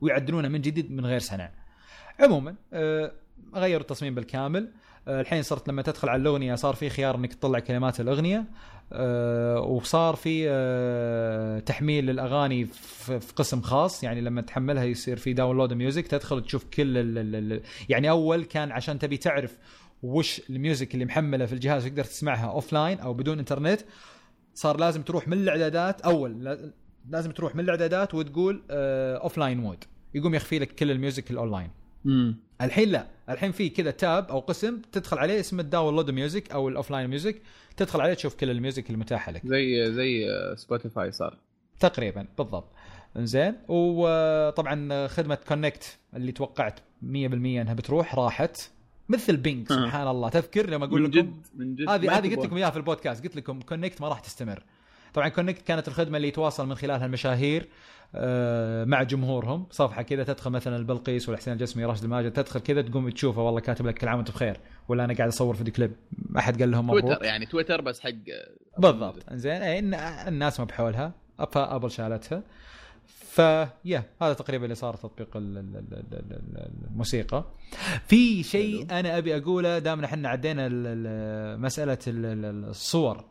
ويعدلونه 0.00 0.48
من 0.48 0.60
جديد 0.60 0.92
من 0.92 1.06
غير 1.06 1.18
سنة. 1.18 1.50
عموما 2.20 2.54
آه، 2.72 3.12
غيروا 3.54 3.80
التصميم 3.80 4.14
بالكامل. 4.14 4.68
آه، 5.08 5.20
الحين 5.20 5.42
صرت 5.42 5.68
لما 5.68 5.82
تدخل 5.82 6.08
على 6.08 6.22
الأغنية 6.22 6.54
صار 6.54 6.74
في 6.74 6.90
خيار 6.90 7.16
إنك 7.16 7.34
تطلع 7.34 7.58
كلمات 7.58 8.00
الأغنية. 8.00 8.44
وصار 9.66 10.16
في 10.16 10.46
أه 10.50 11.60
تحميل 11.60 12.06
للأغاني 12.06 12.64
في 12.64 13.32
قسم 13.36 13.60
خاص. 13.60 14.04
يعني 14.04 14.20
لما 14.20 14.40
تحملها 14.40 14.84
يصير 14.84 15.16
في 15.16 15.32
downloaded 15.32 15.72
music 15.72 16.06
تدخل 16.06 16.42
تشوف 16.42 16.64
كل 16.64 16.98
ال 16.98 17.62
يعني 17.88 18.10
أول 18.10 18.44
كان 18.44 18.72
عشان 18.72 18.98
تبي 18.98 19.16
تعرف 19.16 19.58
وش 20.02 20.42
ال 20.50 20.57
music 20.57 20.94
اللي 20.94 21.04
محمله 21.04 21.46
في 21.46 21.52
الجهاز 21.52 21.86
تقدر 21.86 22.04
تسمعها 22.04 22.50
offline 22.50 23.00
أو 23.00 23.14
بدون 23.14 23.38
انترنت 23.38 23.80
صار 24.54 24.80
لازم 24.80 25.02
تروح 25.02 25.28
من 25.28 25.38
الإعدادات 25.38 26.00
أول 26.00 26.58
لازم 27.08 27.30
تروح 27.30 27.54
من 27.54 27.64
الإعدادات 27.64 28.14
وتقول 28.14 28.62
offline 28.70 29.58
mode 29.58 29.84
يقوم 30.14 30.34
يخفي 30.34 30.58
لك 30.58 30.74
كل 30.74 30.90
ال 30.90 30.97
music 30.97 31.30
ال 31.30 31.35
online. 31.35 31.70
الحين 32.60 32.88
لا. 32.88 33.06
الحين 33.28 33.52
في 33.52 33.68
كذا 33.68 33.90
tab 33.90 34.28
أو 34.30 34.38
قسم 34.38 34.82
تدخل 34.92 35.18
عليه 35.18 35.40
اسمه 35.40 35.62
downloaded 35.62 36.10
music 36.10 36.52
أو 36.52 36.68
ال 36.68 36.90
offline 36.90 37.10
music 37.10 37.42
تدخل 37.76 38.00
عليه 38.00 38.14
تشوف 38.14 38.34
كل 38.34 38.50
ال 38.50 38.57
music 38.57 38.90
المتاحه 38.90 39.32
لك. 39.32 39.46
زي 39.46 39.92
زي 39.92 40.26
Spotify 40.56 41.12
صار. 41.12 41.38
تقريبا 41.80 42.26
بالضبط. 42.38 42.72
زين 43.16 43.54
وطبعا 43.68 45.06
خدمة 45.06 45.38
Connect 45.48 45.98
اللي 46.14 46.32
توقعت 46.32 46.80
100% 46.80 47.04
إنها 47.04 47.74
بتروح 47.74 48.14
راحت. 48.14 48.70
مثل 49.08 49.36
Ping 49.36 49.68
سبحان 49.68 50.08
الله. 50.08 50.28
تذكر 50.28 50.70
لما 50.70 50.84
أقول 50.84 51.04
لكم 51.04 51.40
من 51.54 51.74
جد. 51.74 51.88
هذه 51.88 52.18
هذه 52.18 52.34
قلت 52.36 52.46
لكم 52.46 52.56
إياها 52.56 52.70
في 52.70 52.76
البودكاست. 52.76 53.24
قلت 53.24 53.36
لكم 53.36 53.60
Connect 53.60 54.00
ما 54.00 54.08
راح 54.08 54.20
تستمر. 54.20 54.62
طبعا 55.18 55.28
Connect 55.28 55.62
كانت 55.62 55.88
الخدمة 55.88 56.16
اللي 56.16 56.28
يتواصل 56.28 56.66
من 56.68 56.74
خلالها 56.74 57.06
المشاهير 57.06 57.68
آه، 58.14 58.84
مع 58.84 59.02
جمهورهم. 59.02 59.66
صفحة 59.70 60.02
كذا 60.02 60.24
تدخل 60.24 60.50
مثلا 60.50 60.76
البلقيس 60.76 61.28
والحسين 61.28 61.52
الجسمي 61.52 61.84
راشد 61.84 62.04
الماجد 62.04 62.32
تدخل 62.32 62.60
كذا 62.60 62.82
تقوم 62.82 63.10
تشوفه. 63.10 63.42
والله 63.42 63.60
كاتب 63.60 63.86
لك 63.86 63.98
كل 63.98 64.08
عام 64.08 64.16
وأنت 64.16 64.30
بخير. 64.30 64.60
ولا 64.88 65.04
أنا 65.04 65.14
قاعد 65.14 65.28
أصور 65.28 65.54
فيديو 65.54 65.74
كليب. 65.74 65.92
ما 66.12 66.40
حد 66.40 66.60
قال 66.60 66.70
لهم 66.70 66.86
مبروك. 66.86 67.02
تويتر 67.02 67.24
يعني 67.24 67.46
تويتر 67.46 67.80
بس 67.80 68.00
حق 68.00 68.10
بالضبط. 68.78 69.32
زين 69.32 69.94
الناس 69.94 70.60
ما 70.60 70.66
بحولها. 70.66 71.12
أبل 71.56 71.90
شالتها. 71.90 72.42
فيا 73.06 74.02
هذا 74.22 74.32
تقريبا 74.32 74.64
اللي 74.64 74.74
صار 74.74 74.96
تطبيق 74.96 75.28
الموسيقى. 76.90 77.44
في 78.06 78.42
شيء 78.42 78.86
أنا 78.90 79.18
أبي 79.18 79.36
أقوله 79.36 79.78
دامنا 79.78 80.06
إحنا 80.06 80.28
عدينا 80.28 80.68
مسألة 81.56 81.98
الصور. 82.06 83.24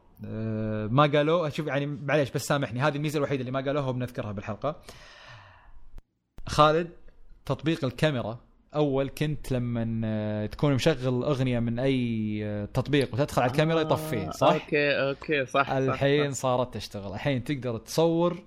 ما 0.89 1.11
قالوا 1.13 1.49
شوف 1.49 1.67
يعني 1.67 1.85
معليش 1.85 2.31
بس 2.31 2.47
سامحني 2.47 2.79
هذه 2.79 2.95
الميزة 2.95 3.17
الوحيدة 3.17 3.41
اللي 3.41 3.51
ما 3.51 3.61
قالوها 3.61 3.87
وبنذكرها 3.87 4.31
بالحلقة. 4.31 4.81
خالد 6.47 6.89
تطبيق 7.45 7.85
الكاميرا. 7.85 8.39
أول 8.75 9.09
كنت 9.09 9.51
لما 9.51 10.01
آه، 10.05 10.45
تكون 10.45 10.73
مشغل 10.73 11.23
أغنية 11.23 11.59
من 11.59 11.79
أي 11.79 12.39
آه، 12.45 12.65
تطبيق 12.65 13.13
وتدخل 13.13 13.41
على 13.41 13.51
الكاميرا 13.51 13.81
يطفيه 13.81 14.29
صح؟ 14.29 14.47
okay 14.47 14.91
okay 14.91 15.45
صح 15.45 15.69
الحين 15.69 16.31
صح. 16.31 16.41
صارت 16.41 16.73
تشتغل. 16.73 17.13
الحين 17.13 17.43
تقدر 17.43 17.77
تصور 17.77 18.43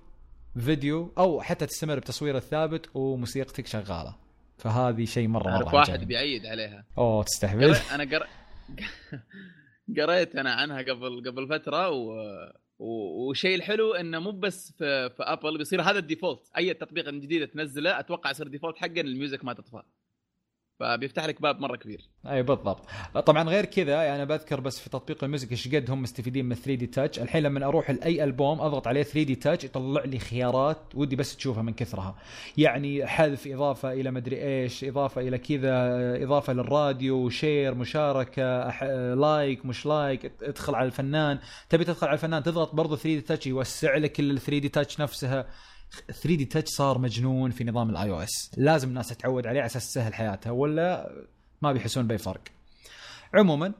فيديو 0.59 1.13
أو 1.17 1.41
حتى 1.41 1.65
تستمر 1.65 1.99
بتصوير 1.99 2.37
الثابت 2.37 2.89
وموسيقتك 2.93 3.67
شغالة. 3.67 4.15
فهذه 4.57 5.05
شيء 5.05 5.27
مرة 5.27 5.49
مرة 5.49 5.75
واحد 5.75 6.07
بيعيد 6.07 6.45
عليها. 6.45 6.83
أوه 6.97 7.23
تستهبل. 7.23 7.75
أنا 7.91 8.03
قر... 8.03 8.27
قريت 9.99 10.35
أنا 10.35 10.53
عنها 10.53 10.81
قبل 10.81 11.23
قبل 11.29 11.47
فترة 11.47 11.89
و... 11.89 12.13
وشيء 12.79 13.55
الحلو 13.55 13.93
إنه 13.93 14.19
مو 14.19 14.31
بس 14.31 14.71
في, 14.71 15.09
في 15.09 15.23
ابل 15.23 15.57
بيصير 15.57 15.81
هذا 15.81 15.99
ال 15.99 16.05
default. 16.05 16.51
أي 16.57 16.73
تطبيق 16.73 17.09
جديد 17.09 17.47
تنزله 17.47 17.99
أتوقع 17.99 18.31
يصير 18.31 18.47
default 18.47 18.77
حق 18.77 19.01
ال 19.01 19.08
music 19.08 19.45
ما 19.45 19.53
تطفى 19.53 19.81
فبيفتح 20.81 21.25
لك 21.25 21.41
باب 21.41 21.59
مرة 21.59 21.75
كبير. 21.75 22.09
أي 22.27 22.43
بالضبط. 22.43 22.81
طبعا 23.25 23.49
غير 23.49 23.65
كذا 23.65 24.03
يعني 24.03 24.25
بذكر 24.25 24.59
بس 24.59 24.79
في 24.79 24.89
تطبيق 24.89 25.23
ال 25.23 25.28
music 25.28 25.51
إيش 25.51 25.75
قد 25.75 25.91
هم 25.91 26.01
مستفيدين 26.01 26.45
من 26.45 26.55
3D 26.55 26.87
Touch. 26.87 27.19
الحين 27.19 27.43
لما 27.43 27.65
أروح 27.65 27.91
لأي 27.91 28.23
ألبوم 28.23 28.61
أضغط 28.61 28.87
عليه 28.87 29.03
3D 29.03 29.35
Touch 29.35 29.63
يطلع 29.63 30.03
لي 30.03 30.19
خيارات 30.19 30.77
ودي 30.95 31.15
بس 31.15 31.35
تشوفها 31.37 31.63
من 31.63 31.73
كثرها. 31.73 32.15
يعني 32.57 33.05
حذف 33.07 33.47
إضافة 33.47 33.93
إلى 33.93 34.11
مدري 34.11 34.43
إيش 34.43 34.83
إضافة 34.83 35.21
إلى 35.21 35.37
كذا 35.37 35.73
إضافة 36.23 36.53
للراديو 36.53 37.29
share 37.29 37.75
مشاركة 37.75 38.69
أح... 38.69 38.83
like 39.17 39.65
مش 39.65 39.85
like 39.85 40.31
ادخل 40.41 40.75
على 40.75 40.85
الفنان. 40.85 41.39
تبي 41.69 41.83
تدخل 41.83 42.07
على 42.07 42.13
الفنان 42.13 42.43
تضغط 42.43 42.75
برضه 42.75 42.95
3D 42.95 43.21
Touch 43.21 43.47
يوسع 43.47 43.95
لك 43.97 44.19
ال 44.19 44.39
3D 44.39 44.69
Touch 44.69 44.99
نفسها. 44.99 45.45
3D 45.91 46.45
Touch 46.45 46.69
صار 46.69 46.97
مجنون 46.97 47.51
في 47.51 47.63
نظام 47.63 47.89
ال 47.89 48.09
iOS. 48.09 48.51
لازم 48.57 48.89
الناس 48.89 49.09
تتعود 49.09 49.47
عليه 49.47 49.59
على 49.59 49.65
أساس 49.65 49.87
تسهل 49.91 50.13
حياتها 50.13 50.51
ولا 50.51 51.11
ما 51.61 51.71
بيحسون 51.73 52.07
باي 52.07 52.17
فرق 52.17 52.41
عموما 53.33 53.73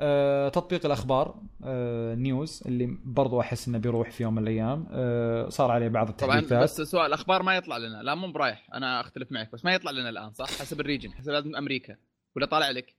آه، 0.00 0.48
تطبيق 0.48 0.86
الأخبار 0.86 1.42
آه، 1.64 2.14
News 2.14 2.62
اللي 2.66 2.98
برضو 3.04 3.40
أحس 3.40 3.68
إنه 3.68 3.78
بيروح 3.78 4.10
في 4.10 4.22
يوم 4.22 4.34
من 4.34 4.42
الأيام 4.42 4.86
آه، 4.90 5.48
صار 5.48 5.70
عليه 5.70 5.88
بعض 5.88 6.08
التحديثات 6.08 6.50
طبعا 6.50 6.62
بس 6.62 6.80
سؤال 6.80 7.06
الأخبار 7.06 7.42
ما 7.42 7.56
يطلع 7.56 7.76
لنا. 7.76 8.02
لا 8.02 8.14
مو 8.14 8.32
برايح. 8.32 8.66
أنا 8.74 9.00
أختلف 9.00 9.32
معك 9.32 9.52
بس 9.52 9.64
ما 9.64 9.74
يطلع 9.74 9.90
لنا 9.90 10.08
الآن 10.08 10.32
صح؟ 10.32 10.46
حسب 10.46 10.80
ال 10.80 10.85
region 10.85 11.12
حسب 11.12 11.30
لازم 11.30 11.56
أمريكا. 11.56 11.96
ولا 12.36 12.46
طالع 12.46 12.70
لك؟ 12.70 12.96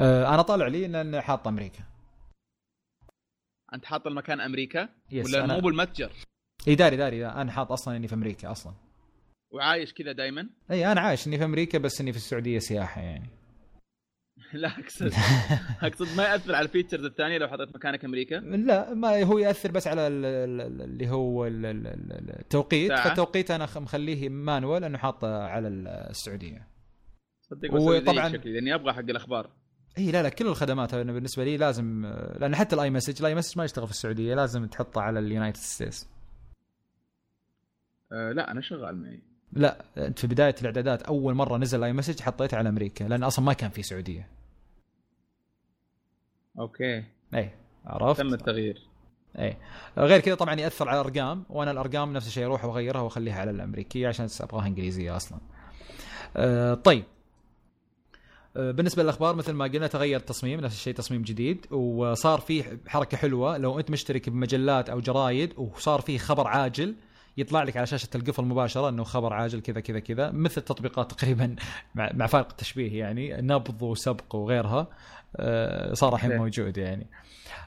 آه، 0.00 0.34
أنا 0.34 0.42
طالع 0.42 0.66
لي 0.66 0.88
لأن 0.88 1.20
حاط 1.20 1.48
أمريكا. 1.48 1.80
أنت 3.74 3.84
حاط 3.84 4.06
المكان 4.06 4.40
أمريكا؟ 4.40 4.88
ولا 5.12 5.46
مو 5.46 5.60
بالمتجر؟ 5.60 6.12
إي 6.68 6.74
داري 6.74 6.96
داري 6.96 7.26
أنا 7.26 7.52
حاط 7.52 7.72
أصلا 7.72 7.96
إني 7.96 8.08
في 8.08 8.14
أمريكا 8.14 8.50
أصلا. 8.50 8.72
وعايش 9.50 9.92
كذا 9.92 10.12
دائما؟ 10.12 10.48
إي 10.70 10.92
أنا 10.92 11.00
عايش 11.00 11.26
إني 11.26 11.38
في 11.38 11.44
أمريكا 11.44 11.78
بس 11.78 12.00
إني 12.00 12.12
في 12.12 12.18
السعودية 12.18 12.58
سياحة 12.58 13.00
يعني. 13.00 13.30
لا 14.52 14.68
أقصد 14.68 15.12
أقصد 15.82 16.16
ما 16.16 16.22
يأثر 16.22 16.54
على 16.54 16.64
ال 16.64 16.68
features 16.68 17.04
الثانية 17.04 17.38
لو 17.38 17.48
حطيت 17.48 17.74
مكانك 17.74 18.04
أمريكا؟ 18.04 18.34
لا 18.34 18.94
ما 18.94 19.22
هو 19.22 19.38
يأثر 19.38 19.70
بس 19.70 19.86
على 19.86 20.06
اللي 20.06 21.08
هو 21.08 21.46
التوقيت. 21.46 22.92
فالتوقيت 22.92 23.50
أنا 23.50 23.68
مخليه 23.76 24.28
manual 24.28 24.84
إنه 24.84 24.98
حاطه 24.98 25.42
على 25.42 25.68
السعودية. 25.68 26.68
صدق 27.40 27.74
وطبعا 27.74 28.28
لأني 28.28 28.74
أبغى 28.74 28.92
حق 28.92 28.98
الأخبار. 28.98 29.50
إي 29.98 30.10
لا 30.12 30.22
لا 30.22 30.28
كل 30.28 30.46
الخدمات 30.46 30.94
بالنسبة 30.94 31.44
لي 31.44 31.56
لازم 31.56 32.06
لأن 32.40 32.56
حتى 32.56 32.76
ال 32.76 32.90
iMessage 32.90 33.20
ال 33.20 33.34
iMessage 33.34 33.58
ما 33.58 33.64
يشتغل 33.64 33.86
في 33.86 33.92
السعودية 33.92 34.34
لازم 34.34 34.66
تحطه 34.66 35.00
على 35.00 35.18
ال 35.18 35.23
United 35.23 35.56
States 35.56 36.08
أه 38.12 38.32
لا 38.32 38.50
أنا 38.50 38.60
شغال 38.60 39.02
معي. 39.02 39.22
لا 39.52 39.84
انت 39.98 40.18
في 40.18 40.26
بداية 40.26 40.54
الإعدادات 40.60 41.02
أول 41.02 41.34
مرة 41.34 41.56
نزل 41.56 41.84
iMessage 41.84 42.20
حطيته 42.20 42.56
على 42.56 42.68
أمريكا 42.68 43.04
لأن 43.04 43.22
أصلا 43.22 43.44
ما 43.44 43.52
كان 43.52 43.70
في 43.70 43.82
سعودية. 43.82 44.28
okay. 46.58 47.04
إي 47.34 47.50
عرفت؟ 47.84 48.20
تم 48.20 48.34
التغيير. 48.34 48.82
إي. 49.38 49.56
غير 49.98 50.20
كذا 50.20 50.34
طبعا 50.34 50.54
يأثر 50.54 50.88
على 50.88 51.00
الأرقام 51.00 51.44
وأنا 51.50 51.70
الأرقام 51.70 52.12
نفس 52.12 52.26
الشيء 52.26 52.44
أروح 52.44 52.64
وأغيرها 52.64 53.00
وأخليها 53.00 53.40
على 53.40 53.50
الأمريكية 53.50 54.08
عشان 54.08 54.28
أبغاها 54.40 54.66
إنجليزية 54.66 55.16
أصلا. 55.16 55.38
أه 56.36 56.74
طيب. 56.74 57.04
أه 58.56 58.70
بالنسبة 58.70 59.02
للأخبار 59.02 59.36
مثل 59.36 59.52
ما 59.52 59.64
قلنا 59.64 59.86
تغير 59.86 60.20
التصميم 60.20 60.60
نفس 60.60 60.74
الشيء 60.74 60.94
تصميم 60.94 61.22
جديد 61.22 61.72
وصار 61.72 62.40
فيه 62.40 62.80
حركة 62.86 63.16
حلوة. 63.16 63.58
لو 63.58 63.78
أنت 63.78 63.90
مشترك 63.90 64.28
بمجلات 64.28 64.90
أو 64.90 65.00
جرايد 65.00 65.58
وصار 65.58 66.00
فيه 66.00 66.18
خبر 66.18 66.46
عاجل 66.46 66.94
يطلع 67.38 67.62
لك 67.62 67.76
على 67.76 67.86
شاشة 67.86 68.08
القفل 68.14 68.44
مباشرة 68.44 68.88
إنه 68.88 69.04
خبر 69.04 69.32
عاجل 69.32 69.60
كذا 69.60 69.80
كذا 69.80 69.98
كذا 69.98 70.30
مثل 70.30 70.62
تطبيقات 70.62 71.12
تقريبا 71.12 71.56
مع 71.94 72.26
فارق 72.26 72.50
التشبيه 72.50 72.98
يعني 72.98 73.36
نبض 73.40 73.82
وسبق 73.82 74.34
وغيرها 74.34 74.88
أه 75.36 75.94
صار 75.94 76.14
الحين 76.14 76.36
موجود 76.36 76.78
يعني. 76.78 77.06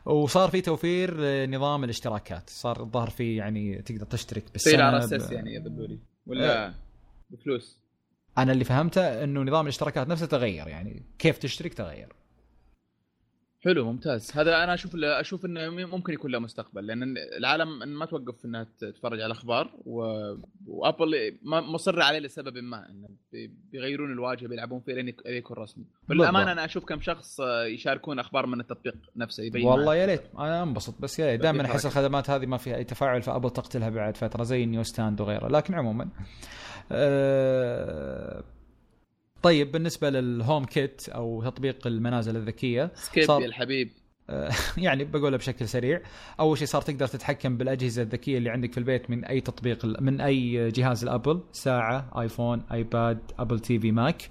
وصار 0.06 0.49
في 0.49 0.61
توفير 0.61 1.15
نظام 1.49 1.84
الاشتراكات 1.84 2.49
صار 2.49 2.81
الظاهر 2.81 3.10
في 3.10 3.35
يعني 3.35 3.81
تقدر 3.81 4.06
تشترك 4.06 4.43
بالسنه 4.52 4.89
RSS 4.89 5.31
يعني 5.31 5.53
يا 5.53 5.64
ولا 6.26 6.68
أه. 6.68 6.73
بفلوس؟ 7.30 7.81
أنا 8.38 8.52
اللي 8.52 8.64
فهمته 8.64 9.23
إنه 9.23 9.41
نظام 9.41 9.65
الاشتراكات 9.65 10.07
نفسه 10.07 10.26
تغير 10.26 10.68
يعني 10.68 11.03
كيف 11.19 11.38
تشترك 11.38 11.73
تغير. 11.73 12.20
حلو 13.63 13.91
ممتاز. 13.91 14.31
هذا 14.38 14.63
أنا 14.63 14.73
أشوف 14.73 14.95
أشوف 14.95 15.45
إنه 15.45 15.69
ممكن 15.69 16.13
يكون 16.13 16.31
له 16.31 16.39
مستقبل 16.39 16.85
لأن 16.85 17.15
العالم 17.38 17.89
ما 17.99 18.05
توقف 18.05 18.45
إنها 18.45 18.67
تتفرج 18.79 19.21
على 19.21 19.31
أخبار 19.31 19.71
و... 19.85 20.01
وأبل 20.67 21.38
مصر 21.43 22.01
عليه 22.01 22.19
لسبب 22.19 22.57
ما 22.57 22.89
إنه 22.89 23.09
بيغيرون 23.71 24.11
الواجهة 24.11 24.47
بيلعبون 24.47 24.79
فيه 24.79 24.93
لين 24.93 25.15
يكون 25.25 25.57
رسمي. 25.57 25.85
بالامانه 26.09 26.51
أنا 26.51 26.65
أشوف 26.65 26.85
كم 26.85 27.01
شخص 27.01 27.39
يشاركون 27.65 28.19
أخبار 28.19 28.45
من 28.45 28.59
التطبيق 28.59 28.95
نفسه 29.15 29.43
يبين 29.43 29.65
والله 29.65 29.95
يا 29.95 30.05
ريت 30.05 30.23
أنا 30.39 30.63
أنبسط 30.63 31.01
بس 31.01 31.19
يا 31.19 31.35
دائما 31.35 31.65
أحس 31.65 31.85
الخدمات 31.85 32.29
هذه 32.29 32.45
ما 32.45 32.57
فيها 32.57 32.75
أي 32.75 32.83
تفاعل 32.83 33.21
فأبل 33.21 33.49
تقتلها 33.49 33.89
بعد 33.89 34.17
فترة 34.17 34.43
زي 34.43 34.63
ال 34.63 34.84
Newsstand 34.84 35.22
وغيره. 35.21 35.47
لكن 35.47 35.73
عموما 35.73 36.09
أه 36.91 38.43
طيب 39.43 39.72
بالنسبة 39.72 40.09
لل 40.09 40.65
HomeKit 40.65 41.09
أو 41.09 41.43
تطبيق 41.43 41.88
المنازل 41.88 42.35
الذكية 42.35 42.91
skip 42.95 43.23
صار... 43.23 43.41
يا 43.41 43.45
الحبيب. 43.45 43.91
يعني 44.77 45.03
بقولها 45.03 45.38
بشكل 45.38 45.68
سريع 45.68 46.01
أول 46.39 46.57
شيء 46.57 46.68
صار 46.68 46.81
تقدر 46.81 47.07
تتحكم 47.07 47.57
بالأجهزة 47.57 48.01
الذكية 48.01 48.38
اللي 48.38 48.49
عندك 48.49 48.72
في 48.72 48.77
البيت 48.77 49.09
من 49.09 49.26
أي 49.26 49.41
تطبيق 49.41 49.85
من 49.85 50.22
أي 50.22 50.72
جهاز 50.72 51.03
الأبل 51.03 51.41
ساعة 51.51 52.22
آيفون 52.22 52.61
آيباد 52.72 53.19
أبل 53.39 53.59
TV 53.59 53.91
ماك. 53.91 54.30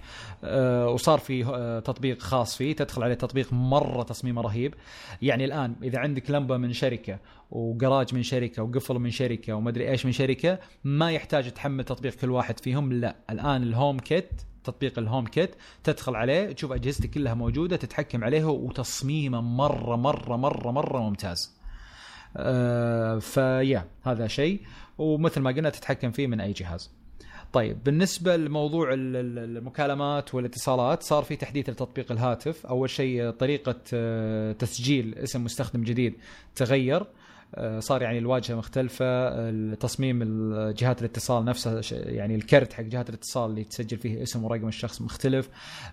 وصار 0.84 1.18
في 1.18 1.44
آه، 1.44 1.80
تطبيق 1.80 2.22
خاص 2.22 2.56
فيه 2.56 2.76
تدخل 2.76 3.02
عليه 3.02 3.14
تطبيق 3.14 3.52
مرة 3.52 4.02
تصميمه 4.02 4.42
رهيب. 4.42 4.74
يعني 5.22 5.44
الآن 5.44 5.74
إذا 5.82 5.98
عندك 5.98 6.30
لمبة 6.30 6.56
من 6.56 6.72
شركة 6.72 7.18
وجراج 7.50 8.14
من 8.14 8.22
شركة 8.22 8.62
وقفل 8.62 8.94
من 8.94 9.10
شركة 9.10 9.52
ومدري 9.52 9.90
إيش 9.90 10.06
من 10.06 10.12
شركة 10.12 10.58
ما 10.84 11.12
يحتاج 11.12 11.50
تحمل 11.50 11.84
تطبيق 11.84 12.14
كل 12.14 12.30
واحد 12.30 12.60
فيهم 12.60 12.92
لا. 12.92 13.16
الآن 13.30 13.62
الهوم 13.62 13.98
كيت 13.98 14.30
تطبيق 14.64 14.98
الهوم 14.98 15.26
كيت 15.26 15.54
تدخل 15.84 16.16
عليه 16.16 16.52
تشوف 16.52 16.72
اجهزتك 16.72 17.10
كلها 17.10 17.34
موجودة 17.34 17.76
تتحكم 17.76 18.24
عليها 18.24 18.46
وتصميمه 18.46 19.40
مرة 19.40 19.96
مرة 19.96 20.36
مرة 20.36 20.70
مرة 20.70 20.98
ممتاز. 20.98 21.56
آه 22.36 23.18
فيا 23.18 23.88
هذا 24.02 24.26
شيء 24.26 24.60
ومثل 24.98 25.40
ما 25.40 25.50
قلنا 25.50 25.70
تتحكم 25.70 26.10
فيه 26.10 26.26
من 26.26 26.40
أي 26.40 26.52
جهاز. 26.52 26.90
طيب 27.52 27.84
بالنسبة 27.84 28.36
لموضوع 28.36 28.88
المكالمات 28.94 30.34
والاتصالات 30.34 31.02
صار 31.02 31.22
في 31.22 31.36
تحديث 31.36 31.68
لتطبيق 31.68 32.12
الهاتف 32.12 32.66
أول 32.66 32.90
شيء 32.90 33.30
طريقة 33.30 33.80
آه، 33.94 34.52
تسجيل 34.52 35.14
اسم 35.14 35.44
مستخدم 35.44 35.82
جديد 35.82 36.14
تغير 36.54 37.06
صار 37.78 38.02
يعني 38.02 38.18
الواجهة 38.18 38.54
مختلفة 38.54 39.50
تصميم 39.74 40.20
جهات 40.70 41.00
الاتصال 41.00 41.44
نفسها 41.44 41.80
يعني 41.92 42.34
الكرت 42.34 42.72
حق 42.72 42.82
جهات 42.82 43.08
الاتصال 43.08 43.50
اللي 43.50 43.64
تسجل 43.64 43.98
فيه 43.98 44.22
اسم 44.22 44.44
ورقم 44.44 44.68
الشخص 44.68 45.02
مختلف. 45.02 45.48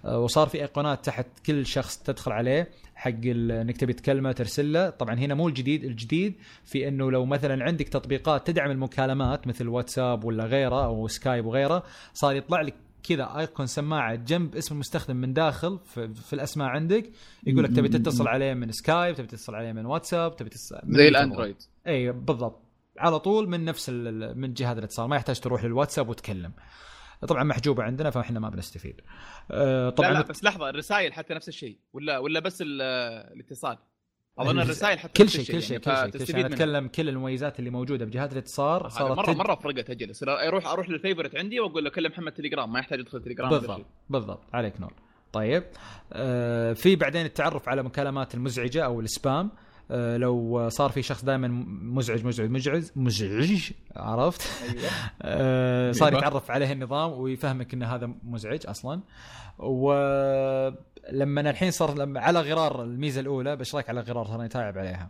آه، 0.05 0.19
وصار 0.19 0.47
في 0.47 0.61
ايقونات 0.61 1.05
تحت 1.05 1.25
كل 1.45 1.65
شخص 1.65 1.97
تدخل 1.97 2.31
عليه 2.31 2.69
حق 2.95 3.11
انك 3.25 3.77
تبي 3.77 3.93
تكلمه 3.93 4.31
ترسل 4.31 4.73
له. 4.73 4.89
طبعا 4.89 5.15
هنا 5.15 5.33
مو 5.33 5.47
الجديد 5.47 5.83
الجديد 5.83 6.33
في 6.65 6.87
انه 6.87 7.11
لو 7.11 7.25
مثلا 7.25 7.63
عندك 7.63 7.87
تطبيقات 7.87 8.47
تدعم 8.47 8.71
المكالمات 8.71 9.47
مثل 9.47 9.67
واتساب 9.67 10.23
ولا 10.23 10.45
غيره 10.45 10.85
أو 10.85 11.07
سكايب 11.07 11.45
وغيره 11.45 11.83
صار 12.13 12.35
يطلع 12.35 12.61
لك 12.61 12.73
كذا 13.07 13.37
ايقون 13.37 13.67
سماعة 13.67 14.15
جنب 14.15 14.55
اسم 14.55 14.75
المستخدم 14.75 15.15
من 15.15 15.33
داخل 15.33 15.79
في, 15.85 16.13
في 16.13 16.33
الأسماء 16.33 16.67
عندك 16.67 17.11
يقول 17.47 17.63
لك 17.63 17.75
تبي 17.75 17.89
تتصل 17.89 18.27
عليه 18.27 18.53
من 18.53 18.71
سكايب 18.71 19.15
تبي 19.15 19.27
تتصل 19.27 19.55
عليه 19.55 19.71
من 19.71 19.85
واتساب 19.85 20.35
تبي 20.35 20.49
تتصل 20.49 20.79
زي 20.83 21.07
الأندرويد. 21.07 21.57
اي 21.87 22.11
بالضبط. 22.11 22.61
على 22.97 23.19
طول 23.19 23.49
من 23.49 23.65
نفس 23.65 23.89
من 24.35 24.53
جهاز 24.53 24.77
الاتصال 24.77 25.09
ما 25.09 25.15
يحتاج 25.15 25.39
تروح 25.39 25.63
للواتساب 25.63 26.09
وتكلم. 26.09 26.53
طبعا 27.27 27.43
محجوبة 27.43 27.83
عندنا 27.83 28.09
فإحنا 28.09 28.39
ما 28.39 28.49
بنستفيد. 28.49 29.01
أه 29.51 29.89
طبعا 29.89 30.09
لا, 30.09 30.13
لا 30.13 30.23
بس 30.23 30.43
لحظة 30.43 30.69
الرسائل 30.69 31.13
حتى 31.13 31.33
نفس 31.33 31.47
الشيء 31.47 31.77
ولا 31.93 32.17
ولا 32.17 32.39
بس 32.39 32.63
الاتصال؟ 32.65 33.77
أظن 34.39 34.59
الرسائل 34.59 34.99
حتى 34.99 35.23
كل 35.23 35.29
شيء 35.29 35.45
كل 35.45 35.61
شيء 35.61 35.81
يعني 35.87 36.11
كل 36.11 36.19
شيء 36.19 36.19
كل 36.19 36.25
شيء. 36.25 36.35
أنا 36.35 36.47
أتكلم 36.47 36.87
كل 36.87 37.09
المميزات 37.09 37.59
اللي 37.59 37.69
موجودة. 37.69 38.05
بجهاز 38.05 38.31
الاتصال 38.31 38.91
صارت 38.91 39.17
مره. 39.17 39.33
مرة 39.33 39.55
فرقت 39.55 39.89
أجل 39.89 40.13
أروح 40.29 40.67
أروح 40.67 40.89
لل 40.89 40.98
favorite 40.98 41.35
عندي 41.35 41.59
وأقول 41.59 41.83
له 41.83 41.89
كلم 41.89 42.11
محمد 42.11 42.31
تليجرام 42.31 42.73
ما 42.73 42.79
يحتاج 42.79 42.99
يدخل 42.99 43.21
تليجرام 43.21 43.49
بالضبط 43.49 43.85
بالضبط. 44.09 44.43
عليك 44.53 44.81
نور. 44.81 44.93
طيب. 45.33 45.63
آه 46.13 46.73
في 46.73 46.95
بعدين 46.95 47.25
التعرف 47.25 47.69
على 47.69 47.83
مكالمات 47.83 48.35
المزعجة 48.35 48.85
أو 48.85 48.99
السبام. 48.99 49.45
آه 49.45 49.66
لو 49.89 50.69
صار 50.69 50.89
في 50.89 51.01
شخص 51.01 51.25
دائما 51.25 51.47
مزعج 51.67 52.25
مزعج 52.25 52.49
مزعج 52.49 52.83
مزعج 52.95 53.71
عرفت؟ 53.95 54.41
أيوة. 54.63 54.89
آه 55.21 55.91
صار 55.91 56.07
أيوة. 56.07 56.19
يتعرف 56.19 56.51
عليه 56.51 56.71
النظام 56.71 57.11
ويفهمك 57.11 57.73
إن 57.73 57.83
هذا 57.83 58.09
مزعج 58.23 58.59
أصلا 58.65 59.01
ولما 59.59 61.41
الحين 61.49 61.71
صار 61.71 61.97
لما 61.97 62.19
على 62.19 62.41
غرار 62.41 62.83
الميزة 62.83 63.21
الأولى 63.21 63.55
بس 63.55 63.75
رأيك 63.75 63.89
على 63.89 64.01
غرار 64.01 64.35
أنا 64.35 64.47
تايب 64.47 64.77
عليها 64.77 65.09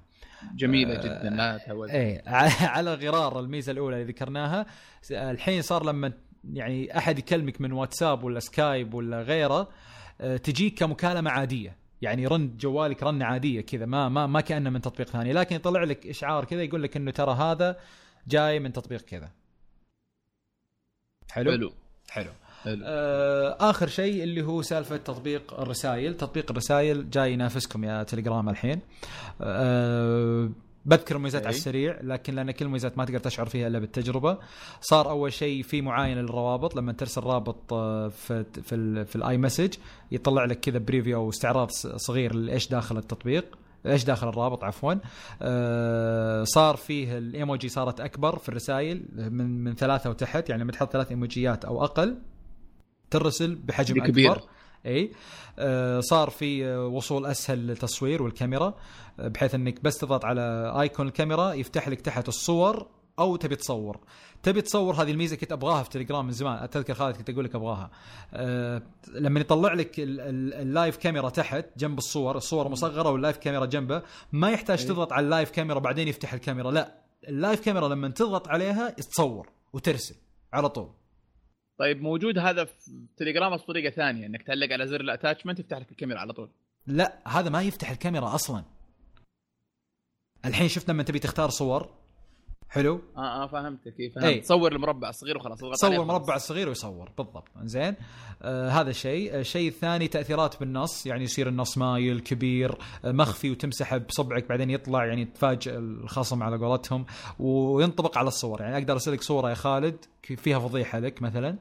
جميلة 0.55 0.95
آه 0.95 1.01
جدا 1.01 1.29
لا 1.29 1.57
تهود 1.57 1.89
إيه 1.89 2.23
على 2.75 2.93
غرار 2.93 3.39
الميزة 3.39 3.71
الأولى 3.71 4.01
اللي 4.01 4.11
ذكرناها 4.11 4.65
الحين 5.11 5.61
صار 5.61 5.85
لما 5.85 6.13
يعني 6.53 6.97
أحد 6.97 7.19
يكلمك 7.19 7.61
من 7.61 7.71
واتساب 7.71 8.23
ولا 8.23 8.39
سكايب 8.39 8.93
ولا 8.93 9.21
غيره 9.21 9.69
آه 10.21 10.37
تجيك 10.37 10.79
كمكالمة 10.79 11.31
عادية 11.31 11.86
يعني 12.01 12.27
رن 12.27 12.57
جوالك 12.57 13.03
رنة 13.03 13.25
عادية 13.25 13.61
كذا 13.61 13.85
ما 13.85 14.09
ما 14.09 14.27
ما 14.27 14.41
كأنه 14.41 14.69
من 14.69 14.81
تطبيق 14.81 15.07
ثاني 15.07 15.33
لكن 15.33 15.55
يطلع 15.55 15.83
لك 15.83 16.07
إشعار 16.07 16.45
كذا 16.45 16.63
يقول 16.63 16.83
لك 16.83 16.97
إنه 16.97 17.11
ترى 17.11 17.33
هذا 17.33 17.79
جاي 18.27 18.59
من 18.59 18.73
تطبيق 18.73 19.01
كذا. 19.01 19.31
حلو؟ 21.31 21.51
حلو. 22.09 22.31
حلو. 22.63 22.81
آه 22.85 23.57
آخر 23.59 23.87
شيء 23.87 24.23
اللي 24.23 24.41
هو 24.41 24.61
سالفة 24.61 24.97
تطبيق 24.97 25.59
الرسائل 25.59 26.17
تطبيق 26.17 26.51
الرسائل 26.51 27.09
جاي 27.09 27.33
ينافسكم 27.33 27.83
يا 27.83 28.03
تليجرام 28.03 28.49
الحين. 28.49 28.81
آه 29.41 30.49
بذكر 30.87 31.15
المميزات 31.15 31.45
على 31.45 31.55
السريع 31.55 31.99
لكن 32.01 32.35
لأن 32.35 32.51
كل 32.51 32.65
المميزات 32.65 32.97
ما 32.97 33.05
تقدر 33.05 33.19
تشعر 33.19 33.45
فيها 33.45 33.67
إلا 33.67 33.79
بالتجربة. 33.79 34.37
صار 34.81 35.09
أول 35.09 35.33
شيء 35.33 35.63
في 35.63 35.81
معاينة 35.81 36.21
للروابط 36.21 36.75
لما 36.75 36.93
ترسل 36.93 37.23
رابط 37.23 37.73
آه، 37.73 38.07
في 38.07 38.45
في, 38.63 38.75
ال 38.75 39.05
في 39.05 39.15
ال 39.15 39.37
iMessage 39.37 39.73
يطلع 40.11 40.45
لك 40.45 40.59
كذا 40.59 40.77
preview 40.77 41.17
أو 41.17 41.29
استعراض 41.29 41.69
صغير 41.95 42.35
لإيش 42.35 42.67
داخل 42.67 42.97
التطبيق 42.97 43.57
إيش 43.85 44.03
داخل 44.03 44.29
الرابط 44.29 44.63
عفوا. 44.63 44.93
آه 45.41 46.43
صار 46.43 46.75
فيه 46.75 47.17
الايموجي 47.17 47.69
صارت 47.69 48.01
أكبر 48.01 48.39
في 48.39 48.49
الرسائل 48.49 49.05
من 49.15 49.63
من 49.63 49.75
ثلاثة 49.75 50.09
وتحت 50.09 50.49
يعني 50.49 50.63
لما 50.63 50.71
تحط 50.71 50.91
ثلاث 50.91 51.09
إيموجيات 51.09 51.65
أو 51.65 51.83
أقل 51.83 52.17
ترسل 53.09 53.55
بحجم 53.55 54.03
كبير. 54.03 54.31
أكبر. 54.31 54.47
إي. 54.85 55.11
آه 55.59 55.99
صار 55.99 56.29
في 56.29 56.75
وصول 56.75 57.25
أسهل 57.25 57.67
للتصوير 57.67 58.23
والكاميرا 58.23 58.73
آه 59.19 59.27
بحيث 59.27 59.55
إنك 59.55 59.83
بس 59.83 59.97
تضغط 59.97 60.25
على 60.25 60.73
icon 60.81 61.07
الكاميرا 61.07 61.53
يفتح 61.53 61.87
لك 61.89 62.01
تحت 62.01 62.27
الصور 62.27 62.87
أو 63.19 63.35
تبي 63.35 63.55
تصور. 63.55 63.99
تبي 64.43 64.61
تصور 64.61 64.93
هذه 64.93 65.11
الميزة 65.11 65.35
كنت 65.35 65.51
أبغاها 65.51 65.83
في 65.83 65.89
تليجرام 65.89 66.25
من 66.25 66.31
زمان 66.31 66.63
أتذكر 66.63 66.93
خالد 66.93 67.15
كنت 67.17 67.29
أقول 67.29 67.45
لك 67.45 67.55
أبغاها. 67.55 67.91
أه 68.33 68.81
لما 69.13 69.39
يطلع 69.39 69.73
لك 69.73 69.91
ال 69.97 70.17
live 70.17 70.97
camera 70.97 71.29
تحت 71.29 71.65
جنب 71.77 71.97
الصور 71.97 72.37
الصور 72.37 72.69
مصغرة 72.69 73.09
وال 73.09 73.19
live 73.19 73.37
camera 73.37 73.65
جنبه 73.65 74.01
ما 74.31 74.51
يحتاج. 74.51 74.85
تضغط 74.85 75.13
على 75.13 75.23
ال 75.23 75.29
live 75.29 75.51
camera 75.51 75.79
بعدين 75.79 76.07
يفتح 76.07 76.33
الكاميرا 76.33 76.71
لا. 76.71 77.01
ال 77.27 77.34
live 77.34 77.59
camera 77.59 77.87
لما 77.87 78.07
تضغط 78.07 78.47
عليها 78.47 78.89
تصور 78.89 79.49
وترسل 79.73 80.15
على 80.53 80.69
طول. 80.69 80.89
طيب 81.77 82.01
موجود 82.01 82.37
هذا 82.37 82.65
في 82.65 83.05
تليجرام 83.17 83.53
بس 83.53 83.61
بطريقه 83.61 83.95
ثانية 83.95 84.25
إنك 84.25 84.43
تعلق 84.43 84.73
على 84.73 84.87
زر 84.87 85.01
ال 85.01 85.07
attachment 85.07 85.59
يفتح 85.59 85.77
لك 85.77 85.91
الكاميرا 85.91 86.19
على 86.19 86.33
طول. 86.33 86.49
لا 86.87 87.19
هذا 87.27 87.49
ما 87.49 87.61
يفتح 87.61 87.89
الكاميرا 87.89 88.35
أصلا. 88.35 88.63
الحين 90.45 90.67
شفت 90.67 90.89
لما 90.89 91.03
تبي 91.03 91.19
تختار 91.19 91.49
صور. 91.49 91.96
حلو؟ 92.69 93.01
آه 93.17 93.43
آه 93.43 93.47
فهمتك. 93.47 93.99
إيه، 93.99 94.11
فهمت. 94.11 94.43
تصور 94.43 94.71
المربع 94.71 95.09
الصغير 95.09 95.37
وخلاص 95.37 95.59
صور 95.73 95.91
المربع 95.91 96.35
الصغير 96.35 96.67
ويصور. 96.67 97.11
بالضبط. 97.17 97.47
زين 97.63 97.95
آه 98.41 98.69
هذا 98.69 98.91
شيء. 98.91 99.35
الشيء 99.35 99.67
الثاني 99.69 100.07
تأثيرات 100.07 100.59
بالنص. 100.59 101.05
يعني 101.05 101.23
يصير 101.23 101.47
النص 101.47 101.77
مايل 101.77 102.19
كبير 102.19 102.77
آه 103.05 103.11
مخفي 103.11 103.51
وتمسحه 103.51 103.97
بصبعك 103.97 104.49
بعدين 104.49 104.69
يطلع 104.69 105.05
يعني 105.05 105.25
تفاجئ 105.25 105.77
الخصم 105.77 106.43
على 106.43 106.57
قولتهم 106.57 107.05
وينطبق 107.39 108.17
على 108.17 108.27
الصور. 108.27 108.61
يعني 108.61 108.77
أقدر 108.77 108.93
أرسل 108.93 109.13
لك 109.13 109.21
صورة 109.21 109.49
يا 109.49 109.55
خالد 109.55 110.05
فيها 110.23 110.59
فضيحة 110.59 110.99
لك 110.99 111.21
مثلا 111.21 111.57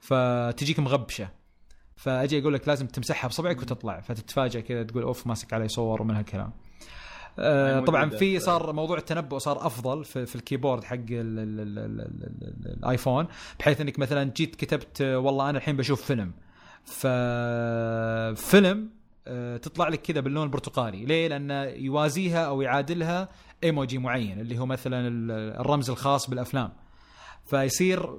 فتجيك 0.00 0.78
مغبشة. 0.78 1.28
فأجي 1.96 2.40
أقول 2.40 2.54
لك 2.54 2.68
لازم 2.68 2.86
تمسحها 2.86 3.28
بصبعك 3.28 3.58
وتطلع 3.62 4.00
فتتفاجئ 4.00 4.62
كذا 4.62 4.82
تقول 4.82 5.02
أوف 5.02 5.26
ماسك 5.26 5.52
علي 5.52 5.68
صور 5.68 6.02
ومن 6.02 6.16
هالكلام. 6.16 6.46
آه 6.46 6.67
طبعا 7.86 8.10
في 8.10 8.40
صار 8.40 8.72
موضوع 8.72 8.98
التنبؤ 8.98 9.38
صار 9.38 9.66
أفضل 9.66 10.04
في, 10.04 10.26
في 10.26 10.36
الكيبورد 10.36 10.84
حق 10.84 10.96
الآيفون 12.66 13.26
بحيث 13.60 13.80
إنك 13.80 13.98
مثلا 13.98 14.32
جيت 14.36 14.56
كتبت 14.56 15.02
والله 15.02 15.50
أنا 15.50 15.58
الحين 15.58 15.76
بشوف 15.76 16.02
فيلم. 16.02 16.32
ففيلم 16.84 18.90
آه 19.26 19.56
تطلع 19.56 19.88
لك 19.88 20.02
كذا 20.02 20.20
باللون 20.20 20.44
البرتقالي. 20.44 21.04
ليه؟ 21.04 21.28
لأنه 21.28 21.62
يوازيها 21.62 22.46
أو 22.46 22.62
يعادلها 22.62 23.28
إيموجي 23.64 23.98
معين 23.98 24.40
اللي 24.40 24.58
هو 24.58 24.66
مثلا 24.66 25.08
الرمز 25.60 25.90
الخاص 25.90 26.30
بالأفلام. 26.30 26.72
فيصير 27.46 28.10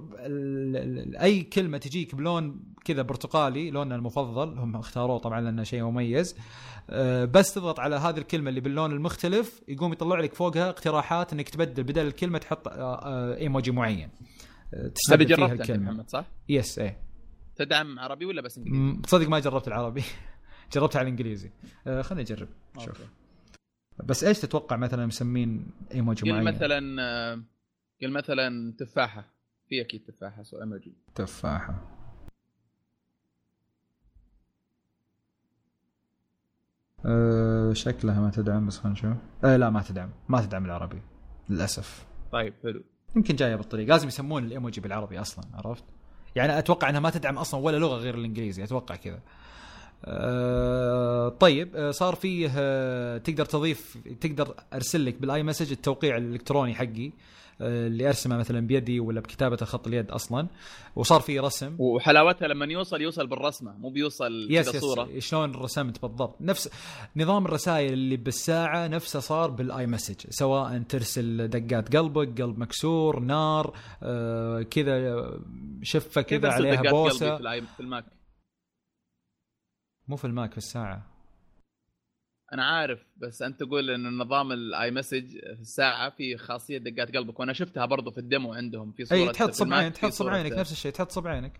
أي 1.21 1.41
كلمة 1.41 1.77
تجيك 1.77 2.15
بلون 2.15 2.59
كذا 2.89 3.01
برتقالي 3.01 3.71
لوننا 3.71 3.95
المفضل. 3.95 4.57
هم 4.57 4.75
اختاروه 4.75 5.17
طبعا 5.19 5.41
لأنه 5.41 5.63
شيء 5.63 5.83
مميز. 5.83 6.35
آه، 6.89 7.25
بس 7.25 7.53
تضغط 7.53 7.79
على 7.79 7.95
هذه 7.95 8.17
الكلمة 8.17 8.49
اللي 8.49 8.61
باللون 8.61 8.91
المختلف 8.91 9.61
يقوم 9.67 9.93
يطلع 9.93 10.19
لك 10.19 10.33
فوقها 10.33 10.69
اقتراحات 10.69 11.33
إنك 11.33 11.49
تبدل 11.49 11.83
بدل 11.83 12.07
الكلمة 12.07 12.37
تحط 12.37 12.67
ايموجي 12.67 13.71
آه، 13.71 13.73
آه، 13.73 13.77
معين. 13.77 14.09
تستبدل 14.95 15.35
فيها 15.35 15.53
الكلمة. 15.53 15.91
محمد 15.91 16.09
صح؟ 16.09 16.25
يس 16.49 16.79
إيه. 16.79 16.99
تدعم 17.55 17.99
عربي 17.99 18.25
ولا 18.25 18.41
بس 18.41 18.57
إنجليزي؟ 18.57 19.01
تصدق 19.01 19.29
ما 19.29 19.39
جربت 19.39 19.67
العربي. 19.67 20.03
جربتها 20.73 20.99
على 20.99 21.05
الإنجليزي. 21.05 21.51
خليني 22.01 22.21
أجرب. 22.21 22.47
شوف. 22.77 23.01
بس 24.03 24.23
إيش 24.23 24.39
تتوقع 24.39 24.75
مثلا 24.75 25.05
مسمين 25.05 25.71
إيموجي 25.93 26.31
معين؟ 26.31 26.43
مثلا 26.43 26.79
قل 28.01 28.11
مثلا 28.11 28.73
تفاحة. 28.79 29.25
في 29.67 29.81
أكيد 29.81 30.03
تفاحة 30.03 30.43
سو 30.43 30.61
إيموجي. 30.61 30.93
تفاحة. 31.15 31.98
أه 37.05 37.73
شكلها 37.73 38.19
ما 38.19 38.29
تدعم 38.29 38.67
بس 38.67 38.77
خلينا 38.77 38.93
نشوف. 38.99 39.13
أه 39.43 39.57
لا 39.57 39.69
ما 39.69 39.81
تدعم. 39.81 40.09
ما 40.29 40.41
تدعم 40.41 40.65
العربي. 40.65 41.01
للأسف. 41.49 42.05
طيب 42.31 42.53
حلو. 42.63 42.83
يمكن 43.15 43.35
جاية 43.35 43.55
بالطريق 43.55 43.87
لازم 43.87 44.07
يسمون 44.07 44.43
الإيموجي 44.43 44.81
بالعربي 44.81 45.21
أصلا 45.21 45.45
عرفت؟ 45.53 45.83
يعني 46.35 46.59
أتوقع 46.59 46.89
إنها 46.89 46.99
ما 46.99 47.09
تدعم 47.09 47.37
أصلا 47.37 47.59
ولا 47.59 47.77
لغة 47.77 47.97
غير 47.97 48.15
الإنجليزي 48.15 48.63
أتوقع 48.63 48.95
كذا. 48.95 49.19
أه 50.05 51.29
طيب 51.29 51.75
أه 51.75 51.91
صار 51.91 52.15
فيه 52.15 52.51
أه 52.57 53.17
تقدر 53.17 53.45
تضيف 53.45 53.97
تقدر 54.21 54.55
أرسل 54.73 55.05
لك 55.05 55.21
بال 55.21 55.43
iMessage 55.43 55.71
التوقيع 55.71 56.17
الإلكتروني 56.17 56.75
حقي. 56.75 57.11
اللي 57.61 58.07
أرسمه 58.07 58.37
مثلا 58.37 58.67
بيدي 58.67 58.99
ولا 58.99 59.21
بكتابة 59.21 59.57
خط 59.57 59.87
اليد 59.87 60.11
أصلا 60.11 60.47
وصار 60.95 61.21
في 61.21 61.39
رسم. 61.39 61.75
وحلاوتها 61.79 62.47
لما 62.47 62.65
يوصل 62.65 63.01
يوصل 63.01 63.27
بالرسمة 63.27 63.77
مو 63.77 63.89
بيوصل 63.89 64.47
بس 64.49 64.69
كذا 64.69 64.79
صورة. 64.79 65.07
yes 65.07 65.27
شلون 65.27 65.55
رسمت 65.55 66.01
بالضبط. 66.01 66.41
نفس 66.41 66.69
نظام 67.15 67.45
الرسائل 67.45 67.93
اللي 67.93 68.17
بالساعة 68.17 68.87
نفسه 68.87 69.19
صار 69.19 69.49
بال 69.49 69.87
iMessage 69.87 70.25
سواء 70.29 70.81
ترسل 70.81 71.47
دقات 71.47 71.95
قلبك 71.95 72.41
قلب 72.41 72.59
مكسور 72.59 73.19
نار 73.19 73.73
آه 74.03 74.61
كذا 74.61 75.25
شفة 75.81 76.21
كذا 76.21 76.49
عليها 76.49 76.81
بوسة. 76.81 77.37
في 77.37 77.79
الماك؟ 77.79 78.05
مو 80.07 80.15
في 80.15 80.25
الماك 80.25 80.51
في 80.51 80.57
الساعة. 80.57 81.18
أنا 82.53 82.65
عارف 82.65 82.99
بس 83.17 83.41
أنت 83.41 83.59
تقول 83.59 83.89
إن 83.89 84.17
نظام 84.17 84.51
ال 84.51 84.91
iMessage 84.91 85.29
في 85.29 85.61
الساعة 85.61 86.09
في 86.09 86.37
خاصية 86.37 86.77
دقات 86.77 87.15
قلبك 87.15 87.39
وأنا 87.39 87.53
شفتها 87.53 87.85
برضو 87.85 88.11
في 88.11 88.17
ال 88.17 88.24
demo 88.24 88.53
عندهم 88.53 88.91
في 88.91 89.05
صورة 89.05 89.19
اي 89.19 89.31
تحط 89.31 89.51
صبعين 89.51 89.93
تحط 89.93 90.11
صبعينك 90.11 90.51
نفس 90.51 90.71
الشيء 90.71 90.91
تحط 90.91 91.11
صبعينك. 91.11 91.59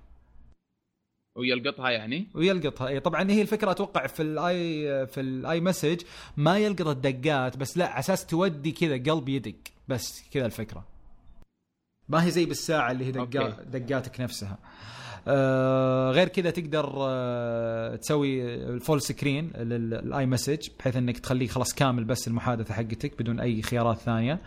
ويلقطها 1.36 1.90
يعني؟ 1.90 2.28
ويلقطها 2.34 2.88
إي 2.88 3.00
طبعا 3.00 3.32
هي 3.32 3.42
الفكرة 3.42 3.72
أتوقع 3.72 4.08
في 4.08 4.22
ال 4.24 4.66
i 4.66 5.08
في 5.08 5.22
ال 5.22 5.62
iMessage 5.62 6.02
ما 6.38 6.58
يلقط 6.58 6.88
الدقات 6.88 7.58
بس 7.58 7.78
لا 7.78 7.88
على 7.88 8.00
أساس 8.00 8.26
تودي 8.26 8.72
كذا 8.72 9.14
قلب 9.14 9.30
يدق 9.30 9.56
بس 9.88 10.30
كذا 10.32 10.46
الفكرة. 10.46 10.88
ما 12.10 12.26
هي 12.26 12.32
زي 12.32 12.46
بالساعة 12.46 12.92
اللي 12.92 13.06
هي 13.06 13.12
دقات 13.12 13.62
دقاتك 13.62 14.22
نفسها. 14.22 14.58
آه 14.64 14.99
غير 16.12 16.28
كذا 16.28 16.50
تقدر 16.50 16.94
آه 16.98 17.96
تسوي 17.96 18.56
ال 18.56 18.65
full 18.65 19.02
screen 19.02 19.52
لل 19.56 20.26
iMessage 20.26 20.68
بحيث 20.80 20.96
إنك 20.96 21.20
تخليه 21.20 21.48
خلاص 21.48 21.74
كامل 21.74 22.04
بس 22.04 22.28
المحادثة 22.28 22.74
حقتك 22.74 23.20
بدون 23.20 23.40
أي 23.40 23.62
خيارات 23.62 23.98
ثانية. 23.98 24.42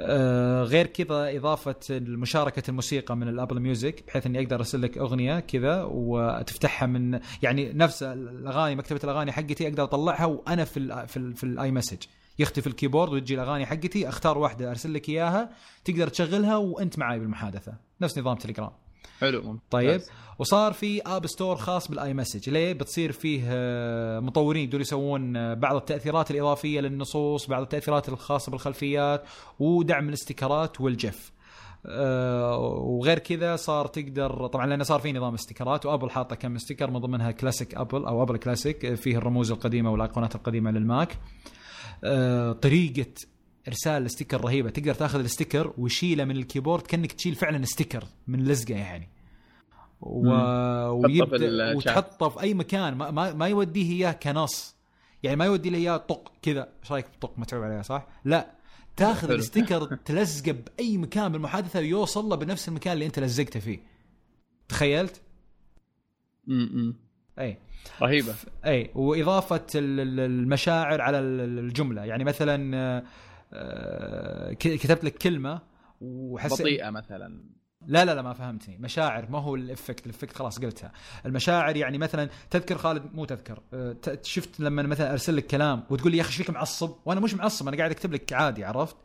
آه 0.00 0.62
غير 0.62 0.86
كذا 0.86 1.36
إضافة 1.36 1.76
مشاركه 2.00 2.62
الموسيقى 2.68 3.16
من 3.16 3.28
ال 3.28 3.33
Apple 3.33 3.60
Music 3.60 4.04
بحيث 4.06 4.26
إني 4.26 4.42
أقدر 4.42 4.56
أرسل 4.56 4.82
لك 4.82 4.98
أغنية 4.98 5.40
كذا 5.40 5.82
وتفتحها 5.82 6.86
من 6.86 7.20
يعني 7.42 7.72
نفس 7.72 8.02
الأغاني 8.02 8.76
مكتبة 8.76 9.00
الأغاني 9.04 9.32
حقتي 9.32 9.68
أقدر 9.68 9.84
أطلعها 9.84 10.24
وأنا 10.24 10.64
في 10.64 10.76
ال 10.76 11.08
في, 11.08 11.16
ال 11.16 11.34
في 11.34 11.44
ال 11.44 11.70
iMessage. 11.72 12.02
يختفي 12.38 12.66
ال 12.66 12.71
keyboard 12.71 13.12
وتجي 13.12 13.34
الأغاني 13.34 13.66
حقتي 13.66 14.08
أختار 14.08 14.38
واحدة 14.38 14.70
أرسل 14.70 14.94
لك 14.94 15.08
إياها 15.08 15.50
تقدر 15.84 16.08
تشغلها 16.08 16.56
وأنت 16.56 16.98
معي 16.98 17.18
بالمحادثة. 17.18 17.72
نفس 18.00 18.18
نظام 18.18 18.36
تليجرام. 18.36 18.70
حلو 19.20 19.58
طيب 19.70 20.00
وصار 20.38 20.72
في 20.72 21.02
App 21.02 21.26
Store 21.26 21.56
خاص 21.56 21.88
بال 21.88 22.14
iMessage 22.14 22.50
ليه؟ 22.50 22.72
بتصير 22.72 23.12
فيه 23.12 23.42
آه، 23.46 24.20
مطورين 24.20 24.64
يقدروا 24.64 24.82
يسوون 24.82 25.36
آه، 25.36 25.54
بعض 25.54 25.76
التأثيرات 25.76 26.30
الإضافية 26.30 26.80
للنصوص 26.80 27.46
بعض 27.46 27.62
التأثيرات 27.62 28.08
الخاصة 28.08 28.50
بالخلفيات 28.50 29.24
ودعم 29.58 30.08
الاستيكرات 30.08 30.80
وال 30.80 30.97
GIF. 30.97 31.32
أه 31.86 32.58
وغير 32.58 33.18
كذا 33.18 33.56
صار 33.56 33.86
تقدر 33.86 34.46
طبعا 34.46 34.66
لأنه 34.66 34.84
صار 34.84 35.00
في 35.00 35.12
نظام 35.12 35.34
استيكرات 35.34 35.86
وأبل 35.86 36.10
حاطة 36.10 36.36
كم 36.36 36.54
sticker 36.54 36.90
من 36.90 36.98
ضمنها 36.98 37.30
Classic 37.30 37.74
Apple 37.74 38.04
أو 38.04 38.22
Apple 38.22 38.36
Classic 38.36 38.94
فيه 38.94 39.16
الرموز 39.16 39.50
القديمة 39.52 39.90
والأيقونات 39.92 40.34
القديمة 40.34 40.70
للماك. 40.70 41.18
طريقة 42.62 43.12
إرسال 43.68 44.04
ال 44.04 44.09
sticker 44.09 44.40
رهيبة. 44.40 44.70
تقدر 44.70 44.94
تاخذ 44.94 45.18
ال 45.18 45.25
sticker 45.25 45.72
وشيله 45.78 46.24
من 46.24 46.36
ال 46.36 46.41
keyboard 46.41 46.82
كأنك 46.82 47.12
تشيل 47.12 47.34
فعلا 47.34 47.64
sticker 47.64 48.04
من 48.26 48.44
لزقة 48.44 48.74
يعني. 48.74 49.08
و... 50.00 50.28
ويبدأ 50.90 51.76
وتحطه 51.76 52.28
في 52.28 52.40
أي 52.40 52.54
مكان. 52.54 52.94
ما, 52.94 53.10
ما, 53.10 53.32
ما 53.32 53.48
يوديه 53.48 53.92
إياه 53.92 54.12
كنص. 54.12 54.76
يعني 55.22 55.36
ما 55.36 55.44
يودي 55.44 55.70
له 55.70 55.78
إياه 55.78 55.96
طق 55.96 56.32
كذا. 56.42 56.68
إيش 56.82 56.92
رأيك 56.92 57.06
بطق؟ 57.18 57.38
متعوب 57.38 57.64
عليها 57.64 57.82
صح؟ 57.82 58.06
لا. 58.24 58.50
تاخذ 58.96 59.30
ال 59.30 59.38
sticker 59.38 59.94
تلزقه 60.04 60.52
بأي 60.52 60.98
مكان 60.98 61.32
بالمحادثة 61.32 61.80
ويوصل 61.80 62.28
له 62.28 62.36
بنفس 62.36 62.68
المكان 62.68 62.92
اللي 62.92 63.06
أنت 63.06 63.18
لزقته 63.18 63.60
فيه. 63.60 63.78
تخيلت؟ 64.68 65.22
امم 66.48 66.94
أي. 67.38 67.58
رهيبة. 68.02 68.34
أي. 68.64 68.90
وإضافة 68.94 69.66
المشاعر 69.74 71.00
على 71.00 71.18
الجملة. 71.18 72.04
يعني 72.04 72.24
مثلا 72.24 72.76
آه، 72.76 73.02
كتبت 74.58 75.04
لك 75.04 75.18
كلمة 75.18 75.60
وحسيت 76.00 76.60
بطيئة 76.60 76.90
مثلا. 76.90 77.58
لا 77.86 78.04
لا 78.04 78.14
لا 78.14 78.22
ما 78.22 78.32
فهمتني. 78.32 78.76
مشاعر 78.78 79.30
ما 79.30 79.38
هو 79.38 79.54
ال 79.54 79.60
effect. 79.60 80.06
ال 80.06 80.10
effect 80.10 80.36
خلاص 80.36 80.58
قلتها. 80.58 80.92
المشاعر 81.26 81.76
يعني 81.76 81.98
مثلا 81.98 82.28
تذكر 82.50 82.78
خالد 82.78 83.14
مو 83.14 83.24
تذكر. 83.24 83.62
آه، 83.74 83.96
شفت 84.22 84.60
لما 84.60 84.82
مثلا 84.82 85.12
أرسل 85.12 85.36
لك 85.36 85.46
كلام 85.46 85.84
وتقول 85.90 86.12
لي 86.12 86.18
يا 86.18 86.22
أخي 86.22 86.30
إيش 86.30 86.36
فيك 86.36 86.50
معصب؟ 86.50 86.94
وأنا 87.04 87.20
مش 87.20 87.34
معصب 87.34 87.68
أنا 87.68 87.76
قاعد 87.76 87.90
أكتب 87.90 88.12
لك 88.12 88.32
عادي 88.32 88.64
عرفت؟ 88.64 88.96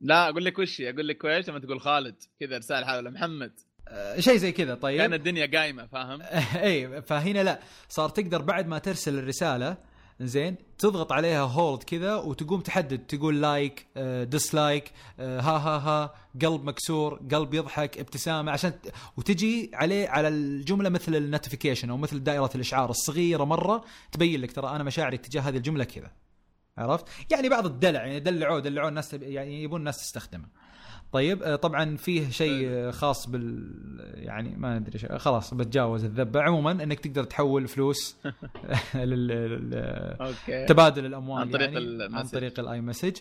لا 0.00 0.28
أقول 0.28 0.44
لك 0.44 0.58
وش 0.58 0.80
أقول 0.80 1.08
لك 1.08 1.24
إيش 1.24 1.48
لما 1.48 1.58
تقول 1.58 1.80
خالد 1.80 2.14
كذا 2.40 2.58
رسالة 2.58 2.86
حاله 2.86 3.10
محمد. 3.10 3.52
آه، 3.88 4.20
شيء 4.20 4.36
زي 4.36 4.52
كذا 4.52 4.74
طيب. 4.74 4.98
كأن 4.98 5.14
الدنيا 5.14 5.58
قايمة 5.58 5.86
فاهم؟ 5.86 6.22
اي 6.64 7.02
فهنا 7.02 7.42
لا. 7.42 7.60
صار 7.88 8.08
تقدر 8.08 8.42
بعد 8.42 8.66
ما 8.66 8.78
ترسل 8.78 9.18
الرسالة 9.18 9.76
زين 10.20 10.56
تضغط 10.78 11.12
عليها 11.12 11.42
hold 11.42 11.82
كذا 11.82 12.14
وتقوم 12.16 12.60
تحدد 12.60 12.98
تقول 12.98 13.42
like 13.42 13.86
dislike 14.22 14.92
ها 15.18 15.40
ها 15.40 15.78
ها 15.78 16.14
قلب 16.42 16.64
مكسور 16.64 17.20
قلب 17.32 17.54
يضحك 17.54 17.98
ابتسامة 17.98 18.52
عشان 18.52 18.72
وتجي 19.16 19.70
عليه 19.74 20.08
على 20.08 20.28
الجملة 20.28 20.88
مثل 20.88 21.14
ال 21.14 21.20
notification 21.20 21.90
أو 21.90 21.96
مثل 21.96 22.22
دائرة 22.22 22.50
الإشعار 22.54 22.90
الصغيرة 22.90 23.44
مرة 23.44 23.84
تبين 24.12 24.40
لك 24.40 24.52
ترى 24.52 24.68
أنا 24.68 24.84
مشاعري 24.84 25.18
تجاه 25.18 25.42
هذه 25.42 25.56
الجملة 25.56 25.84
كذا 25.84 26.10
عرفت؟ 26.78 27.04
يعني 27.30 27.48
بعض 27.48 27.66
الدلع 27.66 28.06
يعني 28.06 28.20
دلعوه 28.20 28.60
دلعوه 28.60 28.88
الناس 28.88 29.14
يعني 29.14 29.62
يبون 29.62 29.80
الناس 29.80 29.98
تستخدمه. 29.98 30.48
طيب 31.12 31.42
آه، 31.42 31.56
طبعا 31.56 31.96
فيه 31.96 32.30
شيء 32.30 32.90
خاص 32.90 33.28
بال 33.28 33.70
يعني 34.14 34.56
ما 34.56 34.76
أدري 34.76 35.18
خلاص 35.18 35.54
بتجاوز 35.54 36.04
الذبة. 36.04 36.42
عموما 36.42 36.70
إنك 36.70 37.00
تقدر 37.00 37.24
تحول 37.24 37.68
فلوس 37.68 38.16
لل 38.94 40.34
تبادل 40.68 41.06
الأموال 41.06 41.40
عن 41.40 41.50
طريق 41.50 41.72
يعني 41.72 42.16
عن 42.16 42.26
طريق 42.26 42.60
ال 42.60 42.80
iMessage. 42.80 43.16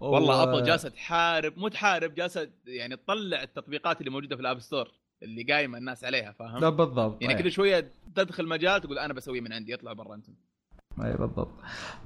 والله 0.00 0.42
أبل 0.42 0.62
جالسه 0.64 0.88
تحارب 0.88 1.58
مو 1.58 1.68
تحارب 1.68 2.14
جالسه 2.14 2.50
يعني 2.66 2.96
تطلع 2.96 3.42
التطبيقات 3.42 4.00
اللي 4.00 4.10
موجودة 4.10 4.36
في 4.36 4.42
ال 4.42 4.46
App 4.46 4.58
Store 4.58 4.90
اللي 5.22 5.42
قايمة 5.42 5.78
الناس 5.78 6.04
عليها 6.04 6.32
فاهم؟ 6.32 6.58
لا 6.58 6.68
بالضبط 6.68 7.22
يعني 7.22 7.42
كل 7.42 7.52
شوية 7.52 7.90
تدخل 8.14 8.48
مجال 8.48 8.80
تقول 8.80 8.98
أنا 8.98 9.14
بسويه 9.14 9.40
من 9.40 9.52
عندي 9.52 9.74
اطلع 9.74 9.92
برا 9.92 10.14
أنتم. 10.14 10.34
اي 11.02 11.16
بالضبط. 11.16 11.52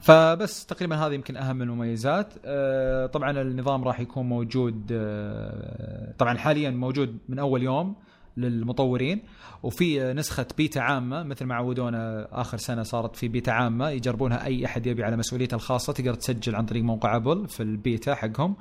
فبس 0.00 0.66
تقريبا 0.66 0.96
هذه 0.96 1.12
يمكن 1.14 1.36
أهم 1.36 1.62
المميزات. 1.62 2.34
آه، 2.44 3.06
طبعا 3.06 3.30
النظام 3.30 3.84
راح 3.84 4.00
يكون 4.00 4.28
موجود 4.28 4.88
آه، 4.92 6.14
طبعا 6.18 6.38
حاليا 6.38 6.70
موجود 6.70 7.18
من 7.28 7.38
أول 7.38 7.62
يوم. 7.62 7.96
للمطورين 8.40 9.22
وفي 9.62 10.12
نسخة 10.12 10.46
بيتا 10.56 10.78
عامة 10.78 11.22
مثل 11.22 11.44
ما 11.44 11.54
عودونا 11.54 12.28
آخر 12.32 12.56
سنة 12.56 12.82
صارت 12.82 13.16
في 13.16 13.28
بيتا 13.28 13.50
عامة 13.50 13.90
يجربونها 13.90 14.44
أي 14.44 14.66
أحد 14.66 14.86
يبي 14.86 15.04
على 15.04 15.16
مسؤوليته 15.16 15.54
الخاصة 15.54 15.92
تقدر 15.92 16.14
تسجل 16.14 16.54
عن 16.54 16.66
طريق 16.66 16.82
موقع 16.82 17.16
أبل 17.16 17.48
في 17.48 17.62
البيتا 17.62 18.14
حقهم. 18.14 18.56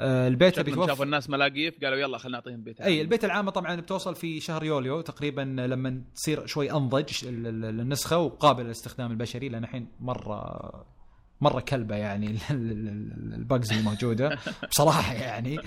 آه، 0.00 0.28
البيتا 0.28 0.62
بيتوفر 0.62 0.86
شافوا 0.86 1.04
الناس 1.04 1.30
ملاقيف 1.30 1.74
قالوا 1.84 1.98
يلا 1.98 2.18
خلينا 2.18 2.38
نعطيهم 2.38 2.62
بيتا 2.62 2.84
إي 2.84 3.00
البيتا 3.00 3.26
العامة 3.26 3.50
طبعا 3.50 3.74
بتوصل 3.76 4.14
في 4.14 4.40
شهر 4.40 4.64
يوليو 4.64 5.00
تقريبا 5.00 5.40
لما 5.40 6.02
تصير 6.14 6.46
شوي 6.46 6.72
أنضج 6.72 7.10
النسخة 7.24 8.18
وقابل 8.18 8.64
للاستخدام 8.64 9.10
البشري 9.10 9.48
لأن 9.48 9.64
الحين 9.64 9.88
مرة 10.00 10.93
مرة 11.40 11.60
كلبة 11.60 11.96
يعني 11.96 12.38
ال 12.50 12.74
bugs 12.74 13.72
الموجودة. 13.72 14.38
بصراحة 14.70 15.12
يعني 15.14 15.58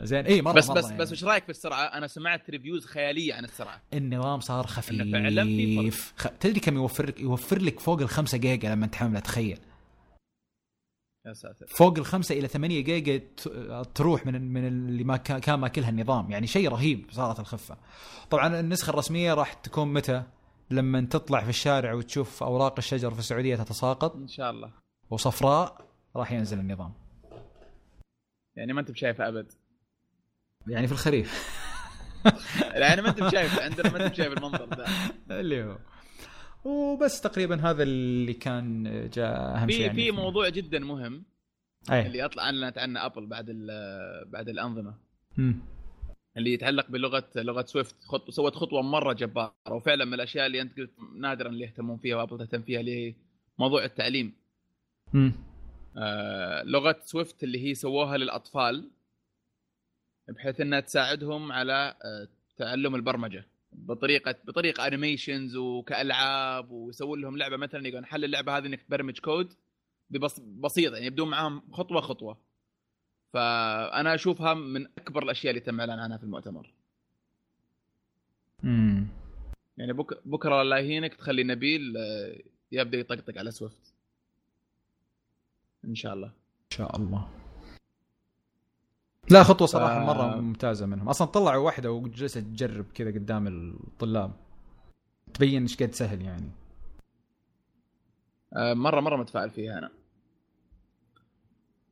زين. 0.00 0.26
إي 0.26 0.42
مره 0.42 0.52
بس 0.52 0.68
مرة 0.68 0.74
بس 0.74 0.84
يعني. 0.84 0.98
بس 0.98 1.10
إيش 1.10 1.24
رأيك 1.24 1.44
في 1.44 1.50
السرعة؟ 1.50 1.84
أنا 1.84 2.06
سمعت 2.06 2.50
reviews 2.50 2.86
خيالية 2.86 3.34
عن 3.34 3.44
السرعة. 3.44 3.82
النظام 3.94 4.40
صار 4.40 4.66
خفيف 4.66 5.12
فعلا 5.12 5.44
في 5.44 5.90
خ... 6.16 6.26
تدري 6.40 6.60
كم 6.60 6.76
يوفر 6.76 7.06
لك 7.06 7.20
يوفر 7.20 7.58
لك 7.58 7.80
فوق 7.80 8.00
الخمسة 8.00 8.38
جيجا 8.38 8.74
لما 8.74 8.86
تحمله 8.86 9.20
تخيل 9.20 9.58
يا 11.26 11.32
ساتر. 11.32 11.66
فوق 11.66 11.98
الخمسة 11.98 12.38
إلى 12.38 12.48
ثمانية 12.48 12.80
جيجا 12.80 13.20
تروح 13.94 14.26
من 14.26 14.52
من 14.52 14.66
اللي 14.66 15.04
ما 15.04 15.16
كان 15.16 15.58
ماكلها 15.58 15.88
النظام. 15.88 16.30
يعني 16.30 16.46
شيء 16.46 16.68
رهيب 16.68 17.06
صارت 17.10 17.40
الخفة. 17.40 17.76
طبعا 18.30 18.60
النسخة 18.60 18.90
الرسمية 18.90 19.34
راح 19.34 19.52
تكون 19.52 19.92
متى؟ 19.92 20.22
لما 20.70 21.00
تطلع 21.00 21.40
في 21.40 21.48
الشارع 21.48 21.92
وتشوف 21.92 22.42
أوراق 22.42 22.74
الشجر 22.78 23.10
في 23.10 23.18
السعودية 23.18 23.56
تتساقط. 23.56 24.16
إن 24.16 24.28
شاء 24.28 24.50
الله. 24.50 24.81
وصفراء 25.12 25.86
راح 26.16 26.32
ينزل 26.32 26.58
النظام. 26.58 26.92
يعني 28.56 28.72
ما 28.72 28.80
أنت 28.80 28.90
بشايفه 28.90 29.28
أبد. 29.28 29.52
يعني 30.66 30.86
في 30.86 30.92
الخريف. 30.92 31.62
يعني 32.82 33.02
ما 33.02 33.08
أنت 33.08 33.22
بشايف 33.22 33.60
عندنا 33.60 33.90
ما 33.90 34.04
أنت 34.04 34.12
بشايف 34.12 34.32
المنظر 34.32 34.64
ده. 34.64 34.86
اللي 35.40 35.64
هو. 35.64 35.78
وبس 36.64 37.20
تقريبا 37.20 37.70
هذا 37.70 37.82
اللي 37.82 38.34
كان 38.34 38.82
جاء 39.14 39.56
أهم 39.56 39.70
شيء 39.70 39.80
يعني 39.80 39.94
في 39.94 40.10
موضوع 40.10 40.48
جدا 40.48 40.78
مهم. 40.78 41.24
أي. 41.90 42.06
اللي 42.06 42.24
أطلع 42.24 42.42
أعلنت 42.42 42.78
عنه 42.78 43.06
أبل 43.06 43.26
بعد 43.26 43.46
بعد 44.26 44.48
الأنظمة. 44.48 44.94
م. 45.36 45.52
اللي 46.36 46.52
يتعلق 46.52 46.90
بلغة 46.90 47.28
لغة 47.36 47.64
سويفت. 47.64 48.04
خط... 48.04 48.30
سوت 48.30 48.54
خطوة 48.54 48.82
مرة 48.82 49.12
جبارة. 49.12 49.54
وفعلا 49.70 50.04
من 50.04 50.14
الأشياء 50.14 50.46
اللي 50.46 50.60
أنت 50.60 50.78
قلت 50.78 50.92
نادرا 51.20 51.48
اللي 51.48 51.64
يهتمون 51.64 51.98
فيها 51.98 52.16
وأبل 52.16 52.38
تهتم 52.38 52.62
فيها 52.62 52.80
اللي 52.80 53.08
هي 53.08 53.14
موضوع 53.58 53.84
التعليم. 53.84 54.41
آه 55.96 56.62
لغة 56.62 57.00
سويفت 57.04 57.44
اللي 57.44 57.68
هي 57.68 57.74
سووها 57.74 58.16
للأطفال 58.16 58.90
بحيث 60.28 60.60
إنها 60.60 60.80
تساعدهم 60.80 61.52
على 61.52 61.96
آه 62.04 62.28
تعلم 62.56 62.94
البرمجة 62.94 63.46
بطريقة 63.72 64.34
بطريقة 64.44 64.86
animations 64.86 65.56
وكألعاب 65.56 66.70
ويسوون 66.70 67.20
لهم 67.20 67.36
لعبة 67.36 67.56
مثلا 67.56 67.88
يقول 67.88 68.06
حل 68.06 68.24
اللعبة 68.24 68.56
هذه 68.56 68.66
إنك 68.66 68.82
تبرمج 68.82 69.18
كود 69.18 69.52
بسيطة 70.40 70.94
يعني 70.94 71.06
يبدون 71.06 71.30
معاهم 71.30 71.62
خطوة 71.72 72.00
خطوة 72.00 72.38
فأنا 73.32 74.14
أشوفها 74.14 74.54
من 74.54 74.86
أكبر 74.86 75.22
الأشياء 75.22 75.50
اللي 75.50 75.60
تم 75.60 75.80
إعلان 75.80 75.98
عنها 75.98 76.16
في 76.16 76.24
المؤتمر. 76.24 76.72
امم 78.64 79.06
يعني 79.76 79.92
بك 79.92 80.26
بكرة 80.26 80.62
الله 80.62 80.78
يهينك 80.78 81.14
تخلي 81.14 81.42
نبيل 81.42 81.96
آه، 81.96 82.38
يبدأ 82.72 82.98
يطقطق 82.98 83.38
على 83.38 83.50
سويفت. 83.50 83.91
إن 85.84 85.94
شاء 85.94 86.14
الله. 86.14 86.26
إن 86.26 86.70
شاء 86.70 86.96
الله. 86.96 87.28
لا 89.30 89.42
خطوة 89.42 89.66
صراحة 89.66 90.04
ف... 90.04 90.06
مرة 90.06 90.36
ممتازة 90.40 90.86
منهم. 90.86 91.08
أصلا 91.08 91.28
طلعوا 91.28 91.64
واحدة 91.64 91.92
وجلست 91.92 92.38
تجرب 92.38 92.86
كذا 92.94 93.10
قدام 93.10 93.46
الطلاب. 93.46 94.32
تبين 95.34 95.62
إيش 95.62 95.82
قد 95.82 95.92
سهل 95.92 96.22
يعني. 96.22 96.50
آه، 98.56 98.74
مرة 98.74 99.00
مرة 99.00 99.16
متفائل 99.16 99.50
فيها 99.50 99.78
أنا. 99.78 99.90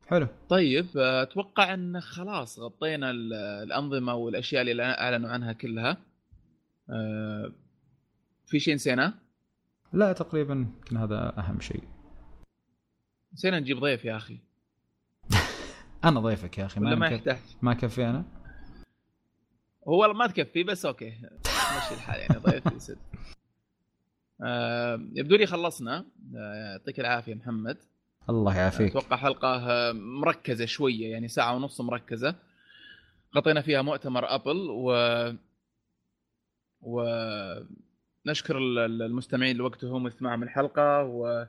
حلو. 0.07 0.27
طيب 0.49 0.87
آه، 0.97 1.23
أتوقع 1.23 1.75
إن 1.75 2.01
خلاص 2.01 2.59
غطينا 2.59 3.11
الأنظمة 3.11 4.15
والأشياء 4.15 4.63
اللي 4.63 4.83
أعلنوا 4.83 5.31
عنها 5.31 5.53
كلها. 5.53 5.97
آه، 6.91 7.53
في 8.47 8.61
شيء 8.61 8.75
نسيناه؟ 8.75 9.15
لا 9.93 10.13
تقريبا 10.13 10.55
يمكن 10.55 10.97
هذا 10.97 11.39
أهم 11.39 11.61
شيء. 11.61 11.83
نسينا 13.33 13.61
نجيب 13.61 13.81
ضيف 13.81 14.05
يا 14.05 14.17
أخي. 14.17 14.39
أنا 16.05 16.21
ضيفك 16.21 16.59
يا 16.59 16.67
أخي 16.67 16.81
ما 16.81 16.95
ما 16.95 17.09
يحتاج؟ 17.09 17.39
ما 17.63 17.75
كفي 17.75 18.07
أنا؟ 18.07 18.25
هو 19.89 20.13
ما 20.13 20.27
تكفي 20.27 20.63
بس 20.63 20.87
أوكي. 20.87 21.11
مشي 21.77 21.95
الحال 21.95 22.21
يعني 22.21 22.37
ضيف 22.37 22.67
يسد. 22.77 22.99
آه 24.43 25.01
يبدو 25.13 25.37
لي 25.37 25.47
خلصنا. 25.47 26.07
آه، 26.37 26.55
يعطيك 26.55 27.01
العافية 27.01 27.35
محمد. 27.35 27.79
الله 28.31 28.57
يعافيك. 28.57 28.91
أتوقع 28.97 29.17
حلقة 29.17 29.59
مركزة 29.93 30.65
شوية 30.65 31.13
يعني 31.13 31.29
ساعة 31.29 31.55
ونص 31.55 31.81
مركزة. 31.81 32.35
غطينا 33.37 33.61
فيها 33.61 33.83
مؤتمر 33.83 34.35
أبل 34.35 34.71
و 34.71 34.93
و 36.83 37.05
نشكر 38.27 38.59
المستمعين 38.59 39.57
لوقتهم 39.57 40.05
واستماعهم 40.05 40.43
الحلقة 40.43 41.03
و 41.03 41.47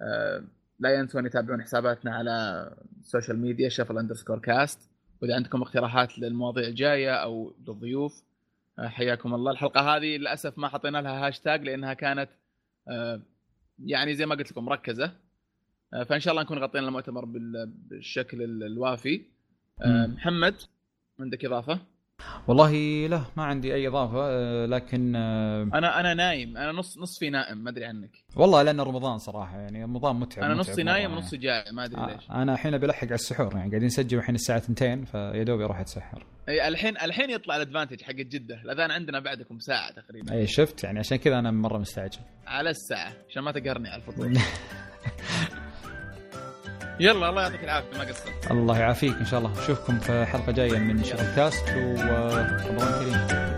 آه، 0.00 0.44
لا 0.78 0.94
ينسوا 0.94 1.20
أن 1.20 1.26
يتابعون 1.26 1.62
حساباتنا 1.62 2.14
على 2.14 2.70
ال 3.00 3.05
social 3.05 3.38
media 3.38 3.68
شفل 3.68 3.98
underscore 3.98 4.38
cast 4.38 4.90
وإذا 5.22 5.34
عندكم 5.34 5.62
اقتراحات 5.62 6.18
للمواضيع 6.18 6.68
الجاية 6.68 7.14
أو 7.14 7.54
للضيوف 7.68 8.22
آه، 8.78 8.88
حياكم 8.88 9.34
الله. 9.34 9.52
الحلقة 9.52 9.96
هذه 9.96 10.16
للأسف 10.16 10.58
ما 10.58 10.68
حطينا 10.68 11.02
لها 11.02 11.26
هاشتاج 11.26 11.64
لأنها 11.64 11.94
كانت 11.94 12.30
آه، 12.88 13.22
يعني 13.78 14.14
زي 14.14 14.26
ما 14.26 14.34
قلت 14.34 14.50
لكم 14.50 14.64
مركزة. 14.64 15.12
آه، 15.94 16.04
فإن 16.04 16.20
شاء 16.20 16.32
الله 16.32 16.42
نكون 16.42 16.58
غطينا 16.58 16.88
المؤتمر 16.88 17.24
بالشكل 17.24 18.42
الوافي. 18.42 19.24
محمد 19.86 20.54
عندك 21.20 21.44
إضافة؟ 21.44 21.80
والله 22.48 22.72
لا 23.06 23.20
ما 23.36 23.44
عندي 23.44 23.74
أي 23.74 23.88
إضافة 23.88 24.18
آه، 24.20 24.66
لكن 24.66 25.16
آه، 25.16 25.62
أنا 25.62 26.00
أنا 26.00 26.14
نايم 26.14 26.56
أنا 26.56 26.72
نص 26.72 26.98
نصفي 26.98 27.30
نائم 27.30 27.58
ما 27.58 27.70
أدري 27.70 27.84
عنك. 27.84 28.10
والله 28.36 28.62
لأن 28.62 28.80
رمضان 28.80 29.18
صراحة 29.18 29.58
يعني 29.58 29.84
رمضان 29.84 30.16
متعب 30.16 30.44
أنا 30.44 30.54
نصي 30.54 30.82
نايم 30.82 31.12
ونصي 31.12 31.36
جاي 31.36 31.64
ما 31.72 31.84
أدري 31.84 32.00
آه 32.00 32.14
ليش. 32.14 32.30
أنا 32.30 32.52
الحين 32.52 32.78
بلحق 32.78 33.04
على 33.04 33.14
السحور 33.14 33.52
يعني 33.56 33.68
قاعدين 33.70 33.86
نسجل 33.86 34.18
الحين 34.18 34.34
الساعة 34.34 34.58
2 34.58 35.04
فيا 35.04 35.42
دوب 35.42 35.60
أروح 35.60 35.80
أتسحر. 35.80 36.24
إي 36.48 36.68
الحين 36.68 36.96
الحين 36.96 37.30
يطلع 37.30 37.56
الأدفانتج 37.56 38.02
حق 38.02 38.12
جده 38.12 38.62
الأذان 38.64 38.90
عندنا 38.90 39.20
بعدكم 39.20 39.58
ساعة 39.58 39.90
تقريبا. 39.92 40.32
إي 40.34 40.46
شفت 40.46 40.84
يعني 40.84 40.98
عشان 40.98 41.16
كذا 41.16 41.38
أنا 41.38 41.50
مرة 41.50 41.78
مستعجل. 41.78 42.20
على 42.46 42.70
الساعة 42.70 43.12
عشان 43.30 43.42
ما 43.42 43.52
تقهرني 43.52 43.88
على 43.88 44.02
الفطور. 44.02 44.32
يلا 47.00 47.28
الله 47.30 47.42
يعطيك 47.42 47.64
العافية 47.64 47.98
ما 47.98 48.04
قصرت. 48.04 48.50
الله 48.50 48.78
يعافيك 48.78 49.16
إن 49.20 49.26
شاء 49.26 49.38
الله. 49.38 49.52
نشوفكم 49.62 49.98
في 49.98 50.24
حلقة 50.24 50.52
جاية 50.52 50.78
من 50.78 51.04
شغل 51.04 51.34
كاست 51.36 51.68
ورمضان 51.68 52.92
كريم. 53.00 53.53